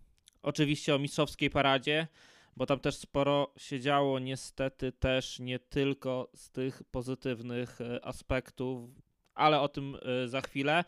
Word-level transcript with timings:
oczywiście 0.42 0.94
o 0.94 0.98
mistrzowskiej 0.98 1.50
paradzie 1.50 2.06
bo 2.56 2.66
tam 2.66 2.80
też 2.80 2.96
sporo 2.96 3.52
się 3.56 3.80
działo, 3.80 4.18
niestety 4.18 4.92
też 4.92 5.38
nie 5.38 5.58
tylko 5.58 6.30
z 6.34 6.50
tych 6.50 6.82
pozytywnych 6.90 7.80
e, 7.80 8.04
aspektów, 8.04 8.90
ale 9.34 9.60
o 9.60 9.68
tym 9.68 9.96
e, 10.02 10.28
za 10.28 10.40
chwilę. 10.40 10.84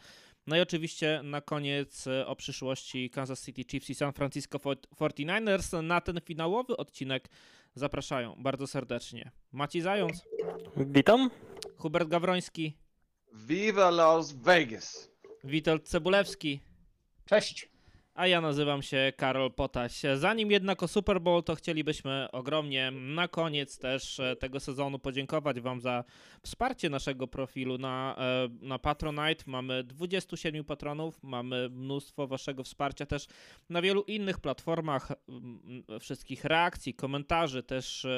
No 0.46 0.56
i 0.56 0.60
oczywiście 0.60 1.20
na 1.24 1.40
koniec 1.40 2.06
e, 2.06 2.26
o 2.26 2.36
przyszłości 2.36 3.10
Kansas 3.10 3.44
City 3.44 3.64
Chiefs 3.70 3.90
i 3.90 3.94
San 3.94 4.12
Francisco 4.12 4.58
49ers. 4.58 5.82
Na 5.82 6.00
ten 6.00 6.20
finałowy 6.20 6.76
odcinek 6.76 7.28
zapraszają 7.74 8.34
bardzo 8.38 8.66
serdecznie 8.66 9.30
Maciej 9.52 9.82
Zając. 9.82 10.24
Witam. 10.76 11.30
Hubert 11.76 12.08
Gawroński. 12.08 12.76
Viva 13.32 13.90
Las 13.90 14.32
Vegas. 14.32 15.10
Witold 15.44 15.88
Cebulewski. 15.88 16.60
Cześć 17.24 17.75
a 18.16 18.26
ja 18.26 18.40
nazywam 18.40 18.82
się 18.82 19.12
Karol 19.16 19.52
Potaś. 19.52 20.02
Zanim 20.14 20.50
jednak 20.50 20.82
o 20.82 20.88
Super 20.88 21.20
Bowl, 21.20 21.42
to 21.42 21.54
chcielibyśmy 21.54 22.28
ogromnie 22.32 22.90
na 22.90 23.28
koniec 23.28 23.78
też 23.78 24.20
e, 24.20 24.36
tego 24.36 24.60
sezonu 24.60 24.98
podziękować 24.98 25.60
Wam 25.60 25.80
za 25.80 26.04
wsparcie 26.42 26.90
naszego 26.90 27.26
profilu 27.26 27.78
na, 27.78 28.16
e, 28.18 28.48
na 28.66 28.78
Patronite. 28.78 29.44
Mamy 29.46 29.84
27 29.84 30.64
patronów, 30.64 31.22
mamy 31.22 31.68
mnóstwo 31.68 32.26
Waszego 32.26 32.64
wsparcia 32.64 33.06
też 33.06 33.26
na 33.68 33.82
wielu 33.82 34.02
innych 34.02 34.38
platformach, 34.38 35.12
wszystkich 36.00 36.44
reakcji, 36.44 36.94
komentarzy, 36.94 37.62
też 37.62 38.04
e, 38.04 38.08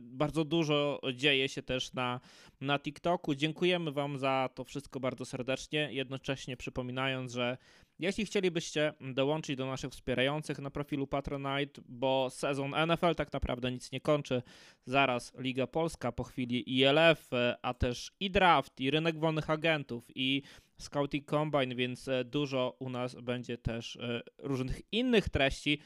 bardzo 0.00 0.44
dużo 0.44 1.00
dzieje 1.14 1.48
się 1.48 1.62
też 1.62 1.92
na, 1.92 2.20
na 2.60 2.78
TikToku. 2.78 3.34
Dziękujemy 3.34 3.92
Wam 3.92 4.18
za 4.18 4.48
to 4.54 4.64
wszystko 4.64 5.00
bardzo 5.00 5.24
serdecznie, 5.24 5.88
jednocześnie 5.92 6.56
przypominając, 6.56 7.32
że 7.32 7.58
jeśli 7.98 8.26
chcielibyście 8.26 8.92
dołączyć 9.00 9.56
do 9.56 9.66
naszych 9.66 9.90
wspierających 9.90 10.58
na 10.58 10.70
profilu 10.70 11.06
Patronite, 11.06 11.82
bo 11.88 12.30
sezon 12.30 12.74
NFL 12.86 13.14
tak 13.14 13.32
naprawdę 13.32 13.72
nic 13.72 13.92
nie 13.92 14.00
kończy, 14.00 14.42
zaraz 14.84 15.32
Liga 15.38 15.66
Polska, 15.66 16.12
po 16.12 16.24
chwili 16.24 16.80
ILF, 16.80 17.30
a 17.62 17.74
też 17.74 18.12
i 18.20 18.30
draft, 18.30 18.80
i 18.80 18.90
rynek 18.90 19.18
wolnych 19.18 19.50
agentów, 19.50 20.08
i 20.14 20.42
Scouting 20.78 21.30
Combine, 21.30 21.74
więc 21.74 22.10
dużo 22.24 22.76
u 22.78 22.90
nas 22.90 23.14
będzie 23.14 23.58
też 23.58 23.96
e, 23.96 24.20
różnych 24.38 24.80
innych 24.92 25.28
treści. 25.28 25.78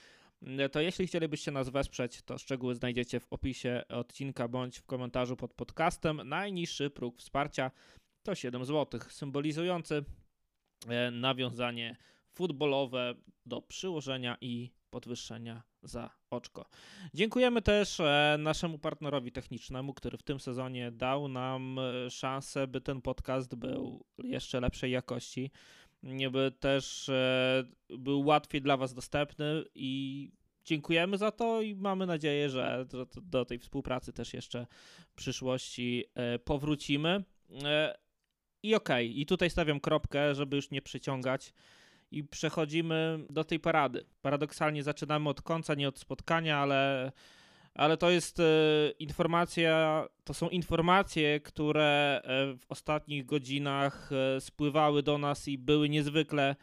To 0.72 0.80
jeśli 0.80 1.06
chcielibyście 1.06 1.50
nas 1.50 1.68
wesprzeć, 1.68 2.22
to 2.22 2.38
szczegóły 2.38 2.74
znajdziecie 2.74 3.20
w 3.20 3.32
opisie 3.32 3.82
odcinka 3.88 4.48
bądź 4.48 4.78
w 4.78 4.86
komentarzu 4.86 5.36
pod 5.36 5.54
podcastem. 5.54 6.20
Najniższy 6.24 6.90
próg 6.90 7.18
wsparcia 7.18 7.70
to 8.22 8.34
7 8.34 8.64
zł, 8.64 9.00
symbolizujący 9.08 9.94
E, 9.96 10.21
nawiązanie 11.12 11.96
futbolowe 12.32 13.14
do 13.46 13.62
przyłożenia 13.62 14.36
i 14.40 14.70
podwyższenia 14.90 15.62
za 15.82 16.10
oczko. 16.30 16.66
Dziękujemy 17.14 17.62
też 17.62 18.00
e, 18.00 18.36
naszemu 18.38 18.78
partnerowi 18.78 19.32
technicznemu, 19.32 19.94
który 19.94 20.18
w 20.18 20.22
tym 20.22 20.40
sezonie 20.40 20.90
dał 20.90 21.28
nam 21.28 21.78
e, 21.78 22.10
szansę, 22.10 22.66
by 22.66 22.80
ten 22.80 23.02
podcast 23.02 23.54
był 23.54 24.04
jeszcze 24.18 24.60
lepszej 24.60 24.90
jakości, 24.90 25.50
by 26.32 26.52
też 26.60 27.10
był 27.88 28.20
łatwiej 28.20 28.62
dla 28.62 28.76
Was 28.76 28.94
dostępny 28.94 29.64
i 29.74 30.30
dziękujemy 30.64 31.18
za 31.18 31.30
to 31.30 31.62
i 31.62 31.74
mamy 31.74 32.06
nadzieję, 32.06 32.50
że 32.50 32.86
do 33.22 33.44
tej 33.44 33.58
współpracy 33.58 34.12
też 34.12 34.34
jeszcze 34.34 34.66
w 35.08 35.14
przyszłości 35.14 36.04
powrócimy. 36.44 37.24
I 38.62 38.74
okej, 38.74 39.06
okay, 39.06 39.20
i 39.20 39.26
tutaj 39.26 39.50
stawiam 39.50 39.80
kropkę, 39.80 40.34
żeby 40.34 40.56
już 40.56 40.70
nie 40.70 40.82
przyciągać. 40.82 41.52
I 42.10 42.24
przechodzimy 42.24 43.18
do 43.30 43.44
tej 43.44 43.60
parady. 43.60 44.04
Paradoksalnie 44.22 44.82
zaczynamy 44.82 45.28
od 45.28 45.42
końca, 45.42 45.74
nie 45.74 45.88
od 45.88 45.98
spotkania, 45.98 46.58
ale, 46.58 47.12
ale 47.74 47.96
to 47.96 48.10
jest 48.10 48.40
e, 48.40 48.44
informacja, 48.98 50.06
to 50.24 50.34
są 50.34 50.48
informacje, 50.48 51.40
które 51.40 52.20
e, 52.24 52.56
w 52.56 52.64
ostatnich 52.68 53.26
godzinach 53.26 54.10
e, 54.12 54.40
spływały 54.40 55.02
do 55.02 55.18
nas 55.18 55.48
i 55.48 55.58
były 55.58 55.88
niezwykle 55.88 56.56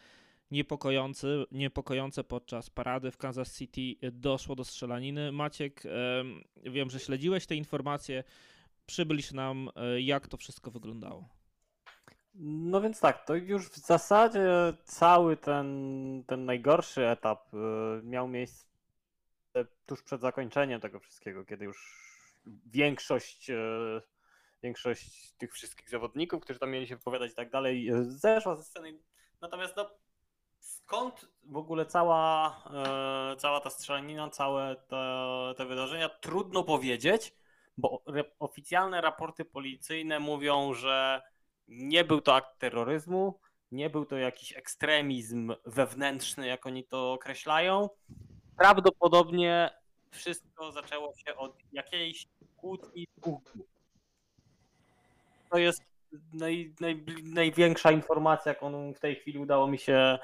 niepokojące, 0.51 1.27
niepokojące 1.51 2.23
podczas 2.23 2.69
parady 2.69 3.11
w 3.11 3.17
Kansas 3.17 3.57
City. 3.57 4.11
Doszło 4.11 4.55
do 4.55 4.63
strzelaniny. 4.63 5.31
Maciek, 5.31 5.83
wiem, 6.63 6.89
że 6.89 6.99
śledziłeś 6.99 7.45
te 7.45 7.55
informacje. 7.55 8.23
Przybliż 8.85 9.31
nam, 9.31 9.69
jak 9.97 10.27
to 10.27 10.37
wszystko 10.37 10.71
wyglądało. 10.71 11.38
No 12.33 12.81
więc 12.81 12.99
tak, 12.99 13.25
to 13.25 13.35
już 13.35 13.69
w 13.69 13.77
zasadzie 13.77 14.49
cały 14.83 15.37
ten, 15.37 16.23
ten 16.27 16.45
najgorszy 16.45 17.07
etap 17.07 17.53
y, 17.53 17.57
miał 18.03 18.27
miejsce 18.27 18.65
tuż 19.85 20.03
przed 20.03 20.21
zakończeniem 20.21 20.81
tego 20.81 20.99
wszystkiego, 20.99 21.45
kiedy 21.45 21.65
już 21.65 21.99
większość, 22.65 23.49
y, 23.49 24.01
większość 24.63 25.31
tych 25.31 25.53
wszystkich 25.53 25.89
zawodników, 25.89 26.43
którzy 26.43 26.59
tam 26.59 26.71
mieli 26.71 26.87
się 26.87 26.95
wypowiadać 26.95 27.31
i 27.31 27.35
tak 27.35 27.49
dalej, 27.49 27.91
y, 27.91 28.11
zeszła 28.11 28.55
ze 28.55 28.63
sceny. 28.63 28.99
Natomiast 29.41 29.75
no, 29.75 29.89
skąd 30.59 31.29
w 31.43 31.57
ogóle 31.57 31.85
cała, 31.85 32.63
cała 33.37 33.59
ta 33.59 33.69
strzelanina, 33.69 34.29
całe 34.29 34.75
te, 34.75 35.53
te 35.57 35.65
wydarzenia, 35.65 36.09
trudno 36.09 36.63
powiedzieć, 36.63 37.33
bo 37.77 38.03
oficjalne 38.39 39.01
raporty 39.01 39.45
policyjne 39.45 40.19
mówią, 40.19 40.73
że 40.73 41.21
nie 41.69 42.03
był 42.03 42.21
to 42.21 42.35
akt 42.35 42.59
terroryzmu, 42.59 43.39
nie 43.71 43.89
był 43.89 44.05
to 44.05 44.17
jakiś 44.17 44.57
ekstremizm 44.57 45.53
wewnętrzny, 45.65 46.47
jak 46.47 46.65
oni 46.65 46.83
to 46.83 47.13
określają. 47.13 47.89
Prawdopodobnie 48.57 49.69
wszystko 50.11 50.71
zaczęło 50.71 51.13
się 51.15 51.35
od 51.35 51.57
jakiejś 51.71 52.27
kłótni 52.57 53.07
dwóch 53.17 53.53
To 55.49 55.57
jest 55.57 55.83
naj, 56.33 56.73
naj, 56.79 57.05
największa 57.23 57.91
informacja, 57.91 58.51
jaką 58.51 58.93
w 58.93 58.99
tej 58.99 59.15
chwili 59.15 59.39
udało 59.39 59.67
mi 59.67 59.77
się 59.77 60.19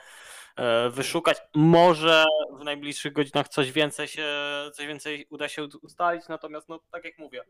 e, 0.55 0.89
wyszukać. 0.89 1.37
Może 1.55 2.25
w 2.59 2.63
najbliższych 2.63 3.13
godzinach 3.13 3.47
coś 3.47 3.71
więcej 3.71 4.07
się, 4.07 4.27
coś 4.73 4.87
więcej 4.87 5.27
uda 5.29 5.47
się 5.47 5.67
ustalić, 5.81 6.27
natomiast 6.27 6.69
no 6.69 6.79
tak 6.91 7.05
jak 7.05 7.19
mówię, 7.19 7.43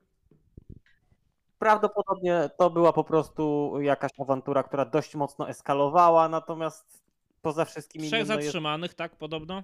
prawdopodobnie 1.59 2.49
to 2.57 2.69
była 2.69 2.93
po 2.93 3.03
prostu 3.03 3.73
jakaś 3.81 4.11
awantura, 4.19 4.63
która 4.63 4.85
dość 4.85 5.15
mocno 5.15 5.49
eskalowała, 5.49 6.29
natomiast 6.29 7.05
poza 7.41 7.65
wszystkim 7.65 8.01
Trzech 8.01 8.25
zatrzymanych, 8.25 8.89
jest... 8.89 8.97
tak, 8.97 9.15
podobno? 9.15 9.63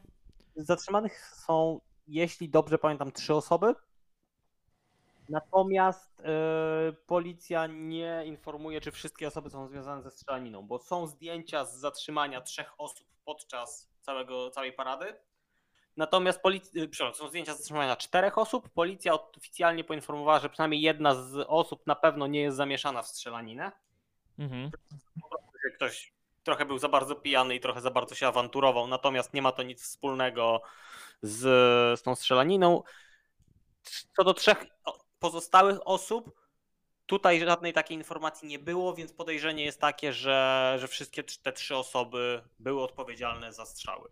Zatrzymanych 0.56 1.20
są, 1.36 1.80
jeśli 2.08 2.50
dobrze 2.50 2.78
pamiętam, 2.78 3.12
trzy 3.12 3.36
osoby. 3.36 3.76
Natomiast 5.30 6.20
yy, 6.20 6.94
policja 6.94 7.68
nie 7.68 8.24
informuje, 8.26 8.82
czy 8.82 8.92
wszystkie 8.92 9.28
osoby 9.28 9.50
są 9.50 9.68
związane 9.68 10.02
ze 10.02 10.12
strzelaniną, 10.12 10.68
bo 10.68 10.80
są 10.80 11.08
zdjęcia 11.08 11.66
z 11.66 11.76
zatrzymania 11.76 12.42
trzech 12.42 12.74
osób 12.78 13.08
podczas 13.26 13.92
całego, 14.02 14.50
całej 14.50 14.74
parady. 14.74 15.16
Natomiast 15.98 16.42
policja, 16.42 16.84
y, 16.84 17.14
są 17.14 17.28
zdjęcia 17.30 17.56
zatrzymania 17.56 17.96
czterech 17.96 18.38
osób. 18.38 18.70
Policja 18.70 19.14
oficjalnie 19.14 19.84
poinformowała, 19.84 20.40
że 20.40 20.50
przynajmniej 20.50 20.82
jedna 20.82 21.16
z 21.16 21.46
osób 21.48 21.88
na 21.88 21.96
pewno 21.96 22.28
nie 22.28 22.42
jest 22.42 22.58
zamieszana 22.58 23.02
w 23.02 23.08
strzelaninę. 23.08 23.72
Mhm. 24.40 24.72
Ktoś 25.76 26.14
trochę 26.44 26.66
był 26.66 26.78
za 26.78 26.90
bardzo 26.90 27.16
pijany 27.16 27.56
i 27.56 27.60
trochę 27.60 27.82
za 27.82 27.92
bardzo 27.92 28.16
się 28.16 28.28
awanturował, 28.28 28.88
natomiast 28.88 29.34
nie 29.34 29.42
ma 29.42 29.52
to 29.52 29.64
nic 29.64 29.84
wspólnego 29.84 30.62
z, 31.22 31.40
z 32.00 32.02
tą 32.02 32.16
strzelaniną. 32.16 32.84
Co 34.18 34.24
do 34.24 34.34
trzech 34.34 34.66
pozostałych 35.20 35.88
osób, 35.88 36.42
tutaj 37.06 37.40
żadnej 37.40 37.74
takiej 37.74 37.98
informacji 37.98 38.48
nie 38.48 38.60
było, 38.60 38.94
więc 38.94 39.14
podejrzenie 39.14 39.64
jest 39.64 39.82
takie, 39.82 40.14
że, 40.14 40.76
że 40.80 40.88
wszystkie 40.88 41.24
te 41.24 41.52
trzy 41.54 41.76
osoby 41.76 42.44
były 42.60 42.84
odpowiedzialne 42.84 43.54
za 43.54 43.66
strzały. 43.66 44.10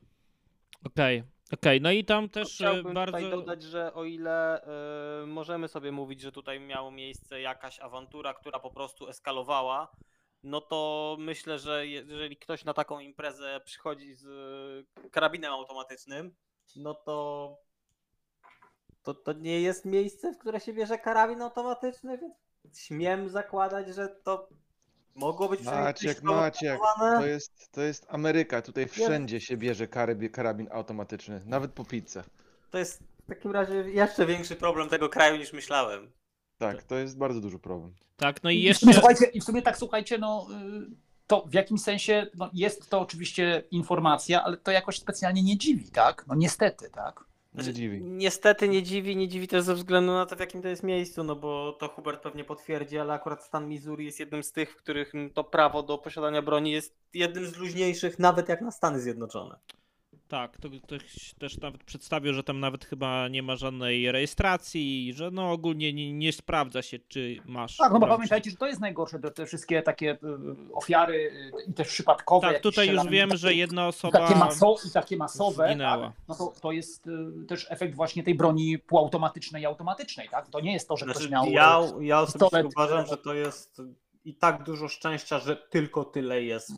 Okej, 0.86 1.20
okay. 1.20 1.40
Okej, 1.52 1.78
okay, 1.78 1.80
no 1.80 1.92
i 1.92 2.06
tam 2.06 2.30
też 2.30 2.48
Chciałbym 2.48 2.94
bardzo... 2.94 3.18
tutaj 3.18 3.32
dodać, 3.32 3.64
że 3.64 3.94
o 3.94 4.04
ile 4.04 4.64
y, 5.24 5.28
możemy 5.28 5.68
sobie 5.68 5.92
mówić, 5.92 6.22
że 6.22 6.32
tutaj 6.32 6.60
miało 6.60 6.92
miejsce 6.92 7.42
jakaś 7.42 7.80
awantura, 7.80 8.34
która 8.34 8.60
po 8.60 8.72
prostu 8.72 9.08
eskalowała, 9.08 9.92
no 10.44 10.62
to 10.62 11.16
myślę, 11.20 11.60
że 11.60 11.88
jeżeli 11.88 12.38
ktoś 12.38 12.66
na 12.66 12.74
taką 12.74 13.00
imprezę 13.00 13.62
przychodzi 13.66 14.14
z 14.14 14.28
karabinem 15.12 15.54
automatycznym, 15.54 16.36
no 16.76 16.94
to 16.94 17.58
to, 19.04 19.14
to 19.14 19.34
nie 19.34 19.62
jest 19.62 19.86
miejsce, 19.86 20.34
w 20.34 20.38
które 20.38 20.60
się 20.60 20.74
bierze 20.74 20.98
karabin 20.98 21.42
automatyczny, 21.42 22.18
więc 22.64 22.80
śmiem 22.80 23.30
zakładać, 23.30 23.88
że 23.88 24.08
to 24.08 24.50
mogło 25.20 25.50
być 25.50 25.64
Maciek, 25.64 26.24
Maciek, 26.24 26.80
to 26.98 27.26
jest, 27.26 27.72
to 27.72 27.82
jest 27.82 28.06
Ameryka. 28.10 28.62
Tutaj 28.62 28.88
wszędzie 28.88 29.42
się 29.42 29.58
bierze 29.58 29.88
karabin, 29.88 30.30
karabin 30.30 30.68
automatyczny, 30.72 31.42
nawet 31.46 31.72
po 31.72 31.86
pizzę. 31.86 32.24
To 32.72 32.78
jest 32.78 33.04
w 33.24 33.28
takim 33.28 33.52
razie 33.52 33.76
jeszcze 33.76 34.26
większy 34.26 34.56
problem 34.56 34.90
tego 34.90 35.10
kraju 35.10 35.38
niż 35.38 35.54
myślałem. 35.54 36.12
Tak, 36.58 36.84
to 36.84 36.96
jest 36.96 37.18
bardzo 37.18 37.42
duży 37.42 37.60
problem. 37.60 37.94
Tak, 38.18 38.44
no 38.44 38.50
i 38.50 38.66
I 38.66 38.74
w 38.74 38.78
sumie, 38.78 38.92
jeszcze. 38.92 38.94
słuchajcie, 38.94 39.26
I 39.26 39.42
w 39.42 39.44
sumie 39.44 39.62
tak, 39.62 39.78
słuchajcie, 39.78 40.18
no 40.18 40.48
y, 40.52 41.10
to 41.28 41.46
w 41.48 41.54
jakimś 41.54 41.82
sensie 41.82 42.28
no, 42.36 42.50
jest 42.54 42.90
to 42.90 43.00
oczywiście 43.00 43.64
informacja, 43.72 44.44
ale 44.44 44.58
to 44.58 44.72
jakoś 44.72 45.00
specjalnie 45.00 45.44
nie 45.44 45.58
dziwi, 45.58 45.92
tak? 45.92 46.26
No 46.28 46.36
niestety, 46.36 46.90
tak? 46.90 47.29
Nie 47.60 47.64
Znaczy, 47.64 47.78
dziwi. 47.78 48.02
Niestety 48.02 48.70
nie 48.70 48.84
dziwi, 48.84 49.16
nie 49.16 49.28
dziwi 49.28 49.48
też 49.48 49.64
ze 49.64 49.76
względu 49.76 50.12
na 50.12 50.26
to, 50.26 50.36
w 50.36 50.40
jakim 50.40 50.62
to 50.62 50.68
jest 50.68 50.84
miejscu, 50.84 51.24
no 51.24 51.36
bo 51.36 51.74
to 51.80 51.88
Hubert 51.88 52.24
pewnie 52.24 52.44
potwierdzi, 52.44 52.98
ale 52.98 53.14
akurat 53.14 53.44
stan 53.44 53.68
Missouri 53.68 54.06
jest 54.06 54.20
jednym 54.20 54.44
z 54.44 54.52
tych, 54.52 54.72
w 54.72 54.76
których 54.76 55.14
to 55.34 55.44
prawo 55.44 55.84
do 55.84 55.98
posiadania 55.98 56.42
broni 56.42 56.72
jest 56.72 56.96
jednym 57.14 57.46
z 57.46 57.58
luźniejszych, 57.58 58.20
nawet 58.20 58.50
jak 58.50 58.62
na 58.62 58.72
Stany 58.72 59.00
Zjednoczone. 59.00 59.60
Tak, 60.30 60.58
to 60.58 60.70
ktoś 60.84 61.34
też 61.40 61.58
nawet 61.58 61.84
przedstawił, 61.84 62.34
że 62.34 62.44
tam 62.44 62.60
nawet 62.60 62.86
chyba 62.86 63.28
nie 63.28 63.44
ma 63.44 63.56
żadnej 63.56 64.12
rejestracji, 64.12 65.08
i 65.08 65.14
że 65.14 65.32
no 65.32 65.52
ogólnie 65.52 65.94
nie, 65.94 66.14
nie 66.14 66.34
sprawdza 66.34 66.82
się, 66.82 67.00
czy 67.00 67.38
masz. 67.46 67.78
Tak, 67.78 67.92
no 67.94 68.00
bo 68.00 68.08
pamiętajcie, 68.08 68.52
że 68.52 68.58
to 68.58 68.68
jest 68.68 68.82
najgorsze, 68.82 69.20
te, 69.20 69.32
te 69.32 69.46
wszystkie 69.46 69.82
takie 69.82 70.12
y, 70.12 70.18
ofiary 70.74 71.16
y, 71.16 71.70
i 71.70 71.74
też 71.74 71.88
przypadkowe. 71.88 72.54
Tak, 72.54 72.62
tutaj 72.62 72.90
już 72.90 73.04
takie- 73.04 73.38
że 73.38 73.54
jedna 73.54 73.88
osoba. 73.88 74.20
takie, 74.20 74.36
maso, 74.36 74.76
i 74.88 74.92
takie 74.92 75.18
masowe, 75.18 75.68
zginęła. 75.68 76.08
tak? 76.08 76.14
no 76.28 76.36
to, 76.36 76.54
to 76.62 76.72
jest 76.72 77.08
y, 77.08 77.46
też 77.48 77.68
efekt 77.70 77.96
właśnie 77.96 78.24
tej 78.24 78.36
broni 78.36 78.80
półautomatycznej 78.80 79.64
i 79.64 79.66
automatycznej, 79.66 80.30
tak? 80.30 80.50
To 80.50 80.60
nie 80.60 80.74
jest 80.74 80.88
to, 80.88 80.98
że 80.98 81.06
Znaczy, 81.06 81.20
ktoś 81.20 81.32
miał... 81.32 81.46
ja, 81.46 81.82
ja 82.02 82.22
osobiście 82.22 82.66
uważam, 82.66 83.06
że 83.06 83.18
to 83.18 83.34
jest 83.34 83.82
i 84.26 84.36
tak 84.36 84.64
dużo 84.64 84.88
szczęścia, 84.88 85.40
że 85.40 85.56
tylko 85.56 86.06
tyle 86.06 86.44
jest 86.44 86.72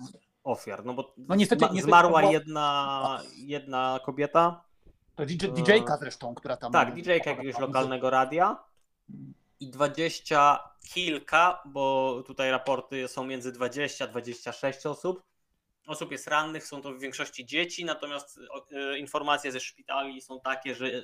ofiar. 0.44 0.86
No 0.86 0.94
bo 0.94 1.14
No 1.18 1.36
niestety- 1.36 1.62
niestety 1.62 1.82
zmarła 1.88 2.20
była- 2.20 2.32
jedna, 2.32 3.20
jedna 3.36 4.00
kobieta. 4.06 4.64
To 5.16 5.26
DJ, 5.26 5.46
DJ-ka 5.48 5.98
zresztą, 5.98 6.36
która 6.36 6.58
tam... 6.58 6.72
Tak, 6.72 6.94
DJ-ka 6.94 7.30
jakiegoś 7.30 7.60
lokalnego 7.60 8.10
radia. 8.10 8.64
I 9.60 9.70
20 9.70 10.60
kilka, 10.94 11.62
bo 11.66 12.24
tutaj 12.28 12.52
raporty 12.52 13.08
są 13.08 13.24
między 13.26 13.52
20 13.52 14.06
a 14.06 14.08
26 14.08 14.86
osób. 14.86 15.24
Osób 15.88 16.12
jest 16.12 16.28
rannych, 16.28 16.68
są 16.68 16.82
to 16.82 16.94
w 16.94 17.00
większości 17.00 17.46
dzieci, 17.46 17.86
natomiast 17.86 18.40
e, 18.72 18.98
informacje 18.98 19.52
ze 19.52 19.60
szpitali 19.60 20.22
są 20.22 20.40
takie, 20.40 20.76
że 20.76 21.04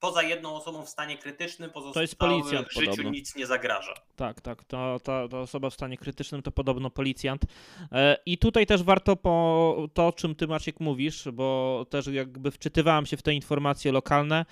poza 0.00 0.22
jedną 0.22 0.54
osobą 0.54 0.84
w 0.84 0.88
stanie 0.88 1.18
krytycznym, 1.18 1.70
pozostałych 1.70 2.08
jest 2.10 2.18
policjant 2.18 2.72
życiu 2.72 2.90
podobno. 2.90 3.10
nic 3.10 3.36
nie 3.36 3.46
zagraża. 3.46 3.94
Tak, 4.16 4.40
tak, 4.40 4.64
to, 4.64 5.00
ta, 5.02 5.28
ta 5.28 5.40
osoba 5.40 5.70
w 5.70 5.74
stanie 5.74 5.96
krytycznym 5.96 6.42
to 6.42 6.52
podobno 6.52 6.90
policjant. 6.90 7.44
E, 7.92 8.16
I 8.26 8.38
tutaj 8.38 8.66
też 8.66 8.82
warto 8.82 9.16
po 9.16 9.76
to, 9.94 10.06
o 10.06 10.12
czym 10.12 10.34
ty 10.34 10.46
Maciek 10.46 10.80
mówisz, 10.80 11.28
bo 11.32 11.86
też 11.90 12.06
jakby 12.06 12.50
wczytywałem 12.50 13.06
się 13.06 13.16
w 13.16 13.22
te 13.22 13.34
informacje 13.34 13.92
lokalne. 13.92 14.46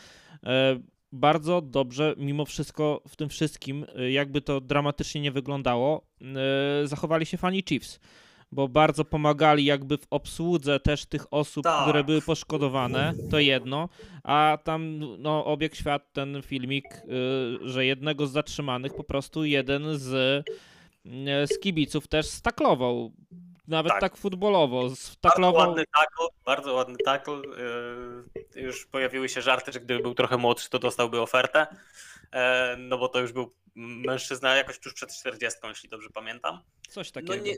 e, 0.46 0.81
Bardzo 1.12 1.60
dobrze, 1.60 2.14
mimo 2.19 2.44
wszystko, 2.44 3.02
w 3.08 3.16
tym 3.16 3.28
wszystkim, 3.28 3.87
e, 3.96 4.10
jakby 4.10 4.40
to 4.40 4.60
dramatycznie 4.60 5.20
nie 5.20 5.32
wyglądało, 5.32 6.06
zachowali 6.84 7.26
się 7.26 7.37
fani 7.37 7.62
Chiefs, 7.69 8.00
bo 8.52 8.69
bardzo 8.69 9.04
pomagali 9.04 9.64
jakby 9.64 9.98
w 9.98 10.06
obsłudze 10.10 10.81
też 10.81 11.06
tych 11.06 11.26
osób, 11.31 11.64
Tak. 11.64 11.82
które 11.82 12.04
były 12.04 12.22
poszkodowane, 12.22 13.14
to 13.31 13.38
jedno, 13.38 13.88
a 14.25 14.58
tam 14.64 14.98
no, 15.19 15.44
obiegł 15.44 15.75
świat 15.76 16.12
ten 16.12 16.43
filmik, 16.43 16.84
y, 17.64 17.69
że 17.69 17.84
jednego 17.87 18.26
z 18.26 18.32
zatrzymanych 18.32 18.94
po 18.94 19.04
prostu 19.04 19.44
jeden 19.44 19.98
z, 19.98 20.12
y, 21.06 21.46
z 21.46 21.58
kibiców 21.60 22.08
też 22.08 22.26
staklował. 22.26 23.12
Nawet 23.69 23.93
tak, 23.93 24.00
Tak. 24.00 24.16
futbolowo. 24.16 24.82
Bardzo 24.82 24.96
Staklował. 24.96 25.69
ładny 25.69 25.84
tackle, 25.94 26.26
bardzo 26.44 26.75
ładny 26.75 26.96
tackle. 27.04 27.34
Yy, 28.54 28.62
Już 28.62 28.87
pojawiły 28.87 29.28
się 29.28 29.42
żarty, 29.42 29.72
że 29.72 29.81
gdyby 29.81 30.02
był 30.02 30.14
trochę 30.14 30.37
młodszy, 30.37 30.70
to 30.70 30.78
dostałby 30.78 31.20
ofertę. 31.20 31.66
E, 32.32 32.76
No 32.78 32.99
bo 32.99 33.08
to 33.08 33.20
już 33.20 33.32
był 33.32 33.52
mężczyzna 33.75 34.56
jakoś 34.56 34.78
tuż 34.78 34.94
przed 34.94 35.12
40, 35.14 35.58
jeśli 35.69 35.88
dobrze 35.88 36.08
pamiętam. 36.14 36.60
Coś 36.88 37.10
takiego. 37.10 37.37
No 37.37 37.42
nie, 37.42 37.54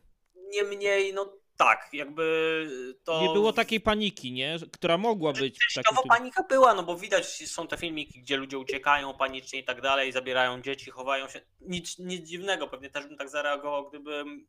nie 0.50 0.64
mniej, 0.64 1.14
no 1.14 1.32
tak, 1.58 1.88
jakby 1.92 2.96
to... 3.04 3.20
Nie 3.22 3.28
było 3.28 3.52
takiej 3.52 3.80
paniki, 3.80 4.32
nie? 4.32 4.56
Która 4.72 4.98
mogła 4.98 5.32
być 5.32 5.58
Częściowo 5.74 6.02
panika 6.08 6.42
była, 6.42 6.74
no 6.74 6.82
bo 6.82 6.96
widać 6.96 7.48
są 7.48 7.66
te 7.66 7.76
filmiki, 7.76 8.20
gdzie 8.20 8.36
ludzie 8.36 8.58
uciekają 8.58 9.14
panicznie 9.14 9.58
i 9.58 9.64
tak 9.64 9.80
dalej, 9.80 10.12
zabierają 10.12 10.62
dzieci, 10.62 10.90
chowają 10.90 11.28
się. 11.28 11.40
Nic, 11.60 11.98
nic 11.98 12.28
dziwnego, 12.28 12.68
pewnie 12.68 12.90
też 12.90 13.06
bym 13.06 13.16
tak 13.16 13.28
zareagował, 13.28 13.88
gdybym 13.88 14.46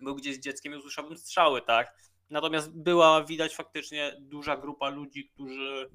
był 0.00 0.14
gdzieś 0.14 0.36
z 0.36 0.40
dzieckiem 0.40 0.72
i 0.72 0.76
usłyszałbym 0.76 1.18
strzały, 1.18 1.62
tak? 1.62 1.94
Natomiast 2.30 2.70
była 2.70 3.24
widać 3.24 3.54
faktycznie 3.54 4.16
duża 4.18 4.56
grupa 4.56 4.88
ludzi, 4.88 5.28
którzy 5.34 5.90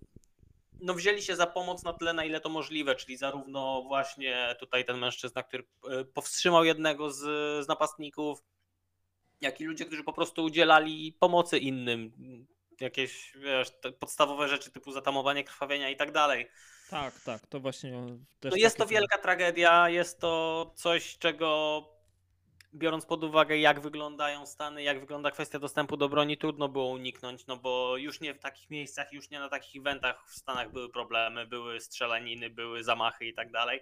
no 0.82 0.94
wzięli 0.94 1.22
się 1.22 1.36
za 1.36 1.48
pomoc 1.48 1.84
na 1.84 1.94
tyle, 1.94 2.14
na 2.14 2.26
ile 2.26 2.42
to 2.42 2.50
możliwe, 2.50 2.96
czyli 2.96 3.18
zarówno 3.18 3.84
właśnie 3.88 4.56
tutaj 4.60 4.86
ten 4.86 4.98
mężczyzna, 4.98 5.44
który 5.44 5.64
e, 5.90 6.06
powstrzymał 6.06 6.66
jednego 6.66 7.12
z, 7.12 7.20
z 7.66 7.68
napastników, 7.68 8.44
jak 9.42 9.62
i 9.62 9.66
ludzie, 9.66 9.86
którzy 9.86 10.04
po 10.04 10.14
prostu 10.14 10.44
udzielali 10.44 11.14
pomocy 11.20 11.58
innym. 11.58 12.12
Jakieś 12.80 13.34
wiesz, 13.38 13.72
podstawowe 14.00 14.48
rzeczy 14.48 14.72
typu 14.72 14.92
zatamowanie 14.92 15.44
krwawienia 15.44 15.90
i 15.90 15.96
tak 15.96 16.12
dalej. 16.12 16.48
Tak, 16.90 17.20
tak, 17.20 17.48
to 17.48 17.60
właśnie 17.60 17.92
No 18.44 18.56
jest 18.56 18.78
to 18.78 18.86
wielka 18.86 19.18
tragedia, 19.18 19.90
jest 19.90 20.20
to 20.20 20.74
coś, 20.76 21.18
czego 21.18 21.82
biorąc 22.76 23.06
pod 23.06 23.24
uwagę, 23.24 23.58
jak 23.58 23.80
wyglądają 23.80 24.46
Stany, 24.46 24.84
jak 24.84 25.00
wygląda 25.00 25.32
kwestia 25.32 25.60
dostępu 25.60 25.98
do 25.98 26.10
broni, 26.10 26.38
trudno 26.38 26.70
było 26.70 26.90
uniknąć, 26.90 27.48
no 27.48 27.58
bo 27.58 27.98
już 27.98 28.22
nie 28.22 28.34
w 28.34 28.40
takich 28.40 28.70
miejscach, 28.70 29.14
już 29.14 29.30
nie 29.30 29.40
na 29.40 29.50
takich 29.50 29.82
eventach 29.82 30.26
w 30.28 30.36
Stanach 30.36 30.72
były 30.72 30.90
problemy, 30.90 31.48
były 31.48 31.80
strzelaniny, 31.80 32.50
były 32.50 32.84
zamachy 32.84 33.26
i 33.26 33.34
tak 33.34 33.52
dalej. 33.52 33.82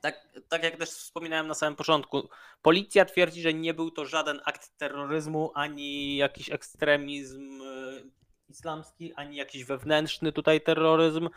Tak, 0.00 0.28
tak 0.48 0.62
jak 0.62 0.76
też 0.76 0.88
wspominałem 0.88 1.46
na 1.46 1.54
samym 1.54 1.76
początku, 1.76 2.28
policja 2.62 3.04
twierdzi, 3.04 3.42
że 3.42 3.54
nie 3.54 3.74
był 3.74 3.90
to 3.90 4.06
żaden 4.06 4.40
akt 4.44 4.78
terroryzmu, 4.78 5.52
ani 5.54 6.16
jakiś 6.16 6.50
ekstremizm 6.50 7.62
e, 7.62 8.02
islamski, 8.48 9.14
ani 9.14 9.36
jakiś 9.36 9.64
wewnętrzny 9.64 10.32
tutaj 10.32 10.60
terroryzm. 10.60 11.28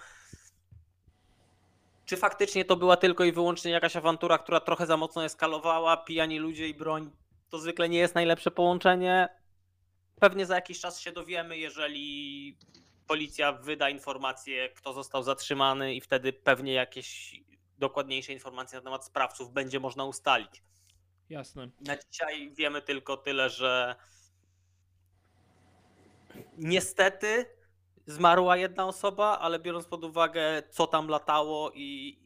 Czy 2.05 2.17
faktycznie 2.17 2.65
to 2.65 2.75
była 2.75 2.97
tylko 2.97 3.23
i 3.23 3.31
wyłącznie 3.31 3.71
jakaś 3.71 3.95
awantura, 3.95 4.37
która 4.37 4.59
trochę 4.59 4.85
za 4.85 4.97
mocno 4.97 5.25
eskalowała, 5.25 5.97
pijani 5.97 6.39
ludzie 6.39 6.67
i 6.67 6.73
broń? 6.73 7.11
To 7.49 7.59
zwykle 7.59 7.89
nie 7.89 7.99
jest 7.99 8.15
najlepsze 8.15 8.51
połączenie. 8.51 9.29
Pewnie 10.19 10.45
za 10.45 10.55
jakiś 10.55 10.79
czas 10.79 10.99
się 10.99 11.11
dowiemy, 11.11 11.57
jeżeli 11.57 12.57
policja 13.07 13.51
wyda 13.51 13.89
informację, 13.89 14.69
kto 14.69 14.93
został 14.93 15.23
zatrzymany, 15.23 15.95
i 15.95 16.01
wtedy 16.01 16.33
pewnie 16.33 16.73
jakieś 16.73 17.35
dokładniejsze 17.77 18.33
informacje 18.33 18.77
na 18.79 18.83
temat 18.83 19.05
sprawców 19.05 19.53
będzie 19.53 19.79
można 19.79 20.05
ustalić. 20.05 20.63
Jasne. 21.29 21.69
Na 21.81 21.97
dzisiaj 21.97 22.51
wiemy 22.51 22.81
tylko 22.81 23.17
tyle, 23.17 23.49
że 23.49 23.95
niestety 26.57 27.45
zmarła 28.05 28.57
jedna 28.57 28.87
osoba, 28.87 29.39
ale 29.39 29.59
biorąc 29.59 29.85
pod 29.85 30.03
uwagę, 30.03 30.63
co 30.69 30.87
tam 30.87 31.07
latało 31.07 31.71
i, 31.75 32.17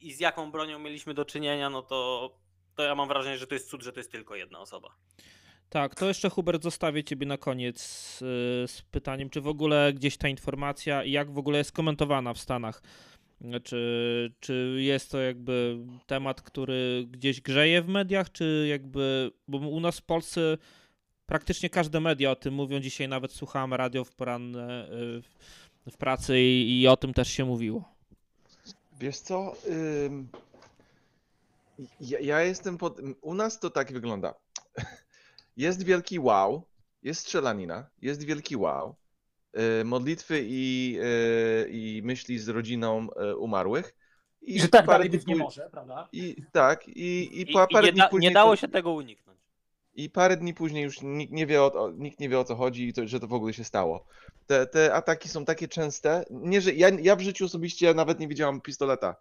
i 0.00 0.12
z 0.12 0.20
jaką 0.20 0.50
bronią 0.50 0.78
mieliśmy 0.78 1.14
do 1.14 1.24
czynienia, 1.24 1.70
no 1.70 1.82
to, 1.82 2.30
to 2.74 2.82
ja 2.82 2.94
mam 2.94 3.08
wrażenie, 3.08 3.38
że 3.38 3.46
to 3.46 3.54
jest 3.54 3.70
cud, 3.70 3.82
że 3.82 3.92
to 3.92 4.00
jest 4.00 4.12
tylko 4.12 4.34
jedna 4.34 4.60
osoba. 4.60 4.96
Tak, 5.68 5.94
to 5.94 6.06
jeszcze 6.06 6.30
Hubert 6.30 6.62
zostawię 6.62 7.04
ciebie 7.04 7.26
na 7.26 7.38
koniec 7.38 7.78
y, 8.22 8.68
z 8.68 8.82
pytaniem, 8.90 9.30
czy 9.30 9.40
w 9.40 9.48
ogóle 9.48 9.92
gdzieś 9.92 10.16
ta 10.16 10.28
informacja 10.28 11.04
i 11.04 11.10
jak 11.10 11.30
w 11.30 11.38
ogóle 11.38 11.58
jest 11.58 11.72
komentowana 11.72 12.34
w 12.34 12.38
Stanach. 12.38 12.82
Czy, 13.64 14.32
czy 14.40 14.76
jest 14.78 15.10
to 15.10 15.20
jakby 15.20 15.78
temat, 16.06 16.42
który 16.42 17.06
gdzieś 17.10 17.40
grzeje 17.40 17.82
w 17.82 17.88
mediach, 17.88 18.32
czy 18.32 18.66
jakby, 18.70 19.30
bo 19.48 19.58
u 19.58 19.80
nas 19.80 19.98
w 19.98 20.02
Polsce 20.02 20.58
praktycznie 21.26 21.70
każde 21.70 22.00
media 22.00 22.30
o 22.30 22.36
tym 22.36 22.54
mówią. 22.54 22.80
Dzisiaj 22.80 23.08
nawet 23.08 23.32
słuchałem 23.32 23.74
radio 23.74 24.04
w 24.04 24.14
poranne 24.14 24.88
y, 25.86 25.90
w, 25.90 25.96
pracy 25.96 26.40
i, 26.40 26.80
i 26.80 26.88
o 26.88 26.96
tym 26.96 27.14
też 27.14 27.28
się 27.28 27.44
mówiło. 27.44 27.94
Wiesz 29.00 29.18
co? 29.18 29.52
Ja, 32.00 32.20
ja 32.20 32.42
jestem 32.42 32.78
pod. 32.78 33.00
U 33.20 33.34
nas 33.34 33.60
to 33.60 33.70
tak 33.70 33.92
wygląda. 33.92 34.34
Jest 35.56 35.82
wielki 35.82 36.18
wow, 36.18 36.62
jest 37.02 37.20
strzelanina, 37.20 37.86
jest 38.02 38.22
wielki 38.22 38.56
wow. 38.56 38.94
Y, 39.80 39.84
Modlitwy 39.84 40.40
i, 40.46 40.98
y, 41.64 41.68
i 41.70 42.02
myśli 42.04 42.38
z 42.38 42.48
rodziną 42.48 43.08
y, 43.30 43.36
umarłych. 43.36 43.94
I 44.42 44.60
że 44.60 44.68
tak 44.68 44.86
parę 44.86 44.98
dalej 44.98 45.10
być 45.10 45.24
dni 45.24 45.34
nie 45.34 45.38
może, 45.42 45.68
prawda? 45.72 46.08
I 46.12 46.36
tak, 46.52 46.88
i, 46.88 46.92
i, 46.92 47.40
I, 47.40 47.52
pa- 47.52 47.64
i 47.64 47.72
parę 47.72 47.86
nie, 47.86 47.92
dni 47.92 48.00
da, 48.00 48.08
później 48.08 48.30
nie 48.30 48.34
dało 48.34 48.50
to- 48.50 48.56
się 48.56 48.68
tego 48.68 48.92
uniknąć. 48.92 49.38
I 49.94 50.10
parę 50.10 50.36
dni 50.36 50.54
później 50.54 50.84
już 50.84 51.02
nikt 51.02 51.32
nie 51.32 51.46
wie 51.46 51.62
o, 51.62 51.72
o, 51.72 51.90
nikt 51.90 52.20
nie 52.20 52.28
wie 52.28 52.38
o 52.38 52.44
co 52.44 52.56
chodzi 52.56 52.88
i 52.88 52.92
to, 52.92 53.06
że 53.06 53.20
to 53.20 53.26
w 53.26 53.32
ogóle 53.34 53.52
się 53.52 53.64
stało. 53.64 54.06
Te, 54.46 54.66
te 54.66 54.94
ataki 54.94 55.28
są 55.28 55.44
takie 55.44 55.68
częste. 55.68 56.24
Nie, 56.30 56.60
że 56.60 56.72
ja, 56.72 56.88
ja 56.88 57.16
w 57.16 57.20
życiu 57.20 57.44
osobiście 57.44 57.94
nawet 57.94 58.20
nie 58.20 58.28
widziałam 58.28 58.60
pistoleta 58.60 59.16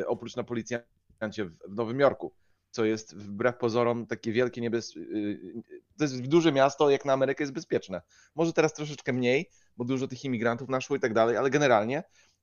y, 0.00 0.06
oprócz 0.06 0.36
na 0.36 0.44
policjancie 0.44 1.44
w 1.44 1.50
w 1.68 1.74
Nowym 1.74 2.00
Jorku, 2.00 2.32
co 2.76 2.84
jest 2.84 3.16
wbrew 3.16 3.56
pozorom 3.56 4.06
takie 4.06 4.32
wielkie 4.32 4.60
niebezpieczeństwo. 4.60 5.60
To 5.98 6.04
jest 6.04 6.20
duże 6.20 6.52
miasto, 6.52 6.90
jak 6.90 7.04
na 7.04 7.12
Amerykę 7.12 7.42
jest 7.42 7.52
bezpieczne. 7.52 8.02
Może 8.34 8.52
teraz 8.52 8.74
troszeczkę 8.74 9.12
mniej, 9.12 9.50
bo 9.76 9.84
dużo 9.84 10.08
tych 10.08 10.24
imigrantów 10.24 10.68
naszło 10.68 10.96
i 10.96 11.00
tak 11.00 11.14
dalej, 11.14 11.36
ale 11.36 11.50
generalnie 11.50 12.02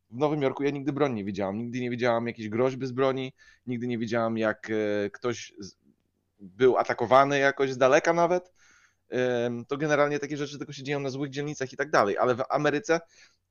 w 0.09 0.17
Nowym 0.17 0.41
Jorku 0.41 0.63
ja 0.63 0.69
nigdy 0.69 0.93
broni 0.93 1.15
nie 1.15 1.25
widziałam. 1.25 1.57
Nigdy 1.57 1.79
nie 1.79 1.89
widziałam 1.89 2.27
jakiejś 2.27 2.49
groźby 2.49 2.87
z 2.87 2.91
broni, 2.91 3.33
nigdy 3.67 3.87
nie 3.87 3.97
widziałam 3.97 4.37
jak 4.37 4.69
e, 4.69 5.09
ktoś 5.09 5.53
był 6.39 6.77
atakowany 6.77 7.39
jakoś 7.39 7.71
z 7.71 7.77
daleka 7.77 8.13
nawet. 8.13 8.51
To 9.67 9.77
generalnie 9.77 10.20
takie 10.20 10.38
rzeczy 10.38 10.58
tylko 10.58 10.74
się 10.74 10.84
dzieją 10.84 11.00
na 11.00 11.10
złych 11.10 11.29
dzielnicach 11.29 11.74
i 11.74 11.77
tak 11.77 11.89
dalej, 11.89 12.17
ale 12.17 12.36
w 12.36 12.43
Ameryce 12.50 13.00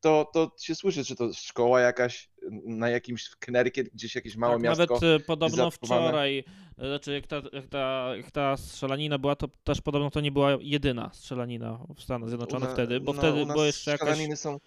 to, 0.02 0.31
to 0.33 0.50
się 0.61 0.75
słyszy, 0.75 1.04
czy 1.04 1.16
to 1.16 1.33
szkoła 1.33 1.81
jakaś 1.81 2.31
na 2.64 2.90
jakimś 2.90 3.31
Connecticut, 3.47 3.88
gdzieś 3.95 4.14
jakieś 4.14 4.37
małe 4.37 4.54
tak, 4.54 4.62
miasto. 4.62 4.95
Nawet 4.95 5.23
e, 5.23 5.25
podobno 5.25 5.71
wczoraj, 5.71 6.45
e, 6.78 6.88
znaczy 6.88 7.12
jak 7.12 7.26
ta, 7.26 7.42
jak, 7.52 7.66
ta, 7.66 8.12
jak 8.16 8.31
ta 8.31 8.57
strzelanina 8.57 9.19
była, 9.19 9.37
to 9.37 9.49
też 9.64 9.81
podobno 9.81 10.11
to 10.11 10.21
nie 10.21 10.33
była 10.33 10.59
jedyna 10.61 11.11
strzelanina 11.14 11.78
w 11.97 12.02
Stanach 12.02 12.28
Zjednoczonych 12.28 12.69
na- 12.69 12.75
wtedy, 12.75 13.00
bo 13.00 13.12
no, 13.12 13.19
wtedy 13.19 13.47
było 13.47 13.64
jeszcze 13.64 13.90
jakaś... 13.90 14.09
strzelaniny 14.09 14.37
są 14.37 14.61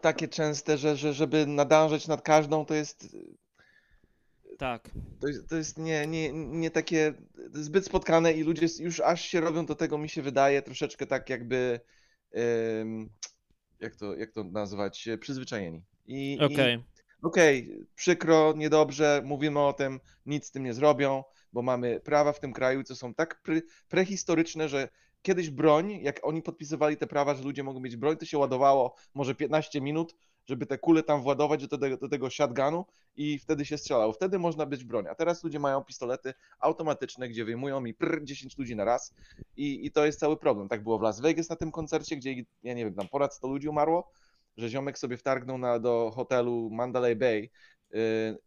takie 0.00 0.28
częste, 0.28 0.78
że, 0.78 0.96
że 0.96 1.14
żeby 1.14 1.46
nadążać 1.46 2.08
nad 2.08 2.22
każdą, 2.22 2.66
to 2.66 2.74
jest 2.74 3.16
Tak. 4.60 4.90
To 5.20 5.28
jest, 5.28 5.48
to 5.48 5.56
jest 5.56 5.78
nie, 5.78 6.06
nie, 6.06 6.32
nie 6.32 6.70
takie 6.70 7.14
zbyt 7.52 7.86
spotkane 7.86 8.32
i 8.32 8.42
ludzie 8.42 8.66
już 8.80 9.00
aż 9.00 9.22
się 9.22 9.40
robią 9.40 9.66
do 9.66 9.74
tego, 9.74 9.98
mi 9.98 10.08
się 10.08 10.22
wydaje, 10.22 10.62
troszeczkę 10.62 11.06
tak 11.06 11.30
jakby, 11.30 11.80
jak 13.80 13.96
to, 13.96 14.16
jak 14.16 14.32
to 14.32 14.44
nazwać, 14.44 15.08
e, 15.08 15.18
przyzwyczajeni. 15.18 15.82
I, 16.06 16.34
i 16.34 16.40
Okej. 16.40 16.84
okej, 17.22 17.86
przykro, 17.94 18.52
niedobrze, 18.56 19.22
mówimy 19.24 19.60
o 19.60 19.72
tym, 19.72 20.00
nic 20.26 20.46
z 20.46 20.50
tym 20.50 20.62
nie 20.62 20.74
zrobią, 20.74 21.24
bo 21.52 21.62
mamy 21.62 22.00
prawa 22.00 22.32
w 22.32 22.40
tym 22.40 22.52
kraju, 22.52 22.82
co 22.82 22.96
są 22.96 23.14
tak 23.14 23.42
pre, 23.42 23.60
prehistoryczne, 23.88 24.68
że 24.68 24.88
kiedyś 25.22 25.50
broń, 25.50 26.00
jak 26.02 26.20
oni 26.22 26.42
podpisywali 26.42 26.96
te 26.96 27.06
prawa, 27.06 27.34
że 27.34 27.42
ludzie 27.42 27.62
mogą 27.62 27.80
mieć 27.80 27.96
broń, 27.96 28.16
to 28.16 28.26
się 28.26 28.38
ładowało 28.38 28.94
może 29.14 29.34
15 29.34 29.80
minut, 29.80 30.16
żeby 30.50 30.66
te 30.66 30.78
kule 30.78 31.02
tam 31.02 31.22
władować 31.22 31.66
do 31.66 31.78
tego, 31.78 31.96
do 31.96 32.08
tego 32.08 32.30
shotgunu 32.30 32.84
i 33.16 33.38
wtedy 33.38 33.64
się 33.64 33.78
strzelało. 33.78 34.12
Wtedy 34.12 34.38
można 34.38 34.66
być 34.66 34.84
broń. 34.84 35.06
A 35.06 35.14
teraz 35.14 35.44
ludzie 35.44 35.58
mają 35.58 35.84
pistolety 35.84 36.34
automatyczne, 36.60 37.28
gdzie 37.28 37.44
wyjmują 37.44 37.80
mi 37.80 37.94
prr, 37.94 38.24
10 38.24 38.58
ludzi 38.58 38.76
na 38.76 38.84
raz 38.84 39.14
i, 39.56 39.86
i 39.86 39.90
to 39.90 40.06
jest 40.06 40.20
cały 40.20 40.36
problem. 40.36 40.68
Tak 40.68 40.82
było 40.82 40.98
w 40.98 41.02
Las 41.02 41.20
Vegas 41.20 41.48
na 41.50 41.56
tym 41.56 41.72
koncercie, 41.72 42.16
gdzie 42.16 42.34
ja 42.62 42.74
nie 42.74 42.84
wiem, 42.84 42.94
tam 42.94 43.08
ponad 43.08 43.34
100 43.34 43.48
ludzi 43.48 43.68
umarło, 43.68 44.10
że 44.56 44.68
ziomek 44.68 44.98
sobie 44.98 45.16
wtargnął 45.16 45.58
na, 45.58 45.78
do 45.78 46.10
hotelu 46.14 46.70
Mandalay 46.70 47.16
Bay 47.16 47.50
yy, 47.90 48.00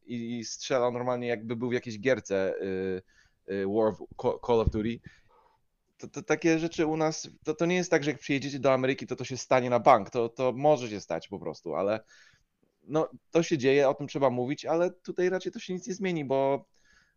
i, 0.06 0.46
strzelał 0.46 0.92
normalnie 0.92 1.28
jakby 1.28 1.56
był 1.56 1.70
w 1.70 1.74
jakiejś 1.74 2.00
gierce 2.00 2.56
yy, 3.48 3.66
War 3.68 3.88
of, 3.88 3.98
Ca- 4.22 4.48
Call 4.48 4.60
of 4.60 4.70
Duty. 4.70 5.00
To, 6.04 6.08
to 6.08 6.24
takie 6.24 6.60
rzeczy 6.60 6.86
u 6.86 6.98
nas, 6.98 7.30
to, 7.44 7.54
to 7.54 7.66
nie 7.66 7.76
jest 7.76 7.92
tak, 7.92 8.04
że 8.04 8.12
jak 8.12 8.20
przyjedziecie 8.20 8.60
do 8.60 8.74
Ameryki, 8.74 9.08
to 9.08 9.16
to 9.16 9.26
się 9.26 9.38
stanie 9.38 9.70
na 9.70 9.80
bank. 9.80 10.10
To, 10.10 10.30
to 10.30 10.52
może 10.56 10.90
się 10.90 11.02
stać 11.02 11.28
po 11.28 11.40
prostu, 11.40 11.76
ale 11.76 12.00
no, 12.84 13.10
to 13.32 13.44
się 13.44 13.58
dzieje, 13.58 13.90
o 13.90 13.94
tym 13.94 14.08
trzeba 14.08 14.30
mówić, 14.30 14.66
ale 14.66 14.92
tutaj 14.92 15.30
raczej 15.30 15.52
to 15.52 15.60
się 15.60 15.74
nic 15.74 15.88
nie 15.88 15.94
zmieni, 15.94 16.26
bo 16.26 16.66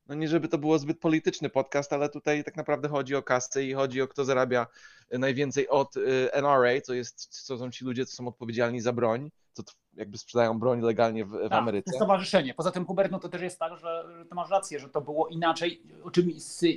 no 0.08 0.14
nie 0.14 0.28
żeby 0.28 0.48
to 0.48 0.58
było 0.58 0.78
zbyt 0.78 1.00
polityczny 1.00 1.50
podcast, 1.50 1.92
ale 1.92 2.08
tutaj 2.08 2.44
tak 2.44 2.56
naprawdę 2.56 2.88
chodzi 2.88 3.14
o 3.14 3.22
kasę 3.22 3.64
i 3.64 3.74
chodzi 3.74 4.02
o 4.02 4.08
kto 4.08 4.24
zarabia 4.24 4.66
y, 5.14 5.18
najwięcej 5.18 5.68
od 5.68 5.96
y, 5.96 6.32
NRA, 6.32 6.80
co 6.80 6.94
jest, 6.94 7.26
co 7.44 7.58
są 7.58 7.70
ci 7.70 7.84
ludzie, 7.84 8.06
co 8.06 8.16
są 8.16 8.28
odpowiedzialni 8.28 8.80
za 8.80 8.92
broń, 8.92 9.30
co 9.52 9.62
jakby 9.94 10.18
sprzedają 10.18 10.58
broń 10.58 10.80
legalnie 10.80 11.24
w, 11.24 11.30
w 11.30 11.42
Tak, 11.42 11.52
Ameryce. 11.52 11.90
To 11.90 11.96
stowarzyszenie. 11.96 12.54
Poza 12.54 12.70
tym, 12.70 12.86
Hubert, 12.86 13.12
no 13.12 13.18
to 13.18 13.28
też 13.28 13.42
jest 13.42 13.58
tak, 13.58 13.76
że, 13.76 14.04
że 14.18 14.26
ty 14.26 14.34
masz 14.34 14.50
rację, 14.50 14.78
że 14.78 14.88
to 14.88 15.00
było 15.00 15.28
inaczej, 15.28 15.82
o 16.04 16.10
czym 16.10 16.30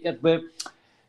jakby 0.04 0.42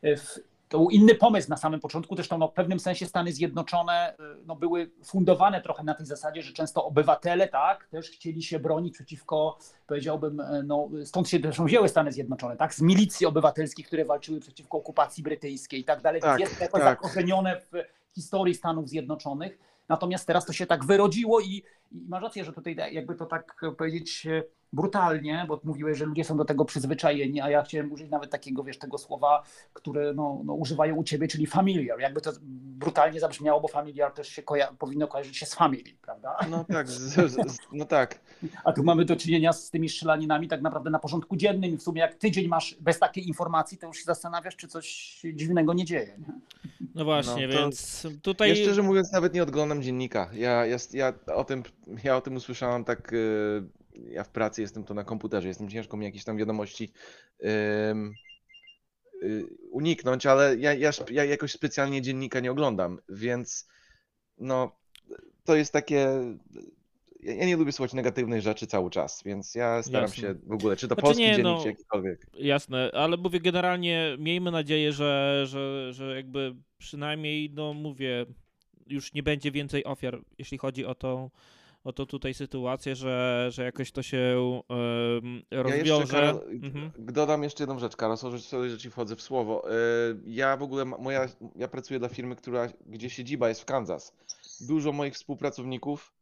e, 0.01 0.17
w, 0.17 0.39
to 0.71 0.77
był 0.77 0.89
inny 0.89 1.15
pomysł 1.15 1.49
na 1.49 1.57
samym 1.57 1.79
początku, 1.79 2.15
zresztą 2.15 2.37
no, 2.37 2.47
w 2.47 2.53
pewnym 2.53 2.79
sensie 2.79 3.05
Stany 3.05 3.33
Zjednoczone 3.33 3.93
e, 3.93 4.15
no, 4.45 4.55
były 4.55 4.91
fundowane 5.03 5.61
trochę 5.61 5.83
na 5.83 5.93
tej 5.93 6.05
zasadzie, 6.05 6.41
że 6.41 6.53
często 6.53 6.85
obywatele 6.85 7.47
tak, 7.47 7.87
też 7.87 8.09
chcieli 8.09 8.43
się 8.43 8.59
bronić 8.59 8.93
przeciwko, 8.93 9.57
powiedziałbym, 9.87 10.39
e, 10.39 10.63
no, 10.63 10.89
stąd 11.05 11.29
się 11.29 11.39
zresztą 11.39 11.65
wzięły 11.65 11.89
Stany 11.89 12.11
Zjednoczone, 12.11 12.57
tak, 12.57 12.73
z 12.73 12.81
milicji 12.81 13.25
obywatelskich, 13.25 13.87
które 13.87 14.05
walczyły 14.05 14.39
przeciwko 14.39 14.77
okupacji 14.77 15.23
brytyjskiej 15.23 15.79
i 15.79 15.83
tak 15.83 16.01
dalej, 16.01 16.21
Tak, 16.21 16.39
więc 16.39 16.59
jest 16.59 16.71
to 16.71 16.77
tak. 16.77 16.83
zakorzenione 16.83 17.61
w 17.61 17.71
historii 18.15 18.55
Stanów 18.55 18.89
Zjednoczonych. 18.89 19.59
Natomiast 19.89 20.27
teraz 20.27 20.45
to 20.45 20.53
się 20.53 20.65
tak 20.65 20.85
wyrodziło 20.85 21.39
i, 21.39 21.63
i 21.91 22.05
masz 22.07 22.23
rację, 22.23 22.45
że 22.45 22.53
tutaj 22.53 22.75
jakby 22.91 23.15
to 23.15 23.25
tak 23.25 23.61
powiedzieć 23.77 24.27
e, 24.27 24.43
brutalnie, 24.73 25.45
bo 25.47 25.61
mówiłeś, 25.63 25.97
że 25.97 26.05
ludzie 26.05 26.23
są 26.23 26.37
do 26.37 26.45
tego 26.45 26.65
przyzwyczajeni, 26.65 27.41
a 27.41 27.49
ja 27.49 27.63
chciałem 27.63 27.91
użyć 27.91 28.09
nawet 28.09 28.31
takiego, 28.31 28.63
wiesz, 28.63 28.77
tego 28.77 28.97
słowa, 28.97 29.43
które 29.73 30.13
no, 30.13 30.41
no, 30.45 30.53
używają 30.53 30.95
u 30.95 31.03
ciebie, 31.03 31.27
czyli 31.27 31.47
familiar. 31.47 31.99
Jakby 31.99 32.21
to 32.21 32.31
brutalnie 32.77 33.19
zabrzmiało, 33.19 33.61
bo 33.61 33.67
familiar 33.67 34.13
też 34.13 34.27
się 34.27 34.41
koja- 34.41 34.73
powinno 34.79 35.07
kojarzyć 35.07 35.37
się 35.37 35.45
z 35.45 35.53
family, 35.53 35.93
prawda? 36.01 36.37
No 36.49 36.63
tak, 36.63 36.89
z, 36.89 36.99
z, 36.99 37.31
z, 37.51 37.57
no 37.71 37.85
tak. 37.85 38.19
A 38.63 38.73
tu 38.73 38.83
mamy 38.83 39.05
do 39.05 39.15
czynienia 39.15 39.53
z 39.53 39.69
tymi 39.69 39.89
strzelaninami 39.89 40.47
tak 40.47 40.61
naprawdę 40.61 40.89
na 40.89 40.99
porządku 40.99 41.35
dziennym. 41.35 41.77
W 41.77 41.83
sumie 41.83 42.01
jak 42.01 42.15
tydzień 42.15 42.47
masz 42.47 42.75
bez 42.81 42.99
takiej 42.99 43.27
informacji, 43.27 43.77
to 43.77 43.87
już 43.87 43.97
się 43.97 44.03
zastanawiasz, 44.03 44.55
czy 44.55 44.67
coś 44.67 45.19
dziwnego 45.33 45.73
nie 45.73 45.85
dzieje. 45.85 46.17
Nie? 46.17 46.33
No 46.95 47.05
właśnie, 47.05 47.47
No 47.47 47.53
więc 47.53 48.07
tutaj... 48.21 48.49
Ja 48.49 48.55
szczerze 48.55 48.83
mówiąc 48.83 49.11
nawet 49.11 49.33
nie 49.33 49.43
odglądam 49.43 49.81
dziennika. 49.81 50.29
Ja, 50.33 50.65
ja, 50.65 50.77
ja, 50.93 51.13
o, 51.35 51.43
tym, 51.43 51.63
ja 52.03 52.17
o 52.17 52.21
tym 52.21 52.35
usłyszałem 52.35 52.83
tak, 52.83 53.13
y, 53.13 53.63
ja 53.95 54.23
w 54.23 54.29
pracy 54.29 54.61
jestem 54.61 54.83
to 54.83 54.93
na 54.93 55.03
komputerze, 55.03 55.47
jestem 55.47 55.69
ciężko 55.69 55.97
mi 55.97 56.05
jakieś 56.05 56.23
tam 56.23 56.37
wiadomości 56.37 56.91
y, 57.43 57.47
uniknąć, 59.71 60.25
ale 60.25 60.55
ja, 60.55 60.73
ja, 60.73 60.91
ja 61.11 61.25
jakoś 61.25 61.51
specjalnie 61.51 62.01
dziennika 62.01 62.39
nie 62.39 62.51
oglądam, 62.51 62.99
więc 63.09 63.67
no 64.37 64.81
to 65.43 65.55
jest 65.55 65.73
takie, 65.73 66.07
ja, 67.19 67.45
nie 67.45 67.57
lubię 67.57 67.71
słuchać 67.71 67.93
negatywnych 67.93 68.41
rzeczy 68.41 68.67
cały 68.67 68.89
czas, 68.89 69.23
więc 69.25 69.55
ja 69.55 69.83
staram 69.83 70.01
Jasne. 70.01 70.21
się 70.21 70.35
w 70.43 70.51
ogóle, 70.51 70.75
czy 70.75 70.87
to 70.87 70.95
Znaczy 70.95 71.01
polski 71.01 71.23
nie, 71.23 71.29
dziennik, 71.29 71.43
no, 71.43 71.61
czy 71.61 71.67
jakikolwiek. 71.67 72.27
Jasne, 72.33 72.91
ale 72.93 73.17
mówię 73.17 73.39
generalnie, 73.39 74.15
miejmy 74.19 74.51
nadzieję, 74.51 74.93
że, 74.93 75.43
że, 75.47 75.93
że 75.93 76.15
jakby 76.15 76.55
przynajmniej, 76.77 77.49
no 77.53 77.73
mówię, 77.73 78.25
już 78.87 79.13
nie 79.13 79.23
będzie 79.23 79.51
więcej 79.51 79.83
ofiar, 79.85 80.21
jeśli 80.37 80.57
chodzi 80.57 80.85
o 80.85 80.95
tą, 80.95 81.29
o 81.83 81.93
tą 81.93 82.05
tutaj 82.05 82.33
sytuację, 82.33 82.95
że, 82.95 83.47
że 83.51 83.63
jakoś 83.63 83.91
to 83.91 84.03
się 84.03 84.17
Ja 85.51 85.63
rozwiąże. 85.63 86.01
jeszcze, 86.01 86.15
Karol, 86.15 86.41
Mhm. 86.63 86.91
dodam 86.99 87.43
jeszcze 87.43 87.63
jedną 87.63 87.79
rzecz, 87.79 87.95
Karol, 87.95 88.17
sorry, 88.17 88.69
że 88.69 88.77
ci 88.77 88.89
wchodzę 88.89 89.15
w 89.15 89.21
słowo. 89.21 89.71
Y, 89.71 89.73
Ja 90.25 90.57
w 90.57 90.63
ogóle, 90.63 90.85
moja, 90.85 91.25
ja 91.55 91.67
pracuję 91.67 91.99
dla 91.99 92.09
firmy, 92.09 92.35
która, 92.35 92.67
gdzie 92.85 93.09
siedziba 93.09 93.49
jest 93.49 93.61
w 93.61 93.65
Kansas. 93.65 94.15
Dużo 94.61 94.91
moich 94.91 95.13
współpracowników 95.13 96.13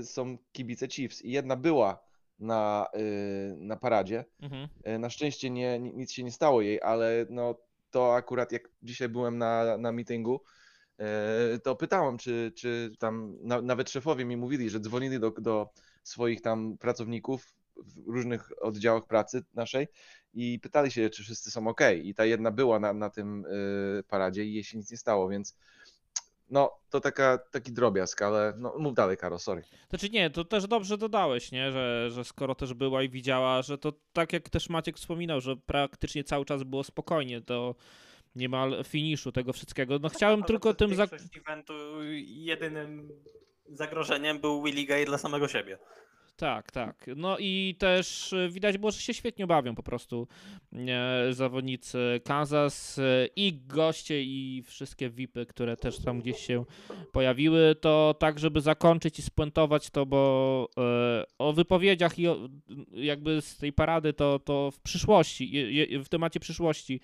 y, 0.00 0.04
są 0.04 0.36
kibice 0.52 0.88
Chiefs 0.88 1.22
i 1.24 1.30
jedna 1.32 1.56
była 1.56 1.98
na, 2.38 2.86
y, 2.96 3.56
na 3.56 3.76
paradzie. 3.76 4.24
Mhm. 4.42 4.68
Na 5.00 5.10
szczęście 5.10 5.50
nie, 5.50 5.78
ni- 5.78 5.94
nic 5.94 6.12
się 6.12 6.22
nie 6.24 6.32
stało 6.32 6.62
jej, 6.62 6.80
ale 6.82 7.26
no 7.30 7.54
to 7.90 8.14
akurat 8.14 8.52
jak 8.52 8.68
dzisiaj 8.82 9.08
byłem 9.08 9.38
na, 9.38 9.76
na 9.78 9.92
meetingu, 9.92 10.40
to 11.62 11.76
pytałem, 11.76 12.18
czy, 12.18 12.52
czy 12.56 12.92
tam 12.98 13.36
na, 13.40 13.62
nawet 13.62 13.90
szefowie 13.90 14.24
mi 14.24 14.36
mówili, 14.36 14.70
że 14.70 14.80
dzwonili 14.80 15.20
do, 15.20 15.30
do 15.30 15.70
swoich 16.02 16.40
tam 16.40 16.78
pracowników 16.78 17.54
w 17.76 18.08
różnych 18.08 18.62
oddziałach 18.62 19.06
pracy 19.06 19.44
naszej 19.54 19.88
i 20.34 20.60
pytali 20.60 20.90
się, 20.90 21.10
czy 21.10 21.22
wszyscy 21.22 21.50
są 21.50 21.68
ok. 21.68 21.80
I 22.02 22.14
ta 22.14 22.24
jedna 22.24 22.50
była 22.50 22.80
na, 22.80 22.92
na 22.92 23.10
tym 23.10 23.44
y, 23.46 24.02
paradzie 24.08 24.44
i 24.44 24.54
jej 24.54 24.64
się 24.64 24.78
nic 24.78 24.90
nie 24.90 24.96
stało, 24.96 25.28
więc 25.28 25.56
no 26.50 26.70
to 26.90 27.00
taka, 27.00 27.38
taki 27.38 27.72
drobiazg, 27.72 28.22
ale 28.22 28.54
no 28.58 28.74
mów 28.78 28.94
dalej, 28.94 29.16
Karo, 29.16 29.38
sorry. 29.38 29.62
Znaczy 29.90 30.10
nie, 30.10 30.30
to 30.30 30.44
też 30.44 30.66
dobrze 30.66 30.98
dodałeś, 30.98 31.52
nie? 31.52 31.72
Że, 31.72 32.10
że 32.10 32.24
skoro 32.24 32.54
też 32.54 32.74
była 32.74 33.02
i 33.02 33.08
widziała, 33.08 33.62
że 33.62 33.78
to 33.78 33.92
tak 34.12 34.32
jak 34.32 34.48
też 34.50 34.68
Maciek 34.68 34.96
wspominał, 34.96 35.40
że 35.40 35.56
praktycznie 35.56 36.24
cały 36.24 36.44
czas 36.44 36.62
było 36.62 36.84
spokojnie 36.84 37.40
do 37.40 37.74
niemal 38.34 38.84
finiszu 38.84 39.32
tego 39.32 39.52
wszystkiego. 39.52 39.98
No 39.98 40.08
chciałem 40.08 40.40
Ale 40.40 40.46
tylko 40.46 40.74
tym... 40.74 40.94
Za... 40.94 41.06
eventu 41.36 41.72
jedynym 42.26 43.08
zagrożeniem 43.68 44.38
był 44.38 44.62
Willie 44.62 44.86
Gay 44.86 45.04
dla 45.04 45.18
samego 45.18 45.48
siebie. 45.48 45.78
Tak, 46.36 46.72
tak. 46.72 47.10
No 47.16 47.36
i 47.38 47.76
też 47.78 48.32
e, 48.32 48.48
widać 48.48 48.78
było, 48.78 48.90
że 48.90 49.00
się 49.00 49.14
świetnie 49.14 49.46
bawią 49.46 49.74
po 49.74 49.82
prostu 49.82 50.28
e, 50.72 51.32
zawodnicy 51.32 52.20
Kansas 52.24 52.98
e, 52.98 53.28
i 53.36 53.52
goście 53.66 54.22
i 54.22 54.62
wszystkie 54.66 55.10
VIPy, 55.10 55.46
które 55.46 55.76
też 55.76 55.98
tam 55.98 56.20
gdzieś 56.20 56.38
się 56.46 56.64
pojawiły, 57.12 57.74
to 57.80 58.14
tak, 58.18 58.38
żeby 58.38 58.60
zakończyć 58.60 59.18
i 59.18 59.22
spuentować 59.22 59.90
to, 59.90 60.06
bo 60.06 60.68
o 61.38 61.52
wypowiedziach 61.52 62.18
i 62.18 62.28
o, 62.28 62.48
jakby 62.92 63.40
z 63.40 63.56
tej 63.56 63.72
parady 63.72 64.12
to, 64.12 64.38
to 64.38 64.70
w 64.70 64.80
przyszłości, 64.80 65.52
w 66.04 66.08
temacie 66.08 66.40
przyszłości 66.40 67.00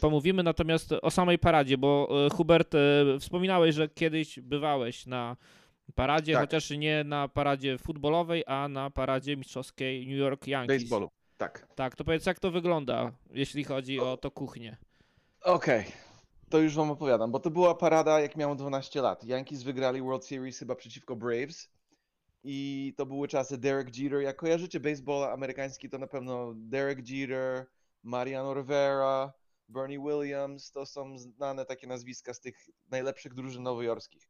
pomówimy, 0.00 0.42
natomiast 0.42 0.94
o 1.02 1.10
samej 1.10 1.38
paradzie, 1.38 1.78
bo 1.78 2.08
Hubert, 2.32 2.74
wspominałeś, 3.20 3.74
że 3.74 3.88
kiedyś 3.88 4.40
bywałeś 4.40 5.06
na 5.06 5.36
Paradzie, 5.94 6.32
Tak. 6.32 6.42
chociaż 6.42 6.70
nie 6.70 7.04
na 7.04 7.28
paradzie 7.28 7.78
futbolowej, 7.78 8.44
a 8.46 8.68
na 8.68 8.90
paradzie 8.90 9.36
mistrzowskiej 9.36 10.06
New 10.06 10.18
York 10.18 10.46
Yankees. 10.46 10.82
Baseballu. 10.82 11.10
Tak. 11.36 11.66
Tak, 11.74 11.96
to 11.96 12.04
powiedz 12.04 12.26
jak 12.26 12.40
to 12.40 12.50
wygląda, 12.50 13.12
jeśli 13.30 13.64
chodzi 13.64 14.00
o 14.00 14.16
to 14.16 14.30
kuchnię. 14.30 14.76
Okej, 15.44 15.84
to 16.50 16.58
już 16.58 16.74
wam 16.74 16.90
opowiadam, 16.90 17.30
bo 17.32 17.40
to 17.40 17.50
była 17.50 17.74
parada 17.74 18.20
jak 18.20 18.36
miałem 18.36 18.56
12 18.56 19.02
lat. 19.02 19.24
Yankees 19.24 19.62
wygrali 19.62 20.02
World 20.02 20.24
Series 20.26 20.58
chyba 20.58 20.74
przeciwko 20.74 21.16
Braves 21.16 21.68
i 22.44 22.94
to 22.96 23.06
były 23.06 23.28
czasy 23.28 23.58
Derek 23.58 23.96
Jeter. 23.98 24.20
Jak 24.20 24.36
kojarzycie 24.36 24.80
baseball 24.80 25.24
amerykański, 25.24 25.88
to 25.90 25.98
na 25.98 26.06
pewno 26.06 26.52
Derek 26.56 27.08
Jeter, 27.08 27.66
Mariano 28.02 28.54
Rivera, 28.54 29.32
Bernie 29.68 29.98
Williams, 29.98 30.70
to 30.70 30.86
są 30.86 31.18
znane 31.18 31.64
takie 31.64 31.86
nazwiska 31.86 32.34
z 32.34 32.40
tych 32.40 32.56
najlepszych 32.90 33.34
drużyn 33.34 33.62
nowojorskich. 33.62 34.28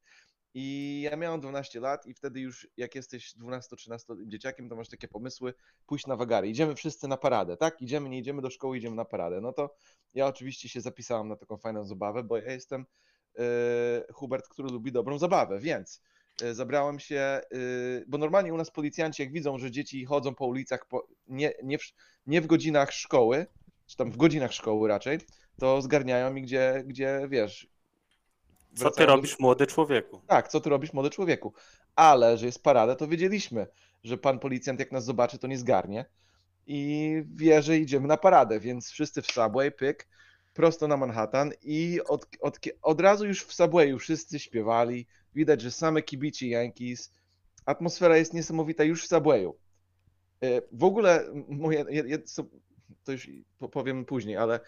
I 0.55 1.01
ja 1.11 1.17
miałem 1.17 1.41
12 1.41 1.81
lat 1.81 2.07
i 2.07 2.15
wtedy 2.15 2.41
już 2.41 2.69
jak 2.77 2.95
jesteś 2.95 3.35
12-13 3.37 4.27
dzieciakiem, 4.27 4.69
to 4.69 4.77
masz 4.77 4.89
takie 4.89 5.09
pomysły, 5.09 5.55
pójść 5.87 6.07
na 6.07 6.17
wagary. 6.17 6.49
Idziemy 6.49 6.75
wszyscy 6.75 7.09
na 7.09 7.17
paradę, 7.17 7.57
tak? 7.57 7.83
Idziemy, 7.83 8.09
nie 8.09 8.19
idziemy 8.19 8.43
do 8.43 8.51
szkoły, 8.51 8.79
idziemy 8.79 8.97
na 8.97 9.05
paradę. 9.05 9.41
No 9.41 9.53
to 9.53 9.75
ja 10.15 10.27
oczywiście 10.27 10.69
się 10.69 10.81
zapisałem 10.81 11.29
na 11.29 11.37
taką 11.37 11.57
fajną 11.57 11.85
zabawę, 11.85 12.23
bo 12.23 12.37
ja 12.37 12.53
jestem 12.53 12.87
e, 13.39 13.43
Hubert, 14.13 14.49
który 14.49 14.69
lubi 14.69 14.93
dobrą 14.93 15.19
zabawę, 15.19 15.61
więc 15.61 16.03
e, 16.43 16.55
zabrałem 16.55 16.99
się, 16.99 17.17
e, 17.17 17.41
bo 18.07 18.19
normalnie 18.19 18.55
u 18.55 18.57
nas 18.57 18.71
policjanci 18.71 19.23
jak 19.23 19.33
widzą, 19.33 19.59
że 19.59 19.71
dzieci 19.71 20.05
chodzą 20.05 20.35
po 20.35 20.47
ulicach 20.47 20.87
po, 20.89 21.09
nie, 21.27 21.53
nie, 21.63 21.79
w, 21.79 21.83
nie 22.27 22.41
w 22.41 22.47
godzinach 22.47 22.93
szkoły, 22.93 23.47
czy 23.87 23.97
tam 23.97 24.11
w 24.11 24.17
godzinach 24.17 24.53
szkoły 24.53 24.89
raczej, 24.89 25.19
to 25.61 25.83
zgarniają 25.83 26.33
mi 26.33 26.43
gdzie, 26.43 26.85
gdzie 26.87 27.27
wiesz... 27.29 27.73
Co 28.75 28.91
ty 28.91 29.01
do- 29.01 29.07
robisz, 29.07 29.39
młody 29.39 29.67
człowieku? 29.67 30.21
tak, 30.27 30.49
co 30.49 30.61
ty 30.61 30.71
robisz, 30.71 30.93
młody 30.93 31.11
człowieku? 31.11 31.53
Ale, 31.97 32.39
że 32.39 32.47
jest 32.47 32.63
parada, 32.63 32.95
to 32.95 33.09
wiedzieliśmy, 33.09 33.67
że 34.05 34.19
pan 34.19 34.39
policjant 34.39 34.81
jak 34.81 34.93
nas 34.93 35.05
zobaczy, 35.05 35.39
to 35.39 35.47
nie 35.47 35.59
zgarnie 35.59 36.05
i 36.67 37.13
wie, 37.35 37.63
że 37.63 37.79
idziemy 37.79 38.09
na 38.09 38.17
paradę, 38.17 38.61
więc 38.61 38.91
wszyscy 38.91 39.23
w 39.23 39.27
Subway, 39.27 39.73
pyk, 39.73 40.09
prosto 40.55 40.89
na 40.89 40.97
Manhattan 40.97 41.53
i 41.63 42.01
od, 42.07 42.27
od, 42.41 42.59
od 42.83 43.01
razu 43.01 43.27
już 43.27 43.45
w 43.45 43.53
Subwayu 43.55 43.99
wszyscy 43.99 44.39
śpiewali, 44.39 45.07
widać, 45.35 45.61
że 45.61 45.71
same 45.71 46.03
kibici 46.03 46.49
Yankees, 46.51 47.13
atmosfera 47.65 48.17
jest 48.17 48.35
niesamowita 48.35 48.85
już 48.85 49.05
w 49.05 49.09
Subwayu. 49.09 49.57
E, 50.43 50.63
W 50.73 50.85
ogóle 50.85 51.25
moje, 51.49 51.85
to 53.05 53.13
już 53.13 53.31
po- 53.59 53.69
powiem 53.69 54.05
później, 54.05 54.37
ale 54.37 54.61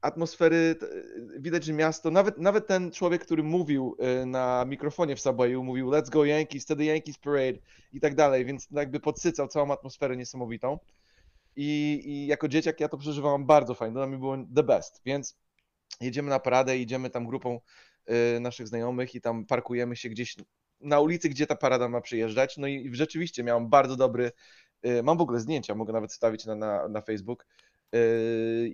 atmosfery, 0.00 0.74
t- 0.74 0.86
y, 0.86 1.40
widać, 1.40 1.64
że 1.64 1.72
miasto, 1.72 2.10
nawet, 2.10 2.38
nawet 2.38 2.66
ten 2.66 2.90
człowiek, 2.90 3.24
który 3.24 3.42
mówił 3.42 3.96
y, 4.22 4.26
na 4.26 4.64
mikrofonie 4.64 5.16
w 5.16 5.20
Subwayu, 5.20 5.64
mówił 5.64 5.90
let's 5.90 6.10
go 6.10 6.24
Yankees, 6.24 6.66
the 6.66 6.84
Yankees 6.84 7.18
Parade 7.18 7.58
i 7.92 8.00
tak 8.00 8.14
dalej, 8.14 8.44
więc 8.44 8.68
jakby 8.70 9.00
podsycał 9.00 9.48
całą 9.48 9.72
atmosferę 9.72 10.16
niesamowitą. 10.16 10.78
I, 11.56 12.02
I 12.04 12.26
jako 12.26 12.48
dzieciak 12.48 12.80
ja 12.80 12.88
to 12.88 12.98
przeżywałam 12.98 13.46
bardzo 13.46 13.74
fajnie, 13.74 13.94
dla 13.94 14.06
mnie 14.06 14.18
było 14.18 14.36
the 14.56 14.62
best, 14.62 15.00
więc 15.04 15.36
jedziemy 16.00 16.30
na 16.30 16.38
paradę, 16.38 16.78
idziemy 16.78 17.10
tam 17.10 17.26
grupą 17.26 17.60
y, 18.36 18.40
naszych 18.40 18.68
znajomych 18.68 19.14
i 19.14 19.20
tam 19.20 19.46
parkujemy 19.46 19.96
się 19.96 20.08
gdzieś 20.08 20.36
na 20.80 21.00
ulicy, 21.00 21.28
gdzie 21.28 21.46
ta 21.46 21.56
parada 21.56 21.88
ma 21.88 22.00
przyjeżdżać. 22.00 22.56
No 22.56 22.66
i 22.66 22.90
rzeczywiście 22.94 23.44
miałem 23.44 23.68
bardzo 23.68 23.96
dobry, 23.96 24.32
y, 24.86 25.02
mam 25.02 25.18
w 25.18 25.20
ogóle 25.20 25.40
zdjęcia, 25.40 25.74
mogę 25.74 25.92
nawet 25.92 26.12
wstawić 26.12 26.46
na, 26.46 26.54
na, 26.54 26.88
na 26.88 27.00
Facebook, 27.00 27.46
y, 27.46 27.71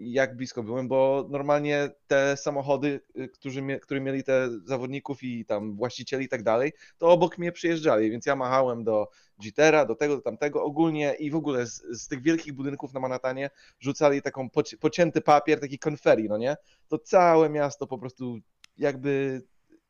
jak 0.00 0.36
blisko 0.36 0.62
byłem, 0.62 0.88
bo 0.88 1.26
normalnie 1.30 1.90
te 2.06 2.36
samochody, 2.36 3.00
y, 3.18 3.28
którzy 3.28 3.62
które 3.82 4.00
mieli 4.00 4.24
te 4.24 4.48
zawodników 4.64 5.22
i 5.22 5.44
tam 5.44 5.76
właścicieli 5.76 6.24
i 6.24 6.28
tak 6.28 6.42
dalej, 6.42 6.72
to 6.98 7.08
obok 7.08 7.38
mnie 7.38 7.52
przyjeżdżali, 7.52 8.10
więc 8.10 8.26
ja 8.26 8.36
machałem 8.36 8.84
do 8.84 9.08
Jitera, 9.40 9.84
do 9.84 9.94
tego, 9.94 10.16
do 10.16 10.22
tamtego, 10.22 10.64
ogólnie 10.64 11.14
i 11.18 11.30
w 11.30 11.36
ogóle 11.36 11.66
z, 11.66 11.82
z 11.90 12.08
tych 12.08 12.22
wielkich 12.22 12.52
budynków 12.52 12.94
na 12.94 13.00
Manhattanie 13.00 13.50
rzucali 13.80 14.22
taką 14.22 14.48
poci- 14.48 14.76
pocięty 14.76 15.20
papier, 15.20 15.60
taki 15.60 15.78
konferi, 15.78 16.28
no 16.28 16.38
nie? 16.38 16.56
To 16.88 16.98
całe 16.98 17.50
miasto 17.50 17.86
po 17.86 17.98
prostu 17.98 18.38
jakby, 18.76 19.42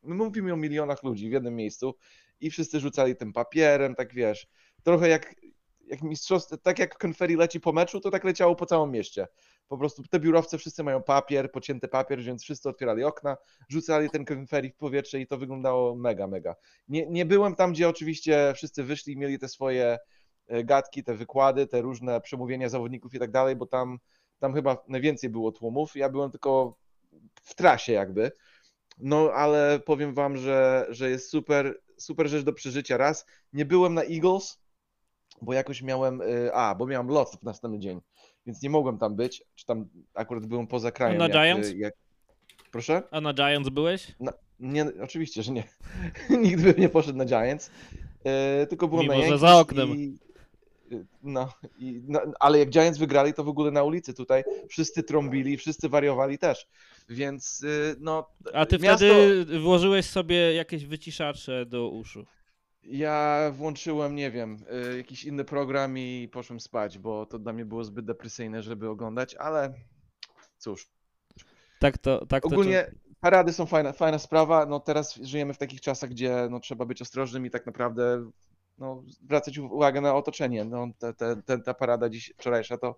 my 0.03 0.15
mówimy 0.15 0.53
o 0.53 0.57
milionach 0.57 1.03
ludzi 1.03 1.29
w 1.29 1.33
jednym 1.33 1.57
miejscu 1.57 1.95
i 2.41 2.51
wszyscy 2.51 2.81
rzucali 2.81 3.17
tym 3.17 3.33
papierem, 3.33 3.95
tak 3.95 4.15
wiesz, 4.15 4.47
trochę 4.83 5.09
jak, 5.09 5.35
jak 5.91 6.03
mistrzostwo, 6.03 6.57
tak 6.57 6.79
jak 6.79 6.99
konferi 6.99 7.37
leci 7.37 7.61
po 7.61 7.73
meczu, 7.73 8.01
to 8.01 8.11
tak 8.11 8.25
leciało 8.25 8.57
po 8.57 8.67
całym 8.67 8.91
mieście. 8.91 9.27
Po 9.69 9.79
prostu 9.79 10.03
te 10.11 10.21
biurowce 10.21 10.59
wszyscy 10.59 10.85
mają 10.85 11.03
papier, 11.03 11.53
pocięty 11.53 11.89
papier, 11.89 12.23
więc 12.23 12.43
wszyscy 12.43 12.69
otwierali 12.69 13.05
okna, 13.05 13.37
rzucali 13.69 14.11
ten 14.11 14.25
konferi 14.25 14.71
w 14.71 14.77
powietrze 14.77 15.21
i 15.21 15.27
to 15.27 15.39
wyglądało 15.39 15.97
mega, 15.97 16.27
mega. 16.27 16.55
Nie, 16.89 17.07
nie 17.07 17.27
byłem 17.27 17.55
tam, 17.55 17.73
gdzie 17.73 17.89
oczywiście 17.89 18.53
wszyscy 18.57 18.85
wyszli 18.85 19.13
i 19.13 19.17
mieli 19.17 19.39
te 19.39 19.49
swoje 19.49 19.99
e, 20.47 20.65
gadki, 20.65 21.05
te 21.05 21.15
wykłady, 21.15 21.67
te 21.67 21.81
różne 21.81 22.21
przemówienia 22.21 22.69
zawodników 22.69 23.15
i 23.15 23.19
tak 23.19 23.31
dalej, 23.31 23.57
bo 23.57 23.67
tam, 23.67 23.99
tam 24.39 24.55
chyba 24.55 24.85
najwięcej 24.89 25.31
było 25.31 25.53
tłumów. 25.53 25.97
Ja 25.97 26.09
byłem 26.09 26.31
tylko 26.31 26.79
w 27.43 27.55
trasie 27.55 27.93
jakby. 27.93 28.33
No 28.99 29.31
ale 29.35 29.81
powiem 29.81 30.15
wam, 30.15 30.37
że, 30.37 30.87
że 30.89 31.11
jest 31.11 31.31
super, 31.31 31.81
super 31.97 32.29
rzecz 32.29 32.45
do 32.45 32.53
przeżycia. 32.53 32.97
Raz, 32.97 33.27
nie 33.53 33.65
byłem 33.65 33.95
na 33.95 34.03
Eagles, 34.05 34.59
bo 35.43 35.53
jakoś 35.53 35.83
miałem, 35.83 36.21
y, 36.21 36.51
a, 36.55 36.75
bo 36.75 36.87
miałem 36.87 37.09
lot 37.09 37.37
w 37.41 37.43
następny 37.43 37.79
dzień, 37.79 38.01
więc 38.47 38.63
nie 38.63 38.71
mogłem 38.71 38.99
tam 38.99 39.17
być, 39.17 39.43
czy 39.55 39.67
tam 39.67 39.89
akurat 40.15 40.47
byłem 40.47 40.67
poza 40.67 40.93
krajem. 40.93 41.19
na 41.19 41.25
jak, 41.25 41.33
Giants? 41.33 41.69
y, 41.69 41.79
Jak... 41.79 41.95
Proszę? 42.71 43.03
A 43.11 43.21
na 43.21 43.35
Giants 43.35 43.69
byłeś? 43.69 44.15
Nie, 44.61 44.87
oczywiście, 45.03 45.43
że 45.43 45.53
nie. 45.53 45.65
Nigdy 46.43 46.73
bym 46.73 46.83
nie 46.83 46.89
poszedł 46.89 47.19
na 47.19 47.25
Giants. 47.25 47.71
E, 48.25 48.67
tylko 48.67 48.89
byłem 48.89 49.03
Mimo, 49.03 49.15
na 49.15 49.21
że 49.21 49.25
Yankees 49.25 49.41
za 49.41 49.59
oknem. 49.59 49.91
I, 49.91 50.19
no, 51.23 51.53
i, 51.79 52.03
no, 52.09 52.21
ale 52.41 52.59
jak 52.59 52.71
Giants 52.71 52.99
wygrali, 52.99 53.35
to 53.35 53.45
w 53.45 53.49
ogóle 53.49 53.71
na 53.71 53.83
ulicy 53.83 54.15
tutaj 54.15 54.45
wszyscy 54.69 55.03
trąbili, 55.03 55.57
wszyscy 55.57 55.89
wariowali 55.89 56.39
też. 56.39 56.67
Więc 57.09 57.63
y, 57.63 57.97
no, 58.01 58.29
A 58.53 58.67
ty 58.67 58.79
miasto, 58.79 59.07
wtedy 59.07 59.61
włożyłeś 59.61 60.07
sobie 60.07 60.55
jakieś 60.55 60.87
wyciszacze 60.87 61.67
do 61.67 61.89
uszu. 61.89 62.27
Ja 62.83 63.51
włączyłem, 63.53 64.15
nie 64.15 64.31
wiem, 64.31 64.59
y, 64.93 64.97
jakiś 64.97 65.25
inny 65.25 65.45
program 65.45 65.99
i 65.99 66.29
poszłem 66.33 66.61
spać, 66.61 66.99
bo 66.99 67.27
to 67.27 67.39
dla 67.39 67.53
mnie 67.53 67.65
było 67.65 67.85
zbyt 67.85 68.05
depresyjne, 68.05 68.63
żeby 68.63 68.89
oglądać, 68.89 69.35
ale 69.35 69.75
cóż. 70.59 70.89
Tak 71.79 71.99
to, 71.99 72.27
tak 72.27 72.43
to 72.43 72.49
Ogólnie 72.49 72.91
parady 73.21 73.53
są 73.53 73.67
fajna, 73.67 73.93
fajna 73.93 74.19
sprawa. 74.19 74.67
No 74.67 74.81
teraz 74.81 75.15
żyjemy 75.15 75.55
w 75.55 75.59
takich 75.59 75.81
czasach, 75.81 76.11
gdzie 76.11 76.49
no, 76.51 76.61
trzeba 76.61 76.85
być 76.85 77.03
ostrożnym 77.03 77.47
i 77.47 77.51
tak 77.51 77.67
naprawdę 77.67 78.31
no, 78.79 79.03
zwracać 79.07 79.59
uwagę 79.59 80.01
na 80.01 80.15
otoczenie. 80.15 80.65
No, 80.65 80.89
te, 80.99 81.15
te, 81.15 81.43
te, 81.43 81.59
ta 81.59 81.75
parada 81.75 82.09
dziś, 82.09 82.33
wczorajsza 82.39 82.79
to 82.79 82.95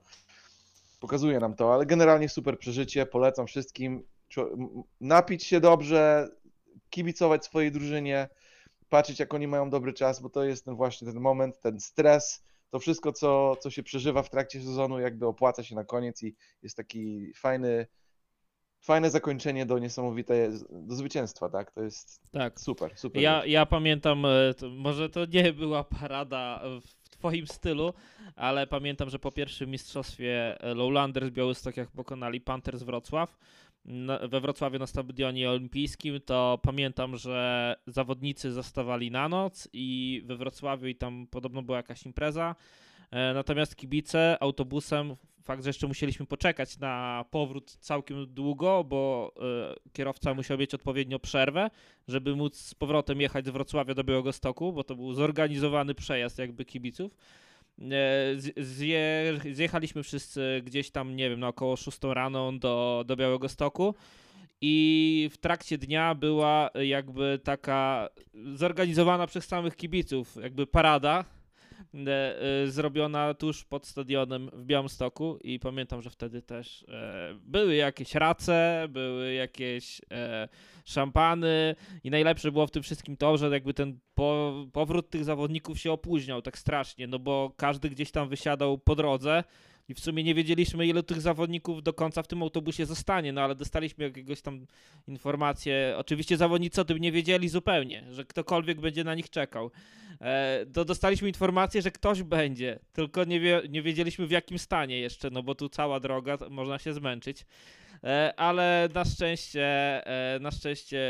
pokazuje 1.00 1.40
nam 1.40 1.54
to, 1.54 1.74
ale 1.74 1.86
generalnie 1.86 2.28
super 2.28 2.58
przeżycie, 2.58 3.06
polecam 3.06 3.46
wszystkim. 3.46 4.02
Napić 5.00 5.44
się 5.44 5.60
dobrze, 5.60 6.28
kibicować 6.90 7.44
swojej 7.44 7.72
drużynie, 7.72 8.28
patrzeć 8.90 9.20
jak 9.20 9.34
oni 9.34 9.46
mają 9.46 9.70
dobry 9.70 9.92
czas, 9.92 10.20
bo 10.20 10.30
to 10.30 10.44
jest 10.44 10.64
ten 10.64 10.74
właśnie 10.74 11.08
ten 11.08 11.20
moment, 11.20 11.60
ten 11.60 11.80
stres, 11.80 12.44
to 12.70 12.78
wszystko, 12.78 13.12
co, 13.12 13.56
co 13.56 13.70
się 13.70 13.82
przeżywa 13.82 14.22
w 14.22 14.30
trakcie 14.30 14.60
sezonu, 14.60 15.00
jakby 15.00 15.26
opłaca 15.26 15.62
się 15.62 15.74
na 15.74 15.84
koniec 15.84 16.22
i 16.22 16.34
jest 16.62 16.76
taki 16.76 17.32
fajny, 17.34 17.86
fajne 18.80 19.10
zakończenie 19.10 19.66
do 19.66 19.78
niesamowitej, 19.78 20.48
do 20.70 20.94
zwycięstwa, 20.94 21.48
tak? 21.48 21.70
To 21.72 21.82
jest 21.82 22.20
tak. 22.32 22.60
super, 22.60 22.92
super. 22.96 23.22
Ja, 23.22 23.46
ja 23.46 23.66
pamiętam, 23.66 24.24
e, 24.26 24.54
może 24.70 25.10
to 25.10 25.24
nie 25.24 25.52
była 25.52 25.84
parada 25.84 26.62
w 26.80 27.08
twoim 27.10 27.46
stylu, 27.46 27.92
ale 28.36 28.66
pamiętam, 28.66 29.10
że 29.10 29.18
po 29.18 29.32
pierwszym 29.32 29.70
mistrzostwie 29.70 30.60
e, 30.60 30.74
Lowlanders 30.74 31.30
Białystok, 31.30 31.76
jak 31.76 31.90
pokonali 31.90 32.40
Panthers 32.40 32.82
Wrocław, 32.82 33.38
we 34.28 34.40
Wrocławiu 34.40 34.78
na 34.78 34.86
stadionie 34.86 35.50
olimpijskim, 35.50 36.20
to 36.20 36.58
pamiętam, 36.62 37.16
że 37.16 37.76
zawodnicy 37.86 38.52
zostawali 38.52 39.10
na 39.10 39.28
noc 39.28 39.68
i 39.72 40.22
we 40.24 40.36
Wrocławiu 40.36 40.86
i 40.86 40.94
tam 40.94 41.26
podobno 41.30 41.62
była 41.62 41.76
jakaś 41.76 42.06
impreza, 42.06 42.56
e, 43.10 43.34
natomiast 43.34 43.76
kibice 43.76 44.36
autobusem, 44.40 45.16
fakt, 45.42 45.62
że 45.62 45.68
jeszcze 45.68 45.86
musieliśmy 45.86 46.26
poczekać 46.26 46.78
na 46.78 47.24
powrót 47.30 47.70
całkiem 47.70 48.34
długo, 48.34 48.84
bo 48.84 49.32
e, 49.36 49.74
kierowca 49.92 50.34
musiał 50.34 50.58
mieć 50.58 50.74
odpowiednio 50.74 51.18
przerwę, 51.18 51.70
żeby 52.08 52.36
móc 52.36 52.56
z 52.56 52.74
powrotem 52.74 53.20
jechać 53.20 53.46
z 53.46 53.48
Wrocławia 53.48 53.94
do 53.94 54.04
Białegostoku, 54.04 54.72
bo 54.72 54.84
to 54.84 54.96
był 54.96 55.12
zorganizowany 55.14 55.94
przejazd 55.94 56.38
jakby 56.38 56.64
kibiców. 56.64 57.16
E, 57.80 58.62
Zje, 58.62 59.38
zjechaliśmy 59.52 60.02
wszyscy 60.02 60.62
gdzieś 60.64 60.90
tam, 60.90 61.16
nie 61.16 61.30
wiem, 61.30 61.40
na 61.40 61.48
około 61.48 61.76
6 61.76 61.98
rano 62.02 62.52
do, 62.52 63.04
do 63.06 63.16
Białegostoku 63.16 63.94
i 64.60 65.28
w 65.32 65.38
trakcie 65.38 65.78
dnia 65.78 66.14
była 66.14 66.70
jakby 66.74 67.40
taka 67.44 68.08
zorganizowana 68.54 69.26
przez 69.26 69.44
samych 69.44 69.76
kibiców 69.76 70.36
jakby 70.42 70.66
parada, 70.66 71.24
zrobiona 72.66 73.34
tuż 73.34 73.64
pod 73.64 73.86
stadionem 73.86 74.50
w 74.52 74.64
Białymstoku 74.64 75.38
i 75.44 75.58
pamiętam, 75.58 76.02
że 76.02 76.10
wtedy 76.10 76.42
też 76.42 76.84
e, 76.88 77.34
były 77.42 77.74
jakieś 77.74 78.14
race, 78.14 78.86
były 78.88 79.32
jakieś 79.32 80.00
e, 80.10 80.48
szampany 80.84 81.74
i 82.04 82.10
najlepsze 82.10 82.52
było 82.52 82.66
w 82.66 82.70
tym 82.70 82.82
wszystkim 82.82 83.16
to, 83.16 83.36
że 83.36 83.48
jakby 83.48 83.74
ten 83.74 83.98
po, 84.14 84.54
powrót 84.72 85.10
tych 85.10 85.24
zawodników 85.24 85.78
się 85.78 85.92
opóźniał 85.92 86.42
tak 86.42 86.58
strasznie, 86.58 87.06
no 87.06 87.18
bo 87.18 87.52
każdy 87.56 87.90
gdzieś 87.90 88.10
tam 88.10 88.28
wysiadał 88.28 88.78
po 88.78 88.96
drodze 88.96 89.44
i 89.90 89.94
w 89.94 90.00
sumie 90.00 90.24
nie 90.24 90.34
wiedzieliśmy, 90.34 90.86
ilu 90.86 91.02
tych 91.02 91.20
zawodników 91.20 91.82
do 91.82 91.92
końca 91.92 92.22
w 92.22 92.26
tym 92.26 92.42
autobusie 92.42 92.86
zostanie, 92.86 93.32
no 93.32 93.40
ale 93.40 93.54
dostaliśmy 93.54 94.04
jakiegoś 94.04 94.40
tam 94.40 94.66
informację. 95.08 95.94
Oczywiście 95.96 96.36
zawodnicy 96.36 96.80
o 96.80 96.84
tym 96.84 96.98
nie 96.98 97.12
wiedzieli 97.12 97.48
zupełnie, 97.48 98.04
że 98.10 98.24
ktokolwiek 98.24 98.80
będzie 98.80 99.04
na 99.04 99.14
nich 99.14 99.30
czekał. 99.30 99.70
E, 100.20 100.66
to 100.72 100.84
dostaliśmy 100.84 101.28
informację, 101.28 101.82
że 101.82 101.90
ktoś 101.90 102.22
będzie, 102.22 102.78
tylko 102.92 103.24
nie, 103.24 103.40
wie, 103.40 103.62
nie 103.68 103.82
wiedzieliśmy 103.82 104.26
w 104.26 104.30
jakim 104.30 104.58
stanie 104.58 105.00
jeszcze, 105.00 105.30
no 105.30 105.42
bo 105.42 105.54
tu 105.54 105.68
cała 105.68 106.00
droga, 106.00 106.38
można 106.50 106.78
się 106.78 106.94
zmęczyć. 106.94 107.46
E, 108.04 108.34
ale 108.36 108.88
na 108.94 109.04
szczęście, 109.04 109.66
e, 110.06 110.38
na 110.40 110.50
szczęście 110.50 111.00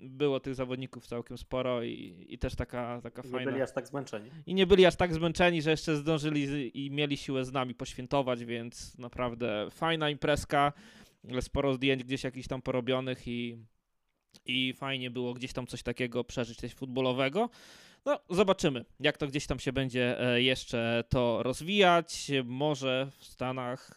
było 0.00 0.40
tych 0.40 0.54
zawodników 0.54 1.06
całkiem 1.06 1.38
sporo 1.38 1.82
i, 1.82 2.26
i 2.28 2.38
też 2.38 2.54
taka, 2.54 3.00
taka 3.02 3.22
Nie 3.22 3.30
fajna 3.30 3.50
byli 3.50 3.62
aż 3.62 3.72
tak 3.72 3.86
zmęczeni. 3.86 4.30
i 4.46 4.54
nie 4.54 4.66
byli 4.66 4.86
aż 4.86 4.96
tak 4.96 5.14
zmęczeni, 5.14 5.62
że 5.62 5.70
jeszcze 5.70 5.96
zdążyli 5.96 6.70
i 6.86 6.90
mieli 6.90 7.16
siłę 7.16 7.44
z 7.44 7.52
nami 7.52 7.74
poświętować, 7.74 8.44
więc 8.44 8.98
naprawdę 8.98 9.68
fajna 9.70 10.10
imprezka, 10.10 10.72
sporo 11.40 11.74
zdjęć 11.74 12.04
gdzieś 12.04 12.24
jakichś 12.24 12.48
tam 12.48 12.62
porobionych 12.62 13.28
i, 13.28 13.58
i 14.46 14.72
fajnie 14.72 15.10
było 15.10 15.34
gdzieś 15.34 15.52
tam 15.52 15.66
coś 15.66 15.82
takiego 15.82 16.24
przeżyć, 16.24 16.58
coś 16.58 16.74
futbolowego. 16.74 17.50
No, 18.04 18.20
zobaczymy, 18.30 18.84
jak 19.00 19.16
to 19.16 19.26
gdzieś 19.26 19.46
tam 19.46 19.58
się 19.58 19.72
będzie 19.72 20.20
e, 20.20 20.42
jeszcze 20.42 21.04
to 21.08 21.42
rozwijać. 21.42 22.30
Może 22.44 23.10
w 23.18 23.24
Stanach 23.24 23.94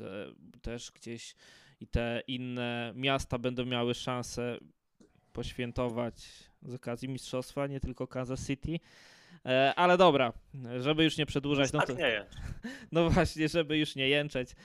też 0.62 0.92
gdzieś 0.92 1.36
i 1.80 1.88
te 1.88 2.22
inne 2.28 2.94
miasta 2.96 3.38
będą 3.38 3.66
miały 3.66 3.94
szansę 3.94 4.58
poświętować 5.34 6.30
z 6.62 6.74
okazji 6.74 7.10
mistrzostwa, 7.10 7.68
nie 7.68 7.80
tylko 7.80 8.08
Kansas 8.08 8.48
City. 8.48 8.80
E, 9.46 9.74
Ale 9.76 9.98
dobra, 9.98 10.34
żeby 10.80 11.04
już 11.04 11.18
nie 11.18 11.26
przedłużać, 11.26 11.74
no 11.74 11.80
to, 11.80 11.86
Tak 11.88 12.00
jest. 12.00 12.38
no 12.92 13.10
właśnie, 13.10 13.50
żeby 13.50 13.78
już 13.78 13.96
nie 13.96 14.10
jęczeć, 14.10 14.56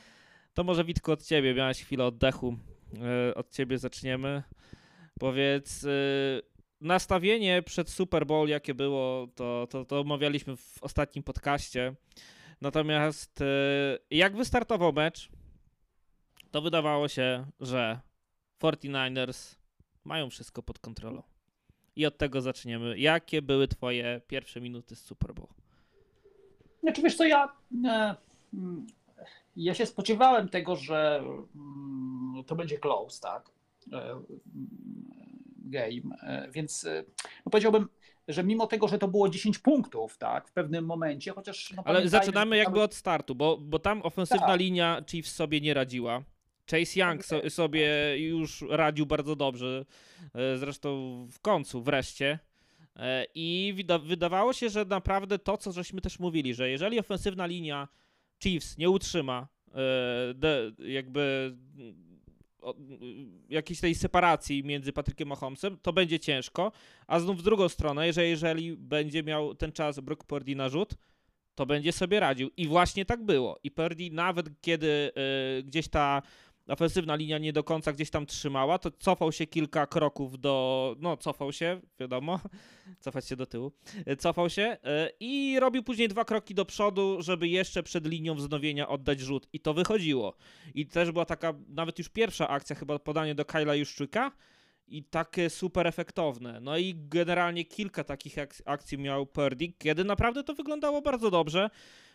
to 0.54 0.64
może 0.64 0.84
Witku 0.84 1.12
od 1.12 1.22
ciebie, 1.22 1.54
miałeś 1.54 1.82
chwilę 1.82 2.04
oddechu, 2.04 2.56
E, 3.02 3.34
od 3.34 3.50
ciebie 3.50 3.78
zaczniemy. 3.78 4.42
Powiedz, 5.20 5.84
e, 5.84 5.88
nastawienie 6.80 7.62
przed 7.62 7.90
Super 7.90 8.26
Bowl 8.26 8.48
jakie 8.48 8.74
było, 8.74 9.28
to, 9.34 9.66
to, 9.70 9.84
to 9.84 10.00
omawialiśmy 10.00 10.56
w 10.56 10.82
ostatnim 10.82 11.22
podcaście. 11.22 11.94
Natomiast 12.60 13.44
jak 14.10 14.36
wystartował 14.36 14.92
mecz, 14.92 15.28
to 16.54 16.62
wydawało 16.62 17.08
się, 17.08 17.46
że 17.60 18.00
49ers 18.62 19.56
mają 20.04 20.30
wszystko 20.30 20.62
pod 20.62 20.78
kontrolą. 20.78 21.22
I 21.96 22.06
od 22.06 22.18
tego 22.18 22.40
zaczniemy. 22.40 22.98
Jakie 22.98 23.42
były 23.42 23.68
twoje 23.68 24.20
pierwsze 24.26 24.60
minuty 24.60 24.96
z 24.96 25.00
Super 25.00 25.34
Bowl? 25.34 25.48
Znaczy 26.82 27.02
wiesz 27.02 27.16
co, 27.16 27.24
ja, 27.24 27.56
e, 27.84 28.14
mm, 28.54 28.86
ja 29.56 29.74
się 29.74 29.86
spodziewałem 29.86 30.48
tego, 30.48 30.76
że 30.76 31.24
mm, 31.54 32.44
to 32.46 32.56
będzie 32.56 32.78
close, 32.78 33.20
tak, 33.20 33.50
e, 33.92 34.10
mm, 34.10 34.26
game, 35.58 36.16
e, 36.22 36.48
więc 36.50 36.86
no 37.46 37.50
powiedziałbym, 37.50 37.88
że 38.28 38.44
mimo 38.44 38.66
tego, 38.66 38.88
że 38.88 38.98
to 38.98 39.08
było 39.08 39.28
10 39.28 39.58
punktów, 39.58 40.18
tak, 40.18 40.48
w 40.48 40.52
pewnym 40.52 40.84
momencie, 40.84 41.32
chociaż... 41.32 41.72
No, 41.76 41.82
Ale 41.86 42.08
zaczynamy 42.08 42.56
jakby 42.56 42.82
od 42.82 42.94
startu, 42.94 43.34
bo, 43.34 43.56
bo 43.56 43.78
tam 43.78 44.02
ofensywna 44.02 44.46
Tak. 44.46 44.60
linia 44.60 45.04
Chiefs 45.10 45.34
sobie 45.34 45.60
nie 45.60 45.74
radziła. 45.74 46.22
Chase 46.70 47.00
Young 47.00 47.24
so, 47.24 47.50
sobie 47.50 48.14
już 48.18 48.64
radził 48.70 49.06
bardzo 49.06 49.36
dobrze, 49.36 49.84
e, 50.34 50.58
zresztą 50.58 50.88
w 51.32 51.40
końcu, 51.40 51.82
wreszcie. 51.82 52.38
E, 52.96 53.26
I 53.34 53.74
wyda- 53.76 53.98
wydawało 53.98 54.52
się, 54.52 54.68
że 54.70 54.84
naprawdę 54.84 55.38
to, 55.38 55.56
co 55.56 55.72
żeśmy 55.72 56.00
też 56.00 56.18
mówili, 56.18 56.54
że 56.54 56.70
jeżeli 56.70 56.98
ofensywna 56.98 57.46
linia 57.46 57.88
Chiefs 58.42 58.78
nie 58.78 58.90
utrzyma 58.90 59.48
e, 59.74 59.80
jakby 60.78 61.54
jakiejś 63.48 63.80
tej 63.80 63.94
separacji 63.94 64.64
między 64.64 64.92
Patrykiem 64.92 65.28
Mahomesem, 65.28 65.78
to 65.82 65.92
będzie 65.92 66.20
ciężko. 66.20 66.72
A 67.06 67.20
znów 67.20 67.38
w 67.38 67.42
drugą 67.42 67.68
stronę, 67.68 68.12
że 68.12 68.26
jeżeli 68.26 68.76
będzie 68.76 69.22
miał 69.22 69.54
ten 69.54 69.72
czas 69.72 70.00
Brook 70.00 70.24
Purdy 70.24 70.56
na 70.56 70.68
rzut, 70.68 70.94
to 71.54 71.66
będzie 71.66 71.92
sobie 71.92 72.20
radził. 72.20 72.50
I 72.56 72.68
właśnie 72.68 73.04
tak 73.04 73.24
było. 73.24 73.58
I 73.62 73.70
Purdy 73.70 74.10
nawet 74.10 74.46
kiedy 74.60 75.12
y, 75.58 75.62
gdzieś 75.62 75.88
ta 75.88 76.22
ofensywna 76.68 77.16
linia 77.16 77.38
nie 77.38 77.52
do 77.52 77.64
końca 77.64 77.92
gdzieś 77.92 78.10
tam 78.10 78.26
trzymała, 78.26 78.78
to 78.78 78.90
cofał 78.90 79.32
się 79.32 79.46
kilka 79.46 79.86
kroków 79.86 80.40
do... 80.40 80.96
No, 81.00 81.16
cofał 81.16 81.52
się, 81.52 81.80
wiadomo, 82.00 82.40
cofać 83.04 83.28
się 83.28 83.36
do 83.36 83.46
tyłu. 83.46 83.72
Cofał 84.18 84.50
się 84.50 84.62
y, 84.62 85.10
i 85.20 85.60
robił 85.60 85.82
później 85.82 86.08
dwa 86.08 86.24
kroki 86.24 86.54
do 86.54 86.64
przodu, 86.64 87.22
żeby 87.22 87.48
jeszcze 87.48 87.82
przed 87.82 88.06
linią 88.06 88.34
wznowienia 88.34 88.88
oddać 88.88 89.20
rzut. 89.20 89.48
I 89.52 89.60
to 89.60 89.74
wychodziło. 89.74 90.36
I 90.74 90.86
też 90.86 91.12
była 91.12 91.24
taka, 91.24 91.54
nawet 91.68 91.98
już 91.98 92.08
pierwsza 92.08 92.48
akcja, 92.48 92.76
chyba 92.76 92.98
podanie 92.98 93.34
do 93.34 93.44
Kyla 93.44 93.74
Juszczyka, 93.74 94.32
i 94.86 95.04
takie 95.04 95.50
super 95.50 95.86
efektowne. 95.86 96.60
No 96.60 96.78
i 96.78 96.94
generalnie 96.96 97.64
kilka 97.64 98.04
takich 98.04 98.38
ak- 98.38 98.62
akcji 98.64 98.98
miał 98.98 99.26
Purdy, 99.26 99.72
kiedy 99.78 100.04
naprawdę 100.04 100.44
to 100.44 100.54
wyglądało 100.54 101.02
bardzo 101.02 101.30
dobrze. 101.30 101.70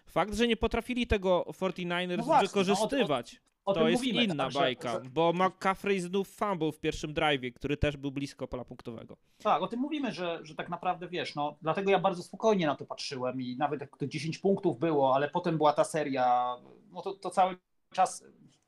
Fakt, 0.06 0.36
że 0.36 0.48
nie 0.48 0.58
potrafili 0.58 1.08
tego 1.08 1.46
49ers 1.48 2.18
No 2.18 2.24
właśnie, 2.24 2.48
wykorzystywać, 2.48 3.42
o 3.66 3.74
to 3.74 3.90
jest 3.90 4.04
mówimy, 4.04 4.24
inna 4.24 4.44
tak, 4.44 4.54
bajka, 4.54 4.92
że- 4.92 5.10
bo 5.10 5.34
McCaffrey 5.34 6.00
znów 6.00 6.28
fumble 6.28 6.72
w 6.72 6.80
pierwszym 6.80 7.14
drive'ie, 7.14 7.54
który 7.54 7.78
też 7.78 7.98
był 7.98 8.12
blisko 8.12 8.48
pola 8.48 8.66
punktowego. 8.66 9.18
Tak, 9.44 9.62
o 9.62 9.68
tym 9.68 9.80
mówimy, 9.80 10.12
że, 10.12 10.40
że 10.44 10.56
tak 10.56 10.70
naprawdę 10.70 11.08
wiesz, 11.08 11.36
no 11.36 11.58
dlatego 11.62 11.92
ja 11.92 12.00
bardzo 12.00 12.24
spokojnie 12.24 12.68
na 12.68 12.76
to 12.76 12.86
patrzyłem 12.86 13.42
i 13.42 13.58
nawet 13.58 13.82
jak 13.82 13.98
to 13.98 14.08
10 14.08 14.38
punktów 14.38 14.80
było, 14.80 15.16
ale 15.16 15.30
potem 15.30 15.58
była 15.58 15.74
ta 15.74 15.84
seria, 15.84 16.56
no 16.92 17.02
to, 17.02 17.14
to 17.14 17.30
cały 17.30 17.58
czas, 17.94 18.24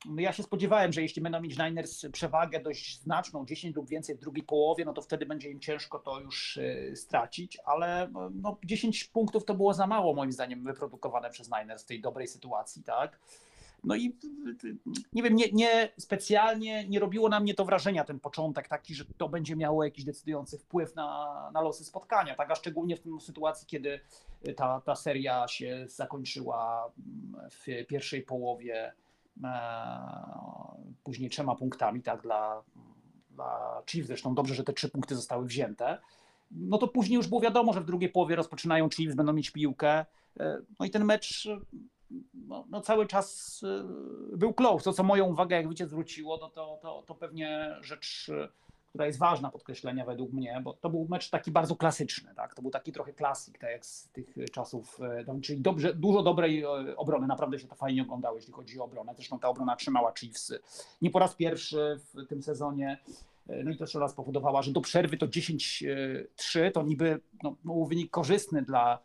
no 0.06 0.20
ja 0.20 0.32
się 0.32 0.42
spodziewałem, 0.42 0.92
że 0.92 1.02
jeśli 1.02 1.22
będą 1.22 1.40
mieć 1.40 1.58
Niners 1.58 2.06
przewagę 2.12 2.60
dość 2.60 3.00
znaczną, 3.00 3.46
10 3.46 3.76
lub 3.76 3.88
więcej 3.88 4.16
w 4.16 4.20
drugiej 4.20 4.44
połowie, 4.44 4.84
no 4.84 4.92
to 4.92 5.02
wtedy 5.02 5.26
będzie 5.26 5.50
im 5.50 5.60
ciężko 5.60 5.98
to 5.98 6.20
już 6.20 6.56
y, 6.56 6.92
stracić, 6.96 7.58
ale 7.64 8.10
no 8.30 8.58
10 8.64 9.04
punktów 9.04 9.44
to 9.44 9.54
było 9.54 9.74
za 9.74 9.86
mało 9.86 10.14
moim 10.14 10.32
zdaniem 10.32 10.64
wyprodukowane 10.64 11.30
przez 11.30 11.50
Niners 11.50 11.82
w 11.82 11.86
tej 11.86 12.00
dobrej 12.00 12.26
sytuacji, 12.28 12.82
tak? 12.82 13.18
No 13.84 13.94
i 13.94 14.16
nie 15.12 15.22
wiem, 15.22 15.36
nie, 15.36 15.52
nie 15.52 15.92
specjalnie 15.98 16.88
nie 16.88 17.00
robiło 17.00 17.28
na 17.28 17.40
mnie 17.40 17.54
to 17.54 17.64
wrażenia 17.64 18.04
ten 18.04 18.20
początek 18.20 18.68
taki, 18.68 18.94
że 18.94 19.04
to 19.04 19.28
będzie 19.28 19.56
miało 19.56 19.84
jakiś 19.84 20.04
decydujący 20.04 20.58
wpływ 20.58 20.94
na, 20.94 21.50
na 21.54 21.60
losy 21.60 21.84
spotkania, 21.84 22.34
tak? 22.34 22.50
A 22.50 22.54
szczególnie 22.54 22.96
w 22.96 23.00
tej 23.00 23.12
sytuacji, 23.20 23.66
kiedy 23.66 24.00
ta, 24.56 24.80
ta 24.80 24.94
seria 24.94 25.48
się 25.48 25.84
zakończyła 25.88 26.92
mm, 26.98 27.50
w 27.50 27.86
pierwszej 27.86 28.22
połowie 28.22 28.92
e, 29.44 29.50
później 31.04 31.30
trzema 31.30 31.54
punktami, 31.54 32.02
tak, 32.02 32.22
dla, 32.22 32.62
dla 33.30 33.82
Chiefs, 33.86 34.06
zresztą 34.06 34.34
dobrze, 34.34 34.54
że 34.54 34.64
te 34.64 34.72
trzy 34.72 34.88
punkty 34.88 35.16
zostały 35.16 35.46
wzięte. 35.46 35.98
No 36.50 36.78
to 36.78 36.88
później 36.88 37.16
już 37.16 37.26
było 37.26 37.40
wiadomo, 37.40 37.72
że 37.72 37.80
w 37.80 37.84
drugiej 37.84 38.10
połowie 38.10 38.36
rozpoczynają 38.36 38.90
Chiefs, 38.90 39.14
będą 39.14 39.32
mieć 39.32 39.50
piłkę. 39.50 40.06
E, 40.40 40.58
No 40.80 40.86
i 40.86 40.90
ten 40.90 41.04
mecz 41.04 41.48
no, 42.34 42.64
no 42.70 42.80
cały 42.80 43.06
czas 43.06 43.60
y, 44.32 44.36
był 44.36 44.54
close. 44.54 44.84
To, 44.84 44.92
co 44.92 45.02
moją 45.02 45.26
uwagę, 45.26 45.56
jak 45.56 45.68
wiecie, 45.68 45.86
zwróciło, 45.86 46.38
no 46.40 46.50
to, 46.50 46.78
to, 46.82 47.02
to 47.06 47.14
pewnie 47.14 47.76
rzecz, 47.80 48.28
y, 48.28 48.48
która 48.88 49.06
jest 49.06 49.18
ważna 49.18 49.50
podkreślenia 49.50 50.04
według 50.04 50.32
mnie, 50.32 50.60
bo 50.64 50.72
to 50.72 50.90
był 50.90 51.06
mecz 51.10 51.30
taki 51.30 51.50
bardzo 51.50 51.76
klasyczny, 51.76 52.34
tak? 52.34 52.54
To 52.54 52.62
był 52.62 52.70
taki 52.70 52.92
trochę 52.92 53.12
klasik, 53.12 53.58
tak 53.58 53.70
jak 53.70 53.86
z 53.86 54.08
tych 54.08 54.34
czasów, 54.52 55.00
y, 55.36 55.40
czyli 55.40 55.60
dobrze, 55.60 55.94
dużo 55.94 56.22
dobrej 56.22 56.64
obrony, 56.96 57.26
naprawdę 57.26 57.58
się 57.58 57.68
to 57.68 57.74
fajnie 57.74 58.02
oglądało, 58.02 58.36
jeśli 58.36 58.52
chodzi 58.52 58.80
o 58.80 58.84
obronę. 58.84 59.12
Zresztą 59.14 59.38
ta 59.38 59.48
obrona 59.48 59.76
trzymała 59.76 60.12
Chiefs 60.18 60.52
nie 61.02 61.10
po 61.10 61.18
raz 61.18 61.34
pierwszy 61.34 62.00
w 62.14 62.26
tym 62.28 62.42
sezonie. 62.42 62.98
No 63.64 63.70
i 63.70 63.76
to 63.76 63.84
jeszcze 63.84 63.98
raz 63.98 64.14
powodowała, 64.14 64.62
że 64.62 64.72
do 64.72 64.80
przerwy 64.80 65.16
to 65.16 65.26
10-3 65.26 66.70
to 66.74 66.82
niby 66.82 67.20
no, 67.42 67.56
był 67.64 67.86
wynik 67.86 68.10
korzystny 68.10 68.62
dla 68.62 68.98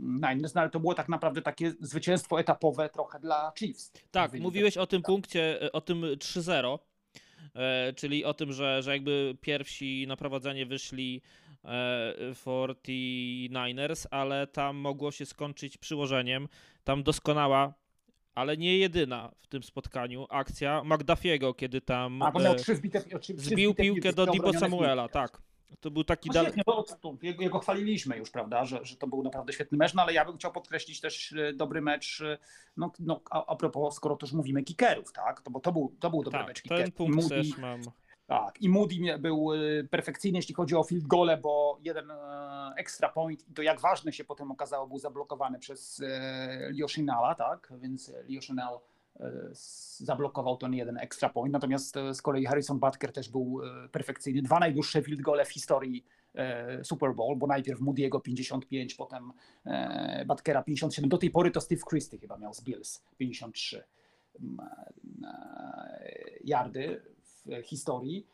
Niners, 0.00 0.54
no 0.54 0.60
ale 0.60 0.70
to 0.70 0.80
było 0.80 0.94
tak 0.94 1.08
naprawdę 1.08 1.42
takie 1.42 1.72
zwycięstwo 1.80 2.40
etapowe 2.40 2.88
trochę 2.88 3.20
dla 3.20 3.52
Chiefs. 3.58 3.92
Tak, 4.10 4.32
mówiłeś 4.40 4.76
o 4.76 4.86
tym 4.86 5.02
punkcie, 5.02 5.62
e, 5.62 5.72
o 5.72 5.80
tym 5.80 6.02
3-0, 6.18 6.78
e, 7.54 7.92
czyli 7.92 8.24
o 8.24 8.34
tym, 8.34 8.52
że, 8.52 8.82
że 8.82 8.92
jakby 8.92 9.36
pierwsi 9.40 10.04
na 10.08 10.16
prowadzenie 10.16 10.66
wyszli 10.66 11.22
e, 11.64 12.14
49ers, 12.32 14.06
ale 14.10 14.46
tam 14.46 14.76
mogło 14.76 15.12
się 15.12 15.26
skończyć 15.26 15.78
przyłożeniem. 15.78 16.48
Tam 16.84 17.02
doskonała, 17.02 17.74
ale 18.34 18.56
nie 18.56 18.78
jedyna 18.78 19.32
w 19.40 19.46
tym 19.46 19.62
spotkaniu 19.62 20.26
akcja 20.30 20.82
McDuffiego, 20.84 21.54
kiedy 21.54 21.80
tam 21.80 22.22
A, 22.22 22.30
miał 22.30 22.52
e, 22.52 22.56
trzy 22.56 22.76
zbite, 22.76 23.02
trzy, 23.20 23.34
zbił 23.36 23.74
piłkę 23.74 24.12
do 24.12 24.26
Dibo 24.26 24.52
Samuela, 24.52 25.08
tak. 25.08 25.42
To 25.80 25.90
był 25.90 26.04
taki 26.04 26.28
No 26.28 26.32
dal... 26.34 26.44
świetnie, 26.44 26.62
bo 26.66 26.82
to, 26.82 27.14
jego, 27.22 27.42
jego 27.42 27.58
chwaliliśmy 27.58 28.16
już, 28.16 28.30
prawda, 28.30 28.64
że, 28.64 28.84
że 28.84 28.96
to 28.96 29.06
był 29.06 29.22
naprawdę 29.22 29.52
świetny 29.52 29.78
mecz, 29.78 29.94
no 29.94 30.02
ale 30.02 30.12
ja 30.12 30.24
bym 30.24 30.36
chciał 30.36 30.52
podkreślić 30.52 31.00
też 31.00 31.32
e, 31.32 31.52
dobry 31.52 31.80
mecz, 31.80 32.20
e, 32.20 32.38
no, 32.76 32.92
no 32.98 33.20
a, 33.30 33.46
a 33.46 33.56
propos, 33.56 33.94
skoro 33.96 34.16
też 34.16 34.32
mówimy 34.32 34.62
kickerów, 34.62 35.12
tak, 35.12 35.40
to, 35.40 35.50
bo 35.50 35.60
to 35.60 35.72
był, 35.72 35.92
to 36.00 36.10
był 36.10 36.22
dobry 36.22 36.38
Tak, 36.38 36.48
mecz 36.48 36.62
ten 36.62 36.68
kickerów. 36.70 36.94
punkt 36.94 37.16
Moody, 37.16 37.28
też 37.28 37.58
mam. 37.58 37.80
Tak, 38.26 38.62
i 38.62 38.68
Moody 38.68 39.18
był 39.18 39.52
e, 39.54 39.84
perfekcyjny, 39.84 40.38
jeśli 40.38 40.54
chodzi 40.54 40.74
o 40.76 40.82
field 40.84 41.06
gole, 41.06 41.36
bo 41.36 41.78
jeden 41.82 42.12
extra 42.76 43.08
point, 43.08 43.48
i 43.48 43.52
to 43.54 43.62
jak 43.62 43.80
ważne 43.80 44.12
się 44.12 44.24
potem 44.24 44.50
okazało, 44.50 44.86
był 44.86 44.98
zablokowany 44.98 45.58
przez 45.58 46.02
Leo 46.78 46.88
Chinala, 46.88 47.34
tak, 47.34 47.72
więc 47.80 48.08
s- 48.08 48.14
zablokował 49.98 50.56
ten 50.56 50.74
jeden 50.74 50.98
extra 50.98 51.28
point, 51.28 51.52
natomiast 51.52 51.96
e, 51.96 52.14
z 52.14 52.22
kolei 52.22 52.44
Harrison 52.44 52.78
Butker 52.78 53.12
też 53.12 53.28
był 53.28 53.60
e, 53.64 53.88
perfekcyjny. 53.88 54.42
Dwa 54.42 54.58
najdłuższe 54.58 55.02
field 55.02 55.20
gole 55.20 55.44
w 55.44 55.52
historii 55.52 56.04
e, 56.34 56.84
Super 56.84 57.14
Bowl, 57.14 57.36
bo 57.36 57.46
najpierw 57.46 57.80
Moody'ego 57.80 58.22
55, 58.22 58.94
potem 58.94 59.32
Butkera 60.26 60.62
57. 60.62 61.08
Do 61.08 61.18
tej 61.18 61.30
pory 61.30 61.50
to 61.50 61.60
Steve 61.60 61.82
Christie 61.90 62.18
chyba 62.18 62.38
miał 62.38 62.54
z 62.54 62.60
Bills 62.60 63.04
53 63.16 63.84
mm, 64.40 64.68
yardy 66.44 67.02
w 67.46 67.62
historii. 67.62 68.26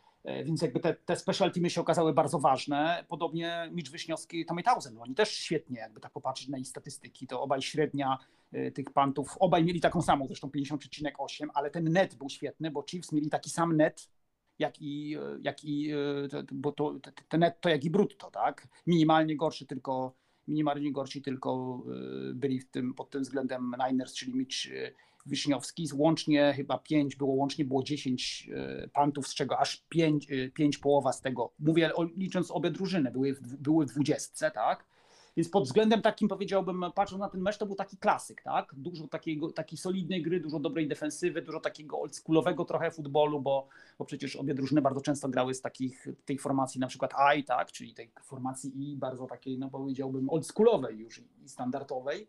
Więc 0.45 0.63
jakby 0.63 0.81
te, 0.81 0.95
te 0.95 1.17
special 1.17 1.53
teamy 1.53 1.71
się 1.71 1.81
okazały 1.81 2.13
bardzo 2.13 2.39
ważne. 2.39 3.05
Podobnie 3.09 3.69
Mitch 3.73 3.91
Wyśniowski 3.91 4.41
i 4.41 4.47
Tommy 4.47 4.63
Townsend. 4.63 4.99
Oni 5.01 5.15
też 5.15 5.31
świetnie, 5.31 5.79
jakby 5.79 6.01
tak 6.01 6.13
popatrzeć 6.13 6.49
na 6.49 6.59
ich 6.59 6.69
statystyki, 6.69 7.27
to 7.27 7.43
obaj 7.43 7.63
średnia 7.63 8.19
tych 8.75 8.91
pantów, 8.91 9.37
obaj 9.41 9.65
mieli 9.65 9.81
taką 9.81 10.03
samą, 10.03 10.27
zresztą 10.27 10.49
50,8, 10.49 11.49
ale 11.55 11.71
ten 11.71 11.93
net 11.93 12.15
był 12.15 12.29
świetny, 12.29 12.71
bo 12.71 12.85
Chiefs 12.91 13.13
mieli 13.13 13.31
taki 13.31 13.51
sam 13.51 13.77
net, 13.77 14.09
jak 14.59 14.83
i, 14.83 15.17
e, 15.17 15.39
jak 15.43 15.65
i 15.65 15.91
to- 16.31 16.43
bo 16.53 16.73
to, 16.73 17.01
te- 17.29 17.39
netto, 17.39 17.69
jak 17.69 17.85
i 17.85 17.91
brutto, 17.91 18.31
tak? 18.31 18.69
Minimalnie 18.87 19.37
gorszy 19.37 19.67
tylko 19.67 20.15
minimalnie 20.49 20.93
gorsi 20.93 21.23
tylko 21.23 21.83
byli 22.35 22.61
w 22.61 22.71
tym, 22.71 22.95
pod 22.95 23.11
tym 23.11 23.23
względem 23.23 23.75
Niners, 23.89 24.15
czyli 24.15 24.35
Mitch 24.35 24.57
Wiśniowski. 25.27 25.89
Łącznie 25.95 26.53
chyba 26.57 26.79
5 26.79 27.17
było, 27.17 27.35
łącznie 27.35 27.65
było 27.65 27.83
10 27.83 28.49
e, 28.55 28.89
pantów, 28.89 29.29
z 29.29 29.35
czego 29.35 29.59
aż 29.59 29.85
5, 29.89 30.29
5 30.55 30.79
połowa 30.79 31.13
z 31.13 31.21
tego, 31.21 31.53
mówię 31.59 31.91
licząc 32.17 32.51
obie 32.51 32.71
drużyny, 32.71 33.11
były 33.11 33.37
były 33.43 33.87
w 33.87 33.93
20, 33.93 34.51
tak? 34.51 34.87
Więc 35.37 35.49
pod 35.49 35.65
względem 35.65 36.03
takim 36.03 36.29
powiedziałbym, 36.29 36.85
patrząc 36.95 37.21
na 37.21 37.29
ten 37.29 37.41
mecz, 37.41 37.59
to 37.59 37.67
był 37.67 37.77
taki 37.77 37.97
klasyk, 37.97 38.43
tak? 38.43 38.75
Dużo 38.77 39.09
takiego, 39.09 39.53
takiej 39.53 39.79
solidnej 39.79 40.23
gry, 40.23 40.41
dużo 40.41 40.61
dobrej 40.61 40.89
defensywy, 40.89 41.43
dużo 41.43 41.61
takiego 41.61 42.01
oldschoolowego 42.01 42.65
trochę 42.65 42.91
futbolu, 42.91 43.41
bo, 43.41 43.69
bo 43.99 44.05
przecież 44.05 44.37
obie 44.37 44.55
drużyny 44.55 44.83
bardzo 44.83 45.01
często 45.01 45.29
grały 45.29 45.55
z 45.55 45.61
takich, 45.61 46.07
tej 46.25 46.39
formacji 46.39 46.81
na 46.81 46.87
przykład 46.87 47.13
I, 47.37 47.45
tak? 47.45 47.73
Czyli 47.73 47.95
tej 47.95 48.11
formacji 48.23 48.93
I, 48.93 48.97
bardzo 48.97 49.27
takiej, 49.27 49.59
no 49.59 49.71
powiedziałbym, 49.71 50.31
oldschoolowej 50.31 50.99
już 50.99 51.19
i 51.19 51.49
standardowej. 51.49 52.29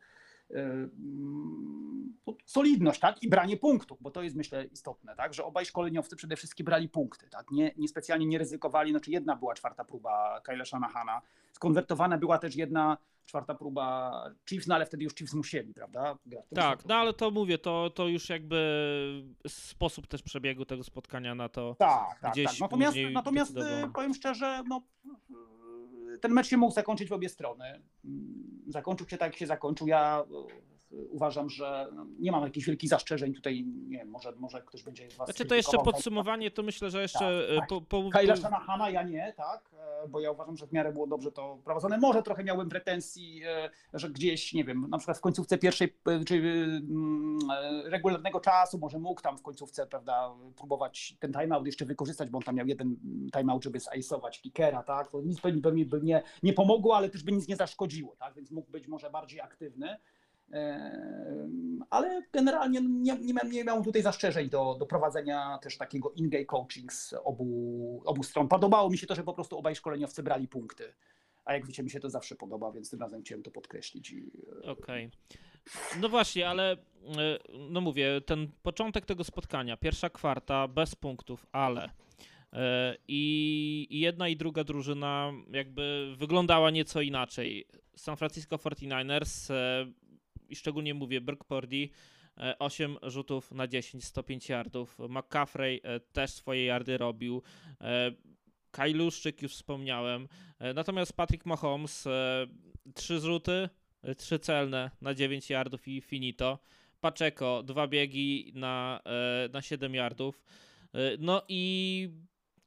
Ym, 0.52 2.14
to 2.26 2.36
solidność, 2.46 3.00
tak? 3.00 3.24
I 3.24 3.30
branie 3.30 3.58
punktów, 3.58 3.98
bo 4.02 4.12
to 4.12 4.24
jest 4.24 4.36
myślę 4.36 4.66
istotne, 4.66 5.16
tak? 5.16 5.34
Że 5.34 5.46
obaj 5.46 5.66
szkoleniowcy 5.66 6.16
przede 6.16 6.36
wszystkim 6.36 6.66
brali 6.66 6.90
punkty, 6.90 7.30
tak? 7.30 7.52
Nie, 7.52 7.72
nie 7.78 7.88
specjalnie 7.88 8.26
nie 8.26 8.38
ryzykowali, 8.38 8.92
znaczy 8.92 9.12
jedna 9.12 9.36
była 9.36 9.54
czwarta 9.54 9.86
próba 9.86 10.42
Kyla 10.42 10.66
Shanahana, 10.66 11.22
skonwertowana 11.54 12.18
była 12.18 12.38
też 12.38 12.56
jedna 12.56 12.98
czwarta 13.26 13.56
próba 13.56 14.12
Chiefs, 14.50 14.68
no 14.68 14.76
ale 14.76 14.86
wtedy 14.86 15.04
już 15.04 15.16
Chiefs 15.16 15.34
musieli, 15.34 15.74
prawda? 15.74 16.18
Tak, 16.56 16.86
no 16.86 16.96
ale 16.96 17.14
to 17.14 17.32
mówię, 17.32 17.58
to, 17.58 17.90
to 17.90 18.08
już 18.08 18.30
jakby 18.30 19.24
sposób 19.48 20.08
też 20.08 20.22
przebiegu 20.22 20.66
tego 20.66 20.84
spotkania 20.84 21.36
na 21.36 21.50
to. 21.50 21.76
Tak, 21.80 22.20
tak, 22.22 22.32
gdzieś 22.32 22.52
tak. 22.52 22.60
Natomiast, 22.60 22.98
natomiast 23.14 23.58
y, 23.58 23.62
powiem 23.94 24.14
szczerze, 24.14 24.64
no, 24.68 24.82
ten 26.22 26.32
mecz 26.32 26.48
się 26.48 26.58
mógł 26.58 26.74
zakończyć 26.74 27.10
w 27.10 27.14
obie 27.14 27.30
strony. 27.30 27.66
Mm, 28.06 28.54
Zakończył 28.68 29.10
się 29.10 29.18
tak, 29.18 29.32
jak 29.32 29.40
się 29.40 29.48
zakończył. 29.48 29.88
Ja 29.88 30.24
y, 30.50 30.73
uważam, 31.10 31.50
że 31.50 31.88
no, 31.96 32.06
nie 32.20 32.32
mam 32.32 32.44
jakichś 32.44 32.68
wielkich 32.68 32.90
zastrzeżeń 32.90 33.34
tutaj. 33.34 33.66
Nie 33.66 33.98
wiem, 33.98 34.10
może, 34.10 34.32
może 34.32 34.62
ktoś 34.62 34.84
będzie 34.84 35.08
was 35.08 35.28
Znaczy 35.28 35.46
to 35.46 35.56
jeszcze 35.56 35.72
krytykował 35.72 35.94
podsumowanie, 35.94 36.52
to 36.52 36.64
myślę, 36.64 36.90
że 36.90 37.02
jeszcze 37.02 37.20
Tak, 37.20 37.56
e, 37.56 37.60
tak. 37.60 37.70
po, 37.70 37.82
po, 37.82 38.10
Shanahana 38.38 38.90
ja 38.90 39.04
nie, 39.04 39.34
tak, 39.38 39.70
e, 40.04 40.08
bo 40.08 40.20
ja 40.20 40.32
uważam, 40.32 40.58
że 40.58 40.68
w 40.68 40.72
miarę 40.72 40.94
było 40.94 41.08
dobrze 41.08 41.32
to 41.32 41.58
prowadzone. 41.66 41.98
Może 41.98 42.24
trochę 42.24 42.44
miałem 42.44 42.70
pretensji, 42.70 43.42
e, 43.46 43.70
że 43.94 44.10
gdzieś, 44.10 44.54
nie 44.54 44.64
wiem, 44.64 44.90
na 44.90 44.98
przykład 44.98 45.18
w 45.18 45.22
końcówce 45.22 45.58
pierwszej, 45.58 45.98
czy 46.28 46.42
regularnego 47.86 48.40
czasu, 48.40 48.78
może 48.78 49.00
mógł 49.00 49.22
tam 49.22 49.38
w 49.38 49.42
końcówce, 49.42 49.88
prawda, 49.88 50.36
próbować 50.58 51.16
ten 51.20 51.34
timeout 51.34 51.66
jeszcze 51.66 51.86
wykorzystać, 51.86 52.30
bo 52.30 52.38
on 52.38 52.44
tam 52.44 52.56
miał 52.56 52.68
jeden 52.68 52.98
timeout, 53.38 53.64
żeby 53.64 53.80
zaisować 53.80 54.42
kickera, 54.42 54.84
tak, 54.84 55.12
to 55.12 55.22
nic 55.22 55.42
pewnie 55.42 55.62
by 55.62 55.72
mi 55.72 55.86
by 55.86 56.02
nie, 56.02 56.24
nie 56.44 56.54
pomogło, 56.54 56.98
ale 56.98 57.10
też 57.10 57.24
by 57.24 57.32
nic 57.32 57.48
nie 57.48 57.56
zaszkodziło, 57.56 58.16
tak, 58.16 58.36
więc 58.36 58.52
mógł 58.52 58.72
być 58.72 58.88
może 58.88 59.10
bardziej 59.10 59.42
aktywny. 59.42 59.98
Ale 61.90 62.22
generalnie 62.32 62.82
nie, 62.82 63.18
nie, 63.46 63.64
miałem, 63.64 63.84
tutaj 63.84 64.02
zastrzeżeń 64.02 64.50
do, 64.50 64.76
do 64.80 64.86
prowadzenia 64.86 65.60
też 65.62 65.78
takiego 65.78 66.12
in-game 66.12 66.46
coaching 66.46 66.94
z 66.94 67.14
obu, 67.24 68.02
obu 68.06 68.24
stron. 68.24 68.48
Podobało 68.48 68.90
mi 68.90 68.98
się 68.98 69.08
to, 69.08 69.16
że 69.16 69.24
po 69.24 69.34
prostu 69.34 69.58
obaj 69.58 69.76
szkoleniowcy 69.76 70.24
brali 70.24 70.48
punkty. 70.48 70.94
A 71.46 71.54
jak 71.54 71.66
wiecie, 71.66 71.84
mi 71.84 71.90
się 71.90 72.00
to 72.00 72.10
zawsze 72.10 72.36
podoba, 72.36 72.72
więc 72.72 72.90
tym 72.90 73.00
razem 73.00 73.22
chciałem 73.22 73.44
to 73.44 73.52
podkreślić. 73.52 74.12
I, 74.12 74.32
e, 74.66 74.72
Okej. 74.72 75.10
No 76.02 76.10
właśnie, 76.10 76.50
ale 76.50 76.72
e, 76.72 76.78
no 77.70 77.82
mówię, 77.82 78.22
ten 78.22 78.48
początek 78.64 79.06
tego 79.06 79.24
spotkania, 79.24 79.78
pierwsza 79.78 80.10
kwarta 80.10 80.68
bez 80.68 80.96
punktów, 80.96 81.46
ale 81.52 81.90
e, 82.54 82.96
i, 83.08 83.88
i 83.90 84.00
jedna 84.00 84.28
i 84.28 84.38
druga 84.38 84.64
drużyna 84.64 85.32
jakby 85.52 86.14
wyglądała 86.18 86.70
nieco 86.72 87.02
inaczej. 87.02 87.68
San 87.96 88.18
Francisco 88.18 88.56
49ers 88.56 89.54
e, 89.54 89.86
i 90.54 90.56
szczególnie 90.56 90.94
mówię 90.94 91.22
Purdy 91.48 91.90
8 92.60 92.98
rzutów 93.04 93.52
na 93.52 93.68
10, 93.68 94.06
105 94.06 94.50
yardów. 94.50 94.98
McCaffrey 95.10 95.82
e, 95.84 96.00
też 96.00 96.32
swoje 96.32 96.66
yardy 96.66 96.98
robił. 96.98 97.42
E, 97.82 98.12
Kajluszczyk 98.72 99.42
już 99.42 99.54
wspomniałem. 99.54 100.28
E, 100.60 100.74
Natomiast 100.74 101.14
Patrick 101.14 101.46
Mahomes 101.46 102.08
3 102.96 103.20
rzuty, 103.20 103.70
e, 104.02 104.16
trzy 104.16 104.40
celne 104.40 104.92
na 105.02 105.14
9 105.14 105.50
yardów 105.50 105.88
i 105.88 106.02
finito. 106.02 106.60
Paczeko, 107.02 107.64
dwa 107.64 107.88
biegi 107.88 108.52
na, 108.56 109.02
e, 109.06 109.50
na 109.54 109.62
7 109.62 109.96
yardów. 109.96 110.44
E, 110.94 110.98
No 111.20 111.42
i, 111.48 112.10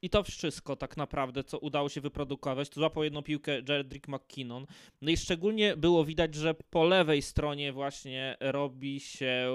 i 0.07 0.11
to 0.11 0.23
wszystko 0.23 0.77
tak 0.77 0.97
naprawdę, 0.97 1.45
co 1.45 1.59
udało 1.59 1.89
się 1.89 2.01
wyprodukować. 2.01 2.69
Tu 2.69 2.81
złapał 2.81 3.05
jedną 3.05 3.23
piłkę 3.23 3.53
Jedrick 3.69 4.09
McKinnon. 4.09 4.67
No 5.01 5.11
i 5.11 5.17
szczególnie 5.17 5.77
było 5.77 6.05
widać, 6.05 6.35
że 6.35 6.55
po 6.55 6.85
lewej 6.85 7.23
stronie 7.23 7.73
właśnie 7.73 8.37
robi 8.41 9.01
się 9.01 9.49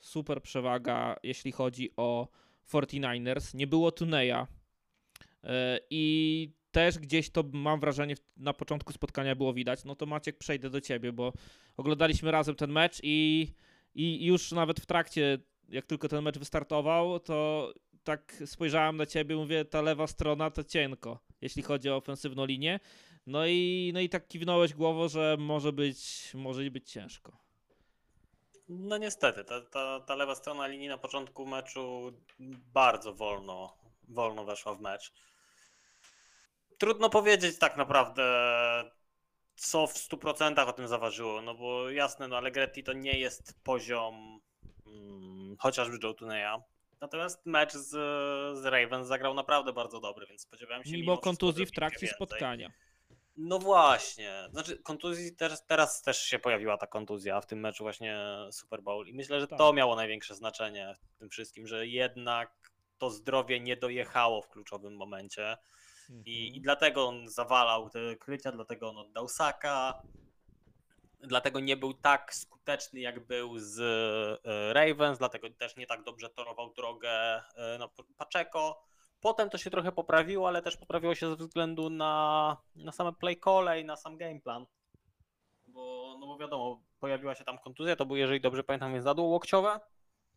super 0.00 0.42
przewaga, 0.42 1.16
jeśli 1.22 1.52
chodzi 1.52 1.90
o 1.96 2.28
49ers. 2.72 3.54
Nie 3.54 3.66
było 3.66 3.92
Tuneja. 3.92 4.46
E, 5.42 5.80
I 5.90 6.52
też 6.70 6.98
gdzieś 6.98 7.30
to 7.30 7.44
mam 7.52 7.80
wrażenie 7.80 8.14
na 8.36 8.52
początku 8.52 8.92
spotkania 8.92 9.34
było 9.34 9.52
widać. 9.52 9.84
No 9.84 9.96
to 9.96 10.06
Maciek, 10.06 10.38
przejdę 10.38 10.70
do 10.70 10.80
ciebie, 10.80 11.12
bo 11.12 11.32
oglądaliśmy 11.76 12.30
razem 12.30 12.54
ten 12.54 12.72
mecz 12.72 13.00
i, 13.02 13.48
i 13.94 14.26
już 14.26 14.52
nawet 14.52 14.80
w 14.80 14.86
trakcie, 14.86 15.38
jak 15.68 15.86
tylko 15.86 16.08
ten 16.08 16.24
mecz 16.24 16.38
wystartował, 16.38 17.20
to 17.20 17.72
tak 18.04 18.42
spojrzałem 18.46 18.96
na 18.96 19.06
ciebie, 19.06 19.36
mówię, 19.36 19.64
ta 19.64 19.82
lewa 19.82 20.06
strona 20.06 20.50
to 20.50 20.64
cienko, 20.64 21.18
jeśli 21.40 21.62
chodzi 21.62 21.90
o 21.90 21.96
ofensywną 21.96 22.44
linię. 22.44 22.80
No 23.26 23.46
i, 23.46 23.90
no 23.94 24.00
i 24.00 24.08
tak 24.08 24.28
kiwnąłeś 24.28 24.74
głową, 24.74 25.08
że 25.08 25.36
może 25.38 25.72
być, 25.72 26.30
może 26.34 26.70
być 26.70 26.90
ciężko. 26.90 27.44
No 28.68 28.98
niestety, 28.98 29.44
ta, 29.44 29.60
ta, 29.60 30.00
ta 30.00 30.14
lewa 30.14 30.34
strona 30.34 30.66
linii 30.66 30.88
na 30.88 30.98
początku 30.98 31.46
meczu 31.46 32.12
bardzo 32.74 33.14
wolno, 33.14 33.76
wolno 34.08 34.44
weszła 34.44 34.74
w 34.74 34.80
mecz. 34.80 35.12
Trudno 36.78 37.10
powiedzieć 37.10 37.58
tak 37.58 37.76
naprawdę, 37.76 38.24
co 39.56 39.86
w 39.86 39.94
100% 39.94 40.68
o 40.68 40.72
tym 40.72 40.88
zaważyło, 40.88 41.42
no 41.42 41.54
bo 41.54 41.90
jasne, 41.90 42.28
no 42.28 42.36
Allegretti 42.36 42.82
to 42.82 42.92
nie 42.92 43.18
jest 43.18 43.60
poziom 43.62 44.40
mm, 44.86 45.56
chociażby 45.58 45.98
Joe 46.02 46.14
Tuneya. 46.14 46.62
Natomiast 47.00 47.46
mecz 47.46 47.72
z, 47.72 47.88
z 48.58 48.64
Ravens 48.64 49.06
zagrał 49.06 49.34
naprawdę 49.34 49.72
bardzo 49.72 50.00
dobry, 50.00 50.26
więc 50.26 50.42
spodziewałem 50.42 50.84
się 50.84 50.90
Mimo 50.92 51.12
wszystko 51.12 51.24
kontuzji 51.30 51.66
w 51.66 51.70
trakcie 51.72 52.06
więcej. 52.06 52.16
spotkania. 52.16 52.70
No 53.36 53.58
właśnie. 53.58 54.48
Znaczy, 54.50 54.78
kontuzji 54.78 55.36
teraz, 55.36 55.66
teraz 55.66 56.02
też 56.02 56.18
się 56.22 56.38
pojawiła 56.38 56.76
ta 56.76 56.86
kontuzja 56.86 57.40
w 57.40 57.46
tym 57.46 57.60
meczu 57.60 57.84
właśnie 57.84 58.18
Super 58.52 58.82
Bowl. 58.82 59.06
I 59.08 59.14
myślę, 59.14 59.40
że 59.40 59.46
Tak. 59.48 59.58
to 59.58 59.72
miało 59.72 59.96
największe 59.96 60.34
znaczenie 60.34 60.94
w 61.14 61.18
tym 61.18 61.30
wszystkim, 61.30 61.66
że 61.66 61.86
jednak 61.86 62.72
to 62.98 63.10
zdrowie 63.10 63.60
nie 63.60 63.76
dojechało 63.76 64.42
w 64.42 64.48
kluczowym 64.48 64.96
momencie. 64.96 65.56
I, 66.24 66.56
I 66.56 66.60
dlatego 66.60 67.08
on 67.08 67.28
zawalał 67.28 67.90
te 67.90 68.16
krycia, 68.16 68.52
dlatego 68.52 68.88
on 68.90 68.98
oddał 68.98 69.28
Saka. 69.28 70.02
Dlatego 71.26 71.60
nie 71.60 71.76
był 71.76 71.94
tak 71.94 72.34
skuteczny, 72.34 73.00
jak 73.00 73.26
był 73.26 73.58
z 73.58 73.80
e, 74.44 74.72
Ravens, 74.72 75.18
dlatego 75.18 75.50
też 75.50 75.76
nie 75.76 75.86
tak 75.86 76.02
dobrze 76.02 76.30
torował 76.30 76.72
drogę 76.72 77.10
e, 77.56 77.78
Paczeko. 78.16 78.84
Potem 79.20 79.50
to 79.50 79.58
się 79.58 79.70
trochę 79.70 79.92
poprawiło, 79.92 80.48
ale 80.48 80.62
też 80.62 80.76
poprawiło 80.76 81.14
się 81.14 81.30
ze 81.30 81.36
względu 81.36 81.90
na, 81.90 82.56
na 82.76 82.92
same 82.92 83.12
play 83.12 83.40
call 83.40 83.80
i 83.80 83.84
na 83.84 83.96
sam 83.96 84.16
game 84.16 84.40
plan. 84.40 84.66
Bo, 85.66 86.16
no 86.20 86.26
bo 86.26 86.38
wiadomo, 86.38 86.82
pojawiła 87.00 87.34
się 87.34 87.44
tam 87.44 87.58
kontuzja, 87.58 87.96
to 87.96 88.06
był, 88.06 88.16
jeżeli 88.16 88.40
dobrze 88.40 88.64
pamiętam, 88.64 88.92
więc 88.92 89.04
zadło 89.04 89.24
łokciowe. 89.24 89.80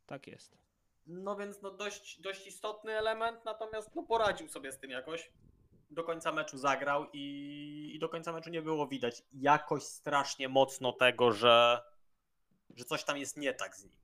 Tak 0.05 0.27
jest. 0.27 0.57
No 1.07 1.35
więc 1.35 1.61
no 1.61 1.71
dość, 1.71 2.21
dość 2.21 2.47
istotny 2.47 2.97
element, 2.97 3.45
natomiast 3.45 3.95
no 3.95 4.03
poradził 4.03 4.47
sobie 4.47 4.71
z 4.71 4.79
tym 4.79 4.91
jakoś. 4.91 5.31
Do 5.89 6.03
końca 6.03 6.31
meczu 6.31 6.57
zagrał 6.57 7.05
i, 7.13 7.91
i 7.95 7.99
do 7.99 8.09
końca 8.09 8.31
meczu 8.31 8.49
nie 8.49 8.61
było 8.61 8.87
widać 8.87 9.23
jakoś 9.33 9.83
strasznie 9.83 10.49
mocno 10.49 10.91
tego, 10.91 11.31
że, 11.31 11.81
że 12.75 12.85
coś 12.85 13.03
tam 13.03 13.17
jest 13.17 13.37
nie 13.37 13.53
tak 13.53 13.75
z 13.75 13.83
nim. 13.83 13.97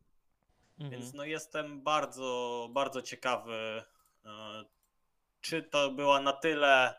Mhm. 0.80 0.92
Więc 0.92 1.14
no 1.14 1.26
jestem 1.26 1.82
bardzo, 1.82 2.68
bardzo 2.72 3.02
ciekawy, 3.02 3.84
e, 4.26 4.64
czy 5.42 5.64
to 5.64 5.92
była 5.92 6.22
na 6.22 6.34
tyle, 6.34 6.94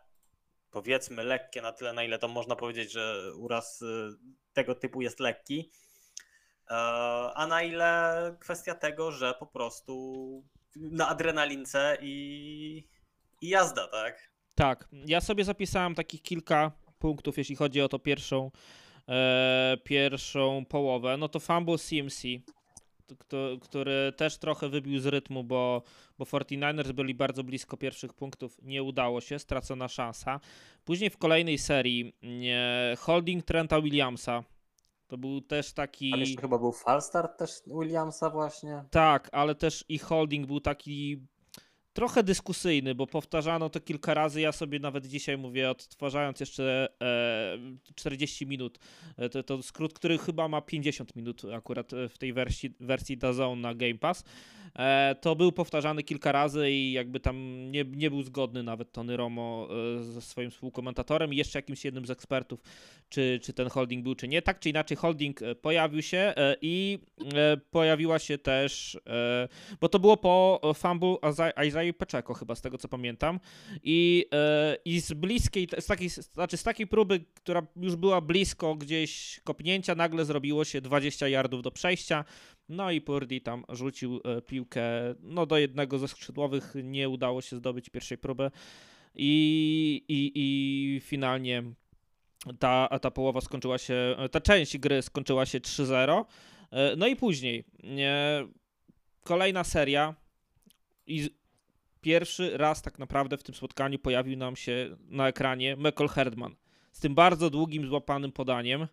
powiedzmy, 0.70 1.24
lekkie, 1.24 1.62
na 1.62 1.72
tyle, 1.72 1.92
na 1.92 2.04
ile 2.04 2.18
to 2.18 2.28
można 2.28 2.56
powiedzieć, 2.56 2.92
że 2.92 3.32
uraz 3.36 3.82
e, 3.82 3.86
tego 4.52 4.74
typu 4.74 5.02
jest 5.02 5.20
lekki, 5.20 5.70
e, 6.70 6.74
a 7.34 7.46
na 7.46 7.62
ile 7.62 8.36
kwestia 8.40 8.74
tego, 8.74 9.12
że 9.12 9.34
po 9.34 9.46
prostu 9.46 10.44
na 10.76 11.08
adrenalince 11.08 11.98
i, 12.00 12.88
i 13.40 13.48
jazda, 13.48 13.88
tak? 13.88 14.33
Tak, 14.54 14.88
ja 15.06 15.20
sobie 15.20 15.44
zapisałem 15.44 15.94
takich 15.94 16.22
kilka 16.22 16.72
punktów, 16.98 17.38
jeśli 17.38 17.56
chodzi 17.56 17.80
o 17.80 17.88
to 17.88 17.98
pierwszą, 17.98 18.50
e, 19.08 19.76
pierwszą 19.84 20.64
połowę. 20.68 21.16
No 21.16 21.28
to 21.28 21.40
fumble 21.40 21.78
CMC, 21.78 22.22
który 23.60 24.12
też 24.16 24.38
trochę 24.38 24.68
wybił 24.68 25.00
z 25.00 25.06
rytmu, 25.06 25.44
bo, 25.44 25.82
bo 26.18 26.24
49ers 26.24 26.92
byli 26.92 27.14
bardzo 27.14 27.44
blisko 27.44 27.76
pierwszych 27.76 28.14
punktów. 28.14 28.58
Nie 28.62 28.82
udało 28.82 29.20
się, 29.20 29.38
stracona 29.38 29.88
szansa. 29.88 30.40
Później 30.84 31.10
w 31.10 31.18
kolejnej 31.18 31.58
serii 31.58 32.12
nie, 32.22 32.94
holding 32.98 33.44
Trenta 33.44 33.80
Williamsa. 33.80 34.44
To 35.06 35.18
był 35.18 35.40
też 35.40 35.72
taki. 35.72 36.10
Tam 36.10 36.20
jeszcze 36.20 36.40
chyba 36.40 36.58
był 36.58 36.72
falstart 36.72 37.38
też 37.38 37.50
Williamsa 37.66 38.30
właśnie. 38.30 38.84
Tak, 38.90 39.28
ale 39.32 39.54
też 39.54 39.84
ich 39.88 40.02
holding 40.02 40.46
był 40.46 40.60
taki 40.60 41.26
trochę 41.94 42.22
dyskusyjny, 42.22 42.94
bo 42.94 43.06
powtarzano 43.06 43.70
to 43.70 43.80
kilka 43.80 44.14
razy. 44.14 44.40
Ja 44.40 44.52
sobie 44.52 44.78
nawet 44.78 45.06
dzisiaj 45.06 45.38
mówię, 45.38 45.70
odtwarzając 45.70 46.40
jeszcze 46.40 46.88
e, 47.02 47.58
40 47.94 48.46
minut, 48.46 48.78
e, 49.16 49.28
to, 49.28 49.42
to 49.42 49.62
skrót, 49.62 49.94
który 49.94 50.18
chyba 50.18 50.48
ma 50.48 50.60
50 50.60 51.16
minut 51.16 51.42
akurat 51.54 51.92
e, 51.92 52.08
w 52.08 52.18
tej 52.18 52.32
wersji, 52.32 52.74
wersji 52.80 53.16
DAZN 53.16 53.60
na 53.60 53.74
Game 53.74 53.94
Pass. 53.94 54.24
E, 54.78 55.14
to 55.20 55.36
był 55.36 55.52
powtarzany 55.52 56.02
kilka 56.02 56.32
razy 56.32 56.70
i 56.70 56.92
jakby 56.92 57.20
tam 57.20 57.36
nie, 57.70 57.84
nie 57.84 58.10
był 58.10 58.22
zgodny 58.22 58.62
nawet 58.62 58.92
Tony 58.92 59.16
Romo 59.16 59.68
e, 60.00 60.02
ze 60.02 60.20
swoim 60.20 60.50
współkomentatorem 60.50 61.34
i 61.34 61.36
jeszcze 61.36 61.58
jakimś 61.58 61.84
jednym 61.84 62.06
z 62.06 62.10
ekspertów, 62.10 62.60
czy, 63.08 63.40
czy 63.42 63.52
ten 63.52 63.68
holding 63.68 64.04
był, 64.04 64.14
czy 64.14 64.28
nie. 64.28 64.42
Tak 64.42 64.60
czy 64.60 64.70
inaczej, 64.70 64.96
holding 64.96 65.42
e, 65.42 65.54
pojawił 65.54 66.02
się 66.02 66.34
i 66.62 66.98
pojawiła 67.70 68.18
się 68.18 68.38
też, 68.38 68.98
bo 69.80 69.88
to 69.88 69.98
było 69.98 70.16
po 70.16 70.60
fumble 70.74 71.14
Isa- 71.22 71.64
Isaiah 71.66 71.96
Pacheco 71.96 72.34
chyba, 72.34 72.54
z 72.54 72.60
tego 72.60 72.78
co 72.78 72.88
pamiętam. 72.88 73.40
I, 73.82 74.26
i 74.84 75.00
z 75.00 75.12
bliskiej, 75.12 75.68
z 75.78 75.86
takiej, 75.86 76.08
znaczy 76.08 76.56
z 76.56 76.62
takiej 76.62 76.86
próby, 76.86 77.24
która 77.34 77.66
już 77.76 77.96
była 77.96 78.20
blisko 78.20 78.74
gdzieś 78.74 79.40
kopnięcia, 79.44 79.94
nagle 79.94 80.24
zrobiło 80.24 80.64
się 80.64 80.80
20 80.80 81.28
yardów 81.28 81.62
do 81.62 81.70
przejścia. 81.70 82.24
No 82.68 82.90
i 82.90 83.00
Purdy 83.00 83.40
tam 83.40 83.64
rzucił 83.68 84.20
e, 84.24 84.42
piłkę 84.42 84.82
no, 85.20 85.46
do 85.46 85.58
jednego 85.58 85.98
ze 85.98 86.08
skrzydłowych, 86.08 86.74
nie 86.82 87.08
udało 87.08 87.40
się 87.40 87.56
zdobyć 87.56 87.90
pierwszej 87.90 88.18
próby. 88.18 88.50
I, 89.14 90.04
i, 90.08 90.32
i 90.34 91.00
finalnie 91.00 91.62
ta, 92.58 92.98
ta 93.02 93.10
połowa 93.10 93.40
skończyła 93.40 93.78
się, 93.78 94.16
ta 94.30 94.40
część 94.40 94.78
gry 94.78 95.02
skończyła 95.02 95.46
się 95.46 95.60
3-0. 95.60 96.24
E, 96.70 96.96
No 96.96 97.06
i 97.06 97.16
później 97.16 97.64
e, 97.84 98.48
kolejna 99.24 99.64
seria 99.64 100.14
i 101.06 101.30
pierwszy 102.00 102.56
raz 102.56 102.82
tak 102.82 102.98
naprawdę 102.98 103.36
w 103.36 103.42
tym 103.42 103.54
spotkaniu 103.54 103.98
pojawił 103.98 104.36
nam 104.36 104.56
się 104.56 104.96
na 105.08 105.28
ekranie 105.28 105.76
Michael 105.76 106.08
Herdman 106.08 106.54
z 106.92 107.00
tym 107.00 107.14
bardzo 107.14 107.50
długim, 107.50 107.86
złapanym 107.86 108.32
podaniem 108.32 108.86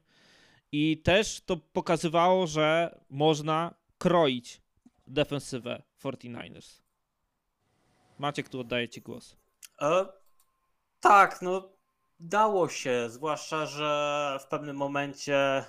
i 0.71 0.97
też 0.97 1.41
to 1.45 1.57
pokazywało, 1.57 2.47
że 2.47 2.99
można 3.09 3.73
kroić 3.97 4.61
defensywę 5.07 5.81
49ers. 6.03 6.81
Maciek, 8.19 8.49
tu 8.49 8.59
oddaję 8.59 8.89
Ci 8.89 9.01
głos. 9.01 9.35
E, 9.81 10.05
tak, 10.99 11.41
no 11.41 11.69
dało 12.19 12.69
się, 12.69 13.09
zwłaszcza, 13.09 13.65
że 13.65 14.37
w 14.41 14.47
pewnym 14.47 14.75
momencie 14.77 15.35
e, 15.35 15.65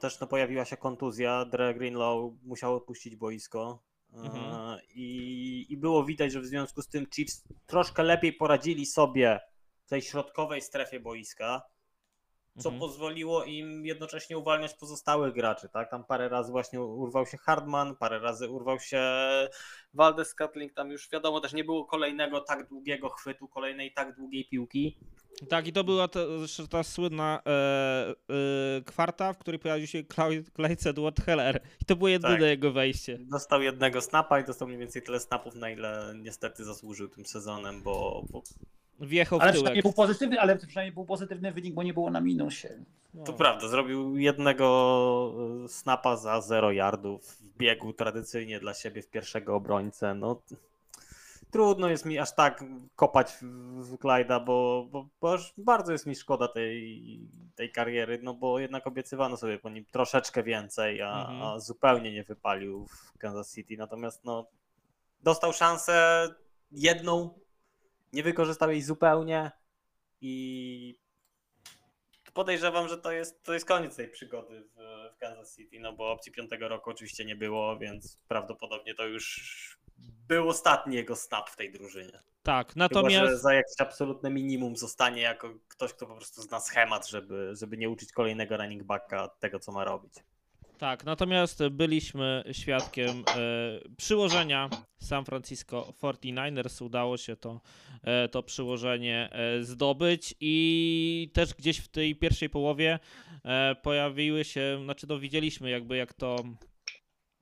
też 0.00 0.20
no, 0.20 0.26
pojawiła 0.26 0.64
się 0.64 0.76
kontuzja. 0.76 1.44
Dre 1.44 1.74
Greenlow 1.74 2.32
musiał 2.42 2.74
opuścić 2.74 3.16
boisko. 3.16 3.82
E, 4.12 4.16
Mhm. 4.16 4.78
i, 4.94 5.66
I 5.68 5.76
było 5.76 6.04
widać, 6.04 6.32
że 6.32 6.40
w 6.40 6.46
związku 6.46 6.82
z 6.82 6.88
tym 6.88 7.06
Chiefs 7.14 7.44
troszkę 7.66 8.02
lepiej 8.02 8.32
poradzili 8.32 8.86
sobie 8.86 9.40
w 9.84 9.88
tej 9.88 10.02
środkowej 10.02 10.62
strefie 10.62 11.00
boiska, 11.00 11.62
co 12.58 12.68
Mhm. 12.68 12.80
pozwoliło 12.80 13.44
im 13.44 13.86
jednocześnie 13.86 14.38
uwalniać 14.38 14.74
pozostałych 14.74 15.34
graczy. 15.34 15.68
Tak? 15.68 15.90
Tam 15.90 16.04
parę 16.04 16.28
razy 16.28 16.52
właśnie 16.52 16.80
urwał 16.80 17.26
się 17.26 17.38
Hardman, 17.38 17.96
parę 17.96 18.18
razy 18.18 18.50
urwał 18.50 18.80
się 18.80 19.02
Waldes 19.94 20.28
Scantling. 20.28 20.72
Tam 20.72 20.90
już 20.90 21.10
wiadomo, 21.10 21.40
też 21.40 21.52
nie 21.52 21.64
było 21.64 21.84
kolejnego 21.84 22.40
tak 22.40 22.68
długiego 22.68 23.08
chwytu, 23.08 23.48
kolejnej 23.48 23.92
tak 23.92 24.16
długiej 24.16 24.44
piłki. 24.48 24.98
Tak, 25.48 25.66
i 25.66 25.72
to 25.72 25.84
była 25.84 26.08
ta, 26.08 26.20
ta 26.70 26.82
słynna 26.82 27.42
e, 27.46 27.50
e, 27.50 28.82
kwarta, 28.82 29.32
w 29.32 29.38
której 29.38 29.58
pojawił 29.60 29.86
się 29.86 30.04
Clyde 30.54 30.90
Edward 30.90 31.20
Heller. 31.20 31.60
I 31.82 31.84
to 31.84 31.96
było 31.96 32.08
jedyne 32.08 32.32
Tak. 32.32 32.42
jego 32.42 32.72
wejście. 32.72 33.18
Dostał 33.20 33.62
jednego 33.62 34.00
snapa 34.00 34.40
i 34.40 34.44
dostał 34.44 34.68
mniej 34.68 34.80
więcej 34.80 35.02
tyle 35.02 35.20
snapów, 35.20 35.54
na 35.54 35.70
ile 35.70 36.12
niestety 36.16 36.64
zasłużył 36.64 37.08
tym 37.08 37.26
sezonem, 37.26 37.82
bo, 37.82 38.24
bo 38.30 38.42
Wjechał 39.00 39.38
w 39.38 39.42
Ale 39.42 39.52
tyłek. 39.52 39.56
przynajmniej 39.62 39.82
był 39.82 39.92
pozytywny, 39.92 40.40
ale 40.40 40.56
przynajmniej 40.56 40.92
był 40.94 41.04
pozytywny 41.04 41.52
wynik, 41.52 41.74
bo 41.74 41.82
nie 41.82 41.94
było 41.94 42.10
na 42.10 42.20
minusie. 42.20 42.68
No. 43.14 43.24
to 43.24 43.32
prawda, 43.32 43.68
zrobił 43.68 44.16
jednego 44.16 45.32
e, 45.64 45.68
snapa 45.68 46.16
za 46.16 46.40
0 46.40 46.72
yardów 46.72 47.24
w 47.36 47.56
biegu 47.56 47.92
tradycyjnie 47.92 48.60
dla 48.60 48.74
siebie 48.74 49.02
w 49.02 49.08
pierwszego 49.10 49.54
obrońcę. 49.56 50.14
No, 50.14 50.42
trudno 51.50 51.88
jest 51.88 52.04
mi 52.04 52.18
aż 52.18 52.34
tak 52.34 52.64
kopać 52.96 53.32
w, 53.80 53.98
Clyda, 53.98 54.40
bo, 54.40 54.86
bo, 54.90 55.06
bo 55.20 55.32
aż 55.34 55.52
bardzo 55.58 55.92
jest 55.92 56.06
mi 56.06 56.14
szkoda 56.14 56.48
tej, 56.48 57.20
tej 57.56 57.72
kariery, 57.72 58.18
no 58.22 58.34
bo 58.34 58.58
jednak 58.58 58.86
obiecywano 58.86 59.36
sobie 59.36 59.58
po 59.58 59.70
nim 59.70 59.84
troszeczkę 59.90 60.42
więcej, 60.42 61.02
a, 61.02 61.20
Mhm. 61.20 61.42
a 61.42 61.60
zupełnie 61.60 62.12
nie 62.12 62.24
wypalił 62.24 62.86
w 62.86 63.18
Kansas 63.18 63.54
City. 63.54 63.76
Natomiast 63.76 64.24
no, 64.24 64.46
dostał 65.22 65.52
szansę 65.52 66.28
jedną, 66.72 67.38
nie 68.12 68.22
wykorzystał 68.22 68.70
jej 68.70 68.82
zupełnie 68.82 69.50
i 70.20 70.98
podejrzewam, 72.34 72.88
że 72.88 72.98
to 72.98 73.12
jest, 73.12 73.42
to 73.42 73.54
jest 73.54 73.66
koniec 73.66 73.96
tej 73.96 74.08
przygody 74.08 74.62
w, 74.76 75.10
w 75.14 75.18
Kansas 75.18 75.56
City, 75.56 75.80
no 75.80 75.92
bo 75.92 76.12
opcji 76.12 76.32
piątego 76.32 76.68
roku 76.68 76.90
oczywiście 76.90 77.24
nie 77.24 77.36
było, 77.36 77.78
więc 77.78 78.18
prawdopodobnie 78.28 78.94
to 78.94 79.06
już 79.06 79.80
był 80.28 80.48
ostatni 80.48 80.96
jego 80.96 81.16
snap 81.16 81.50
w 81.50 81.56
tej 81.56 81.72
drużynie. 81.72 82.22
Tak, 82.42 82.72
Chyba, 82.72 82.88
że 82.88 82.94
natomiast 82.94 83.42
za 83.42 83.54
jakieś 83.54 83.80
absolutne 83.80 84.30
minimum 84.30 84.76
zostanie 84.76 85.22
jako 85.22 85.54
ktoś, 85.68 85.92
kto 85.92 86.06
po 86.06 86.16
prostu 86.16 86.42
zna 86.42 86.60
schemat, 86.60 87.08
żeby, 87.08 87.50
żeby 87.56 87.76
nie 87.76 87.90
uczyć 87.90 88.12
kolejnego 88.12 88.56
running 88.56 88.82
backa 88.82 89.28
tego, 89.28 89.58
co 89.58 89.72
ma 89.72 89.84
robić. 89.84 90.14
Tak, 90.80 91.04
natomiast 91.04 91.68
byliśmy 91.68 92.44
świadkiem 92.52 93.08
e, 93.08 93.80
przyłożenia 93.96 94.70
San 94.98 95.24
Francisco 95.24 95.94
49ers. 96.02 96.84
Udało 96.84 97.16
się 97.16 97.36
to, 97.36 97.60
e, 98.02 98.28
to 98.28 98.42
przyłożenie 98.42 99.28
e, 99.32 99.64
zdobyć 99.64 100.34
i 100.40 101.30
też 101.32 101.54
gdzieś 101.54 101.78
w 101.78 101.88
tej 101.88 102.16
pierwszej 102.16 102.50
połowie 102.50 102.98
e, 103.44 103.74
pojawiły 103.82 104.44
się, 104.44 104.80
znaczy 104.84 105.06
to 105.06 105.18
widzieliśmy 105.18 105.70
jakby 105.70 105.96
jak 105.96 106.14
to 106.14 106.36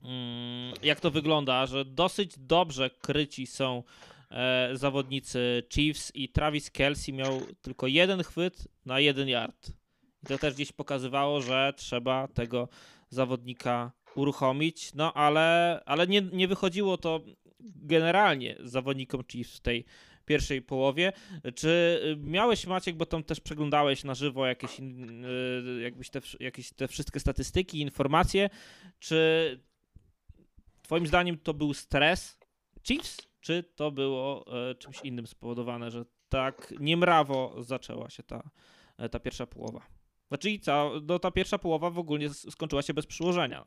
mm, 0.02 0.74
jak 0.82 1.00
to 1.00 1.10
wygląda, 1.10 1.66
że 1.66 1.84
dosyć 1.84 2.38
dobrze 2.38 2.90
kryci 2.90 3.46
są 3.46 3.82
e, 4.30 4.70
zawodnicy 4.72 5.62
Chiefs 5.72 6.12
i 6.14 6.28
Travis 6.28 6.70
Kelsey 6.70 7.14
miał 7.14 7.40
tylko 7.62 7.86
jeden 7.86 8.22
chwyt 8.22 8.68
na 8.84 9.00
jeden 9.00 9.28
yard. 9.28 9.72
I 10.22 10.26
to 10.26 10.38
też 10.38 10.54
gdzieś 10.54 10.72
pokazywało, 10.72 11.40
że 11.40 11.72
trzeba 11.76 12.28
tego 12.28 12.68
zawodnika 13.08 13.92
uruchomić, 14.14 14.94
no 14.94 15.12
ale, 15.14 15.80
ale 15.86 16.06
nie, 16.06 16.22
nie 16.22 16.48
wychodziło 16.48 16.96
to 16.96 17.20
generalnie 17.60 18.56
zawodnikom 18.60 19.24
Chiefs 19.24 19.56
w 19.56 19.60
tej 19.60 19.84
pierwszej 20.24 20.62
połowie. 20.62 21.12
Czy 21.54 22.00
y, 22.04 22.16
miałeś 22.16 22.66
Maciek, 22.66 22.96
bo 22.96 23.06
tam 23.06 23.24
też 23.24 23.40
przeglądałeś 23.40 24.04
na 24.04 24.14
żywo 24.14 24.46
jakieś, 24.46 24.80
y, 24.80 25.80
jakbyś 25.82 26.10
te, 26.10 26.20
jakieś 26.40 26.72
te 26.72 26.88
wszystkie 26.88 27.20
statystyki, 27.20 27.80
informacje, 27.80 28.50
czy 28.98 29.60
twoim 30.82 31.06
zdaniem 31.06 31.38
to 31.38 31.54
był 31.54 31.74
stres 31.74 32.38
Chiefs, 32.84 33.28
czy 33.40 33.62
to 33.62 33.90
było 33.90 34.44
e, 34.70 34.74
czymś 34.74 35.00
innym 35.04 35.26
spowodowane, 35.26 35.90
że 35.90 36.04
tak 36.28 36.74
niemrawo 36.80 37.62
zaczęła 37.62 38.10
się 38.10 38.22
ta, 38.22 38.50
ta 39.10 39.20
pierwsza 39.20 39.46
połowa. 39.46 39.97
Znaczy 40.28 40.50
i 40.50 40.60
ca, 40.60 40.84
no, 41.02 41.18
ta 41.18 41.30
pierwsza 41.30 41.58
połowa 41.58 41.90
w 41.90 41.98
ogóle 41.98 42.28
skończyła 42.28 42.82
się 42.82 42.94
bez 42.94 43.06
przyłożenia. 43.06 43.64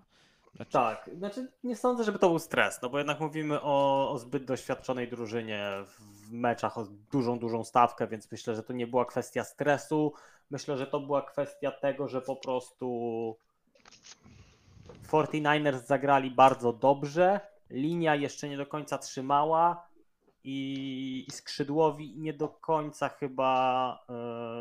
Znaczy, 0.55 0.71
Tak, 0.71 1.09
znaczy 1.17 1.51
nie 1.63 1.75
sądzę, 1.75 2.03
żeby 2.03 2.19
to 2.19 2.29
był 2.29 2.39
stres, 2.39 2.79
no 2.81 2.89
bo 2.89 2.97
jednak 2.97 3.19
mówimy 3.19 3.61
o, 3.61 4.09
o 4.11 4.17
zbyt 4.17 4.45
doświadczonej 4.45 5.07
drużynie 5.07 5.69
w 5.85 6.31
meczach 6.31 6.77
o 6.77 6.87
dużą, 7.11 7.39
dużą 7.39 7.63
stawkę, 7.63 8.07
więc 8.07 8.31
myślę, 8.31 8.55
że 8.55 8.63
to 8.63 8.73
nie 8.73 8.87
była 8.87 9.05
kwestia 9.05 9.43
stresu. 9.43 10.13
Myślę, 10.49 10.77
że 10.77 10.87
to 10.87 10.99
była 10.99 11.21
kwestia 11.21 11.71
tego, 11.71 12.07
że 12.07 12.21
po 12.21 12.35
prostu 12.35 13.37
49ers 15.11 15.85
zagrali 15.85 16.31
bardzo 16.31 16.73
dobrze, 16.73 17.39
linia 17.69 18.15
jeszcze 18.15 18.49
nie 18.49 18.57
do 18.57 18.65
końca 18.65 18.97
trzymała 18.97 19.87
i, 20.43 21.25
i 21.27 21.31
skrzydłowi 21.31 22.13
nie 22.17 22.33
do 22.33 22.47
końca 22.49 23.09
chyba, 23.09 24.05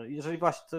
e, 0.03 0.11
jeżeli 0.11 0.39
właśnie 0.39 0.67
to, 0.71 0.77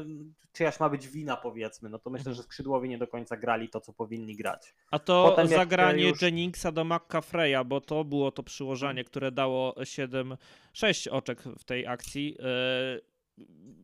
czyjaś 0.54 0.80
ma 0.80 0.90
być 0.90 1.08
wina 1.08 1.38
powiedzmy, 1.38 1.90
no 1.90 2.00
to 2.00 2.10
myślę, 2.10 2.34
że 2.34 2.44
skrzydłowi 2.44 2.90
nie 2.90 2.98
do 2.98 3.08
końca 3.08 3.38
grali 3.38 3.70
to, 3.70 3.82
co 3.82 3.94
powinni 3.94 4.36
grać. 4.36 4.74
A 4.92 5.00
to 5.00 5.26
Potem 5.30 5.48
jak 5.52 5.60
zagranie 5.60 6.04
już- 6.10 6.22
Jenningsa 6.22 6.72
do 6.72 6.84
McCaffreya, 6.84 7.66
bo 7.66 7.82
to 7.82 8.04
było 8.04 8.32
to 8.32 8.44
przyłożenie, 8.44 9.04
które 9.04 9.32
dało 9.32 9.76
7, 9.84 10.38
6 10.74 11.08
oczek 11.08 11.42
w 11.44 11.64
tej 11.64 11.88
akcji. 11.88 12.38
e, 12.40 13.00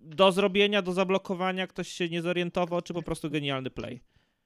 Do 0.02 0.32
zrobienia, 0.32 0.82
do 0.82 0.92
zablokowania 0.94 1.68
ktoś 1.68 1.88
się 1.88 2.10
nie 2.10 2.22
zorientował, 2.22 2.82
czy 2.82 2.94
po 2.94 3.02
prostu 3.02 3.30
genialny 3.30 3.70
play? 3.70 4.02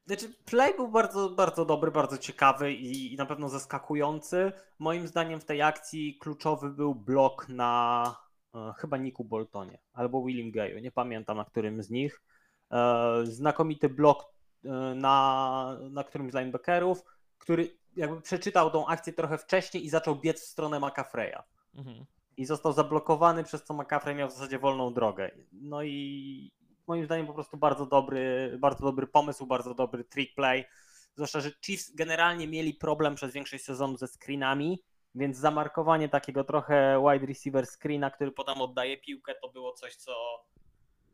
Znaczy, 0.06 0.34
play 0.46 0.76
był 0.76 0.88
bardzo, 0.88 1.30
bardzo 1.30 1.66
dobry, 1.66 1.92
bardzo 1.92 2.18
ciekawy 2.18 2.74
i, 2.74 3.14
i 3.14 3.18
na 3.18 3.26
pewno 3.26 3.50
zaskakujący. 3.50 4.52
Moim 4.80 5.08
zdaniem 5.08 5.40
w 5.40 5.46
tej 5.46 5.62
akcji 5.62 6.18
kluczowy 6.18 6.70
był 6.70 6.96
blok 6.96 7.50
na 7.50 8.16
e, 8.56 8.74
chyba 8.78 8.98
Niku 8.98 9.24
Boltonie 9.24 9.80
albo 9.94 10.24
Willim 10.24 10.52
Gayu, 10.52 10.80
nie 10.80 10.92
pamiętam 10.92 11.38
na 11.38 11.46
którym 11.46 11.84
z 11.84 11.90
nich. 11.90 12.22
E, 12.72 13.22
znakomity 13.24 13.90
blok 13.90 14.34
e, 14.66 14.70
na, 14.96 15.78
na 15.92 16.04
którymś 16.04 16.32
z 16.32 16.36
linebackerów, 16.36 17.04
który 17.38 17.78
jakby 17.96 18.22
przeczytał 18.22 18.72
tą 18.72 18.88
akcję 18.88 19.14
trochę 19.14 19.38
wcześniej 19.38 19.86
i 19.86 19.90
zaczął 19.90 20.16
biec 20.16 20.42
w 20.42 20.48
stronę 20.48 20.80
McAfreya. 20.80 21.44
Mhm. 21.76 22.06
I 22.38 22.46
został 22.46 22.74
zablokowany, 22.74 23.44
przez 23.44 23.64
co 23.64 23.74
McCaffrey 23.74 24.16
miał 24.16 24.30
w 24.30 24.34
zasadzie 24.34 24.60
wolną 24.60 24.94
drogę. 24.94 25.32
No 25.52 25.84
i 25.84 26.52
moim 26.92 27.06
zdaniem 27.06 27.28
po 27.28 27.34
prostu 27.34 27.58
bardzo 27.58 27.86
dobry, 27.86 28.56
bardzo 28.60 28.84
dobry 28.84 29.08
pomysł, 29.08 29.46
bardzo 29.46 29.74
dobry 29.74 30.04
trick 30.04 30.36
play. 30.36 30.66
Zwłaszcza, 31.16 31.40
że 31.40 31.52
Chiefs 31.66 31.96
generalnie 31.96 32.48
mieli 32.48 32.74
problem 32.74 33.16
przez 33.16 33.34
większość 33.34 33.64
sezonu 33.64 33.98
ze 33.98 34.08
screenami, 34.08 34.84
więc 35.16 35.38
zamarkowanie 35.38 36.10
takiego 36.10 36.44
trochę 36.44 37.04
wide 37.10 37.26
receiver 37.26 37.66
screena, 37.68 38.12
który 38.12 38.32
potem 38.32 38.62
oddaje 38.62 38.98
piłkę, 38.98 39.36
to 39.42 39.50
było 39.50 39.74
coś, 39.74 39.96
co, 39.96 40.14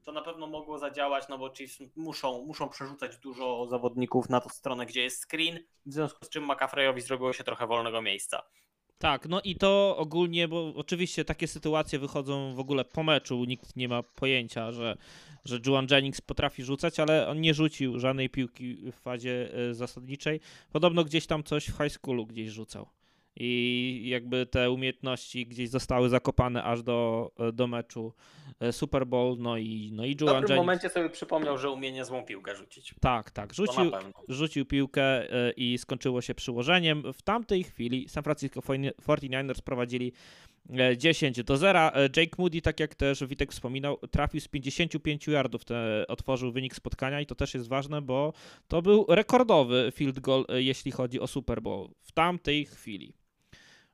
co 0.02 0.12
na 0.12 0.22
pewno 0.22 0.48
mogło 0.48 0.78
zadziałać, 0.78 1.28
no 1.30 1.38
bo 1.38 1.54
Chiefs 1.54 1.80
muszą, 1.96 2.46
muszą 2.46 2.70
przerzucać 2.70 3.18
dużo 3.18 3.68
zawodników 3.68 4.30
na 4.30 4.42
tą 4.42 4.50
stronę, 4.50 4.86
gdzie 4.86 5.04
jest 5.04 5.26
screen, 5.26 5.60
w 5.86 5.94
związku 5.94 6.26
z 6.26 6.30
czym 6.30 6.46
McCaffreyowi 6.46 7.02
zrobiło 7.02 7.34
się 7.34 7.44
trochę 7.44 7.68
wolnego 7.68 8.02
miejsca. 8.02 8.44
Tak, 9.00 9.28
no 9.30 9.42
i 9.42 9.56
to 9.56 9.98
ogólnie, 9.98 10.48
bo 10.48 10.74
oczywiście 10.76 11.26
takie 11.26 11.48
sytuacje 11.48 12.00
wychodzą 12.00 12.56
w 12.56 12.60
ogóle 12.60 12.86
po 12.86 13.04
meczu, 13.04 13.46
nikt 13.46 13.76
nie 13.76 13.88
ma 13.88 14.04
pojęcia, 14.04 14.72
że, 14.72 14.98
że 15.46 15.60
Juan 15.66 15.88
Jennings 15.92 16.22
potrafi 16.22 16.64
rzucać, 16.64 17.00
ale 17.00 17.28
on 17.28 17.42
nie 17.42 17.54
rzucił 17.54 18.00
żadnej 18.00 18.30
piłki 18.30 18.76
w 18.92 18.96
fazie 18.96 19.54
e, 19.54 19.74
zasadniczej. 19.74 20.40
Podobno 20.72 21.04
gdzieś 21.04 21.28
tam 21.28 21.44
coś 21.44 21.66
w 21.70 21.78
high 21.78 21.92
schoolu 21.92 22.26
gdzieś 22.26 22.50
rzucał. 22.50 22.88
I 23.40 24.04
jakby 24.06 24.46
te 24.46 24.72
umiejętności 24.72 25.48
gdzieś 25.48 25.70
zostały 25.70 26.10
zakopane 26.10 26.64
aż 26.64 26.84
do, 26.84 27.32
e, 27.40 27.52
do 27.52 27.68
meczu 27.68 28.14
e, 28.60 28.72
Super 28.72 29.08
Bowl, 29.08 29.38
no 29.40 29.58
i, 29.58 29.92
no 29.94 30.06
i 30.06 30.16
W 30.16 30.22
Juan 30.22 30.34
dobrym 30.34 30.42
Jennings. 30.42 30.58
momencie 30.58 30.90
sobie 30.90 31.10
przypomniał, 31.10 31.58
że 31.58 31.70
umie 31.70 31.92
niezłą 31.92 32.24
piłkę 32.24 32.56
rzucić. 32.56 32.96
Tak, 33.02 33.32
tak, 33.32 33.54
rzucił, 33.54 33.92
rzucił 34.28 34.66
piłkę 34.66 35.04
e, 35.04 35.52
i 35.52 35.78
skończyło 35.78 36.22
się 36.22 36.36
przyłożeniem. 36.36 37.14
W 37.14 37.22
tamtej 37.22 37.64
chwili 37.64 38.10
San 38.10 38.24
Francisco 38.24 38.60
49ers 38.60 39.62
prowadzili 39.62 40.14
e, 40.70 40.98
10 40.98 41.44
do 41.44 41.58
0. 41.58 41.80
E, 41.80 42.04
Jake 42.04 42.36
Moody, 42.38 42.62
tak 42.62 42.80
jak 42.80 42.96
też 42.96 43.24
Witek 43.26 43.52
wspominał, 43.52 43.98
trafił 44.12 44.42
z 44.42 44.48
55 44.48 45.28
yardów, 45.28 45.66
te, 45.66 46.06
otworzył 46.08 46.52
wynik 46.52 46.76
spotkania 46.76 47.22
i 47.22 47.26
to 47.26 47.36
też 47.36 47.54
jest 47.54 47.68
ważne, 47.68 48.02
bo 48.02 48.34
to 48.68 48.82
był 48.82 49.06
rekordowy 49.10 49.92
field 49.96 50.20
goal, 50.20 50.46
e, 50.50 50.62
jeśli 50.62 50.92
chodzi 50.92 51.20
o 51.20 51.28
Super 51.28 51.62
Bowl 51.62 51.90
w 52.02 52.12
tamtej 52.12 52.66
chwili. 52.66 53.14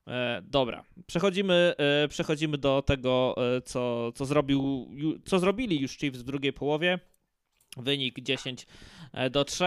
E, 0.07 0.41
dobra, 0.41 0.83
przechodzimy, 1.07 1.73
e, 1.77 2.07
przechodzimy 2.07 2.57
do 2.57 2.81
tego, 2.81 3.35
e, 3.57 3.61
co, 3.61 4.11
co, 4.11 4.25
zrobił, 4.25 4.89
co 5.25 5.39
zrobili 5.39 5.81
już 5.81 5.97
Chiefs 5.97 6.19
w 6.19 6.23
drugiej 6.23 6.53
połowie. 6.53 6.99
Wynik 7.77 8.19
10 8.19 8.67
e, 9.13 9.29
do 9.29 9.45
3. 9.45 9.65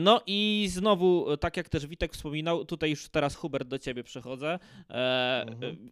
No 0.00 0.20
i 0.26 0.66
znowu, 0.70 1.36
tak 1.36 1.56
jak 1.56 1.68
też 1.68 1.86
Witek 1.86 2.12
wspominał, 2.12 2.64
tutaj 2.64 2.90
już 2.90 3.08
teraz 3.08 3.34
Hubert 3.34 3.68
do 3.68 3.78
ciebie 3.78 4.04
przechodzę. 4.04 4.58
Mhm. 5.46 5.90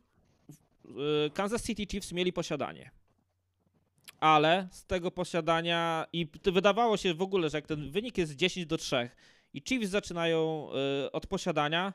Kansas 1.35 1.67
City 1.67 1.87
Chiefs 1.87 2.13
mieli 2.13 2.33
posiadanie. 2.33 2.91
Ale 4.21 4.69
z 4.71 4.87
tego 4.87 5.11
posiadania 5.11 6.07
i 6.13 6.29
wydawało 6.45 6.97
się 6.97 7.15
w 7.15 7.23
ogóle, 7.23 7.51
że 7.51 7.59
jak 7.59 7.67
ten 7.67 7.91
wynik 7.91 8.19
jest 8.19 8.37
10 8.37 8.67
do 8.67 8.79
3 8.79 9.11
i 9.55 9.63
Chiefs 9.69 9.91
zaczynają 9.91 10.69
e, 10.73 11.13
od 11.13 11.27
posiadania, 11.27 11.93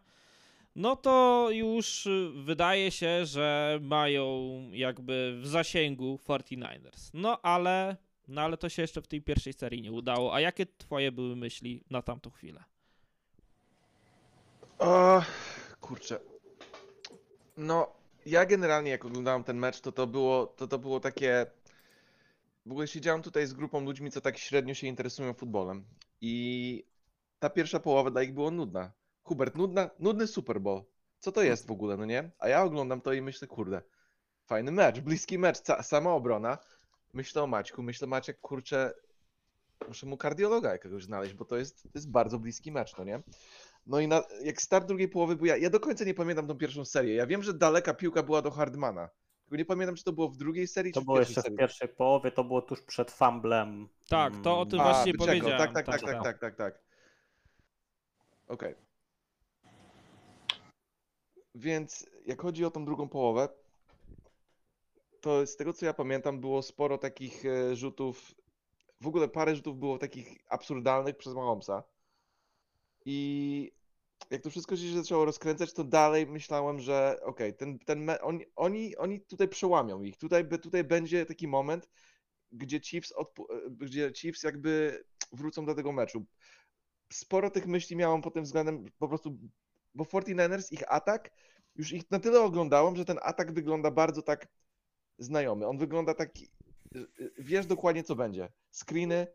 no 0.76 0.96
to 0.96 1.48
już 1.52 2.06
y, 2.06 2.32
wydaje 2.36 2.92
się, 2.92 3.26
że 3.26 3.80
mają 3.82 4.60
jakby 4.72 5.40
w 5.42 5.48
zasięgu 5.48 6.20
49ers. 6.28 7.10
No 7.14 7.42
ale, 7.42 7.98
no 8.28 8.42
ale 8.42 8.58
to 8.58 8.70
się 8.70 8.82
jeszcze 8.82 9.02
w 9.02 9.08
tej 9.08 9.22
pierwszej 9.22 9.54
serii 9.54 9.82
nie 9.82 9.92
udało. 9.92 10.34
A 10.34 10.40
jakie 10.40 10.66
twoje 10.66 11.12
były 11.12 11.36
myśli 11.36 11.84
na 11.90 12.02
tamtą 12.02 12.30
chwilę? 12.30 12.64
O, 14.80 15.22
kurczę. 15.82 16.20
No, 17.58 17.96
ja 18.26 18.46
generalnie 18.46 18.92
jak 18.92 19.06
oglądałem 19.06 19.44
ten 19.44 19.58
mecz, 19.58 19.82
to 19.82 19.92
to 19.92 20.08
było, 20.08 20.48
to 20.48 20.68
to 20.68 20.80
było 20.80 21.00
takie... 21.00 21.46
W 22.66 22.72
ogóle 22.72 22.88
siedziałem 22.88 23.22
tutaj 23.22 23.48
z 23.48 23.54
grupą 23.54 23.82
ludźmi, 23.82 24.12
co 24.12 24.22
tak 24.22 24.38
średnio 24.38 24.74
się 24.74 24.88
interesują 24.88 25.34
futbolem. 25.34 25.86
I 26.22 26.84
ta 27.40 27.50
pierwsza 27.50 27.80
połowa 27.80 28.12
dla 28.12 28.22
nich 28.22 28.34
była 28.34 28.52
nudna. 28.52 28.92
Hubert, 29.30 29.56
nudna, 29.56 29.90
nudny 30.00 30.28
Super 30.28 30.62
Bowl. 30.62 30.84
Co 31.20 31.32
to 31.32 31.42
jest 31.44 31.68
w 31.68 31.72
ogóle, 31.72 31.98
no 31.98 32.06
nie? 32.06 32.32
A 32.40 32.48
ja 32.50 32.64
oglądam 32.64 33.02
to 33.02 33.14
i 33.14 33.22
myślę, 33.22 33.48
kurde, 33.48 33.82
fajny 34.46 34.72
mecz, 34.72 35.00
bliski 35.00 35.40
mecz, 35.40 35.60
ca- 35.60 35.84
sama 35.84 36.14
obrona. 36.14 36.58
Myślę 37.14 37.44
o 37.44 37.48
Maćku, 37.48 37.84
myślę 37.84 38.08
Maciek, 38.08 38.40
kurczę, 38.42 38.94
muszę 39.88 40.06
mu 40.06 40.18
kardiologa 40.18 40.72
jakiegoś 40.72 41.04
znaleźć, 41.04 41.34
bo 41.34 41.46
to 41.46 41.58
jest, 41.58 41.84
to 41.84 41.90
jest 41.96 42.12
bardzo 42.12 42.40
bliski 42.40 42.72
mecz, 42.72 42.98
no 42.98 43.04
nie? 43.04 43.22
No 43.86 44.00
i 44.00 44.08
na, 44.08 44.24
jak 44.44 44.62
start 44.62 44.88
drugiej 44.88 45.10
połowy, 45.10 45.36
bo 45.36 45.46
ja, 45.46 45.58
ja 45.58 45.70
do 45.70 45.80
końca 45.80 46.06
nie 46.06 46.14
pamiętam 46.14 46.48
tą 46.48 46.58
pierwszą 46.58 46.86
serię. 46.86 47.16
Ja 47.16 47.28
wiem, 47.28 47.44
że 47.44 47.54
daleka 47.54 47.94
piłka 47.94 48.24
była 48.24 48.42
do 48.42 48.52
Hardmana. 48.52 49.10
Tylko 49.44 49.56
nie 49.58 49.66
pamiętam, 49.66 49.96
czy 49.96 50.04
to 50.04 50.14
było 50.14 50.30
w 50.30 50.38
drugiej 50.38 50.68
serii, 50.68 50.94
To 50.94 51.00
czy 51.00 51.04
w 51.04 51.06
było 51.06 51.18
pierwszej 51.18 51.32
jeszcze 51.32 51.42
w 51.42 51.44
serii. 51.44 51.58
pierwszej 51.58 51.88
połowie, 51.90 52.32
to 52.32 52.44
było 52.44 52.62
tuż 52.62 52.82
przed 52.82 53.12
fumblem. 53.12 53.90
Tak, 54.10 54.34
to 54.44 54.60
o 54.60 54.66
tym 54.66 54.80
Mm, 54.80 54.94
właśnie 54.94 55.14
powiedziałem, 55.14 55.58
Tak, 55.58 55.74
tak, 55.74 55.86
tak, 55.86 56.02
tak. 56.02 56.12
tak, 56.12 56.24
tak, 56.24 56.40
tak, 56.40 56.56
tak. 56.56 56.80
Okej. 58.48 58.76
Więc 61.56 62.10
jak 62.26 62.42
chodzi 62.42 62.66
o 62.66 62.72
tą 62.72 62.86
drugą 62.86 63.10
połowę, 63.10 63.50
to 65.22 65.48
z 65.48 65.56
tego 65.56 65.74
co 65.74 65.86
ja 65.86 65.94
pamiętam, 65.94 66.40
było 66.40 66.62
sporo 66.62 66.98
takich 66.98 67.46
e, 67.46 67.76
rzutów. 67.76 68.36
W 69.02 69.08
ogóle 69.08 69.28
parę 69.28 69.56
rzutów 69.56 69.80
było 69.80 69.98
takich 69.98 70.38
absurdalnych 70.48 71.18
przez 71.18 71.34
Mahomesa. 71.34 71.84
I 73.06 73.72
jak 74.30 74.42
to 74.42 74.50
wszystko 74.50 74.78
się 74.78 74.94
zaczęło 74.94 75.26
rozkręcać, 75.26 75.74
to 75.74 75.84
dalej 75.84 76.28
myślałem, 76.28 76.80
że 76.80 77.20
okej, 77.24 77.54
ten, 77.54 77.80
ten 77.80 78.04
me- 78.04 78.22
oni, 78.56 78.96
oni, 78.96 79.22
tutaj 79.22 79.48
przełamią 79.48 80.02
ich. 80.02 80.18
Tutaj, 80.18 80.48
tutaj 80.62 80.84
będzie 80.84 81.26
taki 81.26 81.48
moment, 81.48 81.90
gdzie 82.52 82.80
Chiefs, 82.80 83.14
e, 83.18 83.70
gdzie 83.70 84.12
Chiefs 84.16 84.44
jakby 84.44 85.04
wrócą 85.32 85.66
do 85.66 85.76
tego 85.76 85.92
meczu. 85.92 86.26
Sporo 87.14 87.52
tych 87.52 87.68
myśli 87.68 87.96
miałem 87.96 88.22
pod 88.22 88.34
tym 88.34 88.44
względem 88.44 88.86
po 88.98 89.08
prostu, 89.08 89.38
bo 89.96 90.04
49ers, 90.04 90.72
ich 90.72 90.92
atak, 90.92 91.32
już 91.76 91.92
ich 91.92 92.12
na 92.12 92.20
tyle 92.20 92.42
oglądałem, 92.42 92.96
że 92.96 93.06
ten 93.06 93.20
atak 93.22 93.54
wygląda 93.54 93.92
bardzo 93.92 94.22
tak 94.22 94.48
znajomy. 95.18 95.68
On 95.68 95.78
wygląda 95.78 96.14
taki, 96.14 96.50
y, 96.96 97.00
y, 97.20 97.32
wiesz 97.38 97.66
dokładnie 97.66 98.04
co 98.04 98.16
będzie. 98.16 98.50
Screeny 98.72 99.28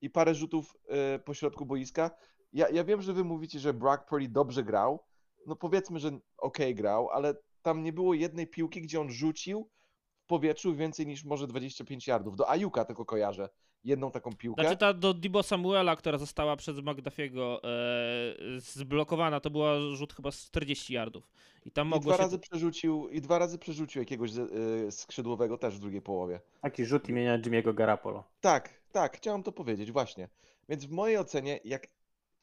i 0.00 0.10
parę 0.10 0.34
rzutów 0.34 0.76
y, 1.16 1.18
po 1.18 1.34
środku 1.34 1.66
boiska. 1.66 2.10
Ja, 2.52 2.68
ja 2.68 2.84
wiem, 2.84 3.02
że 3.02 3.12
wy 3.12 3.24
mówicie, 3.24 3.58
że 3.58 3.74
Brock 3.74 4.04
Purdy 4.08 4.28
dobrze 4.28 4.64
grał. 4.64 5.04
No 5.46 5.56
powiedzmy, 5.56 5.98
że 5.98 6.18
okej 6.38 6.74
grał, 6.74 7.10
ale 7.10 7.34
tam 7.62 7.82
nie 7.82 7.92
było 7.92 8.14
jednej 8.14 8.46
piłki, 8.46 8.82
gdzie 8.82 9.00
on 9.00 9.10
rzucił 9.10 9.70
w 10.24 10.26
powietrzu 10.26 10.74
więcej 10.74 11.06
niż 11.06 11.24
może 11.24 11.46
25 11.46 12.06
yardów. 12.06 12.36
Do 12.36 12.50
Ajuka 12.50 12.84
tylko 12.84 13.04
kojarzę, 13.04 13.48
jedną 13.84 14.10
taką 14.10 14.36
piłkę. 14.36 14.62
Znaczy 14.62 14.76
ta 14.76 14.94
do 14.94 15.14
Dibo 15.14 15.42
Samuela, 15.42 15.96
która 15.96 16.18
została 16.18 16.56
przez 16.56 16.78
McDuffiego 16.78 17.60
e, 17.64 17.68
zblokowana, 18.60 19.40
to 19.40 19.50
była 19.50 19.80
rzut 19.94 20.12
chyba 20.12 20.30
z 20.30 20.46
40 20.46 20.94
yardów. 20.94 21.30
I 21.66 21.70
tam 21.70 21.86
I 21.86 21.90
mogło 21.90 22.12
dwa, 22.12 22.16
się... 22.16 22.22
razy 22.22 22.38
przerzucił, 22.38 23.08
I 23.08 23.20
dwa 23.20 23.38
razy 23.38 23.58
przerzucił 23.58 24.02
jakiegoś 24.02 24.30
z- 24.32 24.38
y, 24.88 24.90
skrzydłowego 24.92 25.58
też 25.58 25.76
w 25.76 25.80
drugiej 25.80 26.02
połowie. 26.02 26.40
Taki 26.60 26.84
rzut 26.84 27.08
imienia 27.08 27.38
Jimmy'ego 27.38 27.74
Garapolo. 27.74 28.24
Tak, 28.40 28.80
tak, 28.92 29.16
chciałem 29.16 29.42
to 29.42 29.52
powiedzieć, 29.52 29.92
właśnie. 29.92 30.28
Więc 30.68 30.84
w 30.84 30.90
mojej 30.90 31.18
ocenie, 31.18 31.60
jak 31.64 31.86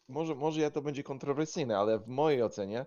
może, 0.07 0.35
może 0.35 0.61
ja 0.61 0.71
to 0.71 0.81
będzie 0.81 1.03
kontrowersyjne, 1.03 1.77
ale 1.77 1.99
w 1.99 2.07
mojej 2.07 2.43
ocenie 2.43 2.85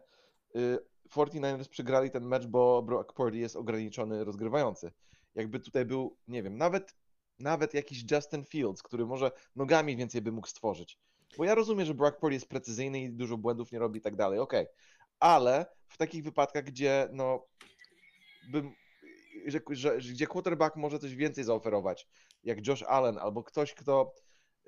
y, 0.57 0.79
49ers 1.11 1.69
przegrali 1.69 2.11
ten 2.11 2.25
mecz, 2.25 2.47
bo 2.47 2.83
Brock 2.83 3.13
Purdy 3.13 3.39
jest 3.39 3.57
ograniczony 3.57 4.25
rozgrywający. 4.25 4.93
Jakby 5.35 5.61
tutaj 5.61 5.85
był, 5.85 6.17
nie 6.29 6.43
wiem, 6.43 6.57
nawet, 6.59 6.95
nawet 7.39 7.75
jakiś 7.75 8.05
Justin 8.11 8.45
Fields, 8.45 8.83
który 8.83 9.07
może 9.07 9.31
nogami 9.57 9.97
więcej 9.97 10.23
by 10.23 10.33
mógł 10.33 10.47
stworzyć. 10.47 10.99
Bo 11.39 11.45
ja 11.45 11.55
rozumiem, 11.55 11.87
że 11.87 11.95
Brock 11.95 12.19
Purdy 12.19 12.35
jest 12.35 12.49
precyzyjny 12.49 13.03
i 13.03 13.11
dużo 13.11 13.37
błędów 13.37 13.73
nie 13.73 13.79
robi 13.79 13.99
i 13.99 14.03
tak 14.03 14.17
dalej, 14.17 14.39
okej. 14.39 14.67
Ale 15.21 15.67
w 15.89 15.97
takich 15.97 16.25
wypadkach, 16.25 16.65
gdzie 16.65 17.09
no 17.13 17.47
bym, 18.51 18.75
że, 19.47 19.61
że, 19.71 19.99
gdzie 19.99 20.27
quarterback 20.27 20.77
może 20.77 20.99
coś 20.99 21.15
więcej 21.15 21.45
zaoferować, 21.45 22.09
jak 22.45 22.67
Josh 22.67 22.83
Allen 22.83 23.19
albo 23.19 23.43
ktoś, 23.43 23.75
kto 23.75 24.15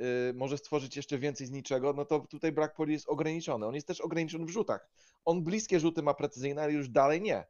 y, 0.00 0.34
może 0.34 0.58
stworzyć 0.58 0.96
jeszcze 0.96 1.18
więcej 1.18 1.46
z 1.46 1.50
niczego, 1.50 1.92
no 1.92 2.04
to 2.04 2.20
tutaj 2.20 2.52
Purdy 2.76 2.92
jest 2.92 3.08
ograniczony. 3.08 3.66
On 3.66 3.74
jest 3.74 3.86
też 3.86 4.00
ograniczony 4.00 4.46
w 4.46 4.50
rzutach. 4.50 4.88
On 5.24 5.44
bliskie 5.44 5.80
rzuty 5.80 6.02
ma 6.02 6.14
precyzyjne, 6.14 6.62
ale 6.62 6.72
już 6.72 6.88
dalej 6.88 7.20
nie. 7.20 7.44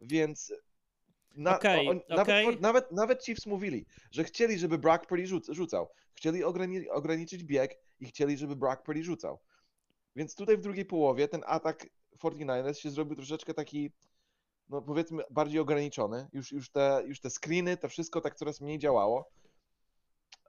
Więc 0.00 0.52
na, 1.34 1.56
Okej, 1.56 1.88
on, 1.88 2.00
okej. 2.08 2.44
Nawet, 2.46 2.60
nawet, 2.60 2.92
nawet 2.92 3.24
Chiefs 3.24 3.46
mówili, 3.46 3.86
że 4.10 4.24
chcieli, 4.24 4.58
żeby 4.58 4.78
Brock 4.78 5.06
Purdy 5.06 5.26
rzuc, 5.26 5.50
rzucał. 5.50 5.88
Chcieli 6.14 6.44
ograni, 6.44 6.88
ograniczyć 6.88 7.44
bieg 7.44 7.78
i 8.00 8.06
chcieli, 8.06 8.36
żeby 8.36 8.56
Brock 8.56 8.82
Purdy 8.82 9.04
rzucał. 9.04 9.38
Więc 10.16 10.34
tutaj 10.34 10.56
w 10.56 10.60
drugiej 10.60 10.84
połowie 10.84 11.28
ten 11.28 11.42
atak 11.46 11.86
49ers 12.18 12.74
się 12.74 12.90
zrobił 12.90 13.16
troszeczkę 13.16 13.54
taki, 13.54 13.90
no 14.68 14.82
powiedzmy, 14.82 15.22
bardziej 15.30 15.60
ograniczony. 15.60 16.28
Już, 16.32 16.52
już, 16.52 16.70
te, 16.70 17.02
już 17.06 17.20
te 17.20 17.30
screeny, 17.30 17.76
to 17.76 17.88
wszystko 17.88 18.20
tak 18.20 18.34
coraz 18.34 18.60
mniej 18.60 18.78
działało. 18.78 19.30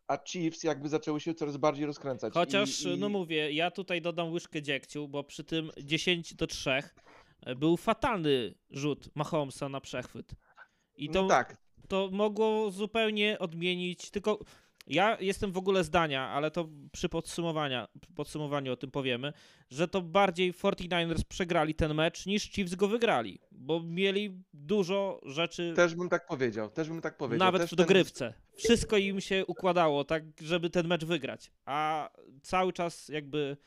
A 0.07 0.17
Chiefs 0.17 0.63
jakby 0.63 0.89
zaczęły 0.89 1.19
się 1.19 1.34
coraz 1.34 1.57
bardziej 1.57 1.86
rozkręcać. 1.86 2.34
Chociaż, 2.34 2.86
i, 2.86 2.89
i... 2.89 2.97
no 2.97 3.09
mówię, 3.09 3.51
ja 3.51 3.71
tutaj 3.71 4.01
dodam 4.01 4.31
łyżkę 4.31 4.61
dziegciu, 4.61 5.07
bo 5.07 5.23
przy 5.23 5.43
tym 5.43 5.71
10 5.84 6.36
do 6.36 6.47
3 6.47 6.71
był 7.55 7.77
fatalny 7.77 8.53
rzut 8.69 9.09
Mahomesa 9.15 9.69
na 9.69 9.81
przechwyt. 9.81 10.31
I 10.95 11.09
to, 11.09 11.21
No 11.21 11.27
tak, 11.27 11.57
to 11.87 12.09
mogło 12.11 12.71
zupełnie 12.71 13.39
odmienić, 13.39 14.09
tylko 14.11 14.39
ja 14.87 15.17
jestem 15.19 15.51
w 15.51 15.57
ogóle 15.57 15.83
zdania, 15.83 16.27
ale 16.27 16.51
to 16.51 16.69
przy 16.91 17.09
podsumowania, 17.09 17.87
podsumowaniu 18.15 18.73
o 18.73 18.75
tym 18.77 18.91
powiemy, 18.91 19.33
że 19.71 19.87
to 19.87 20.01
bardziej 20.01 20.53
49ers 20.53 21.23
przegrali 21.29 21.75
ten 21.75 21.93
mecz 21.93 22.25
niż 22.25 22.43
Chiefs 22.51 22.75
go 22.75 22.87
wygrali, 22.87 23.39
bo 23.51 23.79
mieli 23.83 24.41
dużo 24.53 25.21
rzeczy 25.25 25.73
też 25.75 25.95
bym 25.95 26.09
tak 26.09 26.25
powiedział, 26.27 26.69
też 26.69 26.89
bym 26.89 27.01
tak 27.01 27.17
powiedział. 27.17 27.45
nawet 27.47 27.61
też 27.61 27.71
w 27.71 27.75
ten- 27.75 27.77
dogrywce. 27.85 28.33
Wszystko 28.55 28.97
im 28.97 29.21
się 29.21 29.45
układało 29.45 30.03
tak, 30.03 30.23
żeby 30.41 30.69
ten 30.69 30.87
mecz 30.87 31.05
wygrać, 31.05 31.51
a 31.65 32.09
cały 32.41 32.73
czas 32.73 33.09
jakby 33.09 33.57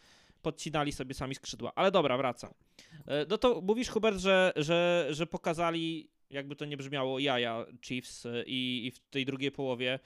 podcinali 0.43 0.93
sobie 0.93 1.15
sami 1.15 1.35
skrzydła. 1.35 1.73
Ale 1.75 1.91
dobra, 1.91 2.17
wracam. 2.17 2.51
E, 3.07 3.27
No 3.31 3.39
to 3.39 3.61
mówisz, 3.61 3.89
Hubert, 3.89 4.19
że, 4.19 4.53
że, 4.57 5.07
że 5.11 5.27
pokazali, 5.27 6.09
jakby 6.31 6.57
to 6.57 6.65
nie 6.65 6.77
brzmiało, 6.77 7.19
jaja 7.19 7.67
Chiefs 7.83 8.27
e, 8.27 8.45
i, 8.47 8.87
i 8.87 8.91
w 8.91 8.99
tej 8.99 9.25
drugiej 9.25 9.53
połowie, 9.53 9.99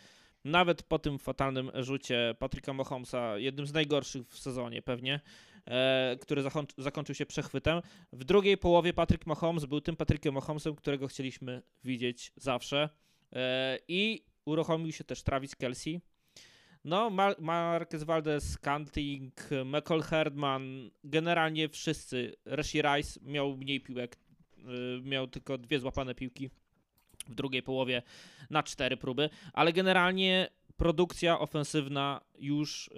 nawet 0.44 0.82
po 0.82 0.98
tym 0.98 1.18
fatalnym 1.18 1.70
rzucie 1.74 2.34
Patryka 2.38 2.72
Mahomesa, 2.72 3.38
jednym 3.38 3.66
z 3.66 3.72
najgorszych 3.72 4.28
w 4.28 4.38
sezonie 4.38 4.82
pewnie, 4.82 5.20
e, 5.66 6.16
który 6.20 6.42
zakończy, 6.42 6.74
zakończył 6.78 7.14
się 7.14 7.26
przechwytem. 7.26 7.82
W 8.12 8.24
drugiej 8.24 8.58
połowie 8.58 8.92
Patrick 8.92 9.26
Mahomes 9.26 9.64
był 9.64 9.80
tym 9.80 9.96
Patrykiem 9.96 10.34
Mahomesem, 10.34 10.76
którego 10.76 11.08
chcieliśmy 11.08 11.62
widzieć 11.84 12.32
zawsze. 12.36 12.88
E, 13.32 13.78
I 13.88 14.24
uruchomił 14.44 14.92
się 14.92 15.04
też 15.04 15.22
Travis 15.22 15.56
Kelsey. 15.56 16.00
No, 16.84 17.10
Mar- 17.10 17.40
Marquez 17.40 18.02
Valdez, 18.02 18.58
Canting, 18.58 19.48
McCall 19.64 20.02
Herdman, 20.02 20.90
generalnie 21.04 21.68
wszyscy. 21.68 22.36
Rashi 22.44 22.82
Rice 22.82 23.20
miał 23.22 23.56
mniej 23.56 23.80
piłek, 23.80 24.16
y, 24.16 24.29
miał 25.02 25.26
tylko 25.26 25.58
dwie 25.58 25.80
złapane 25.80 26.14
piłki 26.14 26.50
w 27.28 27.34
drugiej 27.34 27.62
połowie 27.62 28.02
na 28.50 28.62
cztery 28.62 28.96
próby, 28.96 29.30
ale 29.52 29.72
generalnie 29.72 30.50
produkcja 30.76 31.38
ofensywna 31.38 32.20
już 32.38 32.88
y, 32.88 32.90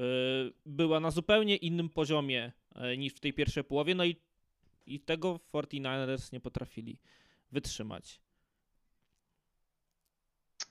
była 0.67 1.01
na 1.01 1.11
zupełnie 1.11 1.57
innym 1.57 1.89
poziomie 1.89 2.53
y, 2.95 2.99
niż 2.99 3.13
w 3.13 3.21
tej 3.21 3.33
pierwszej 3.33 3.65
połowie, 3.65 3.95
no 3.95 4.05
i, 4.05 4.17
i 4.87 5.01
tego 5.01 5.41
49ers 5.53 6.33
nie 6.33 6.41
potrafili 6.41 6.99
wytrzymać. 7.53 8.21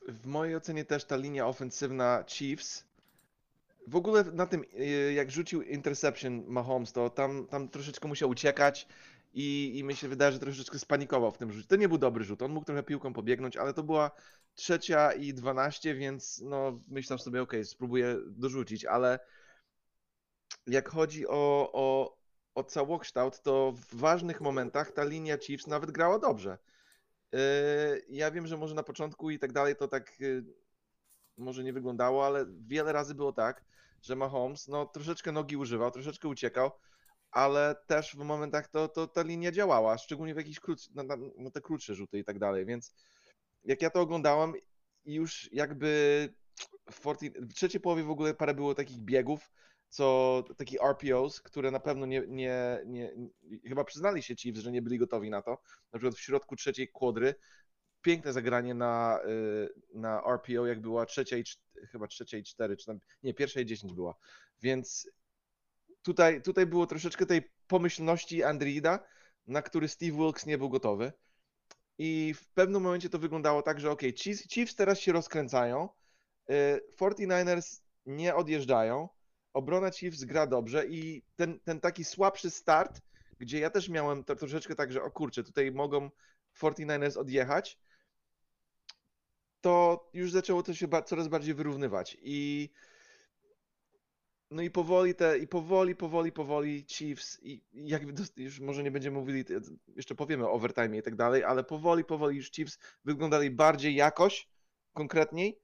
w 0.07 0.25
mojej 0.25 0.55
ocenie 0.55 0.85
też 0.85 1.03
ta 1.03 1.15
linia 1.15 1.47
ofensywna 1.47 2.23
Chiefs. 2.27 2.83
W 3.87 3.95
ogóle 3.95 4.23
na 4.23 4.45
tym, 4.45 4.63
y, 4.79 5.13
jak 5.13 5.31
rzucił 5.31 5.61
interception 5.61 6.43
Mahomes, 6.47 6.91
to 6.91 7.09
tam, 7.09 7.47
tam 7.47 7.69
troszeczkę 7.69 8.07
musiał 8.07 8.29
uciekać 8.29 8.87
i, 9.33 9.79
i 9.79 9.83
mi 9.83 9.95
się 9.95 10.07
wydaje, 10.07 10.31
że 10.31 10.39
troszeczkę 10.39 10.79
spanikował 10.79 11.31
w 11.31 11.37
tym 11.37 11.51
rzucie. 11.51 11.67
To 11.67 11.75
nie 11.75 11.89
był 11.89 11.97
dobry 11.97 12.23
rzut, 12.23 12.41
on 12.41 12.51
mógł 12.51 12.65
trochę 12.65 12.83
piłką 12.83 13.13
pobiegnąć, 13.13 13.57
ale 13.57 13.73
to 13.73 13.83
była 13.83 14.11
trzecia 14.55 15.13
i 15.13 15.33
12, 15.33 15.95
więc 15.95 16.41
no 16.45 16.81
myślał 16.87 17.19
sobie, 17.19 17.41
okej, 17.41 17.65
spróbuję 17.65 18.17
dorzucić, 18.27 18.85
ale 18.85 19.19
jak 20.67 20.89
chodzi 20.89 21.27
o, 21.27 21.69
o, 21.73 22.17
o 22.55 22.63
całokształt, 22.63 23.41
to 23.41 23.71
w 23.71 23.95
ważnych 23.95 24.41
momentach 24.41 24.91
ta 24.91 25.03
linia 25.03 25.37
Chiefs 25.37 25.67
nawet 25.67 25.91
grała 25.91 26.19
dobrze. 26.19 26.57
Yy, 27.31 27.39
Ja 28.09 28.31
wiem, 28.31 28.47
że 28.47 28.57
może 28.57 28.75
na 28.75 28.83
początku 28.83 29.29
i 29.29 29.39
tak 29.39 29.51
dalej 29.53 29.75
to 29.75 29.87
tak 29.87 30.19
yy, 30.19 30.45
może 31.37 31.63
nie 31.63 31.73
wyglądało, 31.73 32.25
ale 32.25 32.45
wiele 32.67 32.93
razy 32.93 33.15
było 33.15 33.33
tak, 33.33 33.65
że 34.01 34.15
Mahomes 34.15 34.67
no, 34.67 34.85
troszeczkę 34.85 35.31
nogi 35.31 35.57
używał, 35.57 35.91
troszeczkę 35.91 36.27
uciekał, 36.27 36.71
ale 37.31 37.75
też 37.87 38.15
w 38.15 38.19
momentach 38.19 38.67
to, 38.67 38.87
to 38.87 39.07
ta 39.07 39.21
linia 39.21 39.51
działała, 39.51 39.97
szczególnie 39.97 40.33
w 40.33 40.37
jakichś 40.37 40.59
krótsz, 40.59 40.89
na, 40.89 41.03
na, 41.03 41.17
na 41.37 41.51
te 41.51 41.61
krótsze 41.61 41.95
rzuty 41.95 42.19
i 42.19 42.23
tak 42.23 42.39
dalej, 42.39 42.65
więc 42.65 42.95
jak 43.63 43.81
ja 43.81 43.89
to 43.89 44.01
oglądałem 44.01 44.53
już 45.05 45.49
jakby 45.53 46.29
w, 46.91 46.99
14, 46.99 47.31
w 47.41 47.53
trzeciej 47.53 47.81
połowie 47.81 48.03
w 48.03 48.09
ogóle 48.09 48.33
parę 48.33 48.53
było 48.53 48.75
takich 48.75 48.99
biegów, 48.99 49.51
co 49.89 50.43
takich 50.57 50.79
RPOs, 50.81 51.41
które 51.41 51.71
na 51.71 51.79
pewno 51.79 52.05
nie, 52.05 52.23
nie, 52.27 52.81
nie, 52.85 53.11
nie 53.43 53.69
chyba 53.69 53.83
przyznali 53.83 54.23
się 54.23 54.35
Chiefs, 54.35 54.59
że 54.59 54.71
nie 54.71 54.81
byli 54.81 54.97
gotowi 54.97 55.29
na 55.29 55.41
to, 55.41 55.51
na 55.93 55.99
przykład 55.99 56.15
w 56.15 56.21
środku 56.21 56.55
trzeciej 56.55 56.91
kwadry, 56.91 57.35
piękne 58.01 58.33
zagranie 58.33 58.73
na, 58.73 59.19
y, 59.25 59.69
na 59.93 60.23
RPO, 60.25 60.65
jak 60.65 60.81
była 60.81 61.05
trzecia 61.05 61.37
i, 61.37 61.43
chyba 61.91 62.07
trzecia 62.07 62.37
i 62.37 62.43
cztery, 62.43 62.77
czy 62.77 62.85
tam, 62.85 62.99
nie, 63.23 63.33
pierwsza 63.33 63.61
i 63.61 63.65
dziesięć 63.65 63.93
była, 63.93 64.15
więc 64.61 65.09
tutaj, 66.01 66.41
tutaj 66.41 66.65
było 66.65 66.87
troszeczkę 66.87 67.25
tej 67.25 67.51
pomyślności 67.67 68.43
Andrida, 68.43 68.99
na 69.47 69.61
który 69.61 69.87
Steve 69.87 70.17
Wilkes 70.17 70.45
nie 70.45 70.57
był 70.57 70.69
gotowy. 70.69 71.13
I 71.97 72.33
w 72.33 72.49
pewnym 72.49 72.81
momencie 72.81 73.09
to 73.09 73.19
wyglądało 73.19 73.61
tak, 73.61 73.79
że 73.79 73.91
ok, 73.91 74.01
Chiefs, 74.15 74.49
Chiefs 74.49 74.75
teraz 74.75 74.99
się 74.99 75.11
rozkręcają, 75.11 75.89
y, 76.51 76.81
49ers 76.97 77.81
nie 78.05 78.35
odjeżdżają, 78.35 79.09
obrona 79.53 79.91
Chiefs 79.91 80.23
gra 80.23 80.47
dobrze 80.47 80.87
i 80.87 81.23
ten, 81.35 81.59
ten 81.59 81.79
taki 81.79 82.03
słabszy 82.05 82.49
start, 82.49 83.01
gdzie 83.39 83.59
ja 83.59 83.69
też 83.69 83.89
miałem 83.89 84.23
to 84.23 84.35
troszeczkę 84.35 84.75
tak, 84.75 84.91
że 84.91 85.03
o 85.03 85.11
kurczę, 85.11 85.43
tutaj 85.43 85.71
mogą 85.71 86.09
49ers 86.61 87.17
odjechać, 87.17 87.79
to 89.61 90.09
już 90.13 90.31
zaczęło 90.31 90.63
to 90.63 90.73
się 90.73 90.87
coraz 91.05 91.27
bardziej 91.27 91.53
wyrównywać. 91.53 92.17
I 92.21 92.69
no 94.51 94.61
i 94.61 94.69
powoli 94.69 95.15
te, 95.15 95.37
i 95.37 95.47
powoli, 95.47 95.95
powoli, 95.95 96.31
powoli 96.31 96.85
Chiefs 96.87 97.39
i 97.43 97.61
dost- 98.13 98.37
już 98.37 98.59
może 98.59 98.83
nie 98.83 98.91
będziemy 98.91 99.17
mówili, 99.17 99.45
jeszcze 99.95 100.15
powiemy 100.15 100.47
o 100.47 100.51
overtime 100.51 100.97
i 100.97 101.01
tak 101.01 101.15
dalej, 101.15 101.43
ale 101.43 101.63
powoli, 101.63 102.03
powoli 102.03 102.37
już 102.37 102.51
Chiefs 102.51 102.79
wyglądali 103.05 103.51
bardziej 103.51 103.95
jakoś, 103.95 104.47
konkretniej 104.93 105.59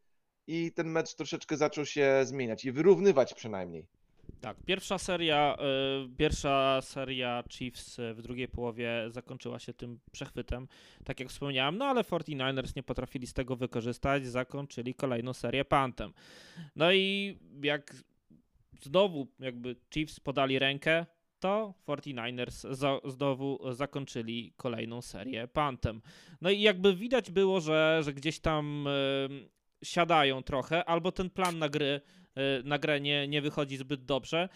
i 0.48 0.72
ten 0.72 0.88
mecz 0.88 1.16
troszeczkę 1.16 1.58
zaczął 1.58 1.86
się 1.86 2.20
zmieniać 2.24 2.66
i 2.66 2.72
wyrównywać 2.72 3.34
przynajmniej. 3.34 3.88
Tak, 4.42 4.58
pierwsza 4.66 4.98
seria, 4.98 5.58
y, 6.06 6.18
pierwsza 6.18 6.82
seria 6.82 7.44
Chiefs 7.50 8.00
y, 8.00 8.14
w 8.14 8.22
drugiej 8.22 8.48
połowie 8.48 9.06
zakończyła 9.10 9.60
się 9.60 9.74
tym 9.74 10.00
przechwytem, 10.12 10.68
tak 11.04 11.20
jak 11.20 11.30
wspomniałem, 11.30 11.78
no 11.78 11.86
ale 11.86 12.04
49ers 12.04 12.76
nie 12.76 12.84
potrafili 12.84 13.28
z 13.28 13.34
tego 13.34 13.56
wykorzystać, 13.56 14.28
zakończyli 14.28 14.94
kolejną 14.94 15.34
serię 15.34 15.66
pantem. 15.66 16.14
No 16.76 16.94
i 16.94 17.38
jak 17.62 17.96
znowu 18.84 19.28
jakby 19.40 19.76
Chiefs 19.94 20.20
podali 20.20 20.60
rękę, 20.60 21.06
to 21.40 21.74
49ers 21.88 22.74
za, 22.74 23.00
znowu 23.06 23.74
zakończyli 23.74 24.54
kolejną 24.58 25.02
serię 25.02 25.48
pantem. 25.48 26.02
No 26.42 26.50
i 26.50 26.62
jakby 26.62 26.96
widać 26.96 27.32
było, 27.32 27.62
że, 27.62 28.00
że 28.04 28.14
gdzieś 28.14 28.40
tam 28.40 28.88
y, 28.88 29.50
siadają 29.84 30.44
trochę, 30.44 30.86
albo 30.86 31.12
ten 31.12 31.30
plan 31.30 31.60
na 31.60 31.70
gry, 31.70 32.02
y, 32.62 32.64
na 32.64 32.80
grę 32.80 33.02
nie, 33.02 33.28
nie 33.28 33.42
wychodzi 33.42 33.78
zbyt 33.78 34.06
dobrze. 34.06 34.50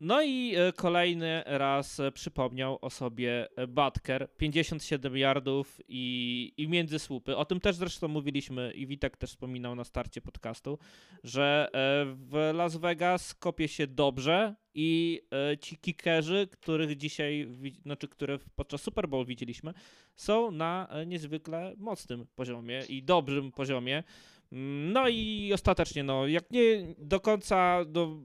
No 0.00 0.22
i 0.22 0.54
y, 0.68 0.72
kolejny 0.72 1.42
raz 1.46 1.98
y, 2.00 2.12
przypomniał 2.12 2.78
o 2.80 2.90
sobie 2.90 3.48
y, 3.62 3.66
Butker, 3.66 4.28
57 4.36 5.16
yardów 5.16 5.80
i, 5.88 6.52
i 6.56 6.68
między 6.68 6.98
słupy. 6.98 7.36
O 7.36 7.44
tym 7.44 7.60
też 7.60 7.76
zresztą 7.76 8.08
mówiliśmy 8.08 8.72
i 8.74 8.86
Witek 8.86 9.16
też 9.16 9.30
wspominał 9.30 9.74
na 9.74 9.84
starcie 9.84 10.20
podcastu, 10.20 10.78
że 11.24 11.68
e, 11.72 12.04
w 12.16 12.50
Las 12.54 12.76
Vegas 12.76 13.34
kopie 13.34 13.68
się 13.68 13.86
dobrze 13.86 14.54
i 14.74 15.20
e, 15.52 15.58
ci 15.58 15.76
kickerzy, 15.76 16.48
których 16.50 16.96
dzisiaj, 16.96 17.48
znaczy 17.82 18.08
które 18.08 18.38
podczas 18.56 18.82
Super 18.82 19.08
Bowl 19.08 19.26
widzieliśmy, 19.26 19.74
są 20.16 20.50
na 20.50 20.88
e, 20.90 21.06
niezwykle 21.06 21.74
mocnym 21.76 22.26
poziomie 22.36 22.82
i 22.88 23.02
dobrym 23.02 23.52
poziomie. 23.52 24.04
Mm, 24.52 24.92
No 24.92 25.08
i 25.08 25.50
ostatecznie, 25.54 26.04
no, 26.04 26.26
jak 26.26 26.50
nie 26.50 26.94
do 26.98 27.20
końca, 27.20 27.84
do, 27.84 28.18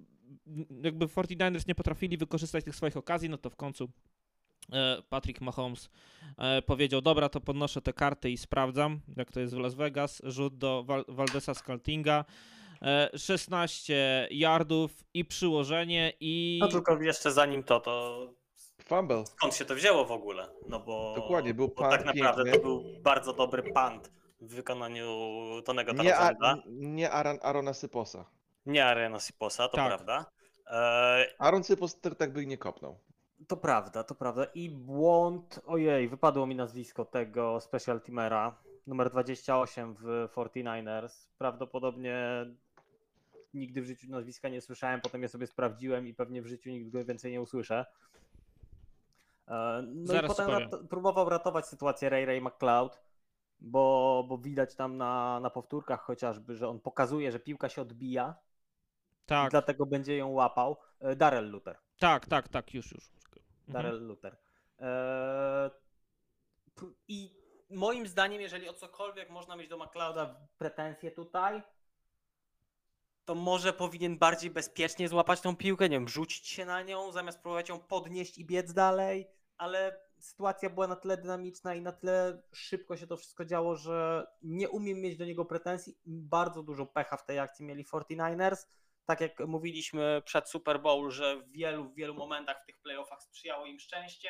jakby 0.84 1.07
49ers 1.07 1.67
nie 1.67 1.75
potrafili 1.75 2.17
wykorzystać 2.17 2.63
tych 2.65 2.75
swoich 2.75 2.97
okazji, 2.97 3.29
no 3.29 3.38
to 3.38 3.49
w 3.49 3.55
końcu 3.55 3.89
e, 4.73 5.01
Patrick 5.09 5.41
Mahomes 5.41 5.89
e, 6.38 6.61
powiedział, 6.61 7.01
dobra, 7.01 7.29
to 7.29 7.41
podnoszę 7.41 7.81
te 7.81 7.93
karty 7.93 8.29
i 8.31 8.38
sprawdzam, 8.38 8.99
jak 9.17 9.31
to 9.31 9.39
jest 9.39 9.55
w 9.55 9.57
Las 9.59 9.73
Vegas. 9.75 10.21
Rzut 10.25 10.57
do 10.57 10.84
Val 10.84 11.05
Valdesa 11.07 11.53
Scaltinga. 11.53 12.25
E, 12.81 13.09
16 13.17 14.27
yardów 14.31 15.03
i 15.13 15.25
przyłożenie 15.25 16.13
i... 16.19 16.57
No 16.61 16.67
tylko 16.67 17.01
jeszcze 17.01 17.31
zanim 17.31 17.63
to, 17.63 17.79
to 17.79 18.27
Fumble. 18.86 19.25
skąd 19.25 19.55
się 19.55 19.65
to 19.65 19.75
wzięło 19.75 20.05
w 20.05 20.11
ogóle? 20.11 20.47
No 20.69 20.79
bo, 20.79 21.13
Dokładnie, 21.15 21.53
był 21.53 21.69
punt 21.69 21.89
tak 21.89 22.05
naprawdę 22.05 22.43
piękny. 22.43 22.59
to 22.59 22.67
był 22.67 22.84
bardzo 23.03 23.34
dobry 23.34 23.63
punt 23.63 24.11
w 24.41 24.55
wykonaniu 24.55 25.05
Tonego 25.65 25.93
Nie, 25.93 26.15
a, 26.15 26.19
Tarazanda. 26.19 26.63
nie 26.67 27.11
Aaron, 27.11 27.38
Arona 27.41 27.73
Syposa. 27.73 28.25
Nie 28.66 28.86
Arena 28.86 29.20
Siposa, 29.20 29.68
to 29.68 29.78
Tak. 29.78 29.88
prawda. 29.88 30.26
E, 30.68 31.26
Aaron 31.39 31.64
Sypos 31.64 31.99
tak, 32.18 32.34
by 32.34 32.45
nie 32.45 32.57
kopnął. 32.57 32.99
To 33.47 33.57
prawda, 33.57 34.03
to 34.03 34.16
prawda. 34.16 34.45
I 34.55 34.70
błąd, 34.70 35.59
ojej, 35.66 36.09
wypadło 36.09 36.45
mi 36.47 36.55
nazwisko 36.55 37.05
tego 37.05 37.59
special 37.59 38.01
teamera, 38.01 38.55
numer 38.88 39.09
28 39.09 39.95
w 39.99 40.28
49ers. 40.36 41.28
Prawdopodobnie 41.38 42.45
nigdy 43.53 43.82
w 43.82 43.86
życiu 43.86 44.09
nazwiska 44.09 44.49
nie 44.49 44.61
słyszałem, 44.61 45.01
potem 45.01 45.22
je 45.22 45.28
sobie 45.30 45.47
sprawdziłem 45.47 46.07
i 46.07 46.14
pewnie 46.14 46.41
w 46.41 46.47
życiu 46.47 46.70
nigdy 46.70 46.91
go 46.91 47.05
więcej 47.05 47.32
nie 47.32 47.41
usłyszę. 47.41 47.86
E, 49.47 49.82
No 49.86 50.05
Zaraz 50.14 50.24
i 50.24 50.28
potem 50.28 50.49
rat- 50.49 50.88
próbował 50.89 51.30
ratować 51.30 51.68
sytuację 51.68 52.09
Ray 52.09 52.26
Ray 52.26 52.41
McCloud, 52.41 52.99
bo, 53.59 54.26
bo 54.30 54.38
widać 54.38 54.76
tam 54.76 54.97
na, 54.97 55.39
na 55.39 55.49
powtórkach 55.49 56.01
chociażby, 56.01 56.55
że 56.55 56.70
on 56.70 56.80
pokazuje, 56.80 57.32
że 57.32 57.39
piłka 57.39 57.70
się 57.70 57.82
odbija 57.82 58.36
i 59.24 59.28
Tak, 59.28 59.51
dlatego 59.51 59.86
będzie 59.86 60.17
ją 60.17 60.28
łapał. 60.28 60.78
E, 60.99 61.15
Darrell 61.15 61.49
Luther. 61.51 61.78
tak, 61.99 62.26
tak, 62.26 62.47
tak, 62.47 62.74
już, 62.74 62.91
już. 62.91 63.03
Mhm. 63.07 63.43
Darrell 63.67 64.07
Luther. 64.07 64.38
Eee, 64.80 65.69
p- 66.76 66.93
I 67.07 67.36
moim 67.69 68.07
zdaniem, 68.07 68.41
jeżeli 68.41 68.69
o 68.69 68.74
cokolwiek 68.74 69.30
można 69.30 69.55
mieć 69.55 69.69
do 69.69 69.78
McLeoda 69.78 70.36
pretensje 70.57 71.11
tutaj, 71.11 71.61
to 73.26 73.36
może 73.36 73.74
powinien 73.74 74.17
bardziej 74.17 74.51
bezpiecznie 74.51 75.09
złapać 75.09 75.41
tą 75.41 75.55
piłkę, 75.55 75.89
nie 75.89 75.95
wiem, 75.95 76.07
rzucić 76.09 76.47
się 76.47 76.65
na 76.65 76.82
nią, 76.82 77.11
zamiast 77.11 77.41
próbować 77.41 77.69
ją 77.69 77.80
podnieść 77.80 78.38
i 78.38 78.45
biec 78.45 78.74
dalej, 78.74 79.28
ale 79.57 79.99
sytuacja 80.19 80.69
była 80.69 80.88
na 80.88 80.95
tyle 80.95 81.17
dynamiczna 81.17 81.76
i 81.76 81.82
na 81.82 81.91
tyle 81.91 82.41
szybko 82.53 82.97
się 82.97 83.07
to 83.07 83.17
wszystko 83.17 83.45
działo, 83.45 83.76
że 83.76 84.28
nie 84.41 84.69
umiem 84.69 84.97
mieć 85.01 85.17
do 85.17 85.26
niego 85.26 85.45
pretensji. 85.45 85.97
Bardzo 86.05 86.63
dużo 86.63 86.86
pecha 86.86 87.17
w 87.17 87.26
tej 87.26 87.39
akcji 87.39 87.65
mieli 87.65 87.86
49ers. 87.86 88.65
Tak 89.05 89.21
jak 89.21 89.39
mówiliśmy 89.39 90.21
przed 90.25 90.49
Super 90.49 90.81
Bowl, 90.81 91.11
że 91.11 91.37
w 91.37 91.51
wielu, 91.51 91.89
w 91.89 91.95
wielu 91.95 92.13
momentach 92.13 92.63
w 92.63 92.65
tych 92.65 92.77
playoffach 92.81 93.23
sprzyjało 93.23 93.65
im 93.65 93.79
szczęście. 93.79 94.29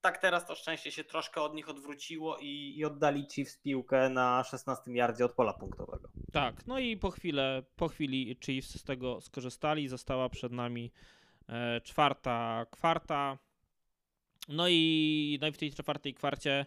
Tak 0.00 0.18
teraz 0.18 0.46
to 0.46 0.54
szczęście 0.54 0.92
się 0.92 1.04
troszkę 1.04 1.42
od 1.42 1.54
nich 1.54 1.68
odwróciło 1.68 2.38
i, 2.38 2.74
i 2.76 2.84
oddali 2.84 3.26
Chiefs 3.34 3.58
piłkę 3.58 4.08
na 4.08 4.44
16 4.44 4.92
yardzie 4.92 5.24
od 5.24 5.32
pola 5.32 5.52
punktowego. 5.52 6.08
Tak, 6.32 6.66
no 6.66 6.78
i 6.78 6.96
po, 6.96 7.10
chwilę, 7.10 7.62
po 7.76 7.88
chwili 7.88 8.38
Chiefs 8.44 8.80
z 8.80 8.84
tego 8.84 9.20
skorzystali. 9.20 9.88
Została 9.88 10.28
przed 10.28 10.52
nami 10.52 10.92
e, 11.48 11.80
czwarta 11.80 12.66
kwarta. 12.70 13.38
No 14.48 14.68
i, 14.68 15.38
no 15.40 15.46
i 15.46 15.52
w 15.52 15.58
tej 15.58 15.72
czwartej 15.72 16.14
kwarcie 16.14 16.66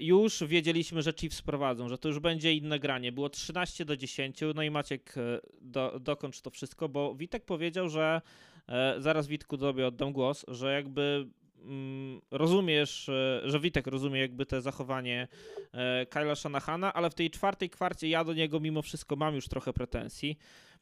już 0.00 0.44
wiedzieliśmy, 0.44 1.02
że 1.02 1.12
Chiefs 1.12 1.42
prowadzą, 1.42 1.88
że 1.88 1.98
to 1.98 2.08
już 2.08 2.18
będzie 2.18 2.52
inne 2.52 2.78
granie. 2.78 3.12
Było 3.12 3.28
13 3.28 3.84
do 3.84 3.96
10. 3.96 4.40
No 4.54 4.62
i 4.62 4.70
Maciek, 4.70 5.14
e, 5.16 5.40
do, 5.60 6.00
dokończ 6.00 6.40
to 6.40 6.50
wszystko, 6.50 6.88
bo 6.88 7.14
Witek 7.14 7.44
powiedział, 7.44 7.88
że 7.88 8.20
e, 8.68 8.94
zaraz 8.98 9.26
Witku 9.26 9.58
tobie 9.58 9.86
oddam 9.86 10.12
głos, 10.12 10.44
że 10.48 10.72
jakby 10.72 11.28
mm, 11.56 12.20
rozumiesz, 12.30 13.08
e, 13.08 13.40
że 13.44 13.60
Witek 13.60 13.86
rozumie 13.86 14.20
jakby 14.20 14.46
te 14.46 14.60
zachowanie 14.60 15.28
e, 15.72 16.06
Kyla 16.06 16.34
Shanahana, 16.34 16.92
ale 16.92 17.10
w 17.10 17.14
tej 17.14 17.30
czwartej 17.30 17.70
kwarcie 17.70 18.08
ja 18.08 18.24
do 18.24 18.32
niego 18.32 18.60
mimo 18.60 18.82
wszystko 18.82 19.16
mam 19.16 19.34
już 19.34 19.48
trochę 19.48 19.72
pretensji. 19.72 20.38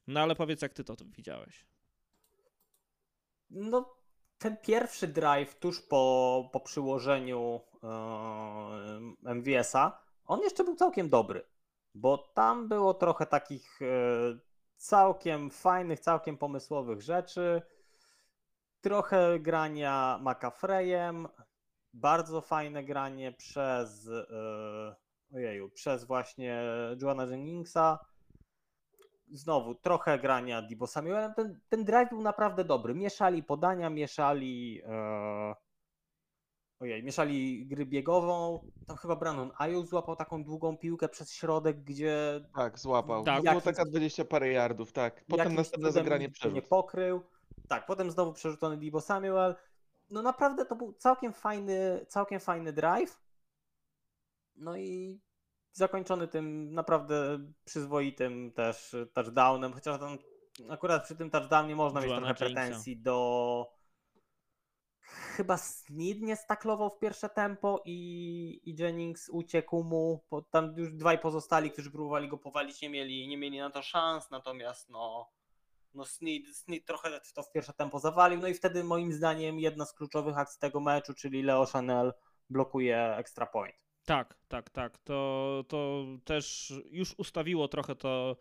No 0.07 0.20
ale 0.20 0.34
powiedz, 0.34 0.62
jak 0.62 0.72
ty 0.72 0.84
to 0.84 0.97
widziałeś. 1.16 1.66
No, 3.51 3.95
ten 4.38 4.57
pierwszy 4.57 5.09
drive 5.09 5.55
tuż 5.55 5.80
po, 5.80 6.51
po 6.53 6.61
przyłożeniu 6.61 7.61
e, 7.70 7.70
MVS-a, 9.22 10.03
on 10.26 10.41
jeszcze 10.41 10.64
był 10.64 10.76
całkiem 10.76 11.09
dobry, 11.09 11.47
bo 11.95 12.18
tam 12.18 12.68
było 12.68 12.95
trochę 12.95 13.26
takich 13.26 13.83
e, 13.83 13.87
całkiem 14.76 15.51
fajnych, 15.51 16.01
całkiem 16.01 16.39
pomysłowych 16.39 17.03
rzeczy, 17.03 17.62
trochę 18.81 19.41
grania 19.41 20.20
McAfreyem, 20.22 21.28
bardzo 21.93 22.41
fajne 22.41 22.85
granie 22.85 23.33
przez 23.33 24.09
e, 24.09 24.95
ojeju, 25.35 25.70
przez 25.70 26.05
właśnie 26.05 26.62
Joana 27.03 27.24
Jenningsa, 27.24 27.99
znowu 29.33 29.74
trochę 29.74 30.18
grania 30.18 30.62
Dibo 30.62 30.87
Samuelem. 30.87 31.35
Ten, 31.35 31.61
ten 31.68 31.85
drive 31.85 32.09
był 32.09 32.22
naprawdę 32.22 32.64
dobry. 32.64 32.95
Mieszali 32.95 33.43
podania, 33.43 33.91
mieszali. 33.91 34.83
E... 34.85 35.70
Ojej, 36.81 37.03
mieszali 37.03 37.66
gry 37.66 37.87
biegową. 37.87 38.64
Tam 38.87 38.97
chyba 38.97 39.16
Brandon 39.16 39.51
Ayuk 39.59 39.87
złapał 39.87 40.16
taką 40.16 40.45
długą 40.45 40.76
piłkę 40.76 41.09
przez 41.09 41.33
środek, 41.33 41.85
gdzie 41.85 42.41
Tak, 42.55 42.78
złapał. 42.78 43.24
Tak. 43.24 43.45
Tak. 43.45 43.51
Było 43.51 43.61
taka 43.61 43.85
20 43.85 44.24
parę 44.24 44.49
yardów, 44.49 44.93
tak. 44.93 45.24
Potem 45.28 45.55
następne 45.55 45.93
zagranie 45.93 46.26
go 46.26 46.28
nie 46.28 46.33
przerzut. 46.33 46.68
pokrył. 46.68 47.22
Tak, 47.68 47.87
potem 47.87 48.11
znowu 48.11 48.33
przerzucony 48.33 48.76
Dibo 48.76 49.01
Samuel. 49.01 49.55
No 50.11 50.22
naprawdę 50.22 50.66
to 50.66 50.76
był 50.76 50.93
całkiem 50.93 51.33
fajny, 51.33 52.07
całkiem 52.09 52.41
fajny 52.41 52.72
drive. 52.72 53.20
No 54.57 54.76
i 54.76 55.20
zakończony 55.72 56.28
tym 56.28 56.74
naprawdę 56.74 57.39
przyzwoitym 57.64 58.53
też 58.53 58.97
touchdownem, 59.12 59.72
chociaż 59.72 60.01
tam 60.01 60.18
akurat 60.70 61.05
przy 61.05 61.16
tym 61.16 61.31
touchdownie 61.31 61.76
można 61.76 62.01
mieć 62.01 62.11
trochę 62.11 62.35
pretensji 62.35 62.97
do 62.97 63.80
chyba 65.11 65.57
Snead 65.57 66.19
nie 66.21 66.37
staklował 66.37 66.91
w 66.91 66.99
pierwsze 66.99 67.29
tempo 67.29 67.83
i, 67.85 68.61
i 68.65 68.75
Jennings 68.83 69.29
uciekł 69.29 69.83
mu, 69.85 70.25
bo 70.31 70.43
tam 70.43 70.75
już 70.77 70.93
dwaj 70.93 71.19
pozostali, 71.19 71.71
którzy 71.71 71.91
próbowali 71.91 72.29
go 72.29 72.39
powalić, 72.39 72.83
nie 72.83 72.91
mieli, 72.91 73.29
nie 73.29 73.37
mieli 73.39 73.59
na 73.59 73.71
to 73.71 73.83
szans, 73.83 74.31
natomiast 74.31 74.89
no, 74.91 75.31
no 75.95 76.05
Snead, 76.05 76.43
Snead 76.53 76.85
trochę 76.85 77.21
to 77.35 77.43
w 77.43 77.53
pierwsze 77.53 77.73
tempo 77.73 77.99
zawalił, 77.99 78.41
no 78.41 78.49
i 78.49 78.55
wtedy 78.55 78.85
moim 78.85 79.13
zdaniem 79.13 79.61
jedna 79.61 79.85
z 79.87 79.93
kluczowych 79.93 80.39
akcji 80.39 80.61
tego 80.61 80.81
meczu, 80.81 81.15
czyli 81.15 81.43
Leo 81.43 81.67
Chanel 81.67 82.13
blokuje 82.51 83.17
extra 83.17 83.47
point. 83.47 83.77
Tak, 84.05 84.39
tak, 84.49 84.71
tak. 84.71 84.99
To, 84.99 85.65
to 85.69 86.05
też 86.25 86.73
już 86.91 87.15
ustawiło 87.19 87.69
trochę 87.69 87.95
to, 87.97 88.37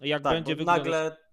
jak 0.00 0.22
Tak, 0.22 0.32
będzie 0.32 0.56
wyglądać. 0.56 0.84
nagle 0.84 1.23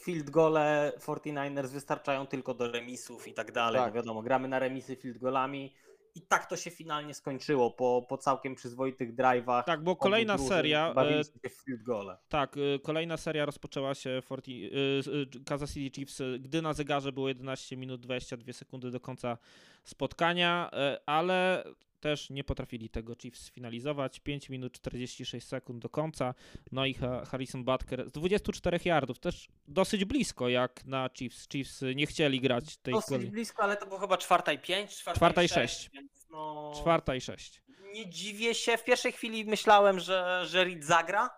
field 0.00 0.30
gole 0.30 0.92
49ers 0.98 1.68
wystarczają 1.68 2.26
tylko 2.26 2.54
do 2.54 2.72
remisów 2.72 3.28
i 3.28 3.34
tak 3.34 3.52
dalej. 3.52 3.80
Tak. 3.80 3.94
No 3.94 4.00
wiadomo, 4.00 4.22
gramy 4.22 4.48
na 4.48 4.58
remisy 4.58 4.96
field 4.96 5.18
golami 5.18 5.74
i 6.16 6.20
tak 6.22 6.46
to 6.46 6.56
się 6.56 6.70
finalnie 6.70 7.14
skończyło 7.14 7.70
po, 7.70 8.06
po 8.08 8.18
całkiem 8.18 8.54
przyzwoitych 8.54 9.14
drive'ach. 9.14 9.64
Tak, 9.64 9.82
bo 9.84 9.96
kolejna 9.96 10.34
drużyn 10.36 10.56
seria, 10.56 10.94
e, 10.96 11.24
się 11.24 11.48
w 11.50 11.64
field 11.64 11.82
gole. 11.82 12.16
Tak, 12.28 12.56
y, 12.56 12.80
kolejna 12.82 13.16
seria 13.16 13.44
rozpoczęła 13.46 13.94
się 13.94 14.20
40, 14.24 14.64
y, 14.66 15.02
z- 15.02 15.36
y, 15.36 15.44
Kansas 15.44 15.72
City 15.74 15.94
Chiefs, 15.96 16.22
gdy 16.40 16.62
na 16.62 16.72
zegarze 16.72 17.12
było 17.12 17.28
11 17.28 17.76
minut 17.76 18.00
22 18.00 18.52
sekundy 18.52 18.90
do 18.90 19.00
końca 19.00 19.38
spotkania, 19.84 20.70
ale 21.06 21.64
też 22.04 22.30
nie 22.30 22.44
potrafili 22.44 22.88
tego 22.90 23.14
Chiefs 23.16 23.40
sfinalizować. 23.44 24.20
5 24.20 24.48
minut 24.48 24.72
46 24.72 25.46
sekund 25.46 25.82
do 25.82 25.88
końca. 25.88 26.34
No 26.72 26.86
i 26.86 26.94
Ha- 26.94 27.24
Harrison 27.24 27.64
Butker 27.64 28.08
z 28.08 28.12
24 28.12 28.78
yardów, 28.84 29.18
też 29.18 29.48
dosyć 29.68 30.04
blisko 30.04 30.48
jak 30.48 30.84
na 30.84 31.10
Chiefs. 31.14 31.48
Chiefs 31.48 31.82
nie 31.94 32.06
chcieli 32.06 32.40
grać 32.40 32.76
tej 32.76 32.94
Dosyć 32.94 33.08
kolei. 33.08 33.30
blisko, 33.30 33.62
ale 33.62 33.76
to 33.76 33.86
było 33.86 33.98
chyba 33.98 34.16
czwarta 34.16 34.52
i 34.52 34.58
pięć, 34.58 34.96
czwarta, 34.96 35.18
Czwarta 35.18 35.42
i 35.42 35.48
sześć. 35.48 35.90
sześć. 35.94 36.04
No, 36.30 36.72
Czwarta 36.80 37.14
i 37.14 37.20
sześć. 37.20 37.62
Nie 37.92 38.10
dziwię 38.10 38.54
się. 38.54 38.76
W 38.76 38.84
pierwszej 38.84 39.12
chwili 39.12 39.44
myślałem, 39.44 40.00
że, 40.00 40.42
że 40.46 40.64
Reed 40.64 40.84
zagra, 40.84 41.30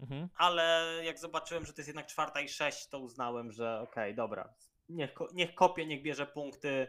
Mhm. 0.00 0.28
ale 0.36 0.86
jak 1.04 1.18
zobaczyłem, 1.18 1.66
że 1.66 1.72
to 1.72 1.80
jest 1.80 1.88
jednak 1.88 2.06
czwarta 2.06 2.40
i 2.40 2.48
sześć, 2.48 2.88
to 2.88 2.98
uznałem, 2.98 3.52
że 3.52 3.80
okej, 3.80 4.14
dobra, 4.14 4.54
niech, 4.88 5.14
niech 5.34 5.54
kopie, 5.54 5.86
niech 5.86 6.02
bierze 6.02 6.26
punkty, 6.26 6.86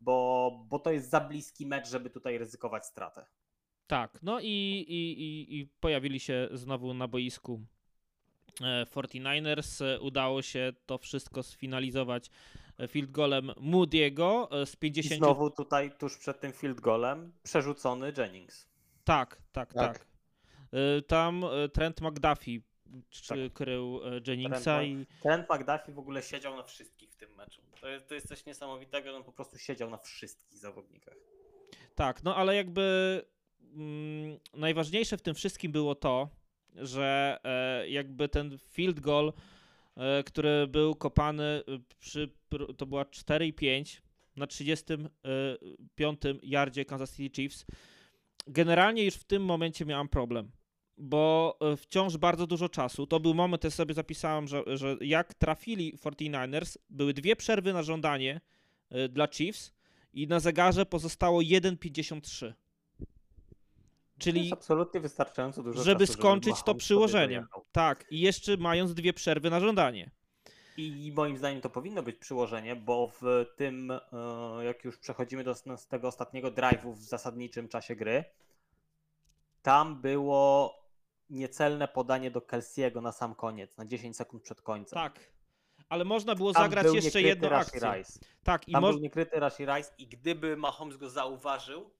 bo, 0.00 0.50
bo 0.68 0.78
to 0.78 0.90
jest 0.90 1.10
za 1.10 1.20
bliski 1.20 1.66
mecz, 1.66 1.88
żeby 1.88 2.10
tutaj 2.10 2.38
ryzykować 2.38 2.86
stratę. 2.86 3.26
Tak, 3.86 4.18
no 4.22 4.40
i, 4.40 4.46
i, 4.88 5.22
i, 5.22 5.60
i 5.60 5.66
pojawili 5.66 6.20
się 6.20 6.48
znowu 6.52 6.94
na 6.94 7.08
boisku 7.08 7.60
e, 8.60 8.84
49ers. 8.84 9.84
E, 9.84 10.00
Udało 10.00 10.42
się 10.42 10.72
to 10.86 10.98
wszystko 10.98 11.42
sfinalizować 11.42 12.30
e, 12.78 12.88
field 12.88 13.10
golem 13.10 13.46
Moody'ego 13.46 14.46
e, 14.62 14.66
z 14.66 14.74
I 14.74 14.78
50. 14.78 15.18
znowu 15.18 15.50
tutaj 15.50 15.92
tuż 15.98 16.18
przed 16.18 16.40
tym 16.40 16.52
field 16.52 16.80
golem 16.80 17.32
przerzucony 17.42 18.12
Jennings. 18.18 18.68
Tak, 19.04 19.42
tak, 19.52 19.74
tak. 19.74 19.98
Tak. 19.98 20.06
Tam 21.06 21.44
Trent 21.72 22.00
McDuffie 22.00 22.60
Tak. 23.28 23.38
krył 23.52 24.00
Jenningsa 24.26 24.60
Trent 24.60 24.88
i 24.88 25.06
Ten 25.22 25.40
McDuffie 25.50 25.92
w 25.92 25.98
ogóle 25.98 26.22
Siedział 26.22 26.56
na 26.56 26.62
wszystkich 26.62 27.03
tym 27.26 27.36
meczu. 27.36 27.62
To 27.80 27.88
jest, 27.88 28.08
to 28.08 28.14
jest 28.14 28.28
coś 28.28 28.46
niesamowitego, 28.46 29.10
że 29.10 29.16
on 29.16 29.24
po 29.24 29.32
prostu 29.32 29.58
siedział 29.58 29.90
na 29.90 29.98
wszystkich 29.98 30.58
zawodnikach. 30.58 31.14
Tak, 31.94 32.22
no 32.22 32.36
ale 32.36 32.56
jakby 32.56 33.22
mm, 33.74 34.38
najważniejsze 34.54 35.16
w 35.16 35.22
tym 35.22 35.34
wszystkim 35.34 35.72
było 35.72 35.94
to, 35.94 36.28
że 36.76 37.38
e, 37.44 37.88
jakby 37.88 38.28
ten 38.28 38.58
field 38.58 39.00
goal, 39.00 39.32
e, 39.96 40.22
który 40.22 40.66
był 40.66 40.94
kopany 40.94 41.44
e, 41.44 41.62
przy, 41.98 42.30
pr- 42.50 42.76
to 42.76 42.86
była 42.86 43.04
4 43.04 43.46
i 43.46 43.52
5 43.52 44.02
na 44.36 44.46
35 44.46 46.20
yardzie 46.42 46.84
Kansas 46.84 47.16
City 47.16 47.42
Chiefs, 47.42 47.66
generalnie 48.46 49.04
już 49.04 49.14
w 49.14 49.24
tym 49.24 49.44
momencie 49.44 49.84
miałem 49.84 50.08
problem. 50.08 50.50
Bo 50.96 51.56
e, 51.60 51.76
wciąż 51.76 52.16
bardzo 52.16 52.46
dużo 52.46 52.68
czasu. 52.68 53.06
To 53.06 53.20
był 53.20 53.34
moment, 53.34 53.64
ja 53.64 53.70
sobie 53.70 53.94
zapisałem, 53.94 54.48
że, 54.48 54.62
że 54.66 54.96
jak 55.00 55.34
trafili 55.34 55.96
49ers, 55.96 56.76
były 56.90 57.14
dwie 57.14 57.36
przerwy 57.36 57.72
na 57.72 57.82
żądanie 57.82 58.40
e, 58.90 59.08
dla 59.08 59.28
Chiefs, 59.28 59.74
i 60.14 60.26
na 60.26 60.40
zegarze 60.40 60.86
pozostało 60.86 61.40
1,53. 61.40 62.52
To 62.98 63.04
Czyli 64.18 64.40
jest 64.40 64.52
absolutnie 64.52 65.00
wystarczająco 65.00 65.62
dużo 65.62 65.82
żeby 65.82 66.06
czasu, 66.06 66.18
skończyć 66.18 66.52
Mahomes 66.66 66.88
to 66.88 67.08
dojechał. 67.08 67.64
Tak, 67.72 68.04
i 68.10 68.20
jeszcze 68.20 68.56
mając 68.56 68.94
dwie 68.94 69.12
przerwy 69.12 69.50
na 69.50 69.60
żądanie. 69.60 70.10
I 70.76 71.12
moim 71.16 71.36
zdaniem 71.36 71.60
to 71.60 71.70
powinno 71.70 72.02
być 72.02 72.16
przyłożenie, 72.16 72.76
bo 72.76 73.08
w 73.08 73.46
tym, 73.56 73.90
e, 73.90 74.00
jak 74.64 74.84
już 74.84 74.98
przechodzimy 74.98 75.44
do 75.44 75.54
tego 75.88 76.08
ostatniego 76.08 76.50
drive'u 76.50 76.94
w 76.94 77.02
zasadniczym 77.02 77.68
czasie 77.68 77.96
gry, 77.96 78.24
tam 79.62 80.00
było 80.00 80.74
niecelne 81.34 81.88
podanie 81.88 82.30
do 82.30 82.40
Kelsiego 82.40 83.00
na 83.00 83.12
sam 83.12 83.34
koniec, 83.34 83.76
na 83.76 83.84
10 83.86 84.16
sekund 84.16 84.42
przed 84.42 84.62
końcem. 84.62 84.96
Tak. 84.96 85.20
Ale 85.88 86.04
można 86.04 86.34
było 86.34 86.52
Tam 86.52 86.62
zagrać 86.62 86.94
jeszcze 86.94 87.22
jedną 87.22 87.48
Rashee 87.48 87.76
akcję. 87.76 87.92
Rice. 87.98 88.18
Tak, 88.44 88.68
i 88.68 88.72
Tam 88.72 88.82
mo- 88.82 88.90
był 88.90 89.00
niekryty 89.00 89.40
Rashee 89.40 89.66
Rice 89.66 89.90
I 89.98 90.06
gdyby 90.06 90.56
Mahomes 90.56 90.96
go 90.96 91.10
zauważył, 91.10 91.90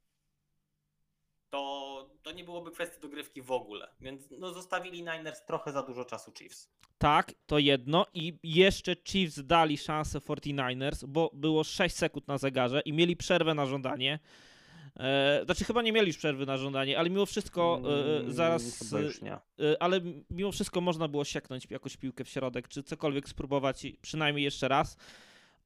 to, 1.50 2.08
to 2.22 2.32
nie 2.32 2.44
byłoby 2.44 2.70
kwestii 2.70 3.00
dogrywki 3.00 3.42
w 3.42 3.52
ogóle. 3.52 3.88
Więc 4.00 4.22
no, 4.38 4.52
zostawili 4.52 4.98
Niners 4.98 5.44
trochę 5.44 5.72
za 5.72 5.82
dużo 5.82 6.04
czasu 6.04 6.32
Chiefs. 6.32 6.70
tak, 6.98 7.32
to 7.46 7.58
jedno. 7.58 8.06
I 8.14 8.38
jeszcze 8.42 8.96
Chiefs 9.04 9.40
dali 9.44 9.78
szansę 9.78 10.18
49ers, 10.18 11.04
bo 11.06 11.30
było 11.34 11.64
6 11.64 11.96
sekund 11.96 12.28
na 12.28 12.38
zegarze 12.38 12.80
i 12.80 12.92
mieli 12.92 13.16
przerwę 13.16 13.54
na 13.54 13.66
żądanie. 13.66 14.18
E, 15.00 15.42
znaczy 15.44 15.64
chyba 15.64 15.82
nie 15.82 15.92
mieli 15.92 16.06
już 16.06 16.16
przerwy 16.16 16.46
na 16.46 16.56
żądanie, 16.56 16.98
ale 16.98 17.10
mimo 17.10 17.26
wszystko 17.26 17.80
e, 17.84 18.14
Mm, 18.20 18.32
zaraz. 18.32 18.62
Y, 19.60 19.78
ale 19.80 20.00
mimo 20.30 20.52
wszystko 20.52 20.80
można 20.80 21.08
było 21.08 21.24
sieknąć 21.24 21.66
jakąś 21.70 21.96
piłkę 21.96 22.24
w 22.24 22.28
środek, 22.28 22.68
czy 22.68 22.82
cokolwiek 22.82 23.28
spróbować, 23.28 23.86
przynajmniej 24.02 24.44
jeszcze 24.44 24.68
raz. 24.68 24.96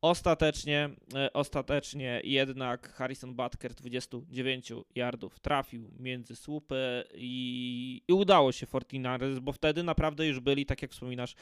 Ostatecznie, 0.03 0.91
e, 1.15 1.33
ostatecznie 1.33 2.21
jednak 2.25 2.93
Harrison 2.93 3.35
Butker 3.35 3.75
29 3.75 4.73
yardów 4.95 5.41
trafił 5.41 5.91
między 5.99 6.37
słupy 6.37 7.05
i, 7.15 8.03
i 8.09 8.13
udało 8.13 8.53
się 8.53 8.67
49ers, 8.67 9.39
bo 9.39 9.53
wtedy 9.53 9.83
naprawdę 9.83 10.27
już 10.27 10.41
byli, 10.41 10.67
tak 10.67 10.83
jak 10.83 10.91
wspominasz, 10.91 11.35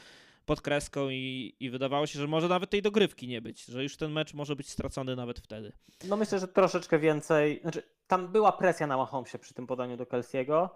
pod 0.47 0.61
kreską 0.61 1.09
i, 1.09 1.57
i 1.61 1.71
wydawało 1.71 2.07
się, 2.07 2.19
że 2.19 2.27
może 2.27 2.49
nawet 2.49 2.71
tej 2.71 2.83
dogrywki 2.83 3.29
nie 3.29 3.43
być, 3.43 3.65
że 3.65 3.83
już 3.83 3.97
ten 3.97 4.13
mecz 4.13 4.35
może 4.35 4.57
być 4.57 4.71
stracony 4.71 5.17
nawet 5.17 5.39
wtedy. 5.41 5.73
No 6.09 6.17
myślę, 6.17 6.39
że 6.39 6.49
troszeczkę 6.49 6.99
więcej. 6.99 7.61
Znaczy, 7.63 7.83
tam 8.07 8.29
była 8.29 8.53
presja 8.53 8.87
na 8.87 8.97
Mahomesie 8.97 9.39
przy 9.39 9.55
tym 9.55 9.67
podaniu 9.67 9.97
do 9.97 10.07
Kelsiego. 10.07 10.71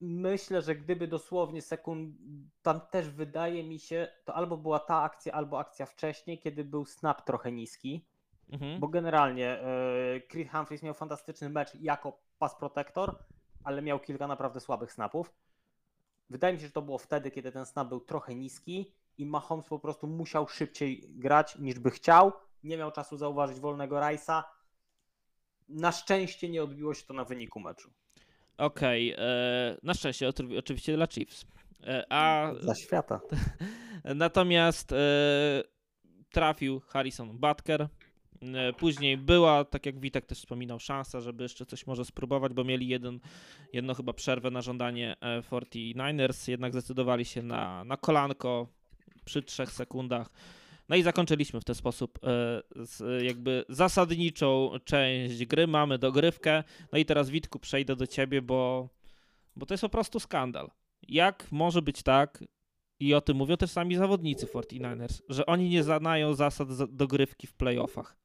Myślę, 0.00 0.62
że 0.62 0.74
gdyby 0.74 1.08
dosłownie 1.08 1.62
sekund, 1.62 2.16
tam 2.62 2.80
też 2.90 3.10
wydaje 3.10 3.64
mi 3.64 3.78
się, 3.78 4.08
to 4.24 4.34
albo 4.34 4.56
była 4.56 4.78
ta 4.78 5.02
akcja, 5.02 5.32
albo 5.32 5.58
akcja 5.58 5.86
wcześniej, 5.86 6.38
kiedy 6.38 6.64
był 6.64 6.84
snap 6.84 7.26
trochę 7.26 7.52
niski, 7.52 8.04
Mhm. 8.52 8.80
bo 8.80 8.88
generalnie 8.88 9.48
e, 9.60 10.20
Creed 10.28 10.50
Humphries 10.50 10.82
miał 10.82 10.94
fantastyczny 10.94 11.48
mecz 11.48 11.74
jako 11.74 12.20
pass 12.38 12.54
protector, 12.54 13.18
ale 13.64 13.82
miał 13.82 14.00
kilka 14.00 14.26
naprawdę 14.26 14.60
słabych 14.60 14.92
snapów. 14.92 15.32
Wydaje 16.30 16.54
mi 16.54 16.60
się, 16.60 16.66
że 16.66 16.72
to 16.72 16.82
było 16.82 16.98
wtedy, 16.98 17.30
kiedy 17.30 17.52
ten 17.52 17.66
snap 17.66 17.88
był 17.88 18.00
trochę 18.00 18.34
niski 18.34 18.92
i 19.18 19.26
Mahomes 19.26 19.66
po 19.68 19.78
prostu 19.78 20.06
musiał 20.06 20.48
szybciej 20.48 21.04
grać 21.08 21.58
niż 21.58 21.78
by 21.78 21.90
chciał. 21.90 22.32
Nie 22.64 22.76
miał 22.76 22.92
czasu 22.92 23.16
zauważyć 23.16 23.60
wolnego 23.60 23.96
Rice'a. 23.96 24.42
Na 25.68 25.92
szczęście 25.92 26.48
nie 26.48 26.62
odbiło 26.62 26.94
się 26.94 27.06
to 27.06 27.14
na 27.14 27.24
wyniku 27.24 27.60
meczu. 27.60 27.90
Okej, 28.58 29.14
e, 29.18 29.76
na 29.82 29.94
szczęście 29.94 30.28
oczywiście 30.58 30.96
dla 30.96 31.06
Chiefs. 31.06 31.44
E, 31.86 32.12
a 32.12 32.52
Dla 32.60 32.74
świata. 32.74 33.20
Natomiast 34.04 34.92
e, 34.92 34.96
trafił 36.30 36.80
Harrison 36.80 37.38
Butker. 37.38 37.88
E, 38.42 38.72
Później 38.72 39.16
była, 39.16 39.64
tak 39.64 39.86
jak 39.86 40.00
Witek 40.00 40.26
też 40.26 40.38
wspominał, 40.38 40.78
szansa, 40.80 41.20
żeby 41.20 41.42
jeszcze 41.42 41.66
coś 41.66 41.86
może 41.86 42.04
spróbować, 42.04 42.52
bo 42.52 42.64
mieli 42.64 42.88
jeden, 42.88 43.20
jedno 43.72 43.94
chyba 43.94 44.12
przerwę 44.12 44.50
na 44.50 44.62
żądanie 44.62 45.16
e, 45.20 45.40
49ers, 45.40 46.50
jednak 46.50 46.72
zdecydowali 46.72 47.24
się 47.24 47.42
na, 47.42 47.84
na 47.84 47.96
kolanko 47.96 48.66
przy 49.24 49.42
trzech 49.42 49.70
sekundach. 49.72 50.30
No 50.88 50.96
i 50.96 51.02
zakończyliśmy 51.02 51.60
w 51.60 51.64
ten 51.64 51.74
sposób 51.74 52.18
e, 52.22 53.24
jakby 53.24 53.64
zasadniczą 53.68 54.70
część 54.84 55.44
gry. 55.46 55.66
Mamy 55.66 55.98
dogrywkę. 55.98 56.64
No 56.92 56.98
i 56.98 57.04
teraz 57.04 57.30
Witku 57.30 57.58
przejdę 57.58 57.96
do 57.96 58.06
ciebie, 58.06 58.42
bo, 58.42 58.88
bo 59.56 59.66
to 59.66 59.74
jest 59.74 59.82
po 59.82 59.88
prostu 59.88 60.20
skandal. 60.20 60.70
Jak 61.08 61.52
może 61.52 61.82
być 61.82 62.02
tak, 62.02 62.44
i 63.00 63.14
o 63.14 63.20
tym 63.20 63.36
mówią 63.36 63.56
też 63.56 63.70
sami 63.70 63.96
zawodnicy 63.96 64.46
49ers, 64.46 65.20
że 65.28 65.46
oni 65.46 65.68
nie 65.68 65.82
znają 65.82 66.34
zasad 66.34 66.68
za- 66.70 66.86
dogrywki 66.86 67.46
w 67.46 67.52
playoffach. 67.52 68.16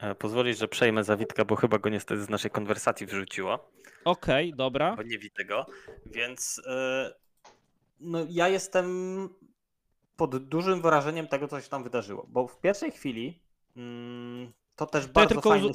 E, 0.00 0.14
Pozwolisz, 0.14 0.58
że 0.58 0.68
przejmę 0.68 1.04
Zawitka, 1.04 1.44
bo 1.44 1.56
chyba 1.56 1.78
go 1.78 1.88
niestety 1.88 2.22
z 2.22 2.28
naszej 2.28 2.50
konwersacji 2.50 3.06
wyrzuciło, 3.06 3.70
Okej, 4.04 4.54
dobra. 4.54 4.96
bo 4.96 5.02
nie 5.02 5.18
widzę 5.18 5.44
go, 5.44 5.66
więc 6.06 6.62
e, 6.66 7.12
No, 8.00 8.18
ja 8.28 8.48
jestem 8.48 9.28
pod 10.16 10.48
dużym 10.48 10.82
wrażeniem 10.82 11.26
tego, 11.26 11.48
co 11.48 11.60
się 11.60 11.68
tam 11.68 11.84
wydarzyło, 11.84 12.26
bo 12.28 12.46
w 12.46 12.60
pierwszej 12.60 12.92
chwili 12.92 13.40
mm, 13.76 14.52
to 14.76 14.86
też 14.86 15.04
To 15.04 15.08
ja 15.08 15.12
bardzo 15.12 15.34
tylko 15.34 15.50
fajny 15.50 15.68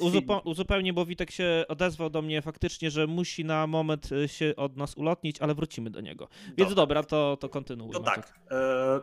uzupełnię, 0.44 0.92
bo 0.92 1.06
Witek 1.06 1.30
się 1.30 1.64
odezwał 1.68 2.10
do 2.10 2.22
mnie 2.22 2.42
faktycznie, 2.42 2.90
że 2.90 3.06
musi 3.06 3.44
na 3.44 3.66
moment 3.66 4.12
y, 4.12 4.28
się 4.28 4.54
od 4.56 4.76
nas 4.76 4.96
ulotnić, 4.96 5.40
ale 5.40 5.54
wrócimy 5.54 5.90
do 5.90 6.00
niego. 6.00 6.28
Więc 6.56 6.74
dobra, 6.74 7.02
to, 7.02 7.36
to 7.40 7.48
kontynuuj. 7.48 7.92
To 7.92 8.00
tak. 8.00 8.40
E, 8.50 9.00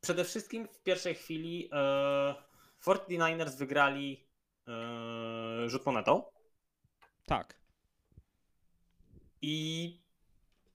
przede 0.00 0.24
wszystkim 0.24 0.68
w 0.68 0.82
pierwszej 0.82 1.14
chwili 1.14 1.68
e, 1.72 2.34
49ers 2.86 3.56
wygrali 3.56 4.28
e, 4.68 5.68
rzut 5.68 5.86
monetą 5.86 6.22
Tak. 7.26 7.60
i 9.42 10.00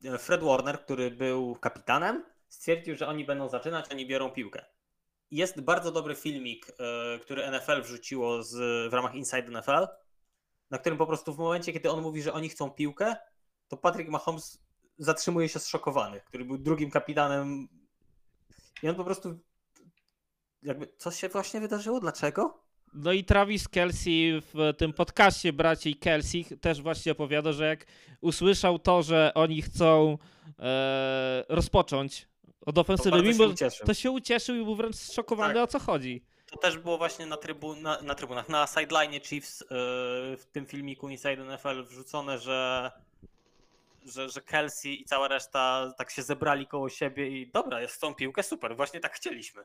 e, 0.03 0.17
Fred 0.17 0.43
Warner, 0.43 0.83
który 0.83 1.11
był 1.11 1.55
kapitanem, 1.55 2.25
stwierdził, 2.47 2.95
że 2.95 3.07
oni 3.07 3.25
będą 3.25 3.49
zaczynać, 3.49 3.91
oni 3.91 4.07
biorą 4.07 4.31
piłkę. 4.31 4.65
Jest 5.31 5.61
bardzo 5.61 5.91
dobry 5.91 6.15
filmik, 6.15 6.67
e, 6.69 7.19
który 7.19 7.51
NFL 7.51 7.81
wrzuciło 7.81 8.43
z, 8.43 8.53
w 8.91 8.93
ramach 8.93 9.15
Inside 9.15 9.51
NFL, 9.51 9.87
na 10.71 10.77
którym 10.77 10.97
po 10.97 11.07
prostu 11.07 11.33
w 11.33 11.37
momencie, 11.37 11.73
kiedy 11.73 11.91
on 11.91 12.01
mówi, 12.01 12.21
że 12.21 12.33
oni 12.33 12.49
chcą 12.49 12.71
piłkę, 12.71 13.15
to 13.67 13.77
Patrick 13.77 14.09
Mahomes 14.09 14.65
zatrzymuje 14.97 15.49
się 15.49 15.59
zszokowany, 15.59 16.21
który 16.21 16.45
był 16.45 16.57
drugim 16.57 16.91
kapitanem. 16.91 17.67
I 18.83 18.89
on 18.89 18.95
po 18.95 19.03
prostu 19.03 19.39
jakby, 20.65 20.87
co 20.97 21.11
się 21.11 21.29
właśnie 21.29 21.59
wydarzyło? 21.59 21.99
Dlaczego? 21.99 22.59
No 22.93 23.11
i 23.11 23.23
Travis 23.23 23.67
Kelsey 23.67 24.41
w 24.53 24.73
tym 24.77 24.93
podcaście 24.93 25.53
braci 25.53 25.95
Kelsey 25.95 26.45
też 26.61 26.81
właśnie 26.81 27.11
opowiada, 27.11 27.51
że 27.53 27.65
jak 27.67 27.85
usłyszał 28.21 28.79
to, 28.79 29.03
że 29.03 29.31
oni 29.35 29.61
chcą 29.61 30.17
e, 30.59 31.43
rozpocząć 31.49 32.27
od 32.65 32.75
To 32.75 32.81
ofensywy, 32.81 33.17
się 33.17 33.23
mimo 33.23 33.43
ucieszył. 33.45 33.87
to 33.87 33.93
się 33.93 34.11
ucieszył 34.11 34.55
i 34.55 34.63
był 34.63 34.75
wręcz 34.75 34.95
zszokowany, 34.95 35.53
Tak. 35.53 35.63
o 35.63 35.67
co 35.67 35.79
chodzi. 35.79 36.23
to 36.51 36.57
też 36.57 36.77
było 36.77 36.97
właśnie 36.97 37.25
na, 37.25 37.37
trybu, 37.37 37.75
na, 37.75 38.01
na 38.01 38.15
trybunach, 38.15 38.49
na 38.49 38.67
sideline 38.67 39.19
Chiefs 39.21 39.61
e, 39.61 39.65
w 40.37 40.45
tym 40.51 40.65
filmiku 40.65 41.09
Inside 41.09 41.37
NFL 41.45 41.83
wrzucone, 41.83 42.37
że 42.39 42.91
że, 44.05 44.29
że 44.29 44.41
Kelsey 44.41 45.01
i 45.01 45.05
cała 45.05 45.27
reszta 45.27 45.93
tak 45.97 46.11
się 46.11 46.23
zebrali 46.23 46.67
koło 46.67 46.89
siebie 46.89 47.29
i 47.41 47.47
dobra, 47.51 47.81
jest 47.81 48.01
tą 48.01 48.15
piłkę, 48.15 48.43
super, 48.43 48.75
właśnie 48.75 48.99
tak 48.99 49.13
chcieliśmy. 49.15 49.63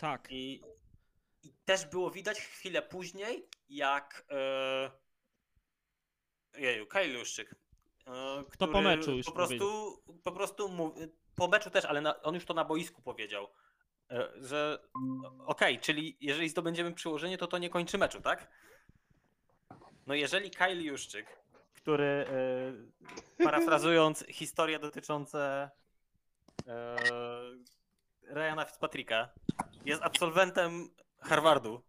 Tak. 0.00 0.28
I, 0.30 0.62
i 1.42 1.52
też 1.64 1.86
było 1.86 2.10
widać 2.10 2.40
chwilę 2.40 2.82
później, 2.82 3.48
jak 3.68 4.26
e, 4.30 4.90
jeju, 6.60 6.86
Kyle 6.86 7.18
Juszczyk, 7.18 7.54
e, 8.06 8.44
który 8.50 8.72
po 8.72 8.82
meczu 8.82 9.16
już 9.16 9.26
po 9.26 9.32
prostu, 9.32 10.02
po 10.24 10.32
prostu 10.32 10.70
po 11.34 11.48
meczu 11.48 11.70
też, 11.70 11.84
ale 11.84 12.00
na, 12.00 12.22
on 12.22 12.34
już 12.34 12.44
to 12.44 12.54
na 12.54 12.64
boisku 12.64 13.02
powiedział, 13.02 13.48
e, 14.10 14.28
że 14.36 14.78
okej, 15.46 15.78
czyli 15.78 16.16
jeżeli 16.20 16.48
zdobędziemy 16.48 16.92
przyłożenie, 16.92 17.38
to 17.38 17.46
to 17.46 17.58
nie 17.58 17.70
kończy 17.70 17.98
meczu, 17.98 18.20
tak? 18.20 18.48
No 20.06 20.14
jeżeli 20.14 20.50
Kyle 20.50 20.82
Juszczyk, 20.82 21.40
który 21.72 22.26
e, 23.38 23.44
parafrazując 23.44 24.24
historie 24.28 24.78
dotyczące 24.78 25.70
e, 26.66 26.96
Ryana 28.22 28.64
Fitzpatricka, 28.64 29.28
jest 29.84 30.02
absolwentem 30.02 30.90
Harvardu. 31.18 31.82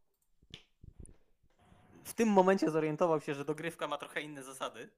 W 2.04 2.14
tym 2.14 2.30
momencie 2.30 2.72
zorientował 2.72 3.22
się, 3.22 3.34
że 3.36 3.46
dogrywka 3.46 3.88
ma 3.88 3.98
trochę 3.98 4.22
inne 4.22 4.44
zasady. 4.44 4.89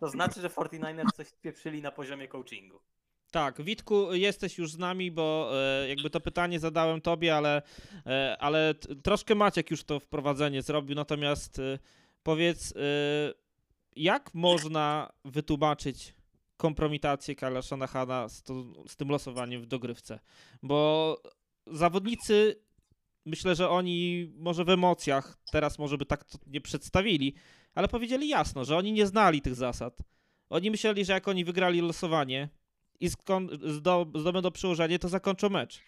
To 0.00 0.08
znaczy, 0.08 0.40
że 0.40 0.48
49ers 0.48 1.12
coś 1.16 1.32
pieprzyli 1.42 1.82
na 1.82 1.90
poziomie 1.90 2.28
coachingu. 2.28 2.80
Tak, 3.30 3.62
Witku, 3.62 4.14
jesteś 4.14 4.58
już 4.58 4.72
z 4.72 4.78
nami, 4.78 5.10
bo 5.10 5.50
e, 5.52 5.88
jakby 5.88 6.10
to 6.10 6.20
pytanie 6.20 6.60
zadałem 6.60 7.00
tobie, 7.00 7.36
ale, 7.36 7.62
e, 8.06 8.36
ale 8.40 8.74
t- 8.74 8.96
troszkę 8.96 9.34
Maciek 9.34 9.70
już 9.70 9.84
to 9.84 10.00
wprowadzenie 10.00 10.62
zrobił, 10.62 10.96
natomiast 10.96 11.58
e, 11.58 11.78
powiedz, 12.22 12.72
e, 12.76 12.80
jak 13.96 14.34
można 14.34 15.12
wytłumaczyć 15.24 16.14
kompromitację 16.56 17.34
Karla 17.34 17.62
Shanahana 17.62 18.28
z, 18.28 18.42
to, 18.42 18.54
z 18.88 18.96
tym 18.96 19.08
losowaniem 19.08 19.62
w 19.62 19.66
dogrywce? 19.66 20.18
Bo 20.62 21.16
zawodnicy, 21.72 22.62
myślę, 23.26 23.54
że 23.54 23.70
oni 23.70 24.30
może 24.36 24.64
w 24.64 24.68
emocjach, 24.68 25.38
teraz 25.52 25.78
może 25.78 25.98
by 25.98 26.06
tak 26.06 26.24
nie 26.46 26.60
przedstawili, 26.60 27.34
ale 27.74 27.88
powiedzieli 27.88 28.28
jasno, 28.28 28.64
że 28.64 28.76
oni 28.76 28.92
nie 28.92 29.06
znali 29.06 29.42
tych 29.42 29.54
zasad. 29.54 29.98
Oni 30.50 30.70
myśleli, 30.70 31.04
że 31.04 31.12
jak 31.12 31.28
oni 31.28 31.44
wygrali 31.44 31.80
losowanie, 31.80 32.48
i 33.00 33.08
zdobędą 34.14 34.50
przyłożenie, 34.50 34.98
to 34.98 35.08
zakończą 35.08 35.48
mecz. 35.48 35.80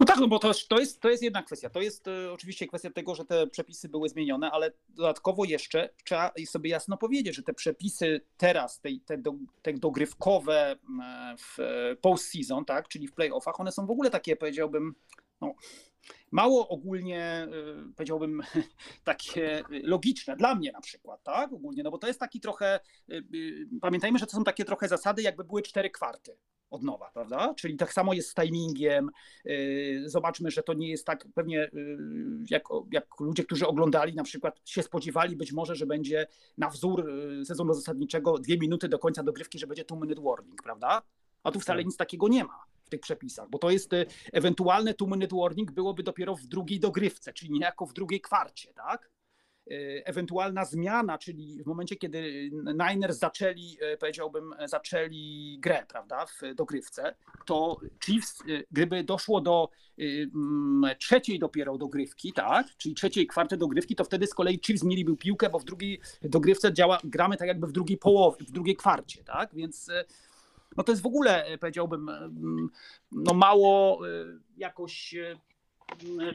No 0.00 0.06
tak, 0.06 0.18
no 0.18 0.28
bo 0.28 0.38
to, 0.38 0.52
to, 0.68 0.78
jest, 0.78 1.00
to 1.00 1.10
jest 1.10 1.22
jedna 1.22 1.42
kwestia. 1.42 1.70
To 1.70 1.80
jest 1.80 2.08
e, 2.08 2.32
oczywiście 2.32 2.66
kwestia 2.66 2.90
tego, 2.90 3.14
że 3.14 3.24
te 3.24 3.46
przepisy 3.46 3.88
były 3.88 4.08
zmienione, 4.08 4.50
ale 4.50 4.72
dodatkowo 4.88 5.44
jeszcze 5.44 5.88
trzeba 6.04 6.32
sobie 6.46 6.70
jasno 6.70 6.96
powiedzieć, 6.96 7.36
że 7.36 7.42
te 7.42 7.54
przepisy 7.54 8.20
teraz, 8.36 8.80
te, 8.80 8.88
te, 9.06 9.18
do, 9.18 9.34
te 9.62 9.72
dogrywkowe 9.72 10.70
m, 10.70 11.02
w 11.38 11.60
e, 11.60 11.96
postseason, 11.96 12.64
tak, 12.64 12.88
czyli 12.88 13.08
w 13.08 13.12
playoffach, 13.12 13.60
one 13.60 13.72
są 13.72 13.86
w 13.86 13.90
ogóle 13.90 14.10
takie, 14.10 14.36
powiedziałbym, 14.36 14.94
no, 15.40 15.54
mało 16.30 16.68
ogólnie, 16.68 17.22
e, 17.22 17.48
powiedziałbym, 17.96 18.42
takie 19.04 19.62
logiczne 19.70 20.36
dla 20.36 20.54
mnie 20.54 20.72
na 20.72 20.80
przykład, 20.80 21.22
tak, 21.22 21.52
ogólnie, 21.52 21.82
no 21.82 21.90
bo 21.90 21.98
to 21.98 22.06
jest 22.06 22.20
taki 22.20 22.40
trochę, 22.40 22.66
e, 22.66 22.80
e, 23.16 23.20
pamiętajmy, 23.80 24.18
że 24.18 24.26
to 24.26 24.32
są 24.32 24.44
takie 24.44 24.64
trochę 24.64 24.88
zasady, 24.88 25.22
jakby 25.22 25.44
były 25.44 25.62
cztery 25.62 25.90
kwarty 25.90 26.36
od 26.70 26.82
nowa, 26.82 27.10
prawda? 27.10 27.54
Czyli 27.54 27.76
tak 27.76 27.92
samo 27.92 28.14
jest 28.14 28.30
z 28.30 28.34
timingiem. 28.34 29.10
Yy, 29.44 30.02
Zobaczmy, 30.04 30.50
że 30.50 30.62
to 30.62 30.74
nie 30.74 30.90
jest 30.90 31.06
tak 31.06 31.24
pewnie 31.34 31.70
yy, 31.72 31.98
jak, 32.50 32.62
jak 32.92 33.20
ludzie, 33.20 33.44
którzy 33.44 33.66
oglądali 33.66 34.14
na 34.14 34.24
przykład 34.24 34.60
się 34.64 34.82
spodziewali 34.82 35.36
być 35.36 35.52
może, 35.52 35.74
że 35.74 35.86
będzie 35.86 36.26
na 36.58 36.70
wzór 36.70 37.08
yy, 37.08 37.44
sezonu 37.44 37.74
zasadniczego 37.74 38.38
dwie 38.38 38.58
minuty 38.58 38.88
do 38.88 38.98
końca 38.98 39.22
dogrywki, 39.22 39.58
że 39.58 39.66
będzie 39.66 39.84
two 39.84 39.96
minute 39.96 40.22
warning, 40.22 40.62
prawda? 40.62 41.02
A 41.44 41.50
tu 41.50 41.60
wcale 41.60 41.84
nic 41.84 41.96
takiego 41.96 42.28
nie 42.28 42.44
ma 42.44 42.64
w 42.84 42.90
tych 42.90 43.00
przepisach, 43.00 43.50
bo 43.50 43.58
to 43.58 43.70
jest 43.70 43.92
y, 43.92 44.06
ewentualne 44.32 44.94
two 44.94 45.06
minute 45.06 45.36
warning 45.36 45.72
byłoby 45.72 46.02
dopiero 46.02 46.36
w 46.36 46.46
drugiej 46.46 46.80
dogrywce, 46.80 47.32
czyli 47.32 47.50
niejako 47.50 47.86
w 47.86 47.92
drugiej 47.92 48.20
kwarcie, 48.20 48.72
tak? 48.74 49.10
Y, 49.70 50.02
ewentualna 50.04 50.64
zmiana, 50.64 51.18
czyli 51.18 51.62
w 51.62 51.66
momencie, 51.66 51.96
kiedy 51.96 52.50
Niners 52.90 53.18
zaczęli, 53.18 53.78
y, 53.94 53.96
powiedziałbym, 53.96 54.54
zaczęli 54.64 55.58
grę, 55.60 55.86
prawda, 55.88 56.26
w 56.26 56.54
dogrywce, 56.54 57.14
to 57.46 57.80
Chiefs, 58.04 58.40
y, 58.40 58.64
gdyby 58.70 59.04
doszło 59.04 59.40
do 59.40 59.70
trzeciej 60.98 61.38
dopiero 61.38 61.78
dogrywki, 61.78 62.32
tak, 62.32 62.66
czyli 62.76 62.94
trzeciej 62.94 63.26
kwarty 63.26 63.56
dogrywki, 63.56 63.96
to 63.96 64.04
wtedy 64.04 64.26
z 64.26 64.34
kolei 64.34 64.60
Chiefs 64.66 64.84
mieliby 64.84 65.16
piłkę, 65.16 65.50
bo 65.50 65.58
w 65.58 65.64
drugiej 65.64 66.00
dogrywce 66.22 66.72
działa, 66.72 66.98
gramy 67.04 67.36
tak 67.36 67.48
jakby 67.48 67.66
w 67.66 67.72
drugiej 67.72 67.98
połowie, 67.98 68.46
w 68.46 68.50
drugiej 68.50 68.76
kwarcie, 68.76 69.24
tak, 69.24 69.54
więc 69.54 69.90
no 70.76 70.84
to 70.84 70.92
jest 70.92 71.02
w 71.02 71.06
ogóle, 71.06 71.58
powiedziałbym, 71.60 72.10
no 73.12 73.34
mało 73.34 74.00
jakoś 74.56 75.14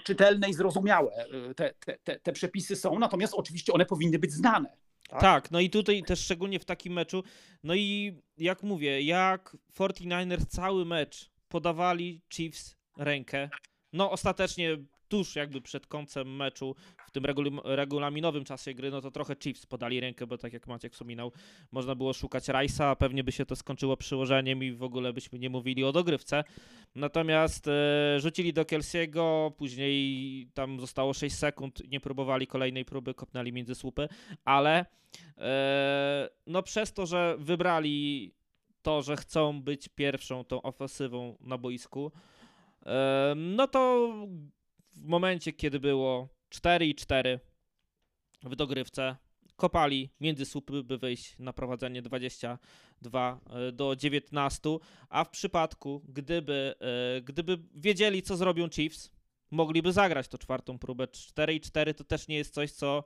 czytelne 0.03 0.49
i 0.49 0.53
zrozumiałe 0.53 1.25
te, 1.55 1.73
te, 1.73 1.97
te, 2.03 2.19
te 2.19 2.31
przepisy 2.31 2.75
są, 2.75 2.99
natomiast 2.99 3.33
oczywiście 3.33 3.73
one 3.73 3.85
powinny 3.85 4.19
być 4.19 4.31
znane. 4.31 4.77
Tak? 5.09 5.21
Tak. 5.21 5.51
no 5.51 5.59
i 5.59 5.69
tutaj 5.69 6.03
też 6.03 6.19
szczególnie 6.19 6.59
w 6.59 6.65
takim 6.65 6.93
meczu. 6.93 7.23
No 7.63 7.75
i 7.75 8.17
jak 8.37 8.63
mówię, 8.63 9.01
jak 9.01 9.57
49ers 9.79 10.45
cały 10.45 10.85
mecz 10.85 11.31
podawali 11.47 12.21
Chiefs 12.33 12.75
rękę, 12.97 13.49
no 13.93 14.11
ostatecznie 14.11 14.77
tuż 15.13 15.35
jakby 15.35 15.61
przed 15.61 15.87
końcem 15.87 16.35
meczu, 16.35 16.75
w 17.07 17.11
tym 17.11 17.23
regul- 17.23 17.61
regulaminowym 17.63 18.43
czasie 18.43 18.73
gry, 18.73 18.91
no 18.91 19.01
to 19.01 19.11
trochę 19.11 19.35
Chiefs 19.35 19.65
podali 19.65 19.99
rękę, 19.99 20.27
bo 20.27 20.37
tak 20.37 20.53
jak 20.53 20.67
Maciek 20.67 20.93
wspominał, 20.93 21.31
można 21.71 21.95
było 21.95 22.13
szukać 22.13 22.43
Rice'a, 22.43 22.83
a 22.83 22.95
pewnie 22.95 23.23
by 23.23 23.31
się 23.31 23.45
to 23.45 23.55
skończyło 23.55 23.97
przyłożeniem 23.97 24.63
i 24.63 24.71
w 24.71 24.83
ogóle 24.83 25.13
byśmy 25.13 25.39
nie 25.39 25.49
mówili 25.49 25.83
o 25.83 25.91
dogrywce. 25.91 26.43
Natomiast 26.95 27.67
e, 27.67 28.19
rzucili 28.19 28.53
do 28.53 28.65
Kelsiego, 28.65 29.53
później 29.57 30.47
tam 30.53 30.79
zostało 30.79 31.13
6 31.13 31.35
sekund, 31.35 31.91
nie 31.91 31.99
próbowali 31.99 32.47
kolejnej 32.47 32.85
próby, 32.85 33.13
kopnęli 33.13 33.51
między 33.51 33.75
słupy, 33.75 34.07
ale 34.45 34.85
e, 35.37 36.29
no 36.47 36.63
przez 36.63 36.93
to, 36.93 37.05
że 37.05 37.35
wybrali 37.39 38.31
to, 38.81 39.01
że 39.01 39.15
chcą 39.15 39.61
być 39.61 39.89
pierwszą 39.89 40.43
tą 40.43 40.61
ofensywą 40.61 41.37
na 41.41 41.57
boisku, 41.57 42.11
e, 42.85 43.33
no 43.35 43.67
to 43.67 44.09
w 44.95 45.05
momencie, 45.05 45.53
kiedy 45.53 45.79
było 45.79 46.29
4 46.49 46.85
i 46.87 46.95
4 46.95 47.39
w 48.43 48.55
dogrywce, 48.55 49.15
kopali 49.55 50.09
między 50.19 50.45
słupy, 50.45 50.83
by 50.83 50.97
wyjść 50.97 51.39
na 51.39 51.53
prowadzenie 51.53 52.01
22 52.01 53.39
e, 53.49 53.71
do 53.71 53.95
19, 53.95 54.77
a 55.09 55.23
w 55.23 55.29
przypadku, 55.29 56.01
gdyby, 56.07 56.75
e, 57.17 57.21
gdyby 57.21 57.57
wiedzieli, 57.75 58.21
co 58.21 58.37
zrobią 58.37 58.69
Chiefs, 58.69 59.11
mogliby 59.51 59.91
zagrać 59.91 60.27
tą 60.27 60.37
czwartą 60.37 60.79
próbę. 60.79 61.07
4 61.07 61.53
i 61.53 61.61
4 61.61 61.93
to 61.93 62.03
też 62.03 62.27
nie 62.27 62.35
jest 62.35 62.53
coś, 62.53 62.71
co, 62.71 63.03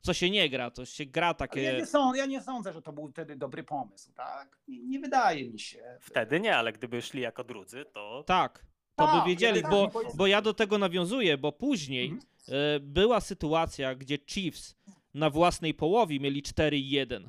co 0.00 0.14
się 0.14 0.30
nie 0.30 0.50
gra, 0.50 0.70
to 0.70 0.84
się 0.84 1.06
gra 1.06 1.26
Ale 1.26 1.32
Ja 1.32 1.34
takie... 1.34 1.62
nie, 1.62 1.86
sądzę, 1.86 2.18
ja 2.18 2.26
nie 2.26 2.42
sądzę, 2.42 2.72
że 2.72 2.82
to 2.82 2.92
był 2.92 3.08
wtedy 3.08 3.36
dobry 3.36 3.64
pomysł, 3.64 4.12
tak? 4.12 4.58
Nie, 4.68 4.78
nie 4.78 4.98
wydaje 4.98 5.50
mi 5.50 5.58
się. 5.58 5.98
Wtedy 6.00 6.40
nie, 6.40 6.56
ale 6.56 6.72
gdyby 6.72 7.02
szli 7.02 7.20
jako 7.20 7.44
drudzy, 7.44 7.84
to 7.92 8.24
Tak, 8.26 8.64
to 8.98 9.06
Tak, 9.06 9.24
by 9.24 9.30
wiedzieli, 9.30 9.62
tak, 9.62 9.70
bo, 9.70 9.90
bo 10.14 10.26
ja 10.26 10.42
do 10.42 10.54
tego 10.54 10.78
nawiązuję, 10.78 11.38
bo 11.38 11.52
później 11.52 12.08
Mhm. 12.08 12.22
e, 12.48 12.80
była 12.80 13.20
sytuacja, 13.20 13.94
gdzie 13.94 14.18
Chiefs 14.26 14.74
na 15.14 15.30
własnej 15.30 15.74
połowie 15.74 16.20
mieli 16.20 16.42
4-1 16.42 17.28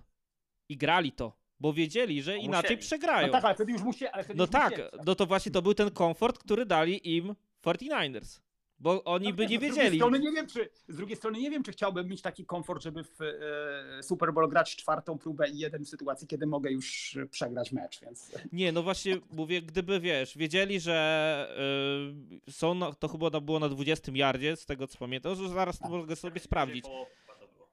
i 0.70 0.78
grali 0.78 1.12
to, 1.12 1.34
bo 1.60 1.74
wiedzieli, 1.74 2.22
że 2.24 2.38
inaczej 2.38 2.62
musieli. 2.76 2.78
przegrają. 2.82 3.28
No 3.28 3.34
tak, 3.34 3.46
ale 3.46 3.56
wtedy 3.56 3.72
już 3.72 3.82
musi, 3.82 4.08
ale 4.08 4.24
wtedy 4.24 4.38
No 4.38 4.44
już 4.44 4.52
tak, 4.52 4.72
musieli. 4.72 4.90
no 5.06 5.16
to 5.16 5.26
właśnie 5.26 5.52
to 5.52 5.62
był 5.62 5.74
ten 5.74 5.92
komfort, 5.92 6.38
który 6.38 6.66
dali 6.66 7.16
im 7.18 7.36
49ers. 7.66 8.40
Bo 8.80 9.04
oni 9.04 9.28
No 9.28 9.34
by 9.34 9.48
wiesz, 9.48 9.52
nie 9.52 9.58
no 9.58 9.62
Z 9.62 9.62
drugiej, 9.62 9.76
wiedzieli. 9.84 9.98
strony 9.98 10.20
nie 10.20 10.32
wiem, 10.32 10.48
czy, 10.48 10.70
z 10.88 10.96
drugiej 10.98 11.18
strony 11.18 11.40
nie 11.40 11.50
wiem, 11.52 11.64
czy 11.64 11.72
chciałbym 11.72 12.08
mieć 12.08 12.22
taki 12.22 12.46
komfort, 12.46 12.84
żeby 12.84 13.04
w 13.04 13.22
e, 13.22 14.04
Super 14.04 14.34
Bowl 14.34 14.50
grać 14.50 14.76
czwartą 14.76 15.18
próbę 15.18 15.50
i 15.50 15.58
jeden 15.58 15.86
w 15.86 15.90
sytuacji, 15.90 16.28
kiedy 16.28 16.48
mogę 16.48 16.72
już 16.72 17.16
e, 17.18 17.26
przegrać 17.26 17.72
mecz, 17.72 18.02
więc... 18.02 18.32
Nie, 18.52 18.72
no 18.72 18.84
właśnie 18.84 19.18
mówię, 19.32 19.62
gdyby 19.62 20.00
wiesz, 20.00 20.38
wiedzieli, 20.38 20.80
że 20.80 21.56
y, 22.48 22.52
są, 22.52 22.74
na, 22.74 22.94
to 22.94 23.08
chyba 23.08 23.30
było 23.42 23.60
na 23.60 23.70
20 23.70 24.12
yardzie, 24.16 24.56
z 24.56 24.66
tego 24.66 24.88
co 24.88 24.98
pamiętam, 24.98 25.36
że 25.36 25.50
zaraz 25.50 25.80
to 25.80 25.90
mogę 25.90 26.16
sobie 26.16 26.40
sprawdzić. 26.40 26.84
Było. 26.84 27.08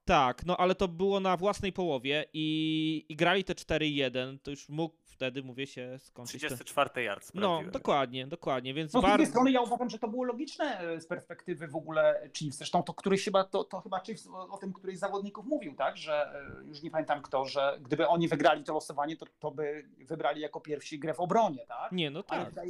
Tak, 0.06 0.46
no 0.46 0.56
ale 0.56 0.74
to 0.74 0.88
było 0.88 1.20
na 1.20 1.36
własnej 1.36 1.72
połowie 1.72 2.24
i, 2.32 3.04
i 3.08 3.16
grali 3.16 3.44
te 3.44 3.54
4-1, 3.54 4.38
to 4.42 4.50
już 4.50 4.68
mógł 4.68 4.94
wtedy, 5.04 5.42
mówię, 5.42 5.66
się 5.66 5.98
skończyć. 5.98 6.42
te- 6.42 6.46
34 6.48 7.02
yard 7.02 7.30
No, 7.34 7.62
dokładnie, 7.72 8.26
dokładnie, 8.26 8.74
więc 8.74 8.92
No 8.92 9.00
z 9.00 9.02
drugiej 9.02 9.18
bardzo... 9.18 9.30
strony 9.30 9.50
ja 9.52 9.60
uważam, 9.60 9.90
że 9.90 9.98
to 9.98 10.08
było 10.08 10.24
logiczne 10.24 10.78
e, 10.80 11.00
z 11.00 11.06
perspektywy 11.06 11.68
w 11.68 11.76
ogóle 11.76 12.28
Chiefs. 12.34 12.56
Zresztą 12.58 12.82
to 12.82 12.94
któryś 12.94 13.24
chyba, 13.24 13.44
to, 13.44 13.64
to 13.64 13.80
chyba 13.80 14.00
Chiefs 14.00 14.26
o, 14.26 14.48
o 14.48 14.58
tym 14.58 14.72
któryś 14.72 14.96
z 14.96 15.00
zawodników 15.00 15.46
mówił, 15.46 15.74
tak, 15.74 15.96
że 15.96 16.42
e, 16.62 16.66
już 16.66 16.82
nie 16.82 16.90
pamiętam 16.90 17.22
kto, 17.22 17.44
że 17.44 17.78
gdyby 17.82 18.08
oni 18.08 18.28
wygrali 18.28 18.64
to 18.64 18.74
losowanie, 18.74 19.16
to, 19.16 19.26
to 19.38 19.50
by 19.50 19.88
wybrali 19.98 20.40
jako 20.40 20.60
pierwsi 20.60 20.98
grę 20.98 21.14
w 21.14 21.20
obronie, 21.20 21.66
tak? 21.68 21.92
Nie, 21.92 22.10
no 22.10 22.24
Ale 22.28 22.44
tak. 22.52 22.64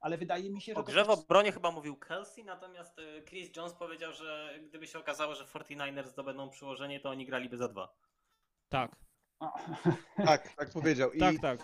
Ale 0.00 0.18
wydaje 0.18 0.50
mi 0.50 0.60
się, 0.60 0.72
że 0.74 0.80
O 0.80 0.82
to 0.82 0.86
grze 0.86 1.04
w 1.04 1.10
obronie 1.10 1.52
chyba 1.52 1.70
mówił 1.70 1.96
Kelsey, 1.96 2.44
natomiast 2.44 2.98
y, 2.98 3.22
Chris 3.28 3.56
Jones 3.56 3.72
powiedział, 3.74 4.12
że 4.12 4.58
gdyby 4.68 4.86
się 4.86 4.98
okazało, 4.98 5.34
że 5.34 5.44
49ers 5.44 6.06
zdobędą 6.06 6.50
przyłożenie, 6.50 7.00
to 7.00 7.10
oni 7.10 7.26
graliby 7.26 7.56
za 7.56 7.68
dwa. 7.68 7.94
Tak. 8.68 8.96
Tak, 10.26 10.54
tak 10.56 10.70
powiedział. 10.70 11.12
I 11.12 11.18
Tak, 11.18 11.36
tak. 11.42 11.58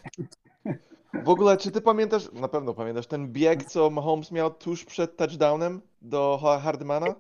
w 1.24 1.28
ogóle, 1.28 1.57
czy 1.57 1.70
ty 1.70 1.80
pamiętasz, 1.80 2.33
na 2.33 2.49
pewno 2.49 2.74
pamiętasz, 2.74 3.07
ten 3.07 3.33
bieg, 3.33 3.64
co 3.64 3.91
Mahomes 3.91 4.30
miał 4.30 4.51
tuż 4.55 4.85
przed 4.85 5.16
touchdownem 5.16 5.80
do 6.03 6.39
Ha- 6.43 6.59
Hardmana? 6.61 7.14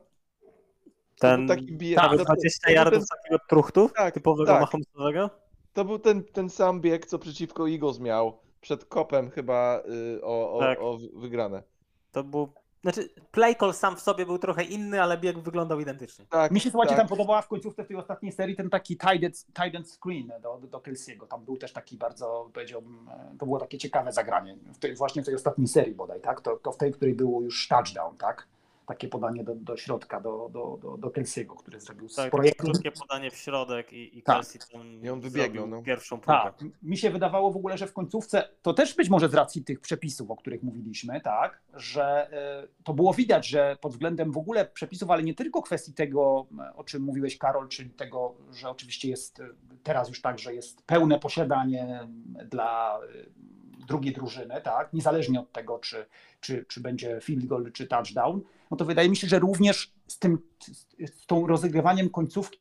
Ten 1.18 1.48
taki 1.48 1.72
bieg. 1.76 1.96
tak, 1.96 2.10
to, 2.10 2.16
to, 2.18 2.24
20 2.24 2.60
to, 2.62 2.66
był 2.66 2.74
yardów 2.74 2.98
ten, 3.08 3.18
takiego 3.18 3.38
truchtu 3.48 3.90
Tak, 3.96 4.14
typowego 4.14 4.52
tak. 4.52 4.60
Mahomesowego. 4.60 5.30
to 5.72 5.84
był 5.84 5.98
ten, 5.98 6.24
ten 6.24 6.50
sam 6.50 6.80
bieg, 6.80 7.06
co 7.06 7.18
przeciwko 7.18 7.68
Eagles 7.68 8.00
miał 8.00 8.38
przed 8.62 8.84
kopem 8.84 9.30
chyba 9.30 9.82
y, 10.16 10.24
o, 10.24 10.52
o, 10.52 10.60
Tak. 10.60 10.78
o 10.80 10.98
wygrane. 11.14 11.62
To 12.12 12.24
był. 12.24 12.48
Znaczy, 12.82 13.08
play 13.30 13.56
call 13.56 13.74
sam 13.74 13.96
w 13.96 14.00
sobie 14.00 14.26
był 14.26 14.38
trochę 14.38 14.64
inny, 14.64 15.02
ale 15.02 15.18
bieg 15.18 15.38
wyglądał 15.38 15.80
identycznie. 15.80 16.26
Tak, 16.30 16.52
Mi 16.52 16.60
się 16.60 16.70
słuchajcie, 16.70 16.94
tak. 16.94 16.98
tam 16.98 17.08
podobała 17.08 17.42
w 17.42 17.48
końcówce 17.48 17.84
w 17.84 17.88
tej 17.88 17.96
ostatniej 17.96 18.32
serii 18.32 18.56
ten 18.56 18.70
taki 18.70 18.96
tight 18.98 19.74
end, 19.74 19.88
screen 19.88 20.32
do, 20.42 20.60
do 20.70 20.78
Kelsey'ego. 20.78 21.26
Tam 21.26 21.44
był 21.44 21.56
też 21.56 21.72
taki 21.72 21.96
bardzo, 21.96 22.50
powiedziałbym, 22.54 23.08
e, 23.08 23.36
to 23.38 23.46
było 23.46 23.58
takie 23.58 23.78
ciekawe 23.78 24.12
zagranie. 24.12 24.56
W 24.74 24.78
tej, 24.78 24.96
właśnie 24.96 25.22
w 25.22 25.26
tej 25.26 25.34
ostatniej 25.34 25.68
serii 25.68 25.94
bodaj, 25.94 26.20
tak? 26.20 26.40
To, 26.40 26.56
to 26.56 26.72
w 26.72 26.76
tej, 26.76 26.92
w 26.92 26.96
której 26.96 27.14
było 27.14 27.42
już 27.42 27.68
touchdown, 27.68 28.16
tak? 28.16 28.46
Takie 28.92 29.08
podanie 29.08 29.44
do, 29.44 29.54
do 29.54 29.76
środka, 29.76 30.20
do, 30.20 30.48
do, 30.52 30.78
do, 30.82 30.96
do 30.96 31.08
Kelsey'ego, 31.08 31.56
który 31.56 31.80
zrobił 31.80 32.08
z 32.08 32.14
Tak, 32.14 32.30
projektu. 32.30 32.64
krótkie 32.64 32.92
podanie 32.92 33.30
w 33.30 33.36
środek 33.36 33.92
i, 33.92 34.18
i 34.18 34.22
Tak. 34.22 34.36
Kelsey 34.36 34.60
tam 34.72 35.04
I 35.04 35.08
on 35.08 35.20
wybiegnął, 35.20 35.62
zrobił 35.62 35.76
no. 35.76 35.82
pierwszą 35.82 36.20
próbę. 36.20 36.40
Tak, 36.42 36.64
mi 36.82 36.96
się 36.96 37.10
wydawało 37.10 37.50
w 37.50 37.56
ogóle, 37.56 37.78
że 37.78 37.86
w 37.86 37.92
końcówce, 37.92 38.48
to 38.62 38.74
też 38.74 38.94
być 38.94 39.08
może 39.08 39.28
z 39.28 39.34
racji 39.34 39.64
tych 39.64 39.80
przepisów, 39.80 40.30
o 40.30 40.36
których 40.36 40.62
mówiliśmy, 40.62 41.20
tak, 41.20 41.60
że 41.74 42.30
e, 42.32 42.68
to 42.84 42.94
było 42.94 43.14
widać, 43.14 43.48
że 43.48 43.76
pod 43.80 43.92
względem 43.92 44.32
w 44.32 44.38
ogóle 44.38 44.64
przepisów, 44.66 45.10
ale 45.10 45.22
nie 45.22 45.34
tylko 45.34 45.62
kwestii 45.62 45.92
tego, 45.92 46.46
e, 46.58 46.76
o 46.76 46.84
czym 46.84 47.02
mówiłeś 47.02 47.38
Karol, 47.38 47.68
czyli 47.68 47.90
tego, 47.90 48.34
że 48.52 48.70
oczywiście 48.70 49.08
jest 49.08 49.40
e, 49.40 49.48
teraz 49.82 50.08
już 50.08 50.20
tak, 50.20 50.38
że 50.38 50.54
jest 50.54 50.82
pełne 50.82 51.18
posiadanie 51.18 52.08
dla 52.50 52.98
e, 52.98 53.52
drugiej 53.86 54.12
drużyny, 54.14 54.60
tak, 54.60 54.92
niezależnie 54.92 55.40
od 55.40 55.52
tego, 55.52 55.78
czy, 55.78 56.06
czy, 56.40 56.64
czy 56.68 56.80
będzie 56.80 57.20
field 57.22 57.46
goal, 57.46 57.72
czy 57.72 57.86
touchdown, 57.86 58.42
no 58.72 58.76
to 58.76 58.84
wydaje 58.84 59.08
mi 59.08 59.16
się, 59.16 59.26
że 59.26 59.38
również 59.38 59.92
z 60.06 60.18
tym, 60.18 60.38
z, 61.06 61.26
tą 61.26 61.46
rozegrywaniem 61.46 62.10
końcówki 62.10 62.58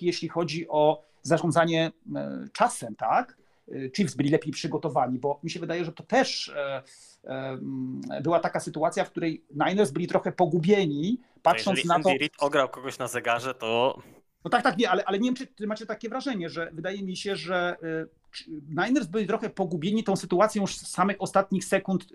jeśli 0.00 0.28
chodzi 0.28 0.68
o 0.68 1.04
zarządzanie 1.22 1.92
e, 2.16 2.48
czasem, 2.52 2.96
tak? 2.96 3.36
E, 3.68 3.90
Chiefs 3.96 4.14
byli 4.14 4.30
lepiej 4.30 4.52
przygotowani, 4.52 5.18
bo 5.18 5.40
mi 5.42 5.50
się 5.50 5.60
wydaje, 5.60 5.84
że 5.84 5.92
to 5.92 6.02
też 6.02 6.48
e, 6.48 7.58
była 8.22 8.40
taka 8.40 8.60
sytuacja, 8.60 9.04
w 9.04 9.10
której 9.10 9.44
Niners 9.50 9.90
byli 9.90 10.06
trochę 10.06 10.32
pogubieni, 10.32 11.20
patrząc 11.42 11.84
na 11.84 11.94
to. 11.94 12.10
Andy 12.10 12.18
Reid 12.18 12.32
ograł 12.38 12.68
kogoś 12.68 12.98
na 12.98 13.08
zegarze, 13.08 13.54
to 13.54 14.02
No 14.44 14.50
tak, 14.50 14.62
tak, 14.62 14.78
nie, 14.78 14.90
ale, 14.90 15.04
ale 15.04 15.18
nie 15.18 15.32
wiem, 15.32 15.48
czy 15.56 15.66
macie 15.66 15.86
takie 15.86 16.08
wrażenie, 16.08 16.48
że 16.48 16.70
wydaje 16.72 17.02
mi 17.02 17.16
się, 17.16 17.36
że 17.36 17.76
Niners 18.68 19.06
byli 19.06 19.26
trochę 19.26 19.50
pogubieni 19.50 20.04
tą 20.04 20.16
sytuacją 20.16 20.62
już 20.62 20.76
z 20.76 20.86
samych 20.90 21.16
ostatnich 21.18 21.64
sekund 21.64 22.06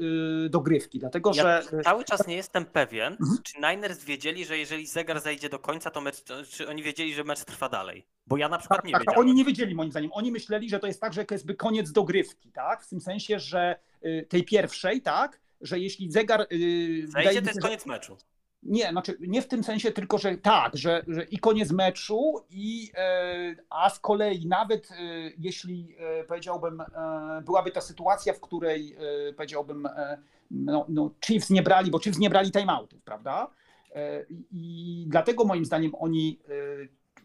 y, 0.45 0.49
dogrywki, 0.49 0.99
dlatego 0.99 1.31
ja 1.35 1.61
że. 1.61 1.63
cały 1.83 2.03
czas 2.03 2.27
nie 2.27 2.35
jestem 2.35 2.65
pewien, 2.65 3.13
Mhm. 3.21 3.37
czy 3.43 3.53
Niners 3.61 4.03
wiedzieli, 4.03 4.45
że 4.45 4.57
jeżeli 4.57 4.87
zegar 4.87 5.21
zajdzie 5.21 5.49
do 5.49 5.59
końca, 5.59 5.89
to 5.91 6.01
mecz, 6.01 6.23
czy 6.49 6.67
oni 6.69 6.83
wiedzieli, 6.83 7.13
że 7.13 7.23
mecz 7.23 7.39
trwa 7.45 7.69
dalej. 7.69 8.05
Bo 8.27 8.37
ja 8.37 8.49
na 8.49 8.57
przykład 8.57 8.77
Tak, 8.79 8.85
nie 8.85 8.91
tak, 8.91 8.99
tak, 8.99 9.07
wiedziałem. 9.09 9.27
oni 9.29 9.33
nie 9.37 9.45
wiedzieli 9.45 9.75
moim 9.75 9.91
zdaniem. 9.91 10.11
Oni 10.13 10.31
myśleli, 10.31 10.69
że 10.69 10.79
to 10.79 10.87
jest 10.87 11.01
tak, 11.01 11.13
że 11.13 11.25
to 11.25 11.33
jest 11.33 11.45
by 11.45 11.55
koniec 11.55 11.91
dogrywki, 11.91 12.51
tak? 12.51 12.83
W 12.83 12.87
tym 12.89 13.01
sensie, 13.01 13.39
że 13.39 13.75
y, 14.05 14.25
tej 14.29 14.43
pierwszej, 14.43 15.01
tak? 15.01 15.39
Że 15.61 15.79
jeśli 15.79 16.11
zegar. 16.11 16.41
y, 16.51 17.07
Zajdzie, 17.07 17.41
to 17.41 17.47
jest 17.47 17.61
koniec 17.61 17.85
meczu. 17.85 18.17
Nie, 18.63 18.89
znaczy 18.89 19.17
nie 19.19 19.41
w 19.41 19.47
tym 19.47 19.63
sensie, 19.63 19.91
tylko 19.91 20.17
że 20.17 20.37
tak, 20.37 20.77
że, 20.77 21.03
że 21.07 21.23
i 21.23 21.37
koniec 21.37 21.71
meczu, 21.71 22.33
i 22.49 22.91
e, 22.97 23.55
a 23.69 23.89
z 23.89 23.99
kolei 23.99 24.47
nawet 24.47 24.91
e, 24.91 24.95
jeśli 25.37 25.95
e, 25.99 26.23
powiedziałbym, 26.23 26.83
byłaby 27.45 27.71
ta 27.71 27.81
sytuacja, 27.81 28.33
w 28.33 28.39
której 28.39 28.95
powiedziałbym, 29.35 29.89
no, 30.51 30.85
no, 30.89 31.11
Chiefs 31.25 31.49
nie 31.49 31.61
brali, 31.63 31.91
bo 31.91 31.99
Chiefs 31.99 32.19
nie 32.19 32.29
brali 32.29 32.51
timeoutów, 32.51 33.01
prawda? 33.03 33.47
I- 34.51 35.05
dlatego 35.07 35.45
moim 35.45 35.65
zdaniem 35.65 35.91
oni 35.95 36.39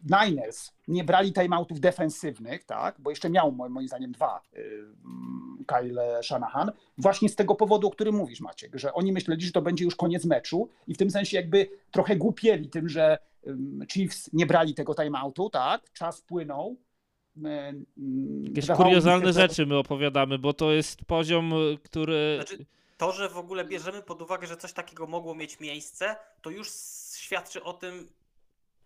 Niners 0.05 0.71
nie 0.87 1.03
brali 1.03 1.33
timeoutów 1.33 1.79
defensywnych, 1.79 2.63
tak? 2.63 2.95
Bo 2.99 3.09
jeszcze 3.09 3.29
miał 3.29 3.51
moim 3.51 3.71
moim 3.71 3.87
zdaniem 3.87 4.11
dwa 4.11 4.41
mm, 4.53 5.65
Kyle 5.67 6.23
Shanahan, 6.23 6.71
właśnie 6.97 7.29
z 7.29 7.35
tego 7.35 7.55
powodu, 7.55 7.87
o 7.87 7.91
którym 7.91 8.15
mówisz, 8.15 8.41
Maciek, 8.41 8.75
że 8.75 8.93
oni 8.93 9.11
myśleli, 9.11 9.41
że 9.41 9.51
to 9.51 9.61
będzie 9.61 9.85
już 9.85 9.95
koniec 9.95 10.25
meczu 10.25 10.69
i 10.87 10.93
w 10.93 10.97
tym 10.97 11.11
sensie 11.11 11.37
jakby 11.37 11.69
trochę 11.91 12.15
głupieli 12.15 12.69
tym, 12.69 12.89
że 12.89 13.17
Chiefs 13.91 14.29
nie 14.33 14.45
brali 14.45 14.73
tego 14.73 14.95
timeoutu, 14.95 15.49
tak? 15.49 15.91
Czas 15.93 16.21
płynął. 16.21 16.77
Jakieś 17.35 17.85
wydawało 17.95 18.53
mi 18.55 18.63
się, 18.63 18.75
kuriozalne 18.75 19.33
rzeczy 19.33 19.65
my 19.65 19.77
opowiadamy, 19.77 20.39
bo 20.39 20.53
to 20.53 20.71
jest 20.71 21.05
poziom, 21.05 21.53
y, 21.53 21.77
który... 21.83 22.35
Znaczy, 22.35 22.65
to, 22.97 23.11
że 23.11 23.29
w 23.29 23.37
ogóle 23.37 23.65
bierzemy 23.65 24.01
pod 24.01 24.21
uwagę, 24.21 24.47
że 24.47 24.57
coś 24.57 24.73
takiego 24.73 25.07
mogło 25.07 25.35
mieć 25.35 25.59
miejsce, 25.59 26.15
to 26.41 26.49
już 26.49 26.71
świadczy 27.15 27.63
o 27.63 27.73
tym, 27.73 28.07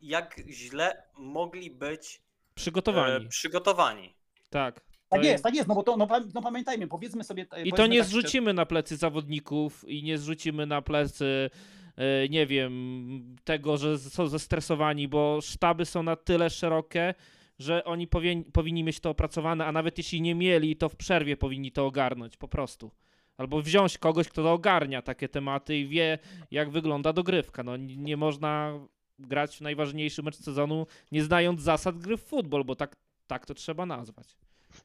jak 0.02 0.41
źle 0.50 1.04
mogli 1.18 1.72
być 1.72 2.22
Przygotowani. 2.56 3.26
e, 3.26 3.30
przygotowani. 3.30 4.14
Tak. 4.50 4.89
Tak 5.10 5.24
jest, 5.24 5.43
tak 5.43 5.56
jest, 5.56 5.68
no 5.68 5.76
bo 5.76 5.84
to, 5.84 5.97
no, 5.97 6.08
no 6.34 6.41
pamiętajmy, 6.41 6.88
powiedzmy 6.88 7.24
sobie... 7.24 7.45
I 7.66 7.74
to 7.74 7.88
nie 7.88 8.00
tak, 8.00 8.08
zrzucimy 8.08 8.54
na 8.54 8.66
plecy 8.66 8.97
zawodników 8.97 9.86
i 9.88 10.04
nie 10.04 10.18
zrzucimy 10.18 10.66
na 10.66 10.82
plecy, 10.82 11.50
e, 11.95 12.30
nie 12.30 12.45
wiem, 12.45 13.36
tego, 13.43 13.78
że 13.78 14.00
są 14.00 14.28
zestresowani, 14.28 15.08
bo 15.08 15.39
sztaby 15.41 15.86
są 15.86 16.04
na 16.04 16.16
tyle 16.16 16.50
szerokie, 16.50 17.14
że 17.60 17.84
oni 17.84 18.08
powin, 18.08 18.43
powinni 18.52 18.84
mieć 18.84 19.00
to 19.00 19.10
opracowane, 19.10 19.66
a 19.66 19.72
nawet 19.72 19.97
jeśli 19.97 20.22
nie 20.22 20.36
mieli, 20.36 20.76
to 20.76 20.89
w 20.89 20.95
przerwie 20.95 21.38
powinni 21.38 21.72
to 21.72 21.86
ogarnąć 21.86 22.38
po 22.38 22.47
prostu. 22.47 22.91
Albo 23.38 23.62
wziąć 23.62 23.97
kogoś, 23.97 24.28
kto 24.28 24.43
to 24.43 24.54
ogarnia 24.54 25.02
takie 25.02 25.30
tematy 25.30 25.78
i 25.78 25.88
wie, 25.88 26.20
jak 26.52 26.70
wygląda 26.70 27.14
dogrywka. 27.14 27.64
No, 27.64 27.78
nie 27.78 27.97
nie 27.97 28.18
można 28.18 28.80
grać 29.20 29.57
w 29.57 29.61
najważniejszy 29.61 30.24
mecz 30.24 30.36
sezonu, 30.36 30.86
nie 31.11 31.24
znając 31.24 31.61
zasad 31.61 31.97
gry 31.97 32.17
w 32.17 32.24
futbol, 32.24 32.63
bo 32.63 32.76
tak, 32.76 32.95
tak 33.28 33.45
to 33.45 33.53
trzeba 33.53 33.86
nazwać. 33.86 34.38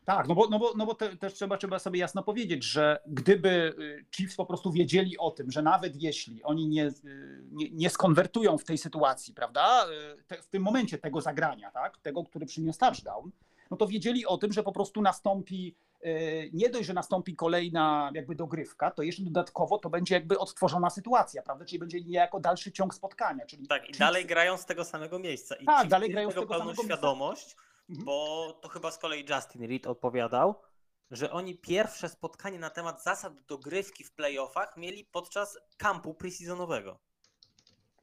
Tak, 0.04 0.28
no 0.28 0.34
bo, 0.34 0.48
no 0.48 0.58
bo, 0.58 0.72
no 0.76 0.86
bo 0.86 0.94
te, 0.94 1.16
też 1.16 1.34
trzeba, 1.34 1.56
trzeba 1.56 1.78
sobie 1.78 2.00
jasno 2.00 2.22
powiedzieć, 2.22 2.64
że 2.64 2.98
gdyby 3.06 3.48
y, 3.48 4.04
Chiefs 4.16 4.36
po 4.36 4.46
prostu 4.46 4.72
wiedzieli 4.72 5.18
o 5.18 5.30
tym, 5.30 5.50
że 5.50 5.62
nawet 5.62 6.02
jeśli 6.02 6.42
oni 6.42 6.68
nie, 6.68 6.86
y, 6.86 7.44
nie, 7.52 7.70
nie 7.70 7.90
skonwertują 7.90 8.58
w 8.58 8.64
tej 8.64 8.78
sytuacji, 8.78 9.34
prawda, 9.34 9.86
y, 10.18 10.22
te, 10.22 10.42
w 10.42 10.46
tym 10.46 10.62
momencie 10.62 10.98
tego 10.98 11.20
zagrania, 11.20 11.70
tak, 11.70 11.98
tego, 11.98 12.24
który 12.24 12.46
przyniósł 12.46 12.78
touchdown, 12.78 13.30
no 13.70 13.76
to 13.76 13.86
wiedzieli 13.86 14.26
o 14.26 14.38
tym, 14.38 14.52
że 14.52 14.62
po 14.62 14.72
prostu 14.72 15.02
nastąpi, 15.02 15.74
nie 16.52 16.68
dość, 16.70 16.86
że 16.86 16.92
nastąpi 16.94 17.36
kolejna 17.36 18.10
jakby 18.14 18.34
dogrywka, 18.34 18.90
to 18.90 19.02
jeszcze 19.02 19.22
dodatkowo 19.22 19.78
to 19.78 19.90
będzie 19.90 20.14
jakby 20.14 20.38
odtworzona 20.38 20.90
sytuacja, 20.90 21.42
prawda, 21.42 21.64
czyli 21.64 21.78
będzie 21.78 22.00
niejako 22.00 22.40
dalszy 22.40 22.72
ciąg 22.72 22.94
spotkania, 22.94 23.46
czyli 23.46 23.66
Tak, 23.66 23.84
i 23.88 23.92
Chiefs- 23.92 23.98
dalej 23.98 24.26
grają 24.26 24.56
z 24.56 24.66
tego 24.66 24.84
samego 24.84 25.18
miejsca. 25.18 25.54
I 25.56 25.64
Tak, 25.66 25.88
dalej 25.88 26.10
grają 26.10 26.30
z 26.30 26.34
tego 26.34 26.46
samego 26.54 26.64
miejsca. 26.66 26.84
świadomość, 26.84 27.56
Mhm. 27.90 28.04
bo 28.04 28.52
to 28.62 28.68
chyba 28.68 28.90
z 28.90 28.98
kolei 28.98 29.24
Justin 29.30 29.62
Reed 29.68 29.86
odpowiadał, 29.86 30.54
że 31.10 31.30
oni 31.32 31.58
pierwsze 31.58 32.08
spotkanie 32.08 32.58
na 32.58 32.70
temat 32.70 33.02
zasad 33.02 33.32
dogrywki 33.48 34.04
w 34.04 34.12
playoffach 34.14 34.76
mieli 34.76 35.04
podczas 35.04 35.58
kampu 35.76 36.14
preseasonowego. 36.14 36.98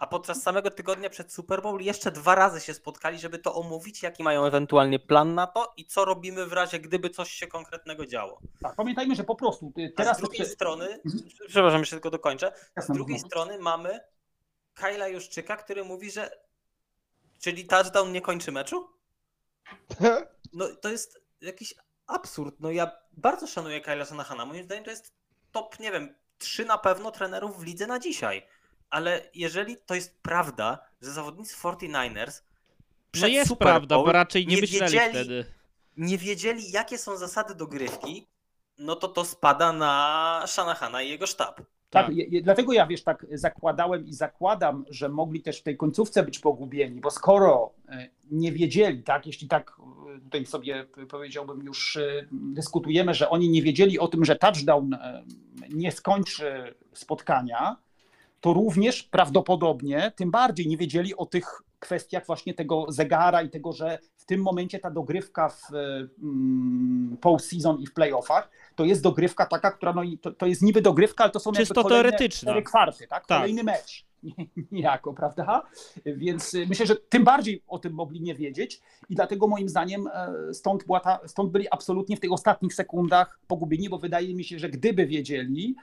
A 0.02 0.08
podczas 0.08 0.41
samego 0.43 0.72
tygodnia 0.72 1.10
przed 1.10 1.34
Super 1.34 1.62
Bowl 1.62 1.82
jeszcze 1.82 2.12
dwa 2.12 2.36
razy 2.36 2.62
się 2.62 2.74
spotkali, 2.74 3.20
żeby 3.20 3.39
to 3.39 3.56
omówić, 3.56 4.04
jaki 4.04 4.24
mają 4.24 4.45
ewentualnie 4.45 4.99
plan 4.99 5.36
na 5.36 5.47
to 5.47 5.74
i 5.78 5.86
co 5.86 6.06
robimy 6.06 6.45
w 6.45 6.54
razie, 6.54 6.80
gdyby 6.80 7.10
coś 7.10 7.32
się 7.32 7.47
konkretnego 7.47 8.06
działo. 8.06 8.39
tak, 8.62 8.76
pamiętajmy, 8.76 9.16
że 9.16 9.24
po 9.24 9.36
prostu 9.36 9.74
y, 9.78 9.91
A 9.93 9.97
teraz... 9.97 10.18
z 10.18 10.20
drugiej 10.22 10.45
to- 10.47 10.54
strony, 10.54 10.86
Mhm. 11.06 11.24
przepraszam, 11.47 11.80
jeszcze 11.80 11.95
tylko 11.95 12.10
dokończę, 12.10 12.52
z 12.56 12.76
Jasne, 12.78 12.95
drugiej 12.95 13.18
mów. 13.18 13.28
strony 13.28 13.60
mamy 13.60 13.99
Kyla 14.74 15.08
Juszczyka, 15.08 15.58
który 15.58 15.84
mówi, 15.84 16.12
że 16.12 16.32
czyli 17.39 17.66
touchdown 17.68 18.12
nie 18.12 18.22
kończy 18.22 18.52
meczu? 18.52 18.89
No 20.54 20.66
to 20.82 20.89
jest 20.89 21.22
jakiś 21.41 21.74
absurd. 22.08 22.56
No 22.60 22.72
ja 22.72 22.91
bardzo 23.12 23.47
szanuję 23.47 23.82
Kyla 23.82 24.06
Shanahana. 24.06 24.45
Moim 24.45 24.64
zdaniem 24.64 24.84
to 24.84 24.89
jest 24.91 25.14
top, 25.52 25.80
nie 25.80 25.91
wiem, 25.91 26.16
trzy 26.38 26.66
na 26.66 26.78
pewno 26.78 27.12
trenerów 27.12 27.60
w 27.60 27.64
lidze 27.64 27.88
na 27.88 27.99
dzisiaj. 27.99 28.47
Ale 28.91 29.21
jeżeli 29.35 29.77
to 29.85 29.95
jest 29.95 30.19
prawda, 30.21 30.79
że 31.01 31.11
zawodnicy 31.11 31.55
49ers 31.55 32.41
No 32.41 33.11
przed 33.11 33.31
jest 33.31 33.49
Super 33.49 33.67
prawda, 33.67 33.95
Bowl 33.95 34.05
bo 34.05 34.11
raczej 34.11 34.47
nie, 34.47 34.55
nie 34.55 34.61
myśleli 34.61 34.93
wiedzieli- 34.93 35.09
wtedy. 35.09 35.45
nie 35.97 36.17
wiedzieli, 36.17 36.71
jakie 36.71 36.97
są 36.97 37.17
zasady 37.17 37.55
dogrywki, 37.55 38.27
no 38.77 38.95
to 38.95 39.07
to 39.07 39.25
spada 39.25 39.73
na 39.73 40.43
Shanahana 40.47 41.01
i 41.01 41.09
jego 41.09 41.27
sztab. 41.27 41.55
Tak, 41.89 42.05
Tak. 42.05 42.15
je- 42.15 42.41
dlatego 42.41 42.73
ja 42.73 42.87
wiesz, 42.87 43.03
tak 43.03 43.25
zakładałem 43.33 44.05
i 44.07 44.13
zakładam, 44.13 44.85
że 44.89 45.09
mogli 45.09 45.41
też 45.41 45.59
w 45.59 45.63
tej 45.63 45.77
końcówce 45.77 46.23
być 46.23 46.39
pogubieni, 46.39 47.01
bo 47.01 47.11
skoro 47.11 47.73
e, 47.89 48.09
nie 48.31 48.51
wiedzieli, 48.51 49.03
tak, 49.03 49.27
jeśli 49.27 49.47
tak 49.47 49.73
e, 50.15 50.19
tutaj 50.19 50.45
sobie 50.45 50.85
powiedziałbym 51.09 51.61
już 51.63 51.97
e, 51.97 52.25
dyskutujemy, 52.31 53.13
że 53.13 53.29
oni 53.29 53.49
nie 53.49 53.61
wiedzieli 53.61 53.99
o 53.99 54.07
tym, 54.07 54.25
że 54.25 54.35
touchdown 54.35 54.97
nie 55.69 55.91
skończy 55.91 56.75
spotkania, 56.93 57.77
to 58.41 58.53
również 58.53 59.03
prawdopodobnie 59.03 60.11
tym 60.15 60.31
bardziej 60.31 60.67
nie 60.67 60.77
wiedzieli 60.77 61.15
o 61.15 61.25
tych 61.25 61.61
kwestiach 61.79 62.25
właśnie 62.25 62.53
tego 62.53 62.85
zegara 62.89 63.41
i 63.41 63.49
tego, 63.49 63.73
że 63.73 63.99
w 64.17 64.25
tym 64.25 64.41
momencie 64.41 64.79
ta 64.79 64.91
dogrywka 64.91 65.49
w 65.49 65.73
mm, 66.23 67.17
postseason 67.21 67.79
i 67.79 67.87
w 67.87 67.93
playoffach 67.93 68.49
to 68.75 68.85
jest 68.85 69.03
dogrywka 69.03 69.45
taka, 69.45 69.71
która 69.71 69.93
no, 69.93 70.03
i 70.03 70.17
to, 70.17 70.31
to 70.31 70.45
jest 70.45 70.61
niby 70.61 70.81
dogrywka, 70.81 71.23
ale 71.23 71.31
to 71.31 71.39
są 71.39 71.51
Czysto 71.51 71.73
jakby 71.81 71.89
cztery 72.29 72.61
kwarty, 72.63 73.07
tak? 73.07 73.25
Tak. 73.25 73.37
Kolejny 73.39 73.63
mecz. 73.63 74.05
Nie- 74.23 74.45
Niejako, 74.71 75.13
prawda? 75.13 75.63
Więc 76.05 76.53
y, 76.53 76.65
myślę, 76.69 76.85
że 76.85 76.95
tym 76.95 77.23
bardziej 77.23 77.63
o 77.67 77.79
tym 77.79 77.93
mogli 77.93 78.21
nie 78.21 78.35
wiedzieć 78.35 78.81
i 79.09 79.15
dlatego 79.15 79.47
moim 79.47 79.69
zdaniem 79.69 80.07
e, 80.07 80.53
stąd, 80.53 80.85
była 80.85 80.99
ta, 80.99 81.19
stąd 81.25 81.51
byli 81.51 81.67
absolutnie 81.71 82.17
w 82.17 82.19
tych 82.19 82.31
ostatnich 82.31 82.73
sekundach 82.73 83.39
pogubieni, 83.47 83.89
bo 83.89 83.97
wydaje 83.97 84.35
mi 84.35 84.43
się, 84.43 84.59
że 84.59 84.69
gdyby 84.69 85.05
wiedzieli, 85.05 85.75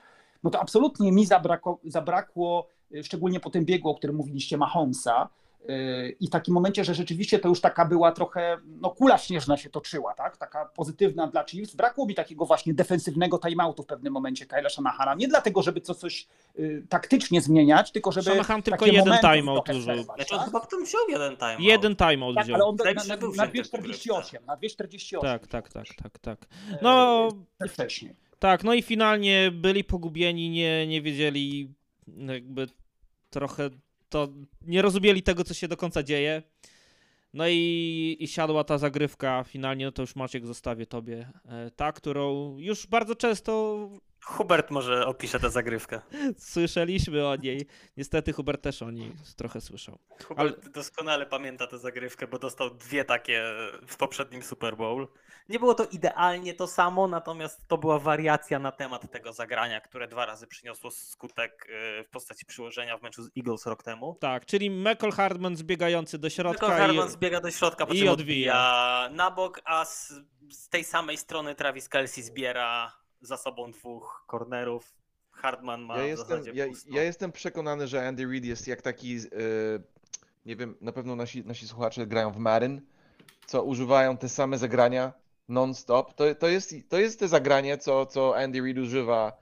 no 0.43 0.51
to 0.51 0.61
absolutnie 0.61 1.13
mi 1.13 1.27
zabrakło, 1.27 1.81
zabrakło 1.85 2.69
y, 2.95 3.05
szczególnie 3.05 3.41
po 3.41 3.51
tym 3.51 3.65
biegu, 3.65 3.89
o 3.91 3.95
którym 3.95 4.17
mówiliście, 4.17 4.57
Mahomesa. 4.57 5.29
y, 5.71 6.17
I 6.21 6.27
w 6.27 6.31
takim 6.31 6.55
momencie, 6.55 6.85
że 6.85 6.95
rzeczywiście 6.95 7.39
to 7.39 7.49
już 7.49 7.61
taka 7.61 7.85
była 7.85 8.13
trochę, 8.13 8.59
no 8.67 8.91
kula 8.91 9.19
śnieżna 9.19 9.57
się 9.57 9.71
toczyła, 9.71 10.15
tak? 10.15 10.37
Taka 10.37 10.65
pozytywna 10.65 11.27
dla 11.27 11.45
Chiefs. 11.45 11.75
Brakło 11.75 12.07
mi 12.07 12.15
takiego 12.15 12.47
właśnie 12.47 12.75
defensywnego 12.75 13.39
timeoutu 13.39 13.83
w 13.83 13.87
pewnym 13.87 14.13
momencie 14.13 14.47
Kyla 14.47 14.69
Shanahana. 14.69 15.15
Nie 15.15 15.29
dlatego, 15.29 15.63
żeby 15.63 15.81
to 15.81 15.95
coś 15.95 16.27
y, 16.59 16.87
taktycznie 16.89 17.41
zmieniać, 17.41 17.93
tylko 17.93 18.13
żeby 18.13 18.25
Shanahan 18.31 18.63
tylko 18.63 18.87
jeden 18.87 19.19
timeout 19.19 19.69
użył. 19.69 20.03
Znaczy 20.03 20.33
on 20.35 20.39
tak? 20.39 20.45
chyba 20.45 20.61
w 20.61 20.69
tym 20.69 20.85
wziął 20.85 21.03
jeden 21.09 21.37
time. 21.37 21.57
Jeden 21.59 21.97
timeout 21.97 22.35
Tak, 22.35 22.45
wziął. 22.45 22.55
ale 22.55 22.65
on 22.65 22.77
na, 22.77 22.85
na, 22.93 23.05
na 23.05 23.17
tym 23.17 23.31
2,48, 23.33 24.47
na 24.47 24.57
2,48. 24.57 25.21
Tak, 25.21 25.47
tak, 25.47 25.69
tak, 25.69 25.87
tak, 26.03 26.19
tak. 26.19 26.39
E, 26.73 26.79
No, 26.83 27.29
wcześniej. 27.69 28.28
Tak, 28.39 28.65
no 28.65 28.75
i 28.75 28.83
finalnie 28.83 29.51
byli 29.51 29.85
pogubieni, 29.85 30.51
nie, 30.51 30.87
nie 30.87 31.03
wiedzieli 31.03 31.75
jakby 32.27 32.67
trochę 33.31 33.71
to, 34.09 34.29
nie 34.63 34.83
rozumieli 34.83 35.23
tego, 35.23 35.45
co 35.45 35.55
się 35.55 35.69
do 35.69 35.77
końca 35.77 36.03
dzieje. 36.03 36.43
No 37.35 37.49
i, 37.49 38.17
i 38.21 38.29
siadła 38.29 38.65
ta 38.65 38.79
zagrywka 38.79 39.45
finalnie, 39.45 39.85
no 39.85 39.93
to 39.93 40.03
już 40.03 40.17
Maciek 40.17 40.47
zostawię 40.47 40.87
tobie. 40.87 41.29
E, 41.45 41.71
Ta, 41.71 41.93
którą 41.93 42.59
już 42.59 42.87
bardzo 42.87 43.15
często 43.15 43.91
Hubert 44.25 44.71
może 44.71 45.07
opisze 45.07 45.41
tę 45.41 45.51
zagrywkę. 45.51 46.01
słyszeliśmy 46.39 47.27
o 47.27 47.37
niej. 47.37 47.67
Niestety 47.97 48.33
Hubert 48.33 48.63
też 48.63 48.83
o 48.83 48.91
niej 48.91 49.13
trochę 49.37 49.61
słyszał. 49.61 49.99
Hubert 50.25 50.69
doskonale 50.69 51.27
pamięta 51.27 51.67
tę 51.67 51.79
zagrywkę, 51.79 52.27
bo 52.27 52.39
dostał 52.39 52.71
dwie 52.71 53.05
takie 53.05 53.43
w 53.87 53.97
poprzednim 53.97 54.43
Super 54.43 54.77
Bowl. 54.77 55.09
Nie 55.49 55.59
było 55.59 55.75
to 55.75 55.85
idealnie 55.85 56.55
to 56.55 56.67
samo, 56.67 57.09
natomiast 57.09 57.69
to 57.69 57.79
była 57.79 57.99
wariacja 57.99 58.59
na 58.59 58.73
temat 58.73 59.11
tego 59.11 59.33
zagrania, 59.33 59.81
które 59.81 60.09
dwa 60.09 60.27
razy 60.27 60.47
przyniosło 60.47 60.91
skutek 60.91 61.67
y, 62.01 62.05
w 62.05 62.09
postaci 62.11 62.47
przyłożenia 62.47 62.99
w 62.99 63.03
meczu 63.03 63.23
z 63.23 63.31
Eagles 63.37 63.67
rok 63.67 63.83
temu. 63.83 64.17
Tak, 64.21 64.47
czyli 64.47 64.71
Michael 64.71 65.13
Hardman 65.13 65.57
zbiegający 65.57 66.19
do 66.19 66.31
środka 66.31 66.67
Harman 66.67 67.09
i... 67.09 67.11
zbiega 67.11 67.41
do 67.41 67.51
środka, 67.51 67.87
po 67.87 67.95
i 67.95 68.09
odbija. 68.09 68.13
odbija 68.13 69.09
na 69.13 69.31
bok, 69.31 69.61
a 69.65 69.85
z, 69.85 70.13
z 70.51 70.69
tej 70.69 70.85
samej 70.85 71.17
strony 71.17 71.55
Travis 71.55 71.89
Kelsey 71.89 72.23
zbiera 72.23 72.93
za 73.21 73.37
sobą 73.37 73.71
dwóch 73.73 74.25
cornerów. 74.31 74.95
Hardman 75.31 75.81
ma 75.81 75.97
Ja 75.97 76.05
w 76.05 76.07
jestem, 76.07 76.29
zasadzie 76.29 76.53
ja, 76.55 76.67
ja 76.91 77.03
jestem 77.03 77.33
przekonany, 77.33 77.89
że 77.89 78.09
Andy 78.09 78.27
Reid 78.27 78.45
jest 78.45 78.69
jak 78.69 78.83
taki, 78.83 79.17
e, 79.17 79.21
nie 80.47 80.57
wiem, 80.57 80.75
na 80.81 80.93
pewno 80.93 81.17
nasi, 81.17 81.45
nasi 81.45 81.69
słuchacze 81.69 82.07
grają 82.07 82.33
w 82.33 82.37
Madden, 82.39 82.81
co 83.47 83.63
używają 83.63 84.17
te 84.17 84.29
same 84.29 84.59
zagrania 84.59 85.13
non-stop. 85.49 86.15
To, 86.15 86.35
to, 86.35 86.49
jest, 86.49 86.75
to 86.89 86.99
jest 86.99 87.19
te 87.19 87.29
zagranie, 87.29 87.79
co, 87.79 88.07
co 88.07 88.37
Andy 88.37 88.61
Reid 88.61 88.79
używa 88.79 89.33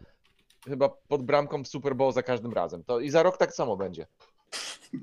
chyba 0.64 0.88
pod 0.88 1.22
bramką 1.22 1.64
w 1.64 1.68
Super 1.68 1.96
Bowl 1.96 2.12
za 2.12 2.22
każdym 2.22 2.52
razem. 2.52 2.84
To 2.84 3.00
I 3.00 3.10
za 3.10 3.22
rok 3.22 3.36
tak 3.36 3.54
samo 3.54 3.76
będzie. 3.76 4.06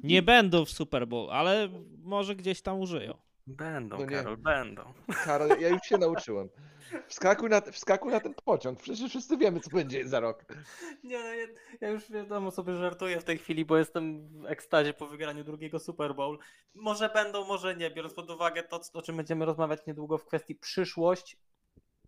Nie 0.04 0.22
będą 0.22 0.66
w 0.66 0.70
Super 0.70 1.08
Bowl, 1.08 1.32
ale 1.32 1.70
może 2.04 2.36
gdzieś 2.36 2.62
tam 2.62 2.80
użyją. 2.80 3.18
Będą, 3.48 3.98
No 3.98 4.06
nie. 4.06 4.18
Karol, 4.18 4.38
będą. 4.38 4.94
Karol, 5.26 5.50
ja 5.60 5.70
już 5.70 5.82
się 5.82 5.98
nauczyłem. 6.08 6.50
Wskakuj 7.08 7.50
na, 7.50 7.62
wskakuj 7.62 8.12
na 8.12 8.20
ten 8.20 8.34
pociąg, 8.46 8.80
przecież 8.82 9.10
wszyscy 9.10 9.38
wiemy, 9.38 9.60
co 9.60 9.70
będzie 9.70 10.08
za 10.08 10.20
rok. 10.20 10.46
Nie, 11.04 11.20
no, 11.20 11.34
ja, 11.34 11.48
ja 11.82 11.90
już 11.90 12.12
wiadomo 12.12 12.52
sobie 12.52 12.76
żartuję 12.76 13.20
w 13.20 13.24
tej 13.24 13.38
chwili, 13.38 13.66
bo 13.66 13.78
jestem 13.78 14.28
w 14.28 14.46
ekstazie 14.46 14.94
po 14.94 15.08
wygraniu 15.08 15.44
drugiego 15.44 15.80
Super 15.80 16.16
Bowl. 16.16 16.40
Może 16.74 17.10
będą, 17.10 17.46
może 17.46 17.76
nie, 17.76 17.92
biorąc 17.92 18.14
pod 18.14 18.30
uwagę 18.30 18.64
to, 18.64 18.82
o 18.94 19.02
czym 19.02 19.18
będziemy 19.18 19.46
rozmawiać 19.46 19.80
niedługo 19.88 20.18
w 20.18 20.26
kwestii 20.26 20.56
przyszłość. 20.56 21.38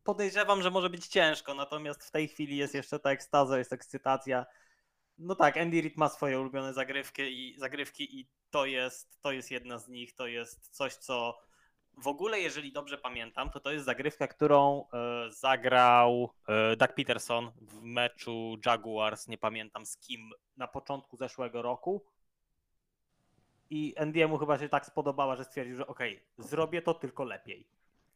Podejrzewam, 0.03 0.61
że 0.61 0.71
może 0.71 0.89
być 0.89 1.07
ciężko, 1.07 1.53
natomiast 1.53 2.03
w 2.03 2.11
tej 2.11 2.27
chwili 2.27 2.57
jest 2.57 2.73
jeszcze 2.73 2.99
ta 2.99 3.11
ekstaza, 3.11 3.57
jest 3.57 3.73
ekscytacja. 3.73 4.45
No 5.17 5.35
tak, 5.35 5.57
Andy 5.57 5.81
Reid 5.81 5.97
ma 5.97 6.09
swoje 6.09 6.39
ulubione 6.39 6.73
zagrywki 6.73 7.21
i 7.21 7.59
zagrywki 7.59 8.19
i 8.19 8.27
to 8.49 8.65
jest, 8.65 9.21
to 9.21 9.31
jest 9.31 9.51
jedna 9.51 9.77
z 9.77 9.87
nich, 9.87 10.15
to 10.15 10.27
jest 10.27 10.67
coś, 10.67 10.93
co 10.93 11.39
w 11.97 12.07
ogóle, 12.07 12.39
jeżeli 12.39 12.71
dobrze 12.71 12.97
pamiętam, 12.97 13.49
to 13.49 13.59
to 13.59 13.71
jest 13.71 13.85
zagrywka, 13.85 14.27
którą 14.27 14.85
e, 14.93 15.31
zagrał 15.31 16.29
e, 16.47 16.75
Doug 16.75 16.93
Peterson 16.93 17.51
w 17.61 17.81
meczu 17.81 18.57
Jaguars, 18.65 19.27
nie 19.27 19.37
pamiętam 19.37 19.85
z 19.85 19.97
kim, 19.97 20.31
na 20.57 20.67
początku 20.67 21.17
zeszłego 21.17 21.61
roku. 21.61 22.05
I 23.69 23.95
Andy'emu 23.97 24.39
chyba 24.39 24.59
się 24.59 24.69
tak 24.69 24.85
spodobała, 24.85 25.35
że 25.35 25.43
stwierdził, 25.43 25.75
że 25.75 25.87
okej, 25.87 26.23
zrobię 26.37 26.81
to 26.81 26.93
tylko 26.93 27.23
lepiej. 27.23 27.67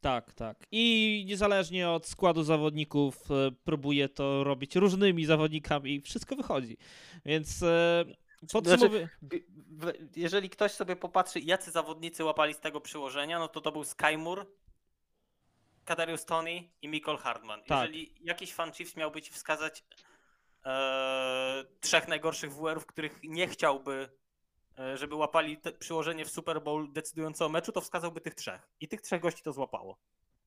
Tak, 0.02 0.34
tak. 0.34 0.58
I 0.72 1.24
niezależnie 1.28 1.89
od 1.89 2.08
składu 2.08 2.43
zawodników 2.43 3.32
e, 3.32 3.52
próbuje 3.64 4.10
to 4.10 4.43
robić 4.43 4.76
różnymi 4.76 5.26
zawodnikami 5.26 5.95
i 5.95 6.02
wszystko 6.02 6.36
wychodzi. 6.36 6.78
Więc 7.26 7.64
e, 7.64 8.06
podsumowuję... 8.52 9.10
Bi- 9.24 9.43
w- 9.70 10.18
Jeżeli 10.18 10.50
ktoś 10.50 10.72
sobie 10.72 10.95
popatrzy, 10.95 11.39
jacy 11.39 11.72
zawodnicy 11.72 12.24
łapali 12.24 12.54
z 12.54 12.60
tego 12.60 12.82
przyłożenia, 12.82 13.39
no 13.39 13.47
to 13.47 13.62
to 13.62 13.72
był 13.72 13.84
Sky 13.84 14.18
Moore, 14.18 14.45
Kadarius 15.86 16.26
Tony 16.26 16.70
i 16.82 16.88
Michael 16.88 17.18
Hardman. 17.18 17.62
Tak. 17.64 17.82
Jeżeli 17.89 18.14
jakiś 18.22 18.54
fan 18.54 18.72
Chiefs 18.74 18.95
miałby 18.95 19.22
ci 19.22 19.32
wskazać 19.32 19.84
e, 20.66 21.66
trzech 21.80 22.08
najgorszych 22.08 22.54
WR-ów, 22.54 22.86
których 22.86 23.20
nie 23.24 23.47
chciałby, 23.47 24.10
żeby 24.95 25.15
łapali 25.15 25.57
te 25.57 25.71
przyłożenie 25.71 26.25
w 26.25 26.30
Super 26.30 26.63
Bowl 26.63 26.91
decydujące 26.91 27.45
o 27.45 27.49
meczu, 27.49 27.71
to 27.71 27.82
wskazałby 27.82 28.21
tych 28.21 28.36
trzech. 28.36 28.69
I 28.82 28.88
tych 28.88 29.01
trzech 29.01 29.21
gości 29.21 29.43
to 29.43 29.53
złapało. 29.53 29.97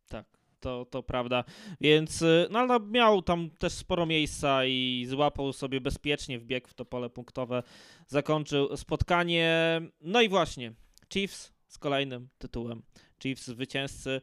Tak, 0.09 0.27
to, 0.61 0.87
to 0.91 1.03
prawda. 1.03 1.45
Więc 1.81 2.23
y, 2.23 2.47
no, 2.51 2.59
ale 2.59 2.81
miał 2.81 3.23
tam 3.23 3.51
też 3.51 3.73
sporo 3.73 4.07
miejsca 4.07 4.65
i 4.65 5.07
złapał 5.09 5.53
sobie 5.53 5.81
bezpiecznie 5.81 6.39
wbieg 6.39 6.69
w 6.69 6.75
to 6.75 6.85
pole 6.85 7.11
punktowe. 7.11 7.63
Zakończył 8.07 8.77
spotkanie. 8.77 9.81
No 10.01 10.21
i 10.21 10.29
właśnie, 10.29 10.73
Chiefs 11.13 11.53
z 11.67 11.79
kolejnym 11.79 12.29
tytułem. 12.39 12.83
Chiefs 13.23 13.47
zwycięzcy. 13.47 14.21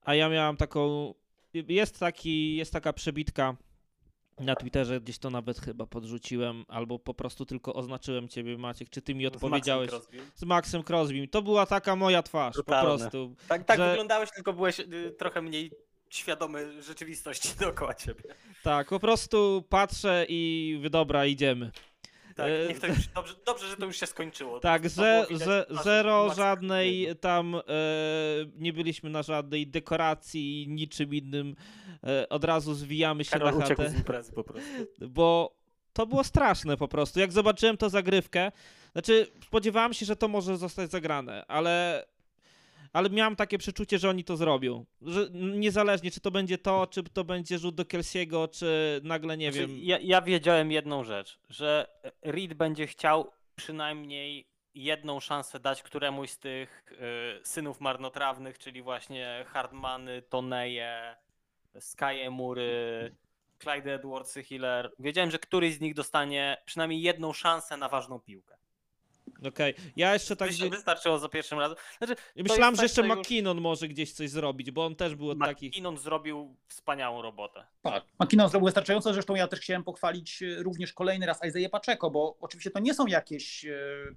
A 0.00 0.14
ja 0.14 0.28
miałam 0.28 0.56
taką. 0.56 1.14
Jest, 1.54 1.98
taki, 1.98 2.56
jest 2.56 2.72
taka 2.72 2.92
przebitka 2.92 3.56
na 4.40 4.56
Twitterze, 4.56 5.00
gdzieś 5.00 5.18
to 5.18 5.30
nawet 5.30 5.58
chyba 5.60 5.86
podrzuciłem, 5.86 6.64
albo 6.68 6.98
po 6.98 7.14
prostu 7.14 7.46
tylko 7.46 7.74
oznaczyłem 7.74 8.28
ciebie, 8.28 8.58
Maciek, 8.58 8.90
czy 8.90 9.02
ty 9.02 9.14
mi 9.14 9.20
Z 9.20 9.24
Maxem 9.24 9.36
odpowiedziałeś 9.36 9.90
z 10.34 10.44
Maxem 10.44 10.82
Crosbym. 10.82 11.28
To 11.28 11.42
była 11.42 11.66
taka 11.66 11.96
moja 11.96 12.22
twarz, 12.22 12.54
Brutalne. 12.54 12.90
po 12.92 12.98
prostu. 12.98 13.34
Tak, 13.48 13.64
tak 13.64 13.78
że- 13.78 13.88
wyglądałeś, 13.90 14.30
tylko 14.34 14.52
byłeś 14.52 14.80
y, 14.80 15.14
trochę 15.18 15.42
mniej 15.42 15.70
świadomy 16.10 16.82
rzeczywistości 16.82 17.48
dookoła 17.60 17.94
ciebie. 17.94 18.22
Tak, 18.62 18.88
po 18.88 19.00
prostu 19.00 19.64
patrzę 19.68 20.26
i 20.28 20.78
wy- 20.82 20.90
dobra, 20.90 21.26
idziemy. 21.26 21.70
Tak, 22.40 22.50
E, 22.50 22.68
niech 22.68 22.80
to 22.80 22.86
już, 22.86 23.06
dobrze, 23.06 23.34
dobrze, 23.46 23.68
że 23.68 23.76
to 23.76 23.86
już 23.86 23.96
się 23.96 24.06
skończyło. 24.06 24.60
Tak, 24.60 24.82
po 24.82 24.88
twarzy 24.88 25.64
zero 25.84 26.34
żadnej 26.34 27.08
tam, 27.20 27.54
e, 27.54 27.60
nie 28.56 28.72
byliśmy 28.72 29.10
na 29.10 29.22
żadnej 29.22 29.66
dekoracji, 29.66 30.66
niczym 30.68 31.14
innym. 31.14 31.56
E, 32.06 32.28
od 32.28 32.44
razu 32.44 32.74
zwijamy 32.74 33.24
się 33.24 33.30
Karol 33.30 33.58
na 33.58 33.66
chatę, 33.66 33.90
z 33.90 33.94
imprezy 33.94 34.32
po 34.32 34.44
prostu. 34.44 34.70
bo 35.08 35.56
to 35.92 36.06
było 36.06 36.24
straszne 36.24 36.76
po 36.76 36.88
prostu. 36.88 37.20
Jak 37.20 37.32
zobaczyłem 37.32 37.76
to 37.76 37.90
zagrywkę, 37.90 38.52
znaczy 38.92 39.26
spodziewałem 39.46 39.94
się, 39.94 40.06
że 40.06 40.16
to 40.16 40.28
może 40.28 40.56
zostać 40.56 40.90
zagrane, 40.90 41.44
ale, 41.48 42.04
ale 42.92 43.10
miałem 43.10 43.36
takie 43.36 43.58
przeczucie, 43.58 43.98
że 43.98 44.10
oni 44.10 44.24
to 44.24 44.36
zrobią. 44.36 44.86
Że 45.02 45.28
niezależnie, 45.32 46.10
czy 46.10 46.20
to 46.20 46.30
będzie 46.30 46.58
to, 46.58 46.86
czy 46.86 47.02
to 47.02 47.24
będzie 47.24 47.58
rzut 47.58 47.74
do 47.74 47.84
Kelsiego, 47.84 48.48
czy 48.48 49.00
nagle, 49.04 49.36
nie 49.36 49.52
Znaczy, 49.52 49.66
wiem. 49.66 49.78
Ja, 49.82 49.98
ja 49.98 50.22
wiedziałem 50.22 50.72
jedną 50.72 51.04
rzecz, 51.04 51.40
że 51.48 51.86
Reed 52.22 52.54
będzie 52.54 52.86
chciał 52.86 53.30
przynajmniej 53.56 54.46
jedną 54.74 55.20
szansę 55.20 55.60
dać 55.60 55.82
któremuś 55.82 56.30
z 56.30 56.38
tych 56.38 56.92
y, 56.92 57.46
synów 57.46 57.80
marnotrawnych, 57.80 58.58
czyli 58.58 58.82
właśnie 58.82 59.44
Hardmany, 59.48 60.22
Toneje, 60.22 61.16
Sky 61.80 62.30
Mury, 62.30 63.14
Clyde 63.58 63.94
Edwardsy, 63.94 64.42
Hiller. 64.42 64.92
Wiedziałem, 64.98 65.30
że 65.30 65.38
któryś 65.38 65.74
z 65.74 65.80
nich 65.80 65.94
dostanie 65.94 66.56
przynajmniej 66.64 67.02
jedną 67.02 67.32
szansę 67.32 67.76
na 67.76 67.88
ważną 67.88 68.20
piłkę. 68.20 68.56
Okej, 69.48 69.74
ja 69.96 70.12
jeszcze 70.12 70.36
tak. 70.36 70.48
Myślę, 70.50 70.68
wystarczyło 70.70 71.18
za 71.18 71.28
pierwszym 71.28 71.58
razem. 71.58 71.76
Znaczy, 71.98 72.14
Myślałem, 72.36 72.76
że 72.76 72.82
jeszcze 72.82 73.02
że 73.02 73.08
już- 73.08 73.18
McKinnon 73.18 73.60
może 73.60 73.88
gdzieś 73.88 74.12
coś 74.12 74.30
zrobić, 74.30 74.70
bo 74.70 74.86
on 74.86 74.96
też 74.96 75.14
był 75.14 75.30
od 75.30 75.38
takich. 75.38 75.70
McKinnon 75.70 75.98
zrobił 75.98 76.56
wspaniałą 76.68 77.22
robotę. 77.22 77.66
Tak. 77.82 78.04
McKinnon 78.20 78.48
zrobił 78.48 78.64
wystarczająco, 78.66 79.12
zresztą 79.12 79.34
ja 79.34 79.48
też 79.48 79.60
chciałem 79.60 79.84
pochwalić 79.84 80.42
e, 80.42 80.62
również 80.62 80.92
kolejny 80.92 81.26
raz 81.26 81.44
Isaiah 81.44 81.70
Pacheco, 81.70 82.10
bo 82.10 82.36
oczywiście 82.40 82.70
to 82.70 82.78
nie 82.78 82.94
są 82.94 83.06
jakieś 83.06 83.64
e, 83.64 83.70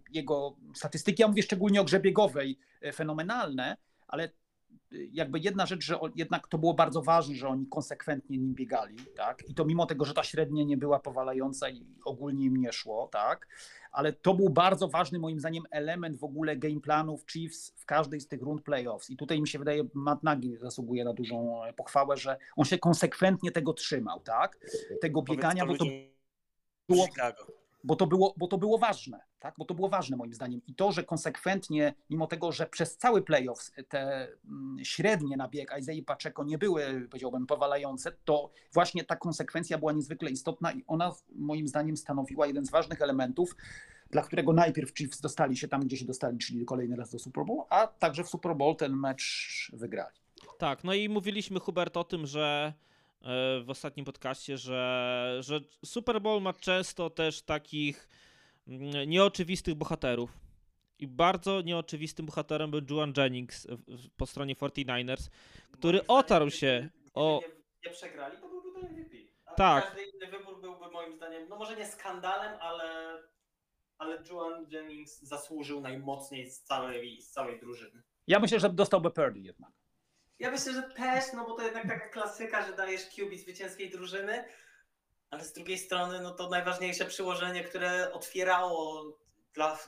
jego 0.10 0.56
statystyki, 0.76 1.22
ja 1.22 1.28
mówię 1.28 1.44
szczególnie 1.44 1.82
o 1.82 1.84
grze 1.84 2.00
biegowej, 2.00 2.60
e, 2.82 2.91
fenomenalne, 2.94 3.78
ale 4.08 4.30
jakby 5.12 5.40
jedna 5.40 5.66
rzecz, 5.66 5.84
że 5.84 6.00
jednak 6.16 6.48
to 6.48 6.58
było 6.58 6.74
bardzo 6.74 7.02
ważne, 7.02 7.36
że 7.36 7.48
oni 7.48 7.68
konsekwentnie 7.68 8.38
nim 8.38 8.54
biegali, 8.54 8.95
tak? 9.16 9.50
I 9.50 9.56
to 9.56 9.66
mimo 9.66 9.86
tego, 9.86 10.06
że 10.06 10.14
ta 10.14 10.24
średnia 10.24 10.64
nie 10.64 10.78
była 10.78 11.00
powalająca 11.00 11.70
i 11.70 11.86
ogólnie 12.06 12.45
im 12.45 12.58
nie 12.58 12.74
szło, 12.74 13.08
tak? 13.12 13.48
Ale 13.91 14.14
to 14.14 14.34
był 14.34 14.50
bardzo 14.50 14.88
ważny 14.88 15.20
moim 15.20 15.40
zdaniem 15.40 15.64
element 15.72 16.18
w 16.18 16.24
ogóle 16.24 16.58
game 16.58 16.80
planów 16.80 17.26
Chiefs 17.32 17.74
w 17.76 17.86
każdej 17.86 18.22
z 18.22 18.28
tych 18.28 18.41
rund 18.41 18.64
playoffs. 18.64 19.10
I 19.10 19.18
tutaj 19.18 19.41
mi 19.41 19.48
się 19.48 19.60
wydaje, 19.60 19.84
Matt 19.94 20.24
Nagy 20.24 20.58
zasługuje 20.58 21.04
na 21.06 21.14
dużą 21.14 21.64
e, 21.64 21.74
pochwałę, 21.74 22.18
że 22.18 22.38
on 22.56 22.66
się 22.66 22.78
konsekwentnie 22.78 23.52
tego 23.52 23.74
trzymał, 23.74 24.20
tak? 24.20 24.60
Tego 25.02 25.22
biegania, 25.22 25.66
bo 25.66 25.78
to 25.78 25.86
było- 26.90 27.06
Chicago. 27.06 27.62
Bo 27.84 27.95
to 27.95 28.07
było, 28.07 28.34
bo 28.38 28.47
to 28.47 28.57
było 28.57 28.77
ważne, 28.77 29.19
tak? 29.39 29.55
Bo 29.57 29.65
to 29.65 29.73
było 29.73 29.89
ważne 29.89 30.18
moim 30.18 30.34
zdaniem. 30.34 30.61
I 30.68 30.76
to, 30.76 30.91
że 30.91 31.03
konsekwentnie, 31.03 31.93
mimo 32.10 32.27
tego, 32.27 32.51
że 32.51 32.65
przez 32.65 32.97
cały 32.97 33.22
playoffs 33.22 33.72
te 33.89 34.27
mm, 34.45 34.77
średnie 34.84 35.38
na 35.38 35.47
bieg 35.47 35.76
Isaiah 35.80 36.05
Pacheco 36.05 36.43
nie 36.43 36.57
były, 36.57 37.07
powiedziałbym, 37.10 37.47
powalające, 37.47 38.11
to 38.26 38.49
właśnie 38.73 39.03
ta 39.03 39.15
konsekwencja 39.15 39.77
była 39.77 39.91
niezwykle 39.91 40.31
istotna 40.31 40.72
i 40.72 40.84
ona 40.88 41.11
moim 41.35 41.68
zdaniem 41.68 41.97
stanowiła 41.97 42.47
jeden 42.47 42.65
z 42.65 42.72
ważnych 42.72 43.01
elementów, 43.01 43.55
dla 44.11 44.22
którego 44.22 44.53
najpierw 44.53 44.93
Chiefs 44.93 45.22
dostali 45.22 45.57
się 45.57 45.68
tam, 45.68 45.81
gdzie 45.81 45.97
się 45.97 46.05
dostali, 46.05 46.38
czyli 46.38 46.65
kolejny 46.65 46.95
raz 46.95 47.11
do 47.11 47.19
Super 47.19 47.45
Bowl, 47.45 47.61
a 47.69 47.88
także 47.88 48.23
w 48.23 48.30
Super 48.30 48.55
Bowl 48.55 48.76
ten 48.76 48.93
mecz 48.93 49.72
wygrali. 49.73 50.15
Tak, 50.57 50.84
no 50.84 50.93
i 50.93 51.10
mówiliśmy 51.10 51.60
Hubert 51.60 51.97
o 51.97 52.03
tym, 52.03 52.26
że 52.26 52.73
w 53.64 53.66
ostatnim 53.70 54.06
podcaście, 54.06 54.58
że, 54.58 55.38
że 55.40 55.60
Super 55.86 56.22
Bowl 56.22 56.41
ma 56.41 56.54
często 56.54 57.10
też 57.10 57.41
takich 57.41 58.08
mm, 58.68 59.10
nieoczywistych 59.10 59.76
bohaterów. 59.76 60.38
I 61.00 61.08
bardzo 61.08 61.62
nieoczywistym 61.62 62.26
bohaterem 62.26 62.72
był 62.72 62.82
Juan 62.90 63.14
Jennings 63.18 63.68
w- 63.88 64.10
po 64.18 64.26
stronie 64.26 64.56
49ers, 64.56 65.30
który 65.72 66.08
otarł 66.08 66.50
się 66.50 66.90
o. 67.14 67.41
Nie, 67.41 67.90
nie 67.90 67.95
przegrali, 67.95 68.38
to 68.38 68.48
byłby 68.50 68.72
to 68.82 68.88
MVP. 68.88 69.18
A 69.45 69.54
Tak. 69.54 69.84
Każdy 69.86 70.02
inny 70.04 70.28
wybór 70.38 70.62
byłby 70.62 70.91
moim 70.91 71.14
zdaniem, 71.16 71.50
no 71.50 71.58
może 71.58 71.76
nie 71.76 71.88
skandalem, 71.88 72.58
ale, 72.62 73.18
ale 73.98 74.24
Juan 74.30 74.66
Jennings 74.72 75.22
zasłużył 75.22 75.82
najmocniej 75.82 76.50
z 76.52 76.62
całej, 76.64 77.22
z 77.22 77.32
całej 77.32 77.60
drużyny. 77.60 78.04
Ja 78.28 78.40
myślę, 78.40 78.60
że 78.60 78.70
dostałby 78.70 79.12
Purdy 79.12 79.40
jednak. 79.40 79.72
Ja 80.39 80.51
myślę, 80.51 80.73
że 80.73 80.84
też, 80.84 81.23
no 81.34 81.45
bo 81.45 81.55
to 81.55 81.64
jednak 81.64 81.88
taka 81.88 82.10
klasyka, 82.10 82.65
że 82.65 82.73
dajesz 82.73 83.05
QB 83.05 83.35
zwycięskiej 83.38 83.89
drużyny, 83.89 84.45
ale 85.30 85.43
z 85.43 85.53
drugiej 85.53 85.77
strony, 85.77 86.22
no 86.22 86.31
to 86.31 86.49
najważniejsze 86.49 87.05
przyłożenie, 87.05 87.64
które 87.64 88.14
otwierało 88.14 89.03
dla 89.53 89.80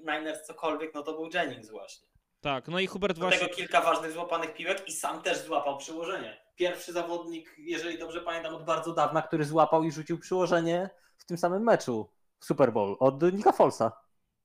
Niners 0.00 0.42
cokolwiek, 0.42 0.94
no 0.94 1.02
to 1.02 1.12
był 1.12 1.30
Jennings 1.34 1.70
właśnie. 1.70 2.08
Tak, 2.40 2.68
no 2.68 2.80
i 2.80 2.86
Hubert 2.86 3.18
Do 3.18 3.20
właśnie. 3.20 3.40
tego 3.40 3.54
kilka 3.54 3.80
ważnych 3.80 4.12
złapanych 4.12 4.54
piłek 4.54 4.88
i 4.88 4.92
sam 4.92 5.22
też 5.22 5.38
złapał 5.38 5.78
przyłożenie. 5.78 6.42
Pierwszy 6.56 6.92
zawodnik, 6.92 7.54
jeżeli 7.58 7.98
dobrze 7.98 8.20
pamiętam, 8.20 8.54
od 8.54 8.64
bardzo 8.64 8.92
dawna, 8.92 9.22
który 9.22 9.44
złapał 9.44 9.84
i 9.84 9.92
rzucił 9.92 10.18
przyłożenie 10.18 10.90
w 11.16 11.24
tym 11.24 11.38
samym 11.38 11.62
meczu 11.62 12.10
w 12.38 12.44
Super 12.44 12.72
Bowl 12.72 12.96
od 13.00 13.22
Nika 13.22 13.52
Folsa. 13.52 13.92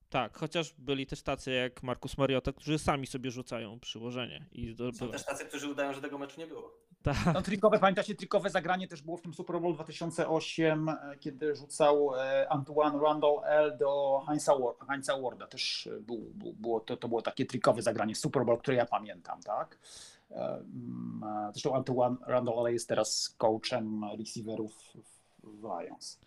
Tak, 0.09 0.37
chociaż 0.37 0.73
byli 0.77 1.05
też 1.05 1.21
tacy 1.21 1.51
jak 1.51 1.83
Markus 1.83 2.17
Mariota, 2.17 2.53
którzy 2.53 2.79
sami 2.79 3.07
sobie 3.07 3.31
rzucają 3.31 3.79
przyłożenie. 3.79 4.45
I 4.51 4.67
są 4.67 4.73
zdobywa. 4.73 5.11
też 5.11 5.25
tacy, 5.25 5.45
którzy 5.45 5.71
udają, 5.71 5.93
że 5.93 6.01
tego 6.01 6.17
meczu 6.17 6.39
nie 6.39 6.47
było. 6.47 6.87
Tak. 7.03 7.33
No, 7.33 7.41
trikowe, 7.41 7.79
pamiętacie, 7.79 8.15
trikowe 8.15 8.49
zagranie 8.49 8.87
też 8.87 9.01
było 9.01 9.17
w 9.17 9.21
tym 9.21 9.33
Super 9.33 9.61
Bowl 9.61 9.73
2008, 9.73 10.89
e, 10.89 11.17
kiedy 11.19 11.55
rzucał 11.55 12.15
e, 12.15 12.47
Antoine 12.49 12.99
Randall 12.99 13.39
L 13.43 13.77
do 13.77 14.21
Heinza, 14.27 14.55
Ward, 14.55 14.77
Heinza 14.87 15.21
Warda. 15.21 15.47
Też 15.47 15.87
e, 15.87 15.99
był, 15.99 16.17
był, 16.17 16.53
było, 16.53 16.79
to, 16.79 16.97
to 16.97 17.07
było 17.07 17.21
takie 17.21 17.45
trikowe 17.45 17.81
zagranie 17.81 18.15
w 18.15 18.17
Super 18.17 18.45
Bowl, 18.45 18.57
które 18.57 18.77
ja 18.77 18.85
pamiętam, 18.85 19.41
tak? 19.43 19.77
Mm, 20.31 21.51
Zresztą 21.51 21.75
Antoine 21.75 22.17
Randall 22.25 22.67
L 22.67 22.73
jest 22.73 22.89
teraz 22.89 23.35
coachem 23.37 24.03
receiverów 24.19 24.97
w 25.43 25.63
Lions. 25.63 26.19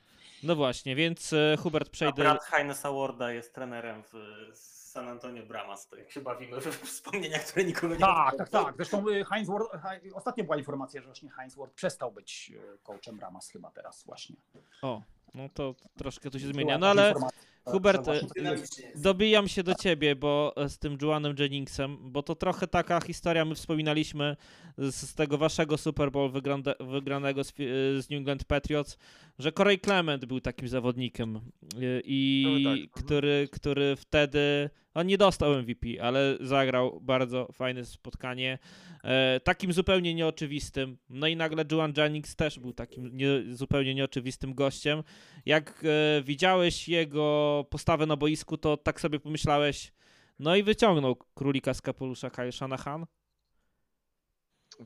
No 0.42 0.56
właśnie, 0.56 0.96
więc 0.96 1.32
e, 1.32 1.56
Hubert 1.62 1.88
A 1.88 1.90
przejdę. 1.90 2.22
brat 2.22 2.44
Heinesa 2.44 2.92
Warda 2.92 3.32
jest 3.32 3.54
trenerem 3.54 4.02
w 4.02 4.14
San 4.90 5.08
Antonio 5.08 5.46
Bramas, 5.46 5.88
to 5.88 5.96
jak 5.96 6.10
się 6.10 6.20
bawimy 6.20 6.60
we 6.60 6.72
wspomnienia, 6.86 7.38
które 7.38 7.64
nikogo 7.64 7.94
nie 7.94 8.00
Tak, 8.00 8.36
tak, 8.36 8.48
tak. 8.48 8.74
Zresztą 8.76 9.04
e, 9.08 9.24
Heinz 9.24 9.48
Ward, 9.48 9.64
ostatnio 10.14 10.44
była 10.44 10.56
informacja, 10.56 11.00
że 11.00 11.06
właśnie 11.06 11.30
Heinz 11.30 11.54
Ward 11.54 11.72
przestał 11.74 12.12
być 12.12 12.52
e, 12.74 12.78
coachem 12.78 13.16
Bramas 13.16 13.50
chyba 13.50 13.70
teraz 13.70 14.04
właśnie. 14.06 14.36
O, 14.82 15.02
no 15.34 15.48
to 15.54 15.74
troszkę 15.98 16.30
tu 16.30 16.40
się 16.40 16.46
zmienia. 16.46 16.78
No 16.78 16.88
ale 16.88 17.14
Hubert, 17.64 18.06
dobijam 18.94 19.48
się 19.48 19.62
do 19.62 19.74
ciebie, 19.74 20.16
bo 20.16 20.54
z 20.68 20.78
tym 20.78 20.98
Juanem 21.02 21.34
Jenningsem, 21.38 21.98
bo 22.12 22.22
to 22.22 22.34
trochę 22.34 22.66
taka 22.66 23.00
historia, 23.00 23.44
my 23.44 23.54
wspominaliśmy 23.54 24.36
z, 24.78 24.94
z 24.94 25.14
tego 25.14 25.38
waszego 25.38 25.78
Super 25.78 26.12
Bowl 26.12 26.32
wygranego 26.80 27.44
z 27.44 28.10
New 28.10 28.18
England 28.18 28.44
Patriots, 28.44 28.98
że 29.40 29.52
Corey 29.52 29.78
Clement 29.78 30.24
był 30.24 30.40
takim 30.40 30.68
zawodnikiem 30.68 31.36
e, 31.36 31.40
i 32.04 32.44
No 32.44 32.70
tak, 32.70 32.80
mhm. 32.80 32.88
który, 32.88 33.48
który 33.52 33.96
wtedy, 33.96 34.70
on 34.94 35.06
nie 35.06 35.18
dostał 35.18 35.62
MVP, 35.62 35.88
ale 36.02 36.36
zagrał 36.40 37.00
bardzo 37.00 37.48
fajne 37.52 37.84
spotkanie, 37.84 38.58
e, 39.04 39.40
takim 39.40 39.72
zupełnie 39.72 40.14
nieoczywistym. 40.14 40.98
No 41.08 41.26
i 41.26 41.36
nagle 41.36 41.64
Juan 41.72 41.92
Jennings 41.96 42.36
też 42.36 42.58
był 42.58 42.72
takim 42.72 43.16
nie, 43.16 43.28
zupełnie 43.54 43.94
nieoczywistym 43.94 44.54
gościem. 44.54 45.02
Jak 45.46 45.84
e, 45.84 46.22
widziałeś 46.22 46.88
jego 46.88 47.66
postawę 47.70 48.06
na 48.06 48.16
boisku, 48.16 48.56
to 48.56 48.76
tak 48.76 49.00
sobie 49.00 49.20
pomyślałeś, 49.20 49.92
no 50.38 50.56
i 50.56 50.62
wyciągnął 50.62 51.16
królika 51.34 51.74
z 51.74 51.80
kapelusza 51.80 52.30
Kyle 52.30 52.52
Shanahan. 52.52 53.06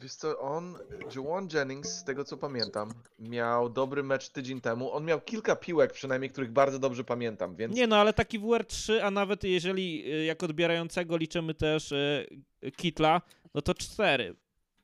Wiesz 0.01 0.15
co, 0.15 0.39
on, 0.39 0.79
Juwan 1.15 1.49
Jennings, 1.53 1.91
z 1.91 2.05
tego 2.05 2.25
co 2.25 2.37
pamiętam, 2.37 2.95
miał 3.19 3.71
dobry 3.71 4.03
mecz 4.03 4.29
tydzień 4.29 4.61
temu. 4.61 4.93
On 4.93 5.05
miał 5.05 5.21
kilka 5.21 5.57
piłek 5.57 5.93
przynajmniej, 5.93 6.31
których 6.31 6.53
bardzo 6.53 6.79
dobrze 6.79 7.05
pamiętam, 7.05 7.57
więc 7.57 7.77
Nie 7.77 7.87
no, 7.87 7.97
ale 7.97 8.13
taki 8.13 8.41
WR3, 8.41 9.01
a 9.03 9.11
nawet 9.11 9.45
jeżeli 9.45 10.13
e, 10.13 10.25
jak 10.25 10.43
odbierającego 10.43 11.17
liczymy 11.17 11.55
też 11.55 11.93
e, 11.93 12.27
Kitla, 12.77 13.21
no 13.55 13.63
to 13.63 13.75
cztery 13.75 14.35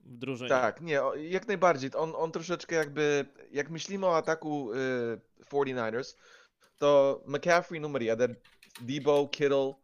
w 0.04 0.16
drużynie. 0.18 0.50
tak, 0.50 0.80
nie, 0.80 1.00
jak 1.16 1.48
najbardziej. 1.48 1.90
On, 1.96 2.12
on 2.16 2.32
troszeczkę 2.32 2.76
jakby, 2.76 3.26
jak 3.52 3.70
myślimy 3.70 4.06
o 4.06 4.16
ataku 4.16 4.72
y, 4.72 5.44
49ers, 5.52 6.14
to 6.78 7.20
McCaffrey 7.26 7.80
numer 7.80 8.02
jeden, 8.02 8.34
Debo, 8.80 9.28
Kittle, 9.28 9.74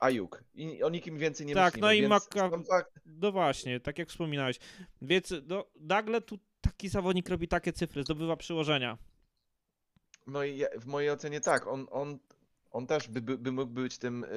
Ayuk. 0.00 0.44
I 0.54 0.82
o 0.82 0.88
nikim 0.90 1.18
więcej 1.18 1.46
nie 1.46 1.54
Tak, 1.54 1.74
myślimy. 1.74 1.86
no 1.86 1.92
i 1.92 2.00
więc 2.00 2.10
Maka- 2.10 2.50
fakt, 2.70 3.00
No 3.06 3.32
właśnie, 3.32 3.80
tak 3.80 3.98
jak 3.98 4.08
wspominałeś. 4.08 4.58
Więc 5.02 5.34
no, 5.46 5.64
nagle 5.80 6.20
tu 6.20 6.38
taki 6.60 6.88
zawodnik 6.88 7.28
robi 7.28 7.48
takie 7.48 7.72
cyfry, 7.72 8.02
zdobywa 8.02 8.36
przyłożenia. 8.36 8.98
No 10.26 10.44
i 10.44 10.62
w 10.80 10.86
mojej 10.86 11.10
ocenie 11.10 11.40
tak, 11.40 11.66
on, 11.66 11.86
on, 11.90 12.18
on 12.70 12.86
też 12.86 13.08
by, 13.08 13.20
by, 13.20 13.38
by 13.38 13.52
mógł 13.52 13.72
być 13.72 13.98
tym, 13.98 14.24
y, 14.24 14.28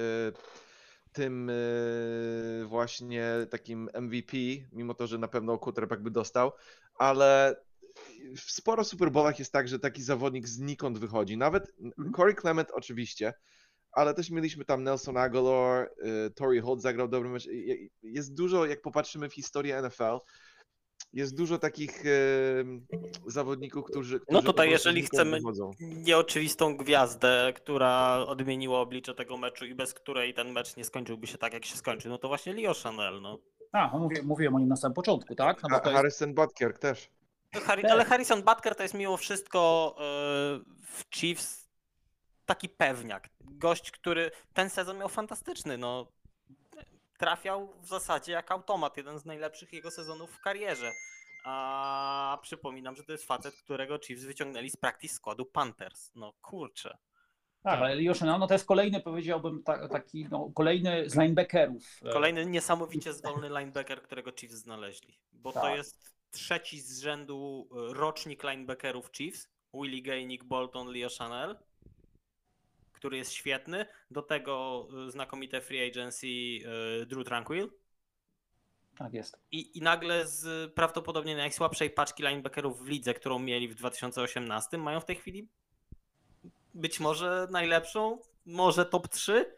tym 1.14 1.50
y, 1.50 2.66
właśnie 2.68 3.26
takim 3.50 3.90
MVP, 4.02 4.38
mimo 4.72 4.94
to, 4.94 5.08
że 5.08 5.18
na 5.18 5.28
pewno 5.28 5.58
quarterback 5.58 6.02
by 6.02 6.12
dostał, 6.12 6.52
ale 6.96 7.56
w 8.38 8.52
sporo 8.52 8.84
Super 8.84 9.12
Bowlach 9.12 9.40
jest 9.40 9.52
tak, 9.54 9.68
że 9.68 9.80
taki 9.80 10.04
zawodnik 10.04 10.48
znikąd 10.48 10.98
wychodzi. 11.00 11.38
Nawet 11.38 11.76
Corey 12.16 12.36
Clement 12.36 12.72
oczywiście, 12.72 13.34
ale 13.94 14.14
też 14.14 14.30
mieliśmy 14.30 14.66
tam 14.66 14.84
Nelson 14.84 15.18
Aguilar, 15.18 15.90
y, 16.28 16.32
Torrey 16.32 16.60
Holt 16.60 16.82
zagrał 16.82 17.08
dobry 17.08 17.30
mecz. 17.30 17.48
Jest 18.04 18.34
dużo, 18.34 18.66
jak 18.66 18.82
popatrzymy 18.82 19.30
w 19.30 19.34
historię 19.34 19.82
NFL, 19.82 20.20
jest 21.14 21.38
dużo 21.38 21.58
takich 21.58 22.06
y, 22.06 22.66
zawodników, 23.28 23.86
którzy, 23.86 24.20
którzy 24.20 24.42
po 24.42 24.46
tutaj, 24.46 24.70
jeżeli 24.70 25.04
chcemy- 25.04 25.38
wychodzą. 25.38 25.72
Nieoczywistą 25.80 26.78
gwiazdę, 26.78 27.54
która 27.56 28.18
odmieniła 28.28 28.80
oblicze 28.80 29.14
tego 29.14 29.38
meczu 29.38 29.66
i 29.66 29.76
bez 29.76 29.94
której 29.94 30.34
ten 30.34 30.52
mecz 30.52 30.78
nie 30.78 30.84
skończyłby 30.84 31.28
się 31.28 31.38
tak, 31.38 31.54
jak 31.54 31.66
się 31.66 31.78
skończył, 31.78 32.12
no 32.12 32.18
to 32.18 32.28
właśnie 32.28 32.54
Leo 32.54 32.74
Chanel, 32.84 33.22
no. 33.22 33.40
A, 33.72 33.90
no 33.94 34.00
mówię, 34.00 34.24
mówiłem 34.24 34.56
o 34.56 34.60
nim 34.60 34.70
na 34.70 34.76
samym 34.76 34.94
początku, 34.94 35.36
tak? 35.36 35.62
No 35.70 35.76
jest, 35.76 35.86
Harrison 35.86 36.34
Butker 36.34 36.80
też. 36.80 37.10
No, 37.54 37.62
Harry, 37.62 37.84
ale 37.90 38.06
Harrison 38.06 38.42
Butker 38.44 38.76
to 38.76 38.84
jest 38.84 38.96
mimo 38.96 39.18
wszystko 39.18 39.96
e, 39.98 40.04
w 40.86 41.16
Chiefs 41.16 41.63
taki 42.46 42.70
pewniak. 42.70 43.30
Gość, 43.42 43.92
który 43.92 44.32
ten 44.54 44.70
sezon 44.70 44.98
miał 44.98 45.10
fantastyczny. 45.10 45.78
No, 45.78 46.08
trafiał 47.18 47.74
w 47.82 47.88
zasadzie 47.88 48.32
jak 48.32 48.52
automat. 48.52 48.98
Jeden 48.98 49.20
z 49.20 49.26
najlepszych 49.26 49.74
jego 49.74 49.92
sezonów 49.92 50.32
w 50.32 50.42
karierze. 50.42 50.92
A 51.46 52.40
przypominam, 52.42 52.96
że 52.96 53.04
to 53.04 53.12
jest 53.12 53.26
facet, 53.28 53.56
którego 53.56 54.00
Chiefs 54.00 54.24
wyciągnęli 54.24 54.70
z 54.70 54.78
practice 54.78 55.16
składu 55.16 55.46
Panthers. 55.46 56.12
No 56.16 56.34
kurczę. 56.42 56.98
tak, 57.64 57.80
ale 57.80 58.04
Joshua, 58.04 58.38
no 58.38 58.48
to 58.48 58.54
jest 58.54 58.66
kolejny, 58.66 59.02
powiedziałbym, 59.02 59.64
ta, 59.64 59.88
taki, 59.88 60.28
no, 60.32 60.52
kolejny 60.56 61.10
z 61.10 61.16
linebackerów. 61.16 61.84
Kolejny 62.14 62.46
niesamowicie 62.46 63.14
zdolny 63.14 63.50
linebacker, 63.50 64.02
którego 64.02 64.32
Chiefs 64.32 64.56
znaleźli. 64.56 65.20
Bo 65.32 65.52
to 65.54 65.62
Tak. 65.62 65.76
jest 65.78 66.14
trzeci 66.32 66.82
z 66.82 67.00
rzędu 67.00 67.68
rocznik 67.72 68.44
linebackerów 68.44 69.12
Chiefs. 69.12 69.50
Willie 69.74 70.02
Gay, 70.02 70.26
Nick 70.26 70.44
Bolton, 70.44 70.88
Leo 70.88 71.10
Chanel, 71.20 71.58
który 73.04 73.18
jest 73.18 73.32
świetny. 73.32 73.86
Do 74.12 74.22
tego 74.22 74.88
e, 75.08 75.12
znakomite 75.12 75.62
free 75.62 75.90
agency 75.90 76.28
e, 77.02 77.06
Drew 77.06 77.26
Tranquil. 77.26 77.70
Tak 78.98 79.14
jest. 79.14 79.38
I, 79.52 79.78
I 79.78 79.82
nagle 79.82 80.28
z 80.28 80.74
prawdopodobnie 80.74 81.36
najsłabszej 81.36 81.90
paczki 81.90 82.24
linebackerów 82.24 82.84
w 82.84 82.88
lidze, 82.88 83.14
którą 83.14 83.40
mieli 83.40 83.68
w 83.68 83.76
2018, 83.76 84.78
mają 84.78 85.00
w 85.00 85.06
tej 85.06 85.16
chwili 85.16 85.48
być 86.74 87.00
może 87.00 87.48
najlepszą, 87.52 88.20
może 88.46 88.86
top 88.86 89.08
3. 89.08 89.56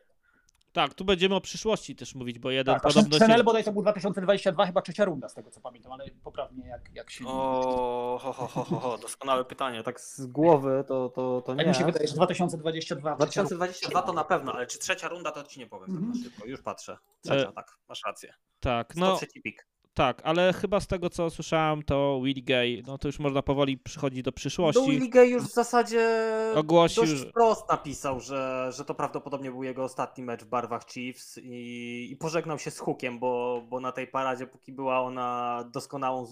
Tak, 0.76 0.94
tu 0.94 1.06
będziemy 1.06 1.36
o 1.36 1.42
przyszłości 1.42 1.96
też 1.96 2.16
mówić, 2.16 2.40
bo 2.40 2.52
jeden 2.52 2.76
Tak, 2.76 2.86
a 2.86 2.88
podobno 2.88 3.20
Chanel 3.20 3.38
się... 3.38 3.44
bodaj 3.44 3.64
to 3.64 3.72
był 3.72 3.82
2022, 3.82 4.66
chyba 4.66 4.82
trzecia 4.82 5.06
runda 5.06 5.30
z 5.30 5.34
tego 5.34 5.52
co 5.52 5.62
pamiętam, 5.62 5.92
ale 5.92 6.06
poprawnie 6.24 6.68
jak, 6.68 6.82
jak 6.94 7.10
się... 7.12 7.26
O, 7.28 8.20
ho, 8.22 8.34
ho, 8.34 8.48
ho, 8.48 8.64
ho, 8.64 8.80
ho, 8.80 8.98
doskonałe 8.98 9.46
pytanie. 9.46 9.78
Tak, 9.78 9.86
Tak 9.86 10.02
z 10.02 10.26
głowy 10.26 10.84
to, 10.88 11.10
to, 11.10 11.42
to 11.42 11.56
Tak 11.56 11.66
nie. 11.66 11.72
mi 11.72 11.76
się 11.78 11.86
wydaje, 11.86 12.08
że 12.08 12.14
2022. 12.14 12.72
trzecia 12.72 12.96
runda. 12.96 13.16
2022 13.16 14.02
to 14.02 14.14
na 14.14 14.24
pewno, 14.24 14.54
ale 14.54 14.68
czy 14.68 14.80
trzecia 14.80 15.08
runda 15.08 15.32
to 15.32 15.44
ci 15.44 15.60
nie 15.60 15.68
powiem 15.68 15.88
tak 15.88 15.96
Mhm. 15.96 16.14
na 16.18 16.24
szybko. 16.24 16.46
Już 16.46 16.62
patrzę. 16.62 16.98
Trzecia, 17.24 17.50
E, 17.50 17.54
tak, 17.54 17.78
masz 17.90 18.02
rację. 18.06 18.34
Tak, 18.60 18.96
No, 18.96 19.06
no 19.06 19.18
trzeci 19.18 19.42
pik. 19.42 19.68
Tak, 19.96 20.22
ale 20.24 20.54
chyba 20.54 20.80
z 20.80 20.88
tego 20.88 21.10
co 21.10 21.30
słyszałem, 21.30 21.84
to 21.84 22.22
Willie 22.24 22.44
Gay, 22.44 22.84
no 22.88 22.98
to 22.98 23.08
już 23.08 23.20
można 23.20 23.42
powoli 23.42 23.78
przychodzić 23.78 24.22
do 24.22 24.30
No 24.30 24.36
przyszłości. 24.36 24.92
Willie 24.92 25.10
Gay 25.10 25.28
już 25.28 25.44
w 25.44 25.54
zasadzie 25.54 26.10
Ogłosił, 26.56 27.04
dość 27.04 27.22
wprost 27.22 27.70
napisał, 27.70 28.20
że, 28.20 28.70
że 28.72 28.86
to 28.86 28.96
prawdopodobnie 28.96 29.52
był 29.52 29.64
jego 29.64 29.84
ostatni 29.84 30.24
mecz 30.24 30.44
w 30.44 30.48
barwach 30.48 30.86
Chiefs 30.86 31.40
i, 31.44 32.08
i 32.12 32.18
pożegnał 32.18 32.60
się 32.60 32.72
z 32.72 32.80
Hookiem, 32.80 33.20
bo, 33.20 33.62
bo 33.70 33.80
na 33.80 33.92
tej 33.92 34.08
paradzie, 34.08 34.48
póki 34.48 34.72
była 34.72 35.02
ona 35.02 35.64
doskonałą, 35.74 36.28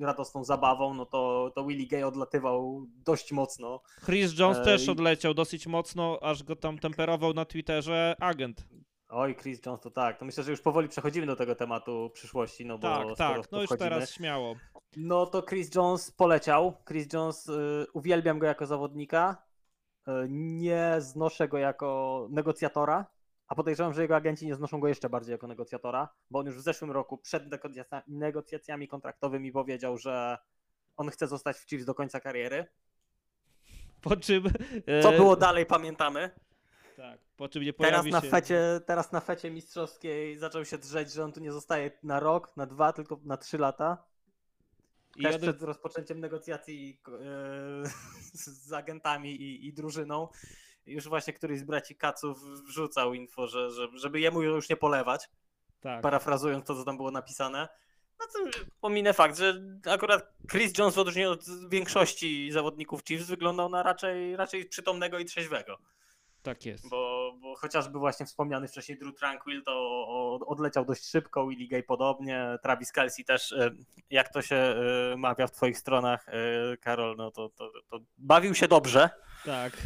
radosną 0.00 0.44
zabawą, 0.44 0.94
no 0.94 1.06
to, 1.06 1.52
to 1.54 1.64
Willie 1.64 1.86
Gay 1.86 2.06
odlatywał 2.06 2.86
dość 3.04 3.32
mocno. 3.32 3.80
Chris 4.04 4.38
Jones 4.38 4.58
Ej. 4.58 4.64
też 4.64 4.88
odleciał 4.88 5.34
dosyć 5.34 5.66
mocno, 5.66 6.18
aż 6.22 6.42
go 6.42 6.56
tam 6.56 6.78
temperował 6.78 7.34
na 7.34 7.44
Twitterze 7.44 8.16
agent. 8.20 8.75
Oj, 9.16 9.34
Chris 9.34 9.66
Jones 9.66 9.80
to 9.80 9.90
tak. 9.90 10.18
To 10.18 10.24
myślę, 10.24 10.44
że 10.44 10.50
już 10.50 10.60
powoli 10.60 10.88
przechodzimy 10.88 11.26
do 11.26 11.36
tego 11.36 11.54
tematu 11.54 12.10
przyszłości, 12.14 12.66
no 12.66 12.78
bo 12.78 12.88
Tak, 12.88 13.16
tak, 13.16 13.52
no 13.52 13.60
już 13.62 13.70
teraz 13.78 14.10
śmiało. 14.10 14.56
No 14.96 15.26
to 15.26 15.42
Chris 15.42 15.74
Jones 15.74 16.10
poleciał. 16.10 16.74
Chris 16.88 17.12
Jones, 17.12 17.46
y, 17.46 17.86
uwielbiam 17.92 18.38
go 18.38 18.46
jako 18.46 18.66
zawodnika. 18.66 19.42
Y, 20.08 20.10
nie 20.28 20.96
znoszę 20.98 21.48
go 21.48 21.58
jako 21.58 22.28
negocjatora, 22.30 23.06
a 23.48 23.54
podejrzewam, 23.54 23.94
że 23.94 24.02
jego 24.02 24.16
agenci 24.16 24.46
nie 24.46 24.54
znoszą 24.54 24.80
go 24.80 24.88
jeszcze 24.88 25.08
bardziej 25.08 25.32
jako 25.32 25.46
negocjatora, 25.46 26.08
bo 26.30 26.38
on 26.38 26.46
już 26.46 26.56
w 26.56 26.62
zeszłym 26.62 26.90
roku 26.90 27.18
przed 27.18 27.50
negocjacja- 27.50 28.02
negocjacjami 28.08 28.88
kontraktowymi 28.88 29.52
powiedział, 29.52 29.98
że 29.98 30.38
on 30.96 31.10
chce 31.10 31.26
zostać 31.26 31.56
w 31.56 31.68
Chiefs 31.68 31.84
do 31.84 31.94
końca 31.94 32.20
kariery. 32.20 32.66
Po 34.02 34.16
czym... 34.16 34.44
Co 35.02 35.12
e, 35.12 35.16
było 35.16 35.36
dalej, 35.36 35.66
pamiętamy. 35.66 36.30
Tak, 36.96 37.20
po 37.36 37.48
czym 37.48 37.62
nie 37.62 37.72
Teraz 37.72 38.06
na, 38.06 38.20
się... 38.20 38.28
fecie, 38.28 38.80
teraz 38.86 39.12
na 39.12 39.20
fecie 39.20 39.50
mistrzowskiej 39.50 40.38
zaczął 40.38 40.64
się 40.64 40.78
drzeć, 40.78 41.12
że 41.12 41.24
on 41.24 41.32
tu 41.32 41.40
nie 41.40 41.52
zostaje 41.52 41.90
na 42.02 42.20
rok, 42.20 42.56
na 42.56 42.66
dwa, 42.66 42.92
tylko 42.92 43.20
na 43.24 43.36
trzy 43.36 43.58
lata. 43.58 44.04
I 45.16 45.22
Też 45.22 45.38
przed 45.38 45.62
rozpoczęciem 45.62 46.20
negocjacji 46.20 47.00
e, 47.08 47.88
z 48.66 48.72
agentami 48.72 49.42
i, 49.42 49.66
i 49.66 49.72
drużyną. 49.72 50.28
Już 50.86 51.08
właśnie 51.08 51.32
któryś 51.32 51.60
z 51.60 51.64
braci 51.64 51.96
Kaców 51.96 52.44
wrzucał 52.66 53.14
info, 53.14 53.46
że, 53.46 53.70
że, 53.70 53.88
żeby 53.94 54.20
jemu 54.20 54.42
już 54.42 54.68
nie 54.68 54.76
polewać, 54.76 55.28
Tak. 55.80 56.02
parafrazując 56.02 56.64
to, 56.64 56.74
co 56.74 56.84
tam 56.84 56.96
było 56.96 57.10
napisane. 57.10 57.68
No 58.20 58.26
to 58.32 58.58
pominę 58.80 59.12
fakt, 59.12 59.38
że 59.38 59.62
akurat 59.90 60.36
Chris 60.50 60.78
Jones 60.78 60.94
w 60.94 60.98
odróżnieniu 60.98 61.30
od 61.30 61.68
większości 61.68 62.52
zawodników 62.52 63.04
Chiefs 63.04 63.26
wyglądał 63.26 63.68
na 63.68 63.82
raczej, 63.82 64.36
raczej 64.36 64.64
przytomnego 64.64 65.18
i 65.18 65.24
trzeźwego. 65.24 65.78
Tak 66.46 66.66
jest. 66.66 66.88
Bo, 66.88 67.32
bo 67.40 67.56
chociażby 67.56 67.98
właśnie 67.98 68.26
wspomniany 68.26 68.68
wcześniej 68.68 68.98
Drew 68.98 69.14
Tranquil 69.14 69.62
to 69.64 70.38
odleciał 70.46 70.84
dość 70.84 71.10
szybko, 71.10 71.46
Willie 71.46 71.68
Gay 71.68 71.82
podobnie, 71.82 72.58
Travis 72.62 72.92
Kelsey 72.92 73.24
też, 73.24 73.52
e, 73.52 73.70
jak 74.10 74.32
to 74.32 74.42
się 74.42 74.56
e, 74.56 75.16
mawia 75.16 75.46
w 75.46 75.52
twoich 75.52 75.78
stronach, 75.78 76.28
e, 76.28 76.76
Karol, 76.76 77.16
no 77.16 77.30
to, 77.30 77.48
to, 77.48 77.70
to 77.90 78.00
bawił 78.18 78.54
się 78.54 78.68
dobrze. 78.68 79.10
Tak. 79.44 79.72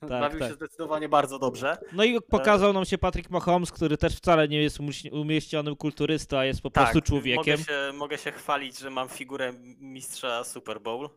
Tak, 0.00 0.10
bawił 0.10 0.38
tak. 0.40 0.48
się 0.48 0.54
zdecydowanie 0.54 1.08
bardzo 1.08 1.38
dobrze. 1.38 1.76
No 1.92 2.04
i 2.04 2.20
pokazał 2.20 2.72
nam 2.72 2.84
się 2.84 2.98
Patrick 2.98 3.30
Mahomes, 3.30 3.72
który 3.72 3.96
też 3.96 4.16
wcale 4.16 4.48
nie 4.48 4.62
jest 4.62 4.78
umieśnionym 5.12 5.76
kulturystą, 5.76 6.38
a 6.38 6.44
jest 6.44 6.62
po 6.62 6.70
prostu 6.70 7.00
Tak, 7.00 7.08
człowiekiem. 7.08 7.58
Mogę 7.58 7.64
się, 7.64 7.92
mogę 7.94 8.18
się 8.18 8.32
chwalić, 8.32 8.78
że 8.78 8.90
mam 8.90 9.08
figurę 9.08 9.52
mistrza 9.80 10.44
Super 10.44 10.80
Bowl. 10.80 11.08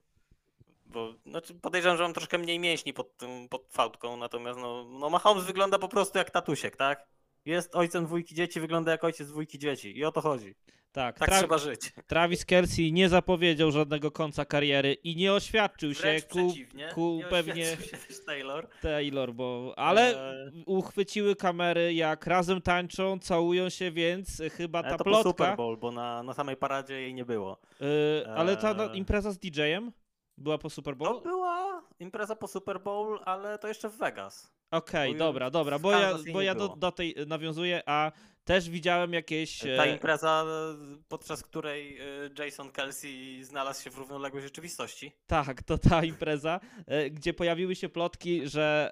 Bo 0.94 1.14
znaczy 1.26 1.54
podejrzewam, 1.54 1.98
że 1.98 2.04
mam 2.04 2.14
troszkę 2.14 2.38
mniej 2.38 2.60
mięśni 2.60 2.94
pod, 2.94 3.18
tym, 3.18 3.50
pod 3.50 3.66
fałdką, 3.72 4.18
natomiast 4.18 4.60
no, 4.60 4.86
no 5.00 5.10
Mahomes 5.10 5.44
wygląda 5.44 5.80
po 5.80 5.88
prostu 5.88 6.18
jak 6.18 6.32
tatusiek, 6.32 6.76
tak? 6.78 7.06
Jest 7.46 7.76
ojcem 7.76 8.06
dwójki 8.06 8.36
dzieci, 8.36 8.60
wygląda 8.60 8.92
jak 8.92 9.04
ojciec 9.04 9.28
dwójki 9.28 9.60
dzieci. 9.60 9.98
I 9.98 10.06
o 10.06 10.12
to 10.12 10.22
chodzi. 10.22 10.56
Tak, 10.92 11.20
Tak 11.20 11.30
Tra- 11.30 11.38
trzeba 11.40 11.58
żyć. 11.58 11.94
Travis 12.08 12.46
Kelsey 12.46 12.92
nie 12.94 13.10
zapowiedział 13.10 13.72
żadnego 13.72 14.12
końca 14.12 14.46
kariery 14.46 14.94
i 14.94 15.16
nie 15.16 15.34
oświadczył 15.34 15.94
się 15.94 16.02
Wręcz 16.02 16.26
ku, 16.26 16.48
przeciwnie. 16.48 16.90
ku 16.94 17.16
nie 17.18 17.24
pewnie 17.26 17.66
się 17.66 17.78
Taylor. 18.26 18.68
Taylor, 18.82 19.34
bo 19.34 19.74
ale 19.78 20.34
Eee. 20.46 20.64
uchwyciły 20.66 21.36
kamery 21.36 21.94
jak 21.94 22.28
razem 22.28 22.62
tańczą, 22.62 23.20
całują 23.20 23.70
się, 23.70 23.92
więc 23.92 24.42
chyba 24.58 24.80
Ale 24.80 24.90
ta 24.90 24.98
to 24.98 25.04
po 25.04 25.16
Super 25.18 25.36
plotka, 25.36 25.56
Bowl, 25.56 25.78
bo 25.78 25.92
na, 25.92 26.24
na 26.24 26.34
samej 26.34 26.58
paradzie 26.58 27.02
jej 27.02 27.14
nie 27.14 27.26
było. 27.26 27.58
y, 27.82 28.28
ale 28.28 28.58
ta 28.58 28.74
no, 28.74 28.84
Eee. 28.92 28.98
impreza 28.98 29.32
z 29.32 29.38
DJ-em 29.40 29.92
była 30.38 30.58
po 30.58 30.70
Super 30.70 30.98
To 30.98 31.06
Bowl? 31.06 31.22
była 31.22 31.84
impreza 32.00 32.36
po 32.36 32.48
Super 32.48 32.82
Bowl, 32.82 33.20
ale 33.26 33.58
to 33.58 33.68
jeszcze 33.68 33.90
w 33.90 33.98
Vegas. 33.98 34.54
Okej, 34.72 35.12
bo 35.12 35.18
dobra, 35.18 35.50
dobra, 35.50 35.80
bo 35.80 35.92
ja, 35.92 36.14
bo 36.34 36.42
ja 36.42 36.56
do, 36.56 36.68
do 36.68 36.92
tej 36.92 37.16
nawiązuję, 37.28 37.82
a 37.86 38.12
też 38.44 38.70
widziałem 38.70 39.14
jakieś... 39.14 39.60
Ta 39.60 39.86
e, 39.86 39.94
impreza, 39.94 40.46
podczas 41.08 41.44
której 41.44 41.98
e, 41.98 42.04
Jason 42.46 42.72
Kelsey 42.72 43.44
znalazł 43.44 43.84
się 43.84 43.90
w 43.90 43.98
równoległej 43.98 44.44
rzeczywistości. 44.44 45.12
Tak, 45.28 45.64
to 45.64 45.78
ta 45.78 46.04
impreza, 46.04 46.60
e, 46.86 47.10
gdzie 47.10 47.34
pojawiły 47.34 47.76
się 47.76 47.90
plotki, 47.90 48.48
że, 48.48 48.92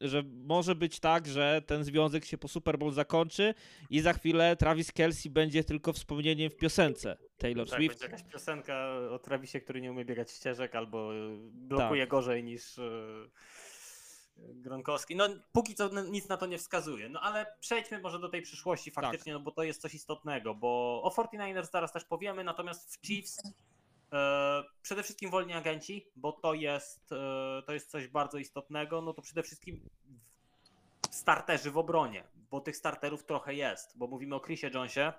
że 0.00 0.22
może 0.22 0.74
być 0.74 1.00
tak, 1.00 1.26
że 1.26 1.62
ten 1.66 1.84
związek 1.84 2.24
się 2.24 2.38
po 2.38 2.48
Super 2.48 2.78
Bowl 2.78 2.92
zakończy 2.92 3.54
i 3.90 4.00
za 4.00 4.12
chwilę 4.12 4.56
Travis 4.56 4.92
Kelsey 4.92 5.30
będzie 5.30 5.64
tylko 5.64 5.92
wspomnieniem 5.92 6.50
w 6.50 6.56
piosence 6.56 7.16
Taylor 7.38 7.68
Tak, 7.68 7.78
Swift. 7.78 8.02
jakaś 8.02 8.22
piosenka 8.22 8.88
o 9.10 9.18
Travisie, 9.18 9.60
który 9.60 9.80
nie 9.80 9.90
umie 9.92 10.04
biegać 10.04 10.30
ścieżek 10.30 10.74
albo 10.74 11.14
y, 11.14 11.38
blokuje 11.52 12.06
gorzej 12.06 12.44
niż 12.44 12.78
y, 12.78 13.30
Gronkowski. 14.36 15.16
No 15.16 15.28
póki 15.52 15.74
co 15.74 16.02
nic 16.02 16.28
na 16.28 16.36
to 16.36 16.46
nie 16.46 16.58
wskazuje. 16.58 17.08
No 17.08 17.20
ale 17.20 17.46
przejdźmy 17.60 17.98
może 17.98 18.18
do 18.18 18.28
tej 18.28 18.42
przyszłości 18.42 18.90
faktycznie, 18.90 19.32
no 19.32 19.40
bo 19.40 19.50
to 19.50 19.62
jest 19.62 19.80
coś 19.80 19.94
istotnego, 19.94 20.54
bo 20.54 21.02
o 21.02 21.08
49ers 21.08 21.70
zaraz 21.70 21.92
też 21.92 22.04
powiemy, 22.04 22.44
natomiast 22.44 22.96
w 22.96 23.06
Chiefs 23.06 23.42
e, 24.12 24.62
przede 24.82 25.02
wszystkim 25.02 25.30
wolni 25.30 25.52
agenci, 25.52 26.06
bo 26.16 26.32
to 26.32 26.54
jest, 26.54 27.12
e, 27.12 27.62
to 27.66 27.72
jest 27.72 27.90
coś 27.90 28.08
bardzo 28.08 28.38
istotnego, 28.38 29.00
no 29.00 29.14
to 29.14 29.22
przede 29.22 29.42
wszystkim 29.42 29.88
starterzy 31.10 31.70
w 31.70 31.78
obronie, 31.78 32.24
bo 32.50 32.60
tych 32.60 32.76
starterów 32.76 33.24
trochę 33.24 33.54
jest, 33.54 33.98
bo 33.98 34.06
mówimy 34.06 34.34
o 34.34 34.40
Chrisie 34.40 34.70
Jonesie, 34.74 35.12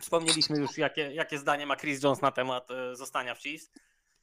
Wspomnieliśmy 0.00 0.58
już, 0.58 0.78
jakie, 0.78 1.14
jakie 1.14 1.38
zdanie 1.38 1.66
ma 1.66 1.76
Chris 1.76 2.02
Jones 2.02 2.20
na 2.20 2.30
temat 2.30 2.70
e, 2.70 2.96
zostania 2.96 3.34
w 3.34 3.38
Chiefs. 3.38 3.70